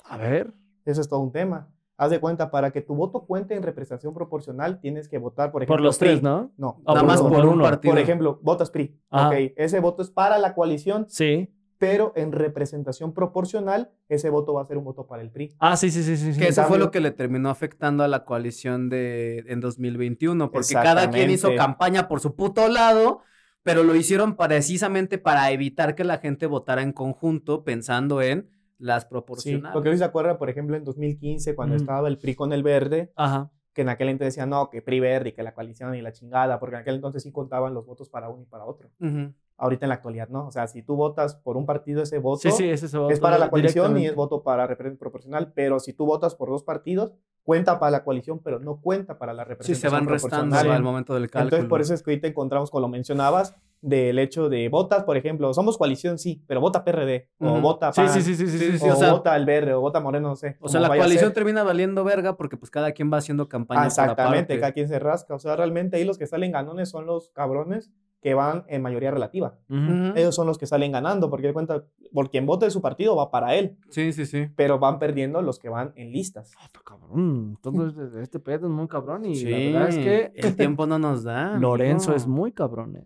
A 0.05 0.17
ver. 0.17 0.53
Eso 0.85 1.01
es 1.01 1.09
todo 1.09 1.21
un 1.21 1.33
tema. 1.33 1.69
Haz 1.99 2.11
de 2.11 2.21
cuenta, 2.21 2.51
para 2.51 2.71
que 2.73 2.83
tu 2.83 2.95
voto 2.95 3.25
cuente 3.25 3.55
en 3.55 3.63
representación 3.63 4.13
proporcional, 4.13 4.81
tienes 4.81 5.09
que 5.09 5.17
votar, 5.17 5.51
por 5.51 5.63
ejemplo, 5.63 5.77
Por 5.77 5.83
los 5.83 5.99
PRI. 5.99 6.09
tres, 6.11 6.23
¿no? 6.23 6.53
No, 6.59 6.77
Ah, 6.85 6.93
Nada 6.93 7.01
por 7.01 7.07
más 7.09 7.21
uno, 7.21 7.29
por, 7.31 7.39
por 7.39 7.47
un 7.47 7.55
uno. 7.55 7.65
partido. 7.65 7.95
por 7.95 7.99
ejemplo, 8.03 8.39
votas 8.43 8.71
PRI. 8.71 9.01
Ajá. 9.11 9.29
Ok, 9.31 9.35
ese 9.57 9.81
voto 9.81 10.03
es 10.03 10.11
para 10.11 10.39
la 10.39 10.55
coalición, 10.55 11.07
Sí. 11.09 11.51
Pero 11.79 12.13
en 12.17 12.33
representación 12.33 13.13
proporcional, 13.13 13.91
ese 14.09 14.31
voto 14.31 14.55
va 14.55 14.63
a 14.63 14.67
ser 14.67 14.79
un 14.79 14.85
voto 14.85 15.07
para 15.07 15.23
el 15.23 15.31
PRI. 15.31 15.55
Ah, 15.59 15.77
sí, 15.77 15.91
sí, 15.91 16.03
sí, 16.03 16.17
sí. 16.17 16.33
sí. 16.33 16.39
Que 16.41 16.49
eso 16.49 16.63
fue 16.63 16.71
cambio- 16.73 16.87
lo 16.87 16.91
que 16.91 17.01
le 17.01 17.11
terminó 17.11 17.51
afectando 17.51 18.03
a 18.05 18.09
la 18.09 18.25
coalición 18.25 18.89
de 18.89 19.45
en 19.49 19.61
2021, 19.61 20.51
porque 20.51 20.75
cada 20.75 21.11
quien 21.11 21.31
hizo 21.31 21.55
campaña 21.57 22.09
por 22.09 22.21
su 22.21 22.35
puto 22.35 22.69
lado, 22.69 23.21
pero 23.63 23.83
lo 23.83 23.95
hicieron 23.95 24.37
precisamente 24.37 25.19
para 25.19 25.51
evitar 25.51 25.95
que 25.95 26.05
la 26.05 26.19
gente 26.19 26.47
votara 26.47 26.83
en 26.83 26.93
conjunto 26.93 27.65
pensando 27.65 28.23
en 28.23 28.49
las 28.79 29.03
Sí, 29.05 29.09
proporcionales. 29.11 29.73
porque 29.73 29.89
hoy 29.89 29.99
se 29.99 30.05
acuerda, 30.05 30.39
por 30.39 30.51
ejemplo, 30.51 30.77
en 30.77 30.85
2015, 30.85 31.55
cuando 31.55 31.75
Ujú. 31.75 31.83
estaba 31.83 32.09
el 32.09 32.19
PRI 32.19 32.35
con 32.35 32.53
el 32.53 32.63
verde, 32.63 33.11
Ajá. 33.17 33.51
que 33.73 33.83
en 33.83 33.89
aquel 33.89 34.09
entonces 34.11 34.35
decían, 34.35 34.51
no, 34.51 34.71
que 34.71 34.83
PRI 34.83 35.01
verde 35.01 35.29
y 35.31 35.33
que 35.33 35.43
la 35.43 35.53
coalición 35.55 35.95
y 35.95 36.01
la 36.03 36.13
chingada, 36.13 36.59
porque 36.61 36.77
en 36.77 36.83
aquel 36.83 36.95
entonces 36.97 37.23
sí 37.23 37.33
contaban 37.33 37.75
los 37.75 37.85
votos 37.87 38.09
para 38.09 38.29
uno 38.29 38.43
y 38.43 38.47
para 38.47 38.65
otro. 38.67 38.91
Ujú. 39.01 39.33
Ahorita 39.59 39.87
en 39.87 39.89
la 39.89 39.95
actualidad 39.97 40.29
no. 40.29 40.47
O 40.47 40.53
sea, 40.53 40.67
si 40.67 40.83
tú 40.83 40.97
votas 40.97 41.37
por 41.37 41.57
un 41.57 41.65
partido, 41.65 42.03
ese 42.03 42.19
voto 42.19 42.41
Sí, 42.43 42.51
sí, 42.51 42.69
ese 42.69 42.87
es, 42.87 42.95
es 42.95 43.21
para 43.21 43.39
la 43.39 43.49
coalición 43.51 43.97
y 43.99 44.07
es 44.07 44.15
voto 44.15 44.43
para 44.43 44.67
representación 44.67 44.99
proporcional, 44.99 45.53
pero 45.55 45.81
si 45.81 45.93
tú 45.95 46.05
votas 46.05 46.35
por 46.35 46.51
dos 46.51 46.63
partidos, 46.63 47.15
cuenta 47.43 47.79
para 47.79 47.91
la 47.91 48.05
coalición, 48.05 48.41
pero 48.41 48.59
no 48.59 48.81
cuenta 48.81 49.19
para 49.19 49.33
la 49.33 49.45
Sí, 49.45 49.49
representación 49.51 49.91
se 49.91 49.95
van 49.95 50.07
restando 50.07 50.57
al 50.57 50.83
momento 50.83 51.15
del 51.15 51.31
cálculo. 51.31 51.45
Entonces, 51.47 51.69
por 51.69 51.81
eso 51.81 51.95
es 51.95 52.03
que 52.03 52.11
ahorita 52.11 52.29
encontramos, 52.29 52.71
como 52.71 52.83
lo 52.83 52.89
mencionabas, 52.89 53.55
del 53.81 54.19
hecho 54.19 54.49
de 54.49 54.69
votas, 54.69 55.05
por 55.05 55.17
ejemplo, 55.17 55.53
somos 55.55 55.79
coalición, 55.79 56.19
sí, 56.19 56.43
pero 56.47 56.61
vota 56.61 56.83
PRD, 56.85 57.29
o 57.39 57.53
Ujú. 57.53 57.61
vota 57.61 57.93
Sí, 57.93 58.01
PAN, 58.01 58.11
sí, 58.11 58.23
sí, 58.23 58.35
sí, 58.35 58.49
sí, 58.49 58.59
sí, 58.59 58.75
o, 58.75 58.79
sí. 58.79 58.91
o 58.91 58.97
sea- 58.97 59.13
vota 59.13 59.37
el 59.37 59.47
verde, 59.47 59.75
o 59.75 59.81
vota 59.81 60.01
moreno, 60.01 60.29
no 60.31 60.37
sé. 60.37 60.57
O 60.61 60.69
sea, 60.69 60.81
la 60.81 60.89
coalición 60.89 61.33
termina 61.33 61.63
valiendo 61.63 62.03
verga 62.03 62.37
porque 62.37 62.57
pues 62.57 62.71
cada 62.71 62.93
quien 62.93 63.13
va 63.13 63.19
haciendo 63.19 63.49
campaña 63.49 63.87
exactamente, 63.87 64.59
cada 64.59 64.73
quien 64.73 64.89
se 64.89 64.99
rasca. 64.99 65.35
O 65.35 65.39
sea, 65.39 65.57
realmente 65.57 65.97
ahí 65.97 66.05
los 66.05 66.19
que 66.19 66.27
salen 66.27 66.53
ganones 66.53 66.89
son 66.91 67.07
los 67.07 67.31
cabrones 67.31 67.91
que 68.23 68.35
van 68.35 68.65
en 68.69 68.83
mayoría 68.83 69.11
relativa. 69.11 69.59
Ujú. 69.69 69.79
Ujú. 69.81 70.13
Ellos 70.17 70.35
son 70.35 70.47
los 70.47 70.59
que 70.59 70.67
salen 70.67 70.91
ganando, 70.93 71.31
porque 71.31 71.47
de 71.49 71.53
cuenta, 71.53 71.85
por 72.13 72.31
quien 72.31 72.45
vote 72.47 72.65
de 72.65 72.71
su 72.71 72.81
partido 72.83 73.15
va 73.15 73.31
para 73.31 73.55
él, 73.55 73.77
Sí, 73.91 74.13
sí, 74.13 74.27
sí. 74.27 74.49
pero 74.57 74.79
van 74.79 74.99
perdiendo 74.99 75.43
los 75.43 75.59
que 75.59 75.69
van 75.69 75.93
en 75.97 76.11
listas. 76.13 76.53
Ah, 76.59 76.65
está 76.65 76.81
cabrón. 76.85 77.59
Todo 77.63 77.87
este- 77.89 78.23
este 78.23 78.39
pedo 78.41 78.67
es 78.67 78.73
muy 78.73 78.89
cabrón 78.89 79.25
y 79.27 79.37
Sí, 79.37 79.45
la 79.71 79.79
verdad 79.81 79.89
es 79.91 79.99
que 79.99 80.33
el 80.35 80.57
tiempo 80.57 80.87
no 80.87 80.99
nos 80.99 81.23
da. 81.25 81.57
Lorenzo 81.61 82.11
amigo. 82.11 82.17
es 82.17 82.27
muy 82.27 82.53
cabrón, 82.53 82.97
¿eh? 82.97 83.05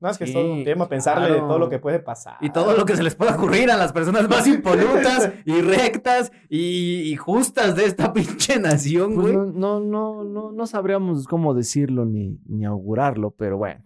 No, 0.00 0.08
es 0.10 0.16
que 0.18 0.24
es 0.24 0.30
Sí, 0.30 0.36
todo 0.36 0.52
un 0.52 0.62
tema, 0.62 0.88
pensarle 0.88 1.24
de 1.26 1.32
claro. 1.32 1.48
todo 1.48 1.58
lo 1.58 1.68
que 1.68 1.80
puede 1.80 1.98
pasar. 1.98 2.36
Y 2.40 2.50
todo 2.50 2.76
lo 2.76 2.84
que 2.84 2.94
se 2.94 3.02
les 3.02 3.16
pueda 3.16 3.34
ocurrir 3.34 3.68
a 3.68 3.76
las 3.76 3.92
personas 3.92 4.28
más 4.28 4.46
impolutas 4.46 5.32
y 5.44 5.60
rectas 5.60 6.30
y, 6.48 7.10
y 7.10 7.16
justas 7.16 7.74
de 7.74 7.84
esta 7.86 8.12
pinche 8.12 8.60
nación, 8.60 9.14
Pues 9.16 9.34
güey. 9.34 9.34
no, 9.34 9.46
no, 9.46 9.80
no, 9.80 10.22
no, 10.24 10.52
no 10.52 10.66
sabríamos 10.68 11.26
cómo 11.26 11.52
decirlo 11.52 12.04
ni, 12.04 12.38
ni 12.46 12.64
augurarlo, 12.64 13.32
pero 13.32 13.56
bueno. 13.58 13.82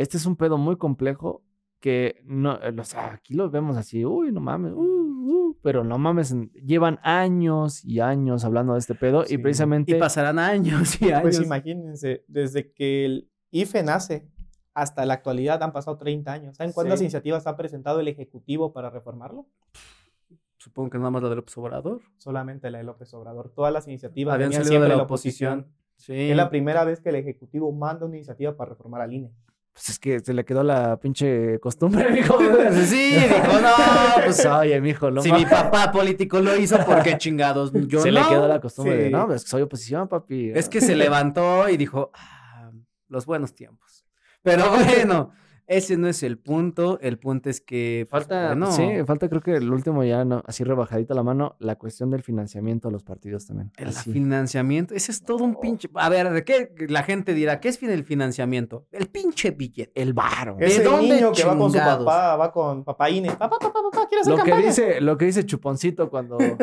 Este 0.00 0.16
es 0.16 0.24
un 0.24 0.36
pedo 0.36 0.56
muy 0.56 0.76
complejo 0.76 1.42
que 1.78 2.22
no, 2.24 2.54
eh, 2.62 2.74
o 2.78 2.84
sea, 2.84 3.12
aquí 3.14 3.34
lo 3.34 3.50
vemos 3.50 3.76
así, 3.76 4.04
uy, 4.04 4.32
no 4.32 4.40
mames, 4.40 4.72
uh, 4.72 4.78
uh, 4.78 5.58
pero 5.62 5.84
no 5.84 5.98
mames, 5.98 6.34
llevan 6.54 6.98
años 7.02 7.84
y 7.84 8.00
años 8.00 8.44
hablando 8.44 8.72
de 8.74 8.78
este 8.78 8.94
pedo 8.94 9.24
Sí. 9.24 9.34
y 9.34 9.38
precisamente 9.38 9.96
Y 9.96 10.00
pasarán 10.00 10.38
años 10.38 11.00
y 11.02 11.04
años. 11.12 11.22
Pues 11.22 11.40
imagínense, 11.40 12.24
desde 12.28 12.72
que 12.72 13.04
el 13.04 13.30
IFE 13.50 13.82
nace 13.82 14.26
hasta 14.72 15.04
la 15.04 15.14
actualidad 15.14 15.62
han 15.62 15.72
pasado 15.72 15.98
30 15.98 16.32
años. 16.32 16.56
¿Saben 16.56 16.72
cuántas 16.72 16.98
Sí. 17.00 17.04
iniciativas 17.04 17.46
ha 17.46 17.56
presentado 17.56 18.00
el 18.00 18.08
Ejecutivo 18.08 18.72
para 18.72 18.88
reformarlo? 18.88 19.46
Supongo 20.56 20.90
que 20.90 20.98
nada 20.98 21.10
más 21.10 21.22
la 21.22 21.28
de 21.30 21.36
López 21.36 21.56
Obrador. 21.58 22.00
Solamente 22.16 22.70
la 22.70 22.78
de 22.78 22.84
López 22.84 23.12
Obrador. 23.14 23.50
Todas 23.54 23.72
las 23.72 23.86
iniciativas 23.88 24.34
Habían 24.34 24.52
salido 24.52 24.68
siempre 24.68 24.90
de 24.90 24.96
la 24.96 25.02
oposición. 25.02 25.66
Sí. 25.96 26.30
Es 26.30 26.36
la 26.36 26.48
primera 26.50 26.84
vez 26.84 27.00
que 27.00 27.08
el 27.10 27.16
Ejecutivo 27.16 27.70
manda 27.72 28.06
una 28.06 28.16
iniciativa 28.16 28.56
para 28.56 28.70
reformar 28.70 29.00
al 29.02 29.12
INE. 29.12 29.32
Pues 29.72 29.88
es 29.90 29.98
que 29.98 30.20
se 30.20 30.34
le 30.34 30.44
quedó 30.44 30.62
la 30.62 30.98
pinche 30.98 31.58
costumbre, 31.60 32.10
mijo. 32.12 32.38
Sí, 32.86 33.12
dijo, 33.14 33.60
no, 33.60 33.70
pues 34.14 34.24
Pues 34.42 34.46
oye, 34.46 34.80
mijo, 34.80 35.10
no 35.10 35.22
si 35.22 35.32
mi 35.32 35.44
papá 35.46 35.90
político 35.92 36.40
lo 36.40 36.56
hizo, 36.56 36.78
¿por 36.84 37.02
qué 37.02 37.16
chingados? 37.18 37.72
Yo 37.72 38.00
se 38.00 38.10
no. 38.10 38.20
le 38.20 38.28
quedó 38.28 38.48
la 38.48 38.60
costumbre 38.60 38.96
de, 38.96 39.10
no, 39.10 39.26
pues 39.26 39.44
que 39.44 39.50
soy 39.50 39.62
oposición, 39.62 40.08
papi. 40.08 40.50
Es 40.54 40.68
que 40.68 40.80
se 40.80 40.94
levantó 40.96 41.68
y 41.68 41.76
dijo, 41.76 42.10
"Ah, 42.14 42.70
los 43.08 43.26
buenos 43.26 43.54
tiempos. 43.54 44.04
Pero 44.42 44.64
bueno, 44.70 45.32
ese 45.70 45.96
no 45.96 46.08
es 46.08 46.24
el 46.24 46.36
punto. 46.36 46.98
El 47.00 47.16
punto 47.18 47.48
es 47.48 47.60
que 47.60 48.06
pues, 48.10 48.24
Falta, 48.24 48.48
bueno, 48.48 48.72
sí, 48.72 48.82
falta 49.06 49.28
creo 49.28 49.40
que 49.40 49.54
el 49.56 49.72
último 49.72 50.02
ya, 50.02 50.24
no, 50.24 50.42
así 50.46 50.64
rebajadita 50.64 51.14
la 51.14 51.22
mano, 51.22 51.54
la 51.60 51.76
cuestión 51.76 52.10
del 52.10 52.22
financiamiento 52.24 52.88
a 52.88 52.90
los 52.90 53.04
partidos 53.04 53.46
también. 53.46 53.70
el 53.76 53.88
Así. 53.88 54.12
financiamiento, 54.12 54.94
ese 54.94 55.12
es 55.12 55.22
todo 55.22 55.44
un 55.44 55.60
pinche. 55.60 55.88
A 55.94 56.08
ver, 56.08 56.30
¿de 56.30 56.44
qué 56.44 56.72
la 56.88 57.04
gente 57.04 57.34
dirá? 57.34 57.60
¿Qué 57.60 57.68
es 57.68 57.80
el 57.82 58.02
financiamiento? 58.04 58.86
El 58.90 59.06
pinche 59.06 59.52
billete. 59.52 59.92
El 59.94 60.12
varo. 60.12 60.56
¿De 60.56 60.66
Ese 60.66 60.82
dónde 60.82 61.14
niño 61.14 61.30
que 61.32 61.44
va 61.44 61.56
con 61.56 61.70
su 61.70 61.78
papá, 61.78 62.36
va 62.36 62.52
con 62.52 62.82
papá 62.84 63.08
INE. 63.08 63.28
Papá, 63.30 63.58
papá, 63.58 63.72
papá, 63.90 64.06
quiero 64.08 64.22
hacer 64.22 64.32
Lo 64.32 64.42
que 64.44 64.50
campaña. 64.50 64.66
dice, 64.68 65.00
lo 65.00 65.16
que 65.16 65.24
dice 65.26 65.46
Chuponcito 65.46 66.10
cuando. 66.10 66.36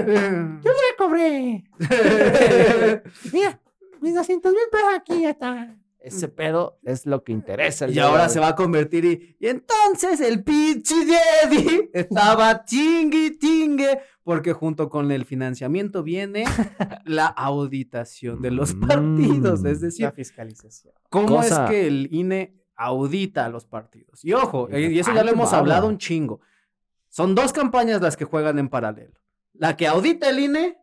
Yo 0.64 0.72
cobré! 0.97 1.64
Mira, 3.32 3.60
mis 4.01 4.16
200 4.16 4.51
mil 4.51 4.62
pesos 4.72 4.89
aquí 4.95 5.22
ya 5.22 5.30
está. 5.30 5.76
Ese 6.08 6.28
pedo 6.28 6.80
es 6.84 7.05
lo 7.05 7.24
que 7.24 7.32
interesa. 7.32 7.86
el 7.86 7.91
Y 7.91 7.95
de 7.95 8.01
ahora 8.01 8.30
se 8.30 8.39
va 8.39 8.49
a 8.49 8.55
convertir 8.55 9.05
y, 9.05 9.36
y 9.39 9.47
entonces 9.47 10.20
el 10.22 10.43
pinche 10.43 10.95
Jedi 11.05 11.89
estaba 11.93 12.64
chingue 12.66 13.38
chingue 13.38 13.99
porque 14.24 14.53
junto 14.53 14.89
con 14.89 15.12
el 15.12 15.26
financiamiento 15.26 16.03
viene 16.03 16.43
la 17.05 17.28
auditación 17.28 18.41
de 18.41 18.51
los 18.51 18.76
Mm. 18.76 18.88
partidos, 18.88 19.64
es 19.66 19.82
decir, 19.82 20.05
La 20.05 20.12
fiscalización. 20.12 20.93
¿Cómo 21.10 21.28
Cosa- 21.28 21.66
es 21.66 21.70
que 21.72 21.88
el 21.88 22.10
INE 22.12 22.53
audita 22.76 23.45
a 23.45 23.49
los 23.49 23.66
partidos? 23.66 24.24
Y 24.24 24.34
ojo, 24.34 24.68
Y 24.70 24.99
eso 24.99 25.10
ya 25.12 25.16
lo 25.16 25.20
tanto 25.22 25.34
hemos 25.34 25.49
habla. 25.53 25.60
hablado 25.76 25.88
un 25.88 25.97
chingo. 25.97 26.41
Son 27.10 27.34
dos 27.36 27.53
campañas 27.53 28.01
las 28.01 28.18
que 28.18 28.26
juegan 28.26 28.60
en 28.60 28.70
paralelo. 28.70 29.14
La 29.53 29.76
que 29.78 29.88
audita 29.88 30.30
el 30.30 30.39
INE 30.39 30.78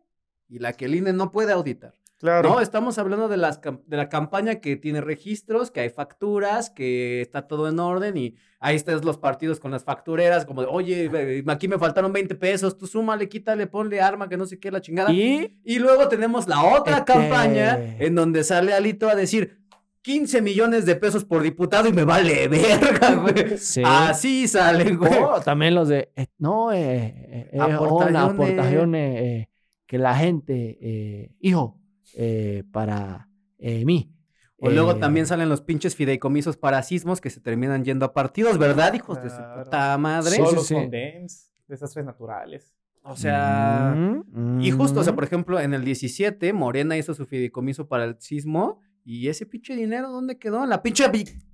y 0.49 0.59
la 0.59 0.73
que 0.73 0.85
el 0.85 0.95
INE 0.95 1.13
no 1.13 1.31
puede 1.31 1.51
auditar. 1.53 1.93
Claro. 2.25 2.49
No, 2.49 2.59
estamos 2.59 2.97
hablando 2.97 3.27
de, 3.27 3.37
las, 3.37 3.61
de 3.61 3.97
la 3.97 4.09
campaña 4.09 4.55
que 4.55 4.75
tiene 4.77 4.99
registros, 5.01 5.69
que 5.69 5.81
hay 5.81 5.89
facturas, 5.89 6.69
que 6.71 7.21
está 7.21 7.47
todo 7.47 7.69
en 7.69 7.79
orden 7.79 8.17
y 8.17 8.35
ahí 8.59 8.75
están 8.75 8.99
los 9.05 9.17
partidos 9.19 9.59
con 9.59 9.69
las 9.69 9.83
factureras, 9.83 10.45
como 10.45 10.61
de, 10.61 10.67
oye, 10.69 11.43
aquí 11.47 11.67
me 11.67 11.77
faltaron 11.77 12.11
20 12.11 12.33
pesos, 12.35 12.77
tú 12.77 12.87
súmale, 12.87 13.29
quítale, 13.29 13.67
ponle 13.67 14.01
arma, 14.01 14.27
que 14.27 14.37
no 14.37 14.45
sé 14.47 14.59
qué, 14.59 14.71
la 14.71 14.81
chingada. 14.81 15.11
Y 15.11 15.59
Y 15.63 15.77
luego 15.77 16.07
tenemos 16.07 16.47
la 16.47 16.63
otra 16.63 16.97
Este- 16.99 17.13
campaña 17.13 17.95
en 17.99 18.15
donde 18.15 18.43
sale 18.43 18.73
Alito 18.73 19.07
a 19.07 19.13
decir 19.15 19.59
15 20.01 20.41
millones 20.41 20.85
de 20.85 20.95
pesos 20.95 21.25
por 21.25 21.41
diputado 21.43 21.87
y 21.89 21.93
me 21.93 22.03
vale 22.05 22.47
verga, 22.47 23.15
güey. 23.15 23.33
Sí. 23.59 23.83
Así 23.85 24.47
salen, 24.47 24.97
güey. 24.97 25.13
Oh, 25.21 25.41
también 25.41 25.73
los 25.75 25.87
de, 25.89 26.11
eh, 26.15 26.27
no, 26.37 26.71
eh, 26.71 27.05
eh, 27.05 27.49
eh, 27.53 27.59
oh, 27.59 27.63
Aportaciones. 27.63 28.21
aportaciones 28.33 29.21
eh, 29.21 29.49
que 29.87 29.97
la 29.99 30.15
gente, 30.15 31.31
hijo, 31.39 31.79
eh, 32.13 32.63
para 32.71 33.29
eh, 33.57 33.85
mí. 33.85 34.11
O 34.57 34.69
luego 34.69 34.91
Eh, 34.91 34.95
también 34.95 35.27
salen 35.27 35.49
los 35.49 35.61
pinches 35.61 35.95
fideicomisos 35.95 36.57
para 36.57 36.81
sismos 36.81 37.19
que 37.19 37.29
se 37.29 37.41
terminan 37.41 37.83
yendo 37.83 38.05
a 38.05 38.13
partidos, 38.13 38.57
¿verdad, 38.57 38.93
hijos 38.93 39.21
de 39.21 39.29
su 39.29 39.41
puta 39.55 39.97
madre? 39.97 40.31
Sí, 40.31 40.41
Solo 40.43 40.61
sí. 40.61 40.73
con 40.73 40.89
DEMS, 40.89 41.51
desastres 41.67 42.05
naturales. 42.05 42.73
O 43.03 43.15
sea, 43.15 43.93
mm, 43.95 44.61
y 44.61 44.71
justo, 44.71 45.01
o 45.01 45.03
sea, 45.03 45.13
mm. 45.13 45.15
por 45.15 45.23
ejemplo, 45.25 45.59
en 45.59 45.73
el 45.73 45.83
17, 45.83 46.53
Morena 46.53 46.97
hizo 46.97 47.13
su 47.13 47.25
fideicomiso 47.25 47.87
para 47.87 48.05
el 48.05 48.19
sismo 48.19 48.79
y 49.03 49.27
ese 49.27 49.45
pinche 49.45 49.75
dinero, 49.75 50.09
¿dónde 50.09 50.39
quedó? 50.39 50.63
En 50.63 50.69
la 50.69 50.81
pinche 50.81 51.03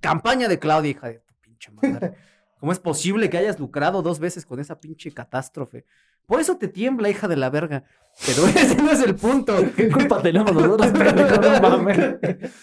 campaña 0.00 0.48
de 0.48 0.58
Claudia, 0.58 0.90
hija 0.90 1.08
de 1.08 1.18
tu 1.18 1.34
pinche 1.42 1.70
madre. 1.72 2.14
¿Cómo 2.58 2.72
es 2.72 2.78
posible 2.78 3.28
que 3.28 3.36
hayas 3.36 3.58
lucrado 3.58 4.02
dos 4.02 4.20
veces 4.20 4.46
con 4.46 4.60
esa 4.60 4.80
pinche 4.80 5.10
catástrofe? 5.12 5.84
Por 6.26 6.40
eso 6.40 6.56
te 6.56 6.68
tiembla, 6.68 7.10
hija 7.10 7.28
de 7.28 7.36
la 7.36 7.50
verga. 7.50 7.84
Pero 8.26 8.46
ese 8.54 8.76
no 8.76 8.90
es 8.90 9.02
el 9.02 9.14
punto. 9.14 9.54
¿Qué 9.74 9.88
culpa 9.90 10.20
tenemos 10.20 10.52
nosotros, 10.52 10.86
pendejo? 10.92 11.36
No 11.40 11.60
mames. 11.60 12.16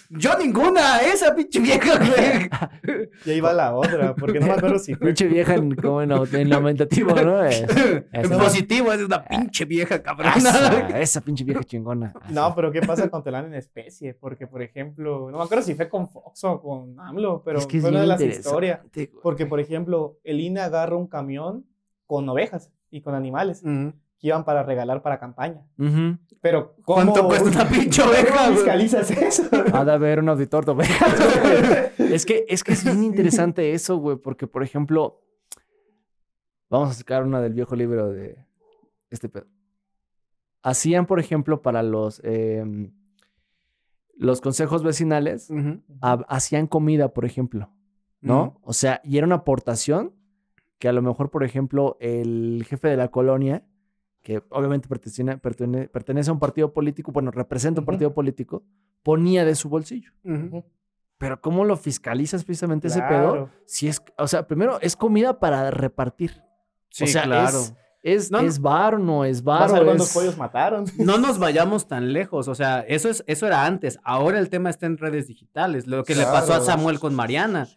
Yo 0.09 0.37
ninguna, 0.37 0.99
esa 1.01 1.33
pinche 1.35 1.59
vieja, 1.59 1.97
güey. 1.97 3.09
Y 3.25 3.31
ahí 3.31 3.39
va 3.41 3.53
la 3.53 3.75
otra, 3.75 4.15
porque 4.15 4.39
no 4.39 4.45
me 4.47 4.53
acuerdo 4.53 4.77
si 4.79 4.93
fue. 4.93 5.07
Pinche 5.07 5.27
vieja 5.27 5.55
en, 5.55 5.75
como 5.75 6.01
en, 6.03 6.11
aumentativo, 6.53 7.15
¿no? 7.15 7.43
Es- 7.43 7.65
En 8.11 8.29
positivo, 8.29 8.93
es 8.93 9.01
una 9.01 9.25
pinche 9.25 9.65
vieja 9.65 10.01
cabrona. 10.01 10.35
esa, 10.35 10.99
esa 10.99 11.21
pinche 11.21 11.43
vieja 11.43 11.63
chingona. 11.63 12.13
No, 12.29 12.53
pero 12.55 12.71
¿qué 12.71 12.81
pasa 12.81 13.09
con 13.09 13.23
Telán 13.23 13.45
en 13.47 13.55
especie? 13.55 14.13
Porque, 14.13 14.45
por 14.47 14.61
ejemplo, 14.61 15.29
no 15.31 15.37
me 15.39 15.43
acuerdo 15.43 15.63
si 15.63 15.73
fue 15.75 15.89
con 15.89 16.07
Fox 16.09 16.43
o 16.43 16.61
con 16.61 16.99
AMLO, 16.99 17.41
pero 17.43 17.57
es 17.59 17.65
que 17.65 17.77
es 17.77 17.81
fue 17.81 17.89
una 17.91 18.01
de 18.01 18.07
las 18.07 18.21
historias. 18.21 18.81
Porque, 19.23 19.45
por 19.47 19.59
ejemplo, 19.59 20.19
el 20.23 20.39
INE 20.39 20.61
agarra 20.61 20.95
un 20.95 21.07
camión 21.07 21.65
con 22.05 22.27
ovejas 22.29 22.71
y 22.91 23.01
con 23.01 23.15
animales 23.15 23.61
que 24.19 24.27
iban 24.27 24.43
para 24.43 24.63
regalar 24.63 25.01
para 25.01 25.19
campaña. 25.19 25.65
Pero, 26.41 26.75
¿cómo, 26.83 27.13
¿Cuánto 27.13 27.27
cuesta 27.27 27.49
una 27.49 27.69
pinche 27.69 28.01
oveja, 28.01 28.45
¿cómo 28.45 28.57
fiscalizas 28.57 29.11
eso? 29.11 29.43
Ha 29.73 29.85
de 29.85 29.91
haber 29.91 30.19
un 30.19 30.29
auditor 30.29 30.65
de 30.65 30.71
ovejas, 30.71 31.13
es 31.99 32.25
que 32.25 32.45
es 32.47 32.63
que 32.63 32.73
es 32.73 32.83
bien 32.83 33.03
interesante 33.03 33.73
eso, 33.73 33.97
güey, 33.97 34.17
porque 34.17 34.47
por 34.47 34.63
ejemplo, 34.63 35.21
vamos 36.69 36.91
a 36.91 36.93
sacar 36.93 37.23
una 37.23 37.41
del 37.41 37.53
viejo 37.53 37.75
libro 37.75 38.09
de 38.09 38.45
este 39.09 39.29
pedo. 39.29 39.47
Hacían, 40.61 41.05
por 41.05 41.19
ejemplo, 41.19 41.61
para 41.61 41.83
los 41.83 42.21
em, 42.23 42.91
los 44.17 44.41
consejos 44.41 44.83
vecinales, 44.83 45.49
hacían 46.27 46.67
comida, 46.67 47.13
por 47.13 47.23
ejemplo, 47.23 47.71
¿no? 48.19 48.59
O 48.63 48.73
sea, 48.73 48.99
y 49.03 49.17
era 49.17 49.25
una 49.25 49.35
aportación 49.35 50.13
que 50.79 50.87
a 50.89 50.93
lo 50.93 51.01
mejor, 51.01 51.29
por 51.29 51.43
ejemplo, 51.43 51.97
el 51.99 52.65
jefe 52.67 52.87
de 52.87 52.97
la 52.97 53.09
colonia, 53.09 53.63
que 54.23 54.41
obviamente 54.49 54.87
pertenece, 54.87 55.23
pertene- 55.37 55.87
pertenece 55.89 56.29
a 56.29 56.33
un 56.33 56.39
partido 56.39 56.73
político, 56.73 57.11
bueno, 57.11 57.31
representa 57.31 57.81
un 57.81 57.85
partido 57.85 58.13
político, 58.13 58.63
ponía 59.03 59.45
de 59.45 59.55
su 59.55 59.69
bolsillo. 59.69 60.11
Pero 61.17 61.41
¿cómo 61.41 61.65
lo 61.65 61.75
fiscalizas 61.75 62.43
precisamente 62.45 62.87
ese 62.87 63.01
pedo? 63.01 63.49
Si 63.65 63.87
es, 63.89 64.01
o 64.17 64.27
sea, 64.27 64.47
primero 64.47 64.79
es 64.81 64.95
comida 64.95 65.39
para 65.39 65.69
repartir. 65.69 66.41
Sí, 66.89 67.03
o 67.03 67.07
sea, 67.07 67.23
claro. 67.23 67.59
es, 67.59 67.73
es, 68.01 68.31
No, 68.31 68.39
es 68.39 68.59
bar 68.61 68.95
o 68.95 68.99
no 68.99 69.25
es 69.25 69.43
bar. 69.43 69.61
Vas 69.61 69.71
a 69.71 69.75
ver 69.75 69.83
o 69.83 69.85
cuántos 69.87 70.07
es- 70.07 70.13
pollos 70.13 70.37
mataron. 70.37 70.85
No 70.97 71.17
nos 71.17 71.37
vayamos 71.37 71.87
tan 71.89 72.13
lejos, 72.13 72.47
o 72.47 72.55
sea, 72.55 72.79
eso 72.81 73.09
es 73.09 73.23
eso 73.27 73.45
era 73.47 73.65
antes. 73.65 73.99
Ahora 74.03 74.39
el 74.39 74.49
tema 74.49 74.69
está 74.69 74.85
en 74.85 74.97
redes 74.97 75.27
digitales, 75.27 75.87
lo 75.87 76.03
que 76.05 76.15
le 76.15 76.23
pasó 76.23 76.53
a. 76.53 76.61
Samuel 76.61 76.99
con 76.99 77.13
Mariana. 77.13 77.67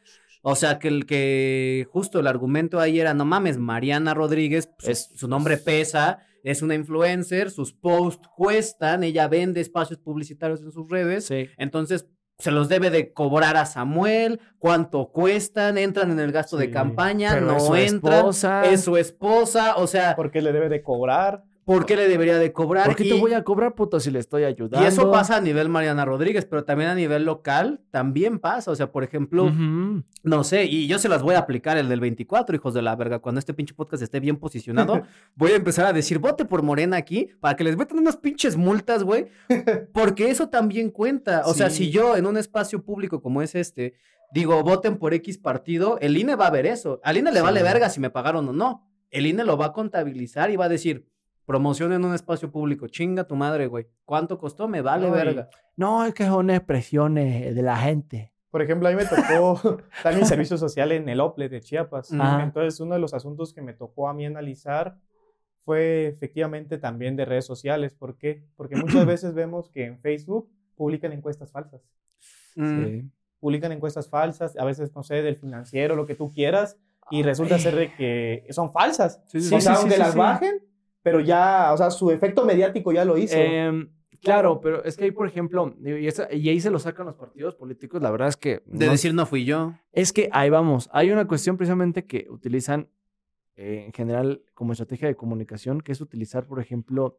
O 0.42 0.56
sea, 0.56 0.78
que 0.80 0.88
el 0.88 1.06
que 1.06 1.86
justo 1.90 2.18
el 2.20 2.26
argumento 2.26 2.80
ahí 2.80 2.98
era, 3.00 3.14
no 3.14 3.24
mames, 3.24 3.58
Mariana 3.58 4.12
Rodríguez, 4.12 4.68
pues, 4.78 4.88
Es- 4.88 5.10
su 5.18 5.28
nombre 5.28 5.56
pesa, 5.56 6.18
es 6.42 6.62
una 6.62 6.74
influencer, 6.74 7.50
sus 7.52 7.72
posts 7.72 8.26
cuestan, 8.36 9.04
ella 9.04 9.28
vende 9.28 9.60
espacios 9.60 10.00
publicitarios 10.00 10.60
en 10.62 10.72
sus 10.72 10.88
redes, 10.90 11.26
Sí. 11.26 11.48
entonces 11.56 12.08
se 12.38 12.50
los 12.50 12.68
debe 12.68 12.90
de 12.90 13.12
cobrar 13.12 13.56
a 13.56 13.66
Samuel, 13.66 14.40
cuánto 14.58 15.12
cuestan, 15.12 15.78
entran 15.78 16.10
en 16.10 16.18
el 16.18 16.32
gasto 16.32 16.56
de 16.56 16.70
campaña, 16.70 17.38
no 17.40 17.76
es 17.76 17.92
entran, 17.92 18.14
esposa. 18.16 18.64
es 18.64 18.80
su 18.82 18.96
esposa, 18.96 19.76
o 19.76 19.86
sea, 19.86 20.16
¿Por 20.16 20.32
qué 20.32 20.42
le 20.42 20.52
debe 20.52 20.68
de 20.68 20.82
cobrar? 20.82 21.44
¿Por 21.64 21.86
qué 21.86 21.96
le 21.96 22.08
debería 22.08 22.38
de 22.38 22.52
cobrar? 22.52 22.86
¿Por 22.86 22.96
qué 22.96 23.04
te 23.04 23.14
voy 23.14 23.34
a 23.34 23.44
cobrar, 23.44 23.74
puto, 23.74 24.00
si 24.00 24.10
le 24.10 24.18
estoy 24.18 24.44
ayudando? 24.44 24.84
y 24.84 24.88
eso 24.88 25.10
pasa 25.10 25.36
a 25.36 25.40
nivel 25.40 25.68
Mariana 25.68 26.04
Rodríguez, 26.04 26.44
pero 26.44 26.64
también 26.64 26.90
a 26.90 26.94
nivel 26.94 27.24
local 27.24 27.80
también 27.90 28.38
pasa. 28.38 28.70
O 28.70 28.74
sea, 28.76 28.90
por 28.90 29.04
ejemplo, 29.04 29.50
no 30.22 30.44
sé, 30.44 30.64
y 30.64 30.86
yo 30.86 30.98
se 30.98 31.08
las 31.08 31.22
voy 31.22 31.34
a 31.34 31.38
aplicar 31.40 31.76
el 31.78 31.88
del 31.88 32.00
24, 32.00 32.54
hijos 32.56 32.74
de 32.74 32.82
la 32.82 32.96
verga. 32.96 33.18
Cuando 33.20 33.38
este 33.38 33.54
pinche 33.54 33.74
podcast 33.74 34.02
esté 34.02 34.20
bien 34.20 34.36
posicionado, 34.36 35.02
voy 35.34 35.52
a 35.52 35.56
empezar 35.56 35.86
a 35.86 35.92
decir, 35.92 36.18
vote 36.18 36.44
por 36.44 36.62
Morena 36.62 36.96
aquí, 36.96 37.28
para 37.40 37.56
que 37.56 37.64
les 37.64 37.76
metan 37.76 37.98
unas 37.98 38.16
pinches 38.16 38.56
multas, 38.56 39.02
güey. 39.04 39.26
Porque 39.92 40.30
eso 40.30 40.48
también 40.48 40.90
cuenta. 40.90 41.42
O 41.46 41.54
sea, 41.54 41.70
si 41.70 41.90
yo 41.90 42.16
en 42.16 42.26
un 42.26 42.36
espacio 42.36 42.82
público 42.84 43.20
como 43.22 43.42
es 43.42 43.54
este, 43.54 43.94
digo, 44.32 44.62
voten 44.62 44.96
por 44.96 45.14
X 45.14 45.38
partido, 45.38 45.98
el 46.00 46.16
INE 46.16 46.34
va 46.36 46.46
a 46.46 46.50
ver 46.50 46.66
eso. 46.66 47.00
Al 47.04 47.16
INE 47.18 47.30
le 47.30 47.38
Sí. 47.38 47.42
vale 47.44 47.62
verga 47.62 47.90
si 47.90 48.00
me 48.00 48.10
pagaron 48.10 48.48
o 48.48 48.52
no. 48.52 48.88
El 49.10 49.26
INE 49.26 49.44
lo 49.44 49.58
va 49.58 49.66
a 49.66 49.72
contabilizar 49.72 50.50
y 50.50 50.56
va 50.56 50.64
a 50.64 50.68
decir, 50.70 51.06
promoción 51.46 51.92
en 51.92 52.04
un 52.04 52.14
espacio 52.14 52.50
público, 52.50 52.86
chinga 52.88 53.24
tu 53.24 53.36
madre, 53.36 53.66
güey. 53.66 53.86
¿Cuánto 54.04 54.38
costó? 54.38 54.68
Me 54.68 54.80
vale 54.82 55.08
No, 55.08 55.14
y- 55.14 55.18
verga. 55.18 55.48
No, 55.76 56.04
es 56.04 56.14
que 56.14 56.24
son 56.26 56.50
expresiones 56.50 57.54
de 57.54 57.62
la 57.62 57.76
gente. 57.76 58.32
Por 58.50 58.60
ejemplo, 58.62 58.88
a 58.88 58.90
mí 58.92 58.96
me 58.98 59.06
tocó 59.06 59.78
estar 59.96 60.12
en 60.12 60.26
servicio 60.26 60.58
social 60.58 60.92
en 60.92 61.08
el 61.08 61.20
OPLE 61.20 61.48
de 61.48 61.60
Chiapas. 61.60 62.12
Ajá. 62.12 62.42
Entonces, 62.42 62.78
uno 62.80 62.94
de 62.94 63.00
los 63.00 63.14
asuntos 63.14 63.54
que 63.54 63.62
me 63.62 63.72
tocó 63.72 64.08
a 64.08 64.14
mí 64.14 64.26
analizar 64.26 64.98
fue 65.64 66.06
efectivamente 66.08 66.76
también 66.76 67.16
de 67.16 67.24
redes 67.24 67.46
sociales. 67.46 67.94
¿Por 67.94 68.16
qué? 68.18 68.44
Porque 68.56 68.76
muchas 68.76 69.06
veces 69.06 69.32
vemos 69.34 69.70
que 69.70 69.86
en 69.86 69.98
Facebook 70.00 70.50
publican 70.76 71.12
encuestas 71.12 71.50
falsas. 71.50 71.80
Mm. 72.56 72.84
Sí. 72.84 73.10
Publican 73.40 73.72
encuestas 73.72 74.08
falsas, 74.08 74.56
a 74.56 74.64
veces, 74.64 74.94
no 74.94 75.02
sé, 75.02 75.22
del 75.22 75.36
financiero, 75.36 75.96
lo 75.96 76.06
que 76.06 76.14
tú 76.14 76.30
quieras, 76.32 76.76
y 77.10 77.22
resulta 77.22 77.56
Ay. 77.56 77.60
ser 77.60 77.74
de 77.74 77.92
que 77.94 78.46
son 78.50 78.70
falsas. 78.72 79.20
Sí, 79.26 79.40
sí, 79.40 79.54
o 79.54 79.58
sí, 79.58 79.62
sea, 79.64 79.74
sí, 79.74 79.80
aunque 79.80 79.94
sí, 79.94 79.98
las 80.00 80.12
sí. 80.12 80.18
bajen, 80.18 80.62
pero 81.02 81.20
ya, 81.20 81.72
o 81.72 81.76
sea, 81.76 81.90
su 81.90 82.10
efecto 82.10 82.44
mediático 82.44 82.92
ya 82.92 83.04
lo 83.04 83.16
hizo. 83.18 83.36
Em, 83.36 83.88
claro, 84.20 84.60
pero 84.60 84.84
es 84.84 84.96
que 84.96 85.04
ahí, 85.04 85.10
por 85.10 85.26
ejemplo, 85.26 85.74
y, 85.84 86.06
esa- 86.06 86.32
y 86.32 86.48
ahí 86.48 86.60
se 86.60 86.70
lo 86.70 86.78
sacan 86.78 87.06
los 87.06 87.16
partidos 87.16 87.54
políticos, 87.56 88.00
la 88.02 88.10
verdad 88.10 88.28
es 88.28 88.36
que... 88.36 88.62
De 88.66 88.86
no- 88.86 88.92
decir 88.92 89.12
no 89.14 89.26
fui 89.26 89.44
yo. 89.44 89.74
Es 89.92 90.12
que 90.12 90.28
ahí 90.32 90.48
vamos. 90.50 90.88
Hay 90.92 91.10
una 91.10 91.26
cuestión 91.26 91.56
precisamente 91.56 92.04
que 92.06 92.26
utilizan 92.30 92.88
eh, 93.56 93.84
en 93.86 93.92
general 93.92 94.42
como 94.54 94.72
estrategia 94.72 95.08
de 95.08 95.14
comunicación, 95.16 95.80
que 95.80 95.92
es 95.92 96.00
utilizar, 96.00 96.46
por 96.46 96.58
ejemplo, 96.60 97.18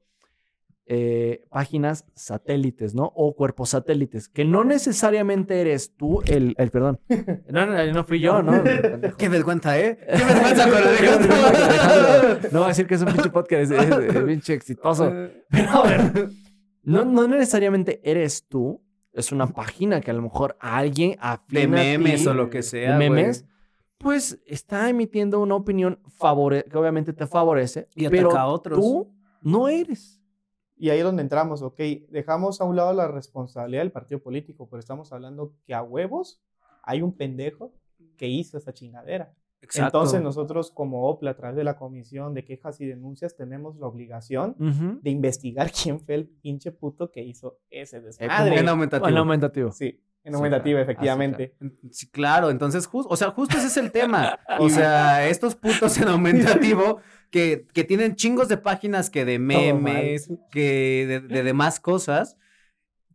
eh, 0.86 1.46
páginas 1.50 2.06
satélites, 2.14 2.94
¿no? 2.94 3.12
O 3.16 3.36
cuerpos 3.36 3.70
satélites, 3.70 4.28
que 4.28 4.44
no 4.44 4.64
necesariamente 4.66 5.62
eres 5.62 5.96
tú 5.96 6.22
el, 6.26 6.56
el 6.58 6.72
perdón. 6.72 7.00
No, 7.50 7.66
no, 7.66 7.92
no 7.94 8.04
fui 8.04 8.20
yo, 8.20 8.42
¿no? 8.44 8.62
Qué 9.18 9.30
vergüenza, 9.30 9.80
¿eh? 9.80 9.98
Qué 10.06 10.24
vergüenza 10.26 10.70
con 10.70 10.78
Alejandro. 10.88 12.50
No 12.52 12.60
voy 12.60 12.66
a 12.66 12.68
decir 12.70 12.88
que 12.88 12.96
es 12.96 13.02
un 13.02 13.14
pinche 13.14 13.30
podcast, 13.30 13.62
es, 13.62 13.72
es- 13.72 14.16
es 14.16 14.24
pinche 14.24 14.54
exitoso. 14.54 15.12
Pero 15.50 15.70
a 15.72 15.88
ver, 15.88 16.30
no, 16.84 17.06
no 17.06 17.28
necesariamente 17.28 18.02
eres 18.04 18.46
tú, 18.48 18.82
es 19.14 19.32
una 19.32 19.48
página 19.48 20.02
que 20.02 20.12
a 20.12 20.14
lo 20.14 20.22
mejor 20.24 20.58
alguien 20.60 21.12
De 21.48 21.64
a 21.64 21.68
memes 21.68 22.24
ti, 22.24 22.28
o 22.28 22.34
lo 22.34 22.50
que 22.50 22.62
sea. 22.64 22.94
de 22.94 22.98
memes, 22.98 23.46
pues 24.00 24.42
está 24.46 24.90
emitiendo 24.90 25.40
una 25.40 25.56
opinión 25.56 26.00
favore 26.18 26.66
que 26.70 26.78
obviamente 26.78 27.14
te 27.14 27.26
favorece, 27.26 27.88
Y 27.96 28.10
pero 28.10 28.36
a 28.36 28.48
otros. 28.48 28.78
tú 28.80 29.14
no 29.44 29.70
eres. 29.70 30.20
Y 30.84 30.90
ahí 30.90 30.98
es 30.98 31.06
donde 31.06 31.22
entramos, 31.22 31.62
ok, 31.62 31.80
dejamos 32.10 32.60
a 32.60 32.66
un 32.66 32.76
lado 32.76 32.92
la 32.92 33.08
responsabilidad 33.08 33.84
del 33.84 33.94
partido 33.94 34.20
político, 34.22 34.68
pero 34.70 34.82
estamos 34.82 35.14
hablando 35.14 35.54
que 35.66 35.74
a 35.74 35.82
huevos 35.82 36.42
hay 36.84 37.02
un 37.02 37.16
pendejo 37.16 37.72
que 38.18 38.28
hizo 38.28 38.58
esa 38.58 38.74
chingadera. 38.74 39.34
Entonces 39.62 40.22
nosotros 40.22 40.72
como 40.72 41.08
OPLA, 41.08 41.32
a 41.32 41.38
través 41.38 41.56
de 41.56 41.64
la 41.64 41.78
Comisión 41.78 42.34
de 42.34 42.44
Quejas 42.44 42.82
y 42.82 42.86
Denuncias, 42.86 43.38
tenemos 43.38 43.78
la 43.78 43.88
obligación 43.88 44.58
Ujú. 44.60 45.00
de 45.02 45.10
investigar 45.10 45.72
quién 45.84 46.02
fue 46.02 46.16
el 46.16 46.28
pinche 46.28 46.74
puto 46.74 47.12
que 47.12 47.24
hizo 47.24 47.60
ese 47.70 48.00
Eh, 48.00 48.02
desmadre. 48.02 48.60
En 48.60 48.68
aumentativo. 48.68 49.08
En 49.08 49.18
aumentativo. 49.18 49.72
Sí, 49.72 50.02
en 50.24 50.32
Sí, 50.34 50.36
aumentativa, 50.38 50.78
claro. 50.80 50.92
efectivamente. 50.92 51.56
Sí, 51.92 52.08
claro, 52.10 52.50
entonces, 52.50 52.88
jus- 52.90 53.06
o 53.10 53.16
sea, 53.18 53.32
justo 53.32 53.58
ese 53.58 53.68
es 53.68 53.78
el 53.78 53.92
tema. 53.92 54.40
O 54.60 54.70
sea, 54.70 55.28
estos 55.28 55.56
putos 55.56 55.98
en 55.98 56.08
aumentativo 56.08 57.00
que, 57.30 57.68
que 57.74 57.84
tienen 57.84 58.16
chingos 58.16 58.48
de 58.48 58.58
páginas 58.58 59.10
que 59.10 59.26
de 59.26 59.40
memes, 59.40 60.30
que 60.52 61.06
de, 61.08 61.20
de 61.20 61.44
demás 61.44 61.80
cosas, 61.80 62.38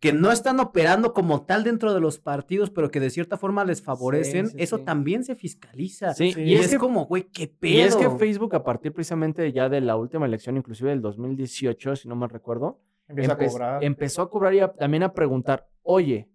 que 0.01 0.13
no 0.13 0.31
están 0.31 0.61
operando 0.61 1.13
como 1.13 1.43
tal 1.45 1.65
dentro 1.65 1.93
de 1.95 2.01
los 2.01 2.19
partidos, 2.21 2.71
pero 2.71 2.91
que 2.91 3.01
de 3.01 3.11
cierta 3.11 3.37
forma 3.37 3.65
les 3.65 3.83
favorecen, 3.83 4.49
sí, 4.49 4.57
eso 4.59 4.77
sí. 4.79 4.85
también 4.85 5.25
se 5.25 5.35
fiscaliza. 5.35 6.15
Sí, 6.15 6.33
Sí. 6.33 6.43
Y, 6.43 6.55
es, 6.55 6.77
como, 6.79 7.07
güey, 7.07 7.25
qué 7.33 7.49
pedo. 7.49 7.73
Y 7.73 7.81
es 7.81 7.97
que 7.97 8.09
Facebook, 8.11 8.55
a 8.55 8.63
partir 8.63 8.93
precisamente 8.93 9.51
ya 9.53 9.69
de 9.69 9.81
la 9.81 9.97
última 9.97 10.27
elección, 10.27 10.57
inclusive 10.57 10.91
del 10.91 11.01
2018, 11.01 11.97
si 11.97 12.07
no 12.09 12.15
mal 12.17 12.31
recuerdo, 12.31 12.81
Empieza 13.09 13.37
empe- 13.37 13.47
a 13.47 13.49
cobrar. 13.51 13.85
empezó 13.85 14.23
a 14.23 14.31
cobrar 14.31 14.55
y 14.55 14.61
a- 14.61 14.73
también 14.73 15.03
a 15.03 15.13
preguntar, 15.15 15.67
oye, 15.83 16.29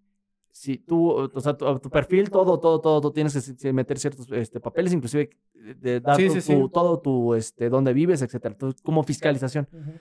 si 0.56 0.78
tú, 0.78 1.10
o 1.10 1.40
sea, 1.42 1.58
tu, 1.58 1.80
tu 1.80 1.90
perfil, 1.90 2.30
todo, 2.30 2.60
todo, 2.60 2.80
todo, 2.80 3.02
tú 3.02 3.12
tienes 3.12 3.56
que 3.60 3.74
meter 3.74 3.98
ciertos 3.98 4.32
este, 4.32 4.60
papeles, 4.60 4.94
inclusive 4.94 5.32
de, 5.54 6.00
dar 6.00 6.16
Sí, 6.16 6.28
tu- 6.28 6.34
sí, 6.36 6.42
sí. 6.42 6.54
tu- 6.54 6.70
todo 6.70 7.00
tu, 7.02 7.34
este, 7.34 7.70
dónde 7.70 7.92
vives, 7.92 8.22
etcétera, 8.22 8.56
como 8.84 9.02
fiscalización. 9.04 9.68
Ujú. 9.74 9.92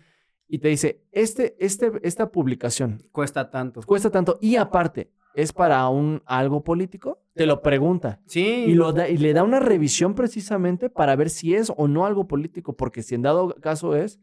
Y 0.49 0.59
te 0.59 0.69
dice, 0.69 1.07
este, 1.11 1.57
este, 1.59 1.91
esta 2.03 2.31
publicación 2.31 3.03
Cuesta 3.13 3.51
tanto. 3.51 3.81
cuesta 3.87 4.11
tanto 4.11 4.37
y 4.43 4.57
aparte, 4.57 5.11
¿es 5.35 5.55
para 5.55 5.89
un 5.89 6.21
algo 6.27 6.63
político? 6.63 7.23
Te 7.35 7.47
lo 7.47 7.63
pregunta. 7.63 8.21
Sí. 8.27 8.67
Y, 8.69 8.75
lo 8.75 8.93
da- 8.93 9.09
y 9.09 9.17
le 9.17 9.33
da 9.33 9.45
una 9.45 9.59
revisión 9.59 10.15
precisamente 10.15 10.91
para 10.91 11.17
ver 11.17 11.31
si 11.31 11.55
es 11.55 11.73
o 11.75 11.89
no 11.89 12.05
algo 12.05 12.29
político, 12.29 12.77
porque 12.77 13.03
si 13.03 13.15
en 13.15 13.23
dado 13.23 13.55
caso 13.55 13.97
es, 13.97 14.21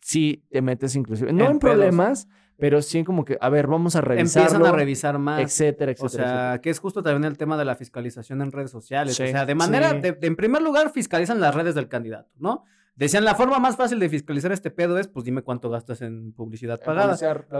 si 0.00 0.42
te 0.50 0.62
metes 0.62 0.96
inclusive, 0.96 1.30
no 1.34 1.44
En 1.44 1.50
en, 1.50 1.58
pedos. 1.58 2.28
Pero 2.58 2.80
sí 2.82 3.04
como 3.04 3.24
que, 3.24 3.36
a 3.40 3.48
ver, 3.48 3.66
vamos 3.66 3.96
a 3.96 4.00
revisarlo, 4.00 4.46
Empiezan 4.48 4.66
a 4.66 4.76
revisar 4.76 5.18
más. 5.18 5.40
etcétera, 5.42 5.92
etcétera. 5.92 6.24
O 6.24 6.26
sea, 6.52 6.60
que 6.62 6.70
es 6.70 6.78
justo 6.78 7.02
también 7.02 7.24
el 7.30 7.36
tema 7.36 7.56
de 7.56 7.64
la 7.64 7.74
fiscalización 7.76 8.40
en 8.42 8.52
redes 8.52 8.70
sociales. 8.70 9.14
Sí, 9.16 9.24
o 9.24 9.26
sea, 9.26 9.44
de 9.46 9.54
manera, 9.54 9.90
sí. 9.90 10.00
de- 10.00 10.12
de- 10.12 10.26
en 10.26 10.36
primer 10.36 10.62
lugar, 10.62 10.90
fiscalizan 10.90 11.40
las 11.40 11.54
redes 11.54 11.74
del 11.74 11.88
candidato, 11.88 12.30
¿no? 12.38 12.64
Decían, 12.94 13.24
la 13.26 13.34
forma 13.34 13.58
más 13.58 13.76
fácil 13.76 13.98
de 13.98 14.08
fiscalizar 14.08 14.52
este 14.52 14.70
pedo 14.70 14.98
es, 14.98 15.06
pues 15.06 15.24
dime 15.26 15.42
cuánto 15.42 15.68
gastas 15.68 16.00
en 16.00 16.32
publicidad 16.32 16.80
pagada. 16.82 17.14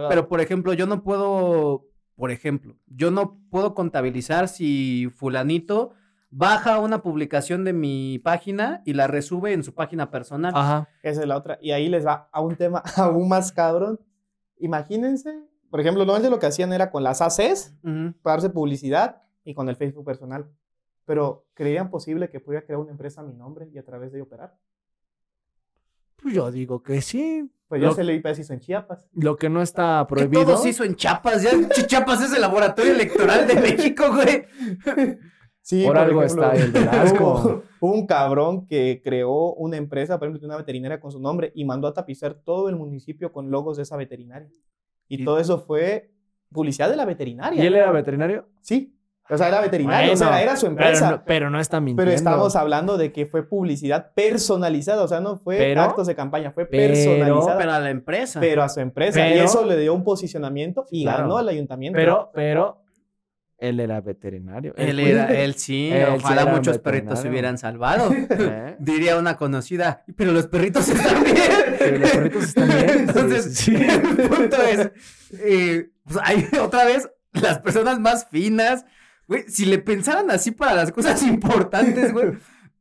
Pero, 0.09 0.29
por 0.29 0.41
ejemplo, 0.41 0.73
yo 0.73 0.87
no 0.87 1.03
puedo, 1.03 1.85
por 2.15 2.31
ejemplo, 2.31 2.77
yo 2.87 3.11
no 3.11 3.39
puedo 3.51 3.75
contabilizar 3.75 4.49
si 4.49 5.11
fulanito 5.15 5.93
baja 6.31 6.79
una 6.81 7.03
publicación 7.03 7.65
de 7.65 7.73
mi 7.75 8.19
página 8.19 8.81
y 8.87 8.95
la 8.95 9.07
resube 9.09 9.53
en 9.53 9.63
su 9.63 9.75
página 9.75 10.11
personal. 10.11 10.53
Ajá. 10.57 10.89
Esa 11.03 11.21
es 11.21 11.27
la 11.27 11.37
otra. 11.37 11.59
Y 11.61 11.73
ahí 11.73 11.89
les 11.91 12.07
va 12.07 12.29
a 12.33 12.41
un 12.41 12.57
tema 12.57 12.83
aún 12.97 13.29
más 13.29 13.53
cabrón. 13.53 14.01
Imagínense, 14.59 15.43
por 15.71 15.81
ejemplo, 15.81 16.05
normalmente 16.05 16.31
lo 16.31 16.39
que 16.39 16.47
hacían 16.47 16.73
era 16.73 16.91
con 16.91 17.03
las 17.03 17.21
ACs, 17.23 17.75
Ujú. 17.83 18.15
pagarse 18.23 18.51
publicidad 18.51 19.23
y 19.45 19.55
con 19.55 19.69
el 19.69 19.77
Facebook 19.77 20.05
personal. 20.05 20.47
Pero 21.05 21.47
¿creían 21.55 21.91
posible 21.91 22.29
que 22.31 22.41
pudiera 22.41 22.65
crear 22.65 22.81
una 22.81 22.91
empresa 22.91 23.21
a 23.21 23.25
mi 23.25 23.33
nombre 23.35 23.69
y 23.73 23.79
a 23.79 23.85
través 23.85 24.13
de 24.13 24.23
operar? 24.23 24.57
Pues 26.21 26.35
yo 26.35 26.51
digo 26.51 26.83
que 26.83 27.01
sí. 27.03 27.51
Pues 27.69 27.83
ya 27.83 27.91
se 27.93 28.05
le 28.05 28.21
se 28.35 28.41
hizo 28.43 28.53
en 28.53 28.61
Chiapas. 28.61 29.09
Lo 29.13 29.37
que 29.37 29.49
no 29.49 29.61
está 29.61 30.05
Que 30.09 30.15
prohibido. 30.15 30.45
todo 30.45 30.57
se 30.59 30.69
hizo 30.69 30.85
en 30.85 30.95
Chiapas, 30.95 31.43
ya 31.43 31.51
Ch- 31.51 31.87
Chiapas 31.87 32.23
es 32.23 32.33
el 32.33 32.41
laboratorio 32.41 32.93
electoral 32.93 33.47
de 33.47 33.55
México, 33.61 34.05
güey. 34.15 34.47
Sí, 35.69 35.85
Por 35.85 35.99
algo 35.99 36.23
está 36.23 36.53
el 36.55 36.71
Velasco. 36.73 37.25
Hubo, 37.25 37.63
hubo 37.81 37.93
un 37.93 38.07
cabrón 38.07 38.69
que 38.69 39.01
creó 39.03 39.53
una 39.55 39.77
empresa, 39.77 40.17
por 40.17 40.29
ejemplo, 40.29 40.47
una 40.47 40.59
veterinaria 40.59 41.01
con 41.01 41.11
su 41.11 41.19
nombre 41.19 41.51
y 41.57 41.65
mandó 41.65 41.89
a 41.89 41.93
tapizar 41.93 42.35
todo 42.35 42.69
el 42.69 42.77
municipio 42.77 43.33
con 43.33 43.51
logos 43.51 43.77
de 43.77 43.83
esa 43.83 43.97
veterinaria. 43.97 44.49
Y, 45.09 45.23
Y- 45.23 45.25
todo 45.25 45.41
eso 45.41 45.59
fue 45.59 46.13
publicidad 46.53 46.89
de 46.89 46.95
la 46.95 47.05
veterinaria. 47.05 47.61
¿Y 47.61 47.67
él 47.67 47.75
era 47.75 47.91
veterinario? 47.91 48.47
Sí. 48.61 48.93
O 49.29 49.37
sea, 49.37 49.49
era 49.49 49.61
veterinario, 49.61 50.13
o 50.13 50.17
sea, 50.17 50.41
era 50.41 50.55
su 50.55 50.67
Pero 50.67 50.71
empresa. 50.87 51.11
no, 51.11 51.23
pero 51.27 51.51
no 51.51 51.59
está 51.59 51.81
mintiendo. 51.81 52.05
Pero 52.05 52.15
estamos 52.15 52.55
hablando 52.55 52.97
de 52.97 53.11
que 53.11 53.27
fue 53.27 53.43
publicidad 53.43 54.13
personalizada, 54.15 55.03
o 55.03 55.09
sea, 55.09 55.19
no 55.19 55.37
fue 55.37 55.57
Pero- 55.59 55.83
actos 55.83 56.07
de 56.07 56.15
campaña, 56.15 56.53
fue 56.53 56.67
pero- 56.67 56.95
personalizada, 56.95 57.59
Pero 57.59 57.73
a 57.73 57.81
la 57.81 57.91
empresa. 57.91 58.39
pero 58.39 58.63
a 58.63 58.69
su 58.69 58.79
empresa. 58.79 59.29
y 59.29 59.33
Pero- 59.33 59.45
eso 59.47 59.65
le 59.67 59.77
dio 59.79 59.95
un 59.95 60.05
posicionamiento 60.05 60.87
y 60.93 61.03
Claro. 61.03 61.25
ganó 61.25 61.39
al 61.39 61.49
ayuntamiento. 61.49 61.97
Pero, 61.99 62.31
pero, 62.33 62.79
él 63.59 63.81
era 63.81 64.01
veterinario. 64.01 64.75
él 64.77 65.01
era, 65.01 65.27
él 65.33 65.55
sí, 65.55 65.89
Él 65.91 66.09
ojalá 66.17 66.47
muchos 66.47 66.79
perritos 66.79 67.21
se 67.21 67.29
hubieran 67.29 67.57
salvado. 67.59 68.11
¿Eh? 68.31 68.77
Diría 68.79 69.19
una 69.19 69.37
conocida, 69.37 70.05
pero 70.17 70.33
los 70.33 70.47
perritos 70.47 70.89
están 70.89 71.23
bien. 71.25 71.37
Pero 71.79 71.99
los 71.99 72.11
perritos 72.11 72.45
están 72.45 72.69
bien. 72.69 72.91
Entonces, 73.09 73.55
Sí, 73.57 73.77
sí, 73.77 73.77
sí. 73.77 73.85
el 73.85 74.29
punto 74.29 74.57
es, 74.63 74.91
eh, 75.41 75.91
pues 76.05 76.19
hay 76.23 76.47
otra 76.61 76.85
vez 76.85 77.09
las 77.33 77.59
personas 77.61 78.01
más 78.01 78.27
finas, 78.31 78.85
güey, 79.29 79.45
si 79.49 79.67
le 79.67 79.79
pensaran 79.79 80.31
así 80.31 80.51
para 80.53 80.75
las 80.75 80.91
cosas 80.93 81.23
importantes, 81.23 82.13
güey, 82.13 82.33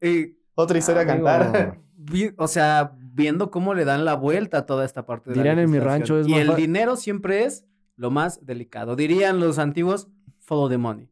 eh, 0.01 0.35
Otra 0.55 0.77
historia 0.77 1.01
a 1.01 1.05
cantar. 1.05 1.77
vi- 1.97 2.31
o 2.37 2.47
sea, 2.47 2.93
viendo 2.99 3.51
cómo 3.51 3.73
le 3.73 3.85
dan 3.85 4.05
la 4.05 4.15
vuelta 4.15 4.59
a 4.59 4.65
toda 4.65 4.85
esta 4.85 5.05
parte 5.05 5.29
de 5.31 5.35
la 5.35 5.41
Dirían 5.43 5.59
en 5.59 5.69
mi 5.71 5.79
rancho, 5.79 6.19
es 6.19 6.27
Y 6.27 6.31
más 6.31 6.39
el 6.41 6.55
dinero 6.55 6.95
siempre 6.95 7.43
es 7.45 7.65
lo 7.97 8.11
más 8.11 8.45
delicado. 8.45 8.95
Dirían 8.95 9.39
los 9.39 9.59
antiguos, 9.59 10.07
follow 10.45 10.69
the 10.69 10.77
money. 10.77 11.09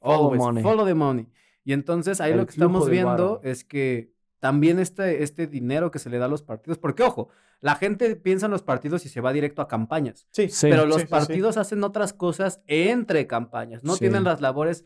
Follow 0.00 0.24
Always, 0.26 0.38
money. 0.40 0.62
follow 0.62 0.86
the 0.86 0.94
money. 0.94 1.26
Y 1.64 1.72
entonces 1.72 2.20
ahí 2.20 2.32
El 2.32 2.38
lo 2.38 2.46
que 2.46 2.52
estamos 2.52 2.88
viendo 2.90 3.40
es 3.42 3.64
que 3.64 4.12
también 4.38 4.78
este, 4.78 5.22
este 5.22 5.46
dinero 5.46 5.90
que 5.90 5.98
se 5.98 6.10
le 6.10 6.18
da 6.18 6.26
a 6.26 6.28
los 6.28 6.42
partidos, 6.42 6.76
porque 6.78 7.02
ojo, 7.02 7.28
la 7.62 7.76
gente 7.76 8.14
piensa 8.16 8.44
en 8.46 8.52
los 8.52 8.62
partidos 8.62 9.06
y 9.06 9.08
se 9.08 9.22
va 9.22 9.32
directo 9.32 9.62
a 9.62 9.68
campañas, 9.68 10.26
Sí, 10.30 10.50
Sí. 10.50 10.66
pero 10.68 10.84
los 10.84 10.96
sí, 10.96 11.00
sí, 11.02 11.06
sí. 11.06 11.10
partidos 11.10 11.56
hacen 11.56 11.82
otras 11.82 12.12
cosas 12.12 12.60
entre 12.66 13.26
campañas, 13.26 13.82
no 13.82 13.94
Sí. 13.94 14.00
tienen 14.00 14.24
las 14.24 14.42
labores, 14.42 14.84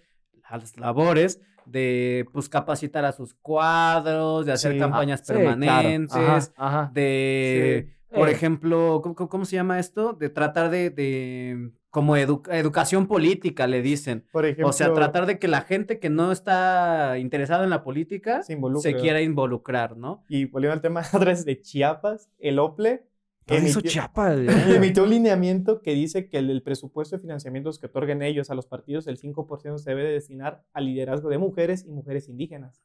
las 0.49 0.77
labores 0.79 1.41
de 1.67 2.27
pues 2.33 2.49
capacitar 2.49 3.05
a 3.05 3.11
sus 3.13 3.35
cuadros, 3.35 4.47
de 4.47 4.53
hacer 4.53 4.75
Sí. 4.75 4.79
campañas 4.79 5.21
Ah, 5.23 5.25
sí, 5.25 5.33
claro. 5.33 5.49
permanentes, 5.51 6.17
Ajá, 6.17 6.53
ajá. 6.57 6.91
de, 6.95 7.89
Sí. 7.89 8.15
por 8.15 8.29
Eh. 8.29 8.33
ejemplo, 8.33 9.01
¿cómo, 9.03 9.17
cómo- 9.17 9.29
cómo 9.29 9.45
se 9.45 9.57
llama 9.57 9.81
esto? 9.81 10.13
De 10.13 10.31
tratar 10.31 10.71
de, 10.71 10.91
de 10.91 11.73
como 11.99 12.17
edu- 12.17 12.43
educación 12.53 13.09
política, 13.09 13.67
le 13.67 13.83
dicen. 13.83 14.25
Por 14.31 14.45
ejemplo, 14.47 14.69
O 14.69 14.73
sea, 14.73 14.95
tratar 14.95 15.27
de 15.27 15.41
que 15.41 15.49
la 15.49 15.63
gente 15.63 15.99
que 15.99 16.11
no 16.11 16.31
está 16.31 17.19
interesada 17.19 17.65
en 17.65 17.71
la 17.71 17.83
política 17.83 18.43
Se 18.45 18.95
quiera 18.95 19.21
involucrar, 19.21 19.97
¿no? 19.97 20.23
Y 20.29 20.45
volviendo 20.45 20.75
al 20.75 20.81
tema 20.81 21.03
de 21.45 21.61
Chiapas, 21.61 22.31
el 22.39 22.61
OPLE 22.61 23.03
emitió, 23.49 23.81
chapa. 23.81 24.33
¿eh? 24.35 24.47
emitió 24.77 25.03
un 25.03 25.11
lineamiento 25.11 25.83
que 25.83 25.93
dice 25.95 26.29
que 26.29 26.39
el, 26.39 26.51
el 26.51 26.63
presupuesto 26.63 27.17
de 27.17 27.23
financiamientos 27.23 27.81
que 27.81 27.87
otorguen 27.87 28.23
ellos 28.23 28.49
a 28.51 28.55
los 28.55 28.67
partidos, 28.67 29.09
el 29.09 29.19
5% 29.19 29.79
se 29.79 29.91
debe 29.91 30.05
de 30.05 30.13
destinar 30.13 30.63
al 30.73 30.85
liderazgo 30.85 31.29
de 31.31 31.39
mujeres 31.39 31.85
y 31.85 31.91
mujeres 31.91 32.29
indígenas. 32.29 32.81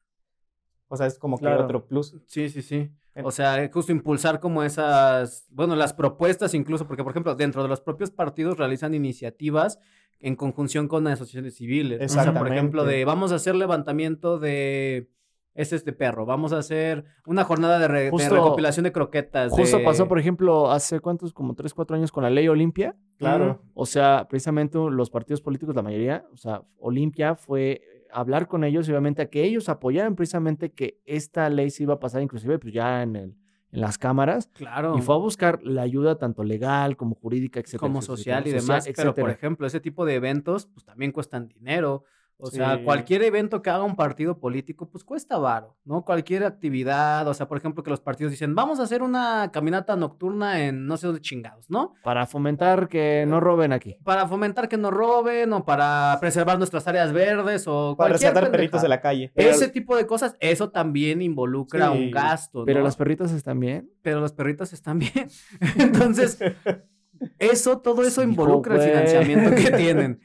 O 0.88 0.98
sea, 0.98 1.06
es 1.06 1.20
como 1.20 1.38
que 1.38 1.42
Claro. 1.46 1.66
otro 1.66 1.86
plus. 1.86 2.16
Sí, 2.26 2.50
sí, 2.50 2.62
sí. 2.64 2.90
O 3.24 3.32
sea, 3.32 3.70
justo 3.72 3.92
impulsar 3.92 4.40
como 4.40 4.64
esas, 4.64 5.46
bueno, 5.52 5.76
las 5.76 5.94
propuestas 5.94 6.54
incluso, 6.54 6.88
porque 6.88 7.04
por 7.04 7.12
ejemplo, 7.12 7.36
dentro 7.36 7.62
de 7.62 7.70
los 7.70 7.82
propios 7.82 8.10
partidos 8.12 8.58
realizan 8.58 8.94
iniciativas 8.94 9.80
en 10.20 10.36
conjunción 10.36 10.88
con 10.88 11.06
asociaciones 11.08 11.56
civiles. 11.56 12.00
¿no? 12.00 12.06
O 12.06 12.24
sea, 12.24 12.34
por 12.34 12.48
ejemplo, 12.48 12.82
Exactamente. 12.82 12.98
de 12.98 13.06
vamos 13.06 13.32
a 13.32 13.36
hacer 13.36 13.56
levantamiento 13.56 14.40
de 14.40 15.10
es 15.56 15.72
este 15.72 15.94
perro, 15.94 16.26
vamos 16.26 16.52
a 16.52 16.58
hacer 16.58 17.06
una 17.28 17.44
jornada 17.44 17.78
de, 17.78 17.88
re- 17.88 18.02
de 18.06 18.10
Justo- 18.10 18.34
recopilación 18.34 18.86
de 18.86 18.92
croquetas. 18.92 19.52
Justo 19.52 19.78
de- 19.78 19.84
pasó, 19.84 20.08
por 20.08 20.18
ejemplo, 20.18 20.72
hace 20.72 21.00
cuántos, 21.00 21.32
como 21.32 21.54
3, 21.54 21.72
4 21.76 21.96
años 21.96 22.12
con 22.12 22.24
la 22.24 22.32
ley 22.32 22.48
Olimpia. 22.48 22.96
Claro. 23.18 23.62
O 23.76 23.86
sea, 23.86 24.26
precisamente 24.28 24.80
los 24.80 25.12
partidos 25.12 25.42
políticos, 25.42 25.76
la 25.76 25.84
mayoría, 25.84 26.26
o 26.34 26.38
sea, 26.38 26.64
Olimpia 26.80 27.36
fue 27.36 27.84
hablar 28.14 28.48
con 28.48 28.64
ellos 28.64 28.88
y 28.88 28.92
obviamente 28.92 29.22
a 29.24 29.30
que 29.30 29.44
ellos 29.44 29.70
apoyaran 29.70 30.16
precisamente 30.16 30.72
que 30.72 31.00
esta 31.06 31.50
ley 31.50 31.70
se 31.70 31.84
iba 31.84 31.96
a 31.96 32.00
pasar, 32.00 32.22
inclusive 32.22 32.60
pues 32.60 32.74
ya 32.74 33.02
en, 33.04 33.16
el, 33.16 33.36
en 33.72 33.82
las 33.82 33.98
cámaras, 33.98 34.50
Claro. 34.54 34.98
y 34.98 35.02
fue 35.02 35.16
a 35.16 35.18
buscar 35.18 35.60
la 35.64 35.82
ayuda 35.82 36.18
tanto 36.18 36.44
legal 36.44 36.96
como 36.98 37.16
jurídica, 37.16 37.60
etcétera. 37.60 37.80
como 37.80 38.00
etcétera, 38.00 38.18
social 38.18 38.48
y 38.48 38.52
social, 38.52 38.68
demás, 38.84 38.90
pero 38.96 39.16
por 39.16 39.30
ejemplo, 39.30 39.66
ese 39.68 39.80
tipo 39.80 40.06
de 40.06 40.16
eventos 40.16 40.68
pues 40.68 40.86
también 40.86 41.12
cuestan 41.12 41.48
dinero. 41.48 42.04
O 42.38 42.48
sea, 42.52 42.84
cualquier 42.84 43.24
evento 43.24 43.62
que 43.62 43.70
haga 43.70 43.84
un 43.84 43.96
partido 43.96 44.38
político, 44.40 44.90
pues 44.90 45.04
cuesta 45.04 45.38
varo, 45.38 45.78
¿no? 45.86 46.04
Cualquier 46.04 46.44
actividad, 46.44 47.26
o 47.28 47.34
sea, 47.34 47.48
por 47.48 47.58
ejemplo, 47.58 47.84
que 47.84 47.90
los 47.90 48.02
partidos 48.02 48.32
dicen, 48.32 48.54
vamos 48.54 48.80
a 48.80 48.84
hacer 48.84 49.02
una 49.02 49.50
caminata 49.54 49.96
nocturna 49.96 50.66
en 50.66 50.86
no 50.86 50.98
sé 50.98 51.08
dónde 51.08 51.22
chingados, 51.22 51.70
¿no? 51.70 51.94
Para 52.04 52.26
fomentar 52.26 52.90
que 52.90 53.24
no 53.28 53.40
roben 53.40 53.72
aquí. 53.72 53.98
Para 54.04 54.28
fomentar 54.28 54.68
que 54.68 54.78
no 54.78 54.92
roben 54.92 55.54
o 55.54 55.64
para 55.64 56.18
preservar 56.20 56.58
nuestras 56.58 56.86
áreas 56.88 57.14
verdes 57.14 57.66
o 57.68 57.96
Para 57.96 58.10
cualquier 58.10 58.32
rescatar 58.34 58.52
perritos 58.52 58.82
de 58.82 58.90
la 58.90 59.00
calle. 59.00 59.32
Ese 59.36 59.70
tipo 59.70 59.96
de 59.96 60.06
cosas, 60.06 60.36
eso 60.42 60.70
también 60.70 61.22
involucra 61.22 61.92
Sí, 61.92 61.98
un 61.98 62.12
gasto, 62.12 62.66
Pero 62.66 62.80
¿no? 62.80 62.86
los 62.86 62.96
perritos 62.98 63.32
están 63.32 63.60
bien. 63.60 63.90
pero 64.02 64.20
los 64.20 64.34
perritos 64.34 64.74
están 64.74 65.00
bien. 65.00 65.30
Entonces, 65.78 66.40
eso, 67.40 67.80
todo 67.80 68.04
eso 68.04 68.22
involucra 68.24 68.76
el 68.76 68.82
financiamiento 68.82 69.52
que 69.56 69.72
tienen. 69.78 70.20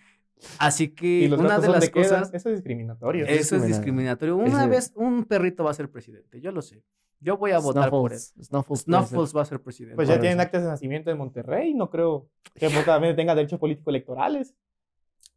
Así 0.58 0.88
que 0.88 1.30
una 1.36 1.58
de 1.58 1.68
las 1.68 1.90
cosas, 1.90 2.32
Eso 2.32 2.50
es 2.50 2.56
discriminatorio. 2.56 3.26
eso 3.26 3.56
es 3.56 3.66
discriminatorio. 3.66 4.36
Una 4.36 4.66
vez 4.66 4.92
un 4.94 5.24
perrito 5.24 5.64
va 5.64 5.70
a 5.70 5.74
ser 5.74 5.90
presidente, 5.90 6.40
yo 6.40 6.52
lo 6.52 6.62
sé. 6.62 6.82
Yo 7.20 7.36
voy 7.36 7.50
a 7.50 7.58
votar 7.58 7.90
por 7.90 8.12
él. 8.12 8.18
Snuffles. 8.18 8.82
Snuffles. 8.82 9.36
va 9.36 9.42
a 9.42 9.44
ser 9.44 9.60
presidente. 9.60 9.96
Pues 9.96 10.08
ya 10.08 10.20
tienen 10.20 10.40
actas 10.40 10.62
de 10.62 10.68
nacimiento 10.68 11.10
en 11.10 11.18
Monterrey. 11.18 11.74
No 11.74 11.90
creo 11.90 12.28
que 12.54 12.68
también 12.86 13.16
tenga 13.16 13.34
derechos 13.34 13.58
políticos 13.58 13.90
electorales. 13.90 14.54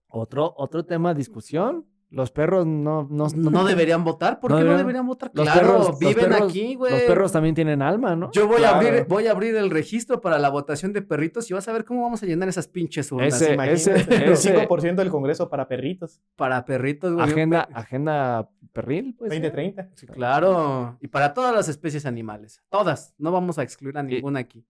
Otro, 0.08 0.54
otro 0.58 0.86
tema 0.86 1.14
de 1.14 1.18
discusión. 1.18 1.88
Los 2.12 2.30
perros 2.30 2.66
no, 2.68 3.08
no, 3.10 3.28
No 3.30 3.64
deberían 3.66 4.04
votar. 4.04 4.42
¿Por 4.42 4.52
No 4.52 4.58
qué 4.58 4.64
no 4.64 4.70
deberían- 4.72 4.78
deberían 4.86 5.08
votar? 5.08 5.32
Los 5.34 5.46
claro, 5.46 5.62
perros- 5.62 5.88
los 5.88 6.00
viven 6.00 6.30
perros- 6.30 6.50
aquí, 6.50 6.76
güey. 6.76 6.92
Los 6.92 7.02
perros 7.04 7.32
también 7.32 7.56
tienen 7.56 7.82
alma, 7.82 8.18
¿no? 8.18 8.30
Yo 8.34 8.48
voy, 8.50 8.58
Claro. 8.58 8.76
a 8.76 8.80
abrir, 8.80 9.06
voy 9.08 9.28
a 9.28 9.32
abrir 9.32 9.56
el 9.56 9.70
registro 9.70 10.20
para 10.20 10.38
la 10.38 10.50
votación 10.50 10.92
de 10.92 11.02
perritos 11.02 11.50
y 11.50 11.54
vas 11.54 11.66
a 11.70 11.72
ver 11.72 11.86
cómo 11.86 12.02
vamos 12.04 12.22
a 12.22 12.26
llenar 12.26 12.50
esas 12.50 12.68
pinches 12.68 13.10
urnas. 13.14 13.42
Ese- 13.42 13.54
ese- 13.72 13.94
el 14.26 14.32
ese- 14.34 14.68
5% 14.68 15.02
del 15.02 15.10
Congreso 15.10 15.48
para 15.50 15.70
perritos. 15.70 16.20
Para 16.36 16.66
perritos, 16.66 17.14
güey. 17.14 17.26
agenda, 17.30 17.62
agenda 17.74 18.50
perril, 18.74 19.16
pues. 19.18 19.30
2030. 19.30 19.90
Sí, 19.96 20.06
claro. 20.06 20.98
Y 21.00 21.08
para 21.08 21.34
todas 21.34 21.56
las 21.56 21.70
especies 21.70 22.06
animales. 22.06 22.62
Todas. 22.70 23.14
No 23.18 23.32
vamos 23.32 23.58
a 23.58 23.64
excluir 23.64 23.98
a 23.98 24.02
Y- 24.02 24.06
ninguna 24.16 24.40
aquí. 24.42 24.66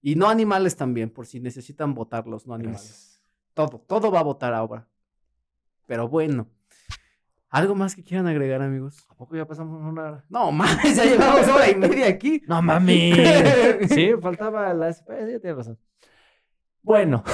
Y 0.00 0.14
no 0.16 0.30
animales 0.30 0.76
también, 0.76 1.10
por 1.10 1.26
si 1.26 1.40
necesitan 1.40 1.92
votarlos, 1.94 2.46
no 2.46 2.54
animales. 2.54 3.22
Todo, 3.52 3.84
todo 3.86 4.10
va 4.10 4.20
a 4.20 4.22
votar 4.22 4.54
ahora. 4.54 4.88
Pero 5.86 6.08
bueno. 6.08 6.46
¿Algo 7.50 7.74
más 7.74 7.96
que 7.96 8.04
quieran 8.04 8.28
agregar, 8.28 8.62
amigos? 8.62 9.04
¿A 9.10 9.14
poco 9.16 9.34
ya 9.34 9.44
pasamos 9.44 9.82
una 9.82 10.02
hora? 10.02 10.24
No, 10.28 10.52
mames, 10.52 10.96
ya 10.96 11.04
llevamos 11.04 11.48
hora 11.48 11.68
y 11.68 11.74
media 11.74 12.06
aquí. 12.06 12.42
No 12.48 12.62
mami. 12.62 13.12
sí, 13.88 14.12
faltaba 14.20 14.72
la. 14.72 14.92
Sí, 14.92 15.02
tienes 15.06 15.56
razón. 15.56 15.78
Bueno. 16.82 17.24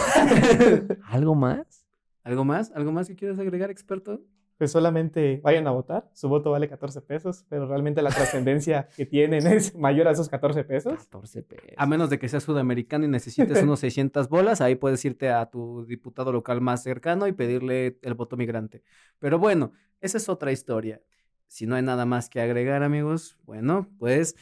¿Algo 1.05 1.35
más? 1.35 1.87
¿Algo 2.25 2.45
más? 2.45 2.73
¿Algo 2.75 2.93
más 2.93 3.09
que 3.09 3.15
quieras 3.15 3.39
agregar, 3.39 3.71
experto? 3.71 4.23
Pues 4.59 4.73
solamente 4.73 5.41
vayan 5.45 5.67
a 5.67 5.71
votar. 5.71 6.09
Su 6.15 6.31
voto 6.31 6.51
vale 6.51 6.67
14 6.67 7.03
pesos, 7.03 7.45
pero 7.51 7.67
realmente 7.67 8.01
la 8.01 8.09
trascendencia 8.09 8.89
que 8.97 9.05
tienen 9.05 9.47
es 9.47 9.75
mayor 9.77 10.09
a 10.09 10.13
esos 10.13 10.31
14 10.31 10.65
pesos. 10.65 10.95
14 10.95 11.43
pesos. 11.43 11.69
A 11.77 11.87
menos 11.87 12.09
de 12.09 12.19
que 12.19 12.27
seas 12.27 12.43
sudamericano 12.43 13.05
y 13.05 13.09
necesites 13.09 13.63
unos 13.63 13.81
600 13.81 14.31
bolas, 14.31 14.63
ahí 14.63 14.77
puedes 14.77 15.05
irte 15.05 15.29
a 15.29 15.45
tu 15.51 15.85
diputado 15.85 16.33
local 16.33 16.63
más 16.63 16.83
cercano 16.83 17.27
y 17.27 17.33
pedirle 17.33 17.99
el 18.01 18.15
voto 18.15 18.39
migrante. 18.39 18.83
Pero 19.19 19.39
bueno, 19.39 19.73
esa 20.01 20.19
es 20.19 20.29
otra 20.29 20.53
historia. 20.53 21.01
Si 21.49 21.67
no 21.67 21.77
hay 21.77 21.83
nada 21.83 22.07
más 22.07 22.29
que 22.29 22.41
agregar, 22.41 22.83
amigos, 22.83 23.39
bueno, 23.45 23.89
pues 23.99 24.35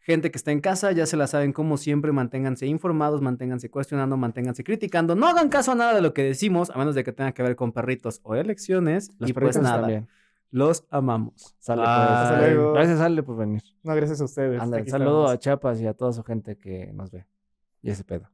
gente 0.00 0.30
que 0.30 0.38
está 0.38 0.50
en 0.50 0.60
casa 0.60 0.90
ya 0.92 1.06
se 1.06 1.16
la 1.16 1.26
saben 1.26 1.52
como 1.52 1.76
siempre, 1.76 2.10
manténganse 2.10 2.66
informados, 2.66 3.20
manténganse 3.20 3.70
cuestionando, 3.70 4.16
manténganse 4.16 4.64
criticando, 4.64 5.14
no 5.14 5.28
hagan 5.28 5.48
caso 5.48 5.72
a 5.72 5.74
nada 5.74 5.94
de 5.94 6.02
lo 6.02 6.12
que 6.14 6.24
decimos, 6.24 6.70
a 6.70 6.78
menos 6.78 6.94
de 6.94 7.04
que 7.04 7.12
tenga 7.12 7.32
que 7.32 7.42
ver 7.42 7.54
con 7.54 7.72
perritos 7.72 8.20
o 8.24 8.34
elecciones. 8.34 9.10
Los 9.18 9.30
y 9.30 9.32
pues 9.32 9.60
nada, 9.60 9.80
también. 9.82 10.08
los 10.50 10.84
amamos. 10.90 11.54
Sale, 11.60 11.82
pues. 11.82 11.88
Hasta 11.88 12.38
Ay, 12.38 12.54
luego. 12.54 12.72
Gracias, 12.72 13.00
Ale, 13.00 13.22
por 13.22 13.36
venir. 13.36 13.62
No, 13.84 13.94
gracias 13.94 14.20
a 14.20 14.24
ustedes. 14.24 14.60
Anda, 14.60 14.84
saludo 14.86 15.24
estamos. 15.24 15.32
a 15.32 15.38
Chiapas 15.38 15.80
y 15.80 15.86
a 15.86 15.94
toda 15.94 16.12
su 16.12 16.24
gente 16.24 16.56
que 16.56 16.92
nos 16.92 17.10
ve. 17.12 17.26
Y 17.82 17.90
ese 17.90 18.02
pedo. 18.04 18.28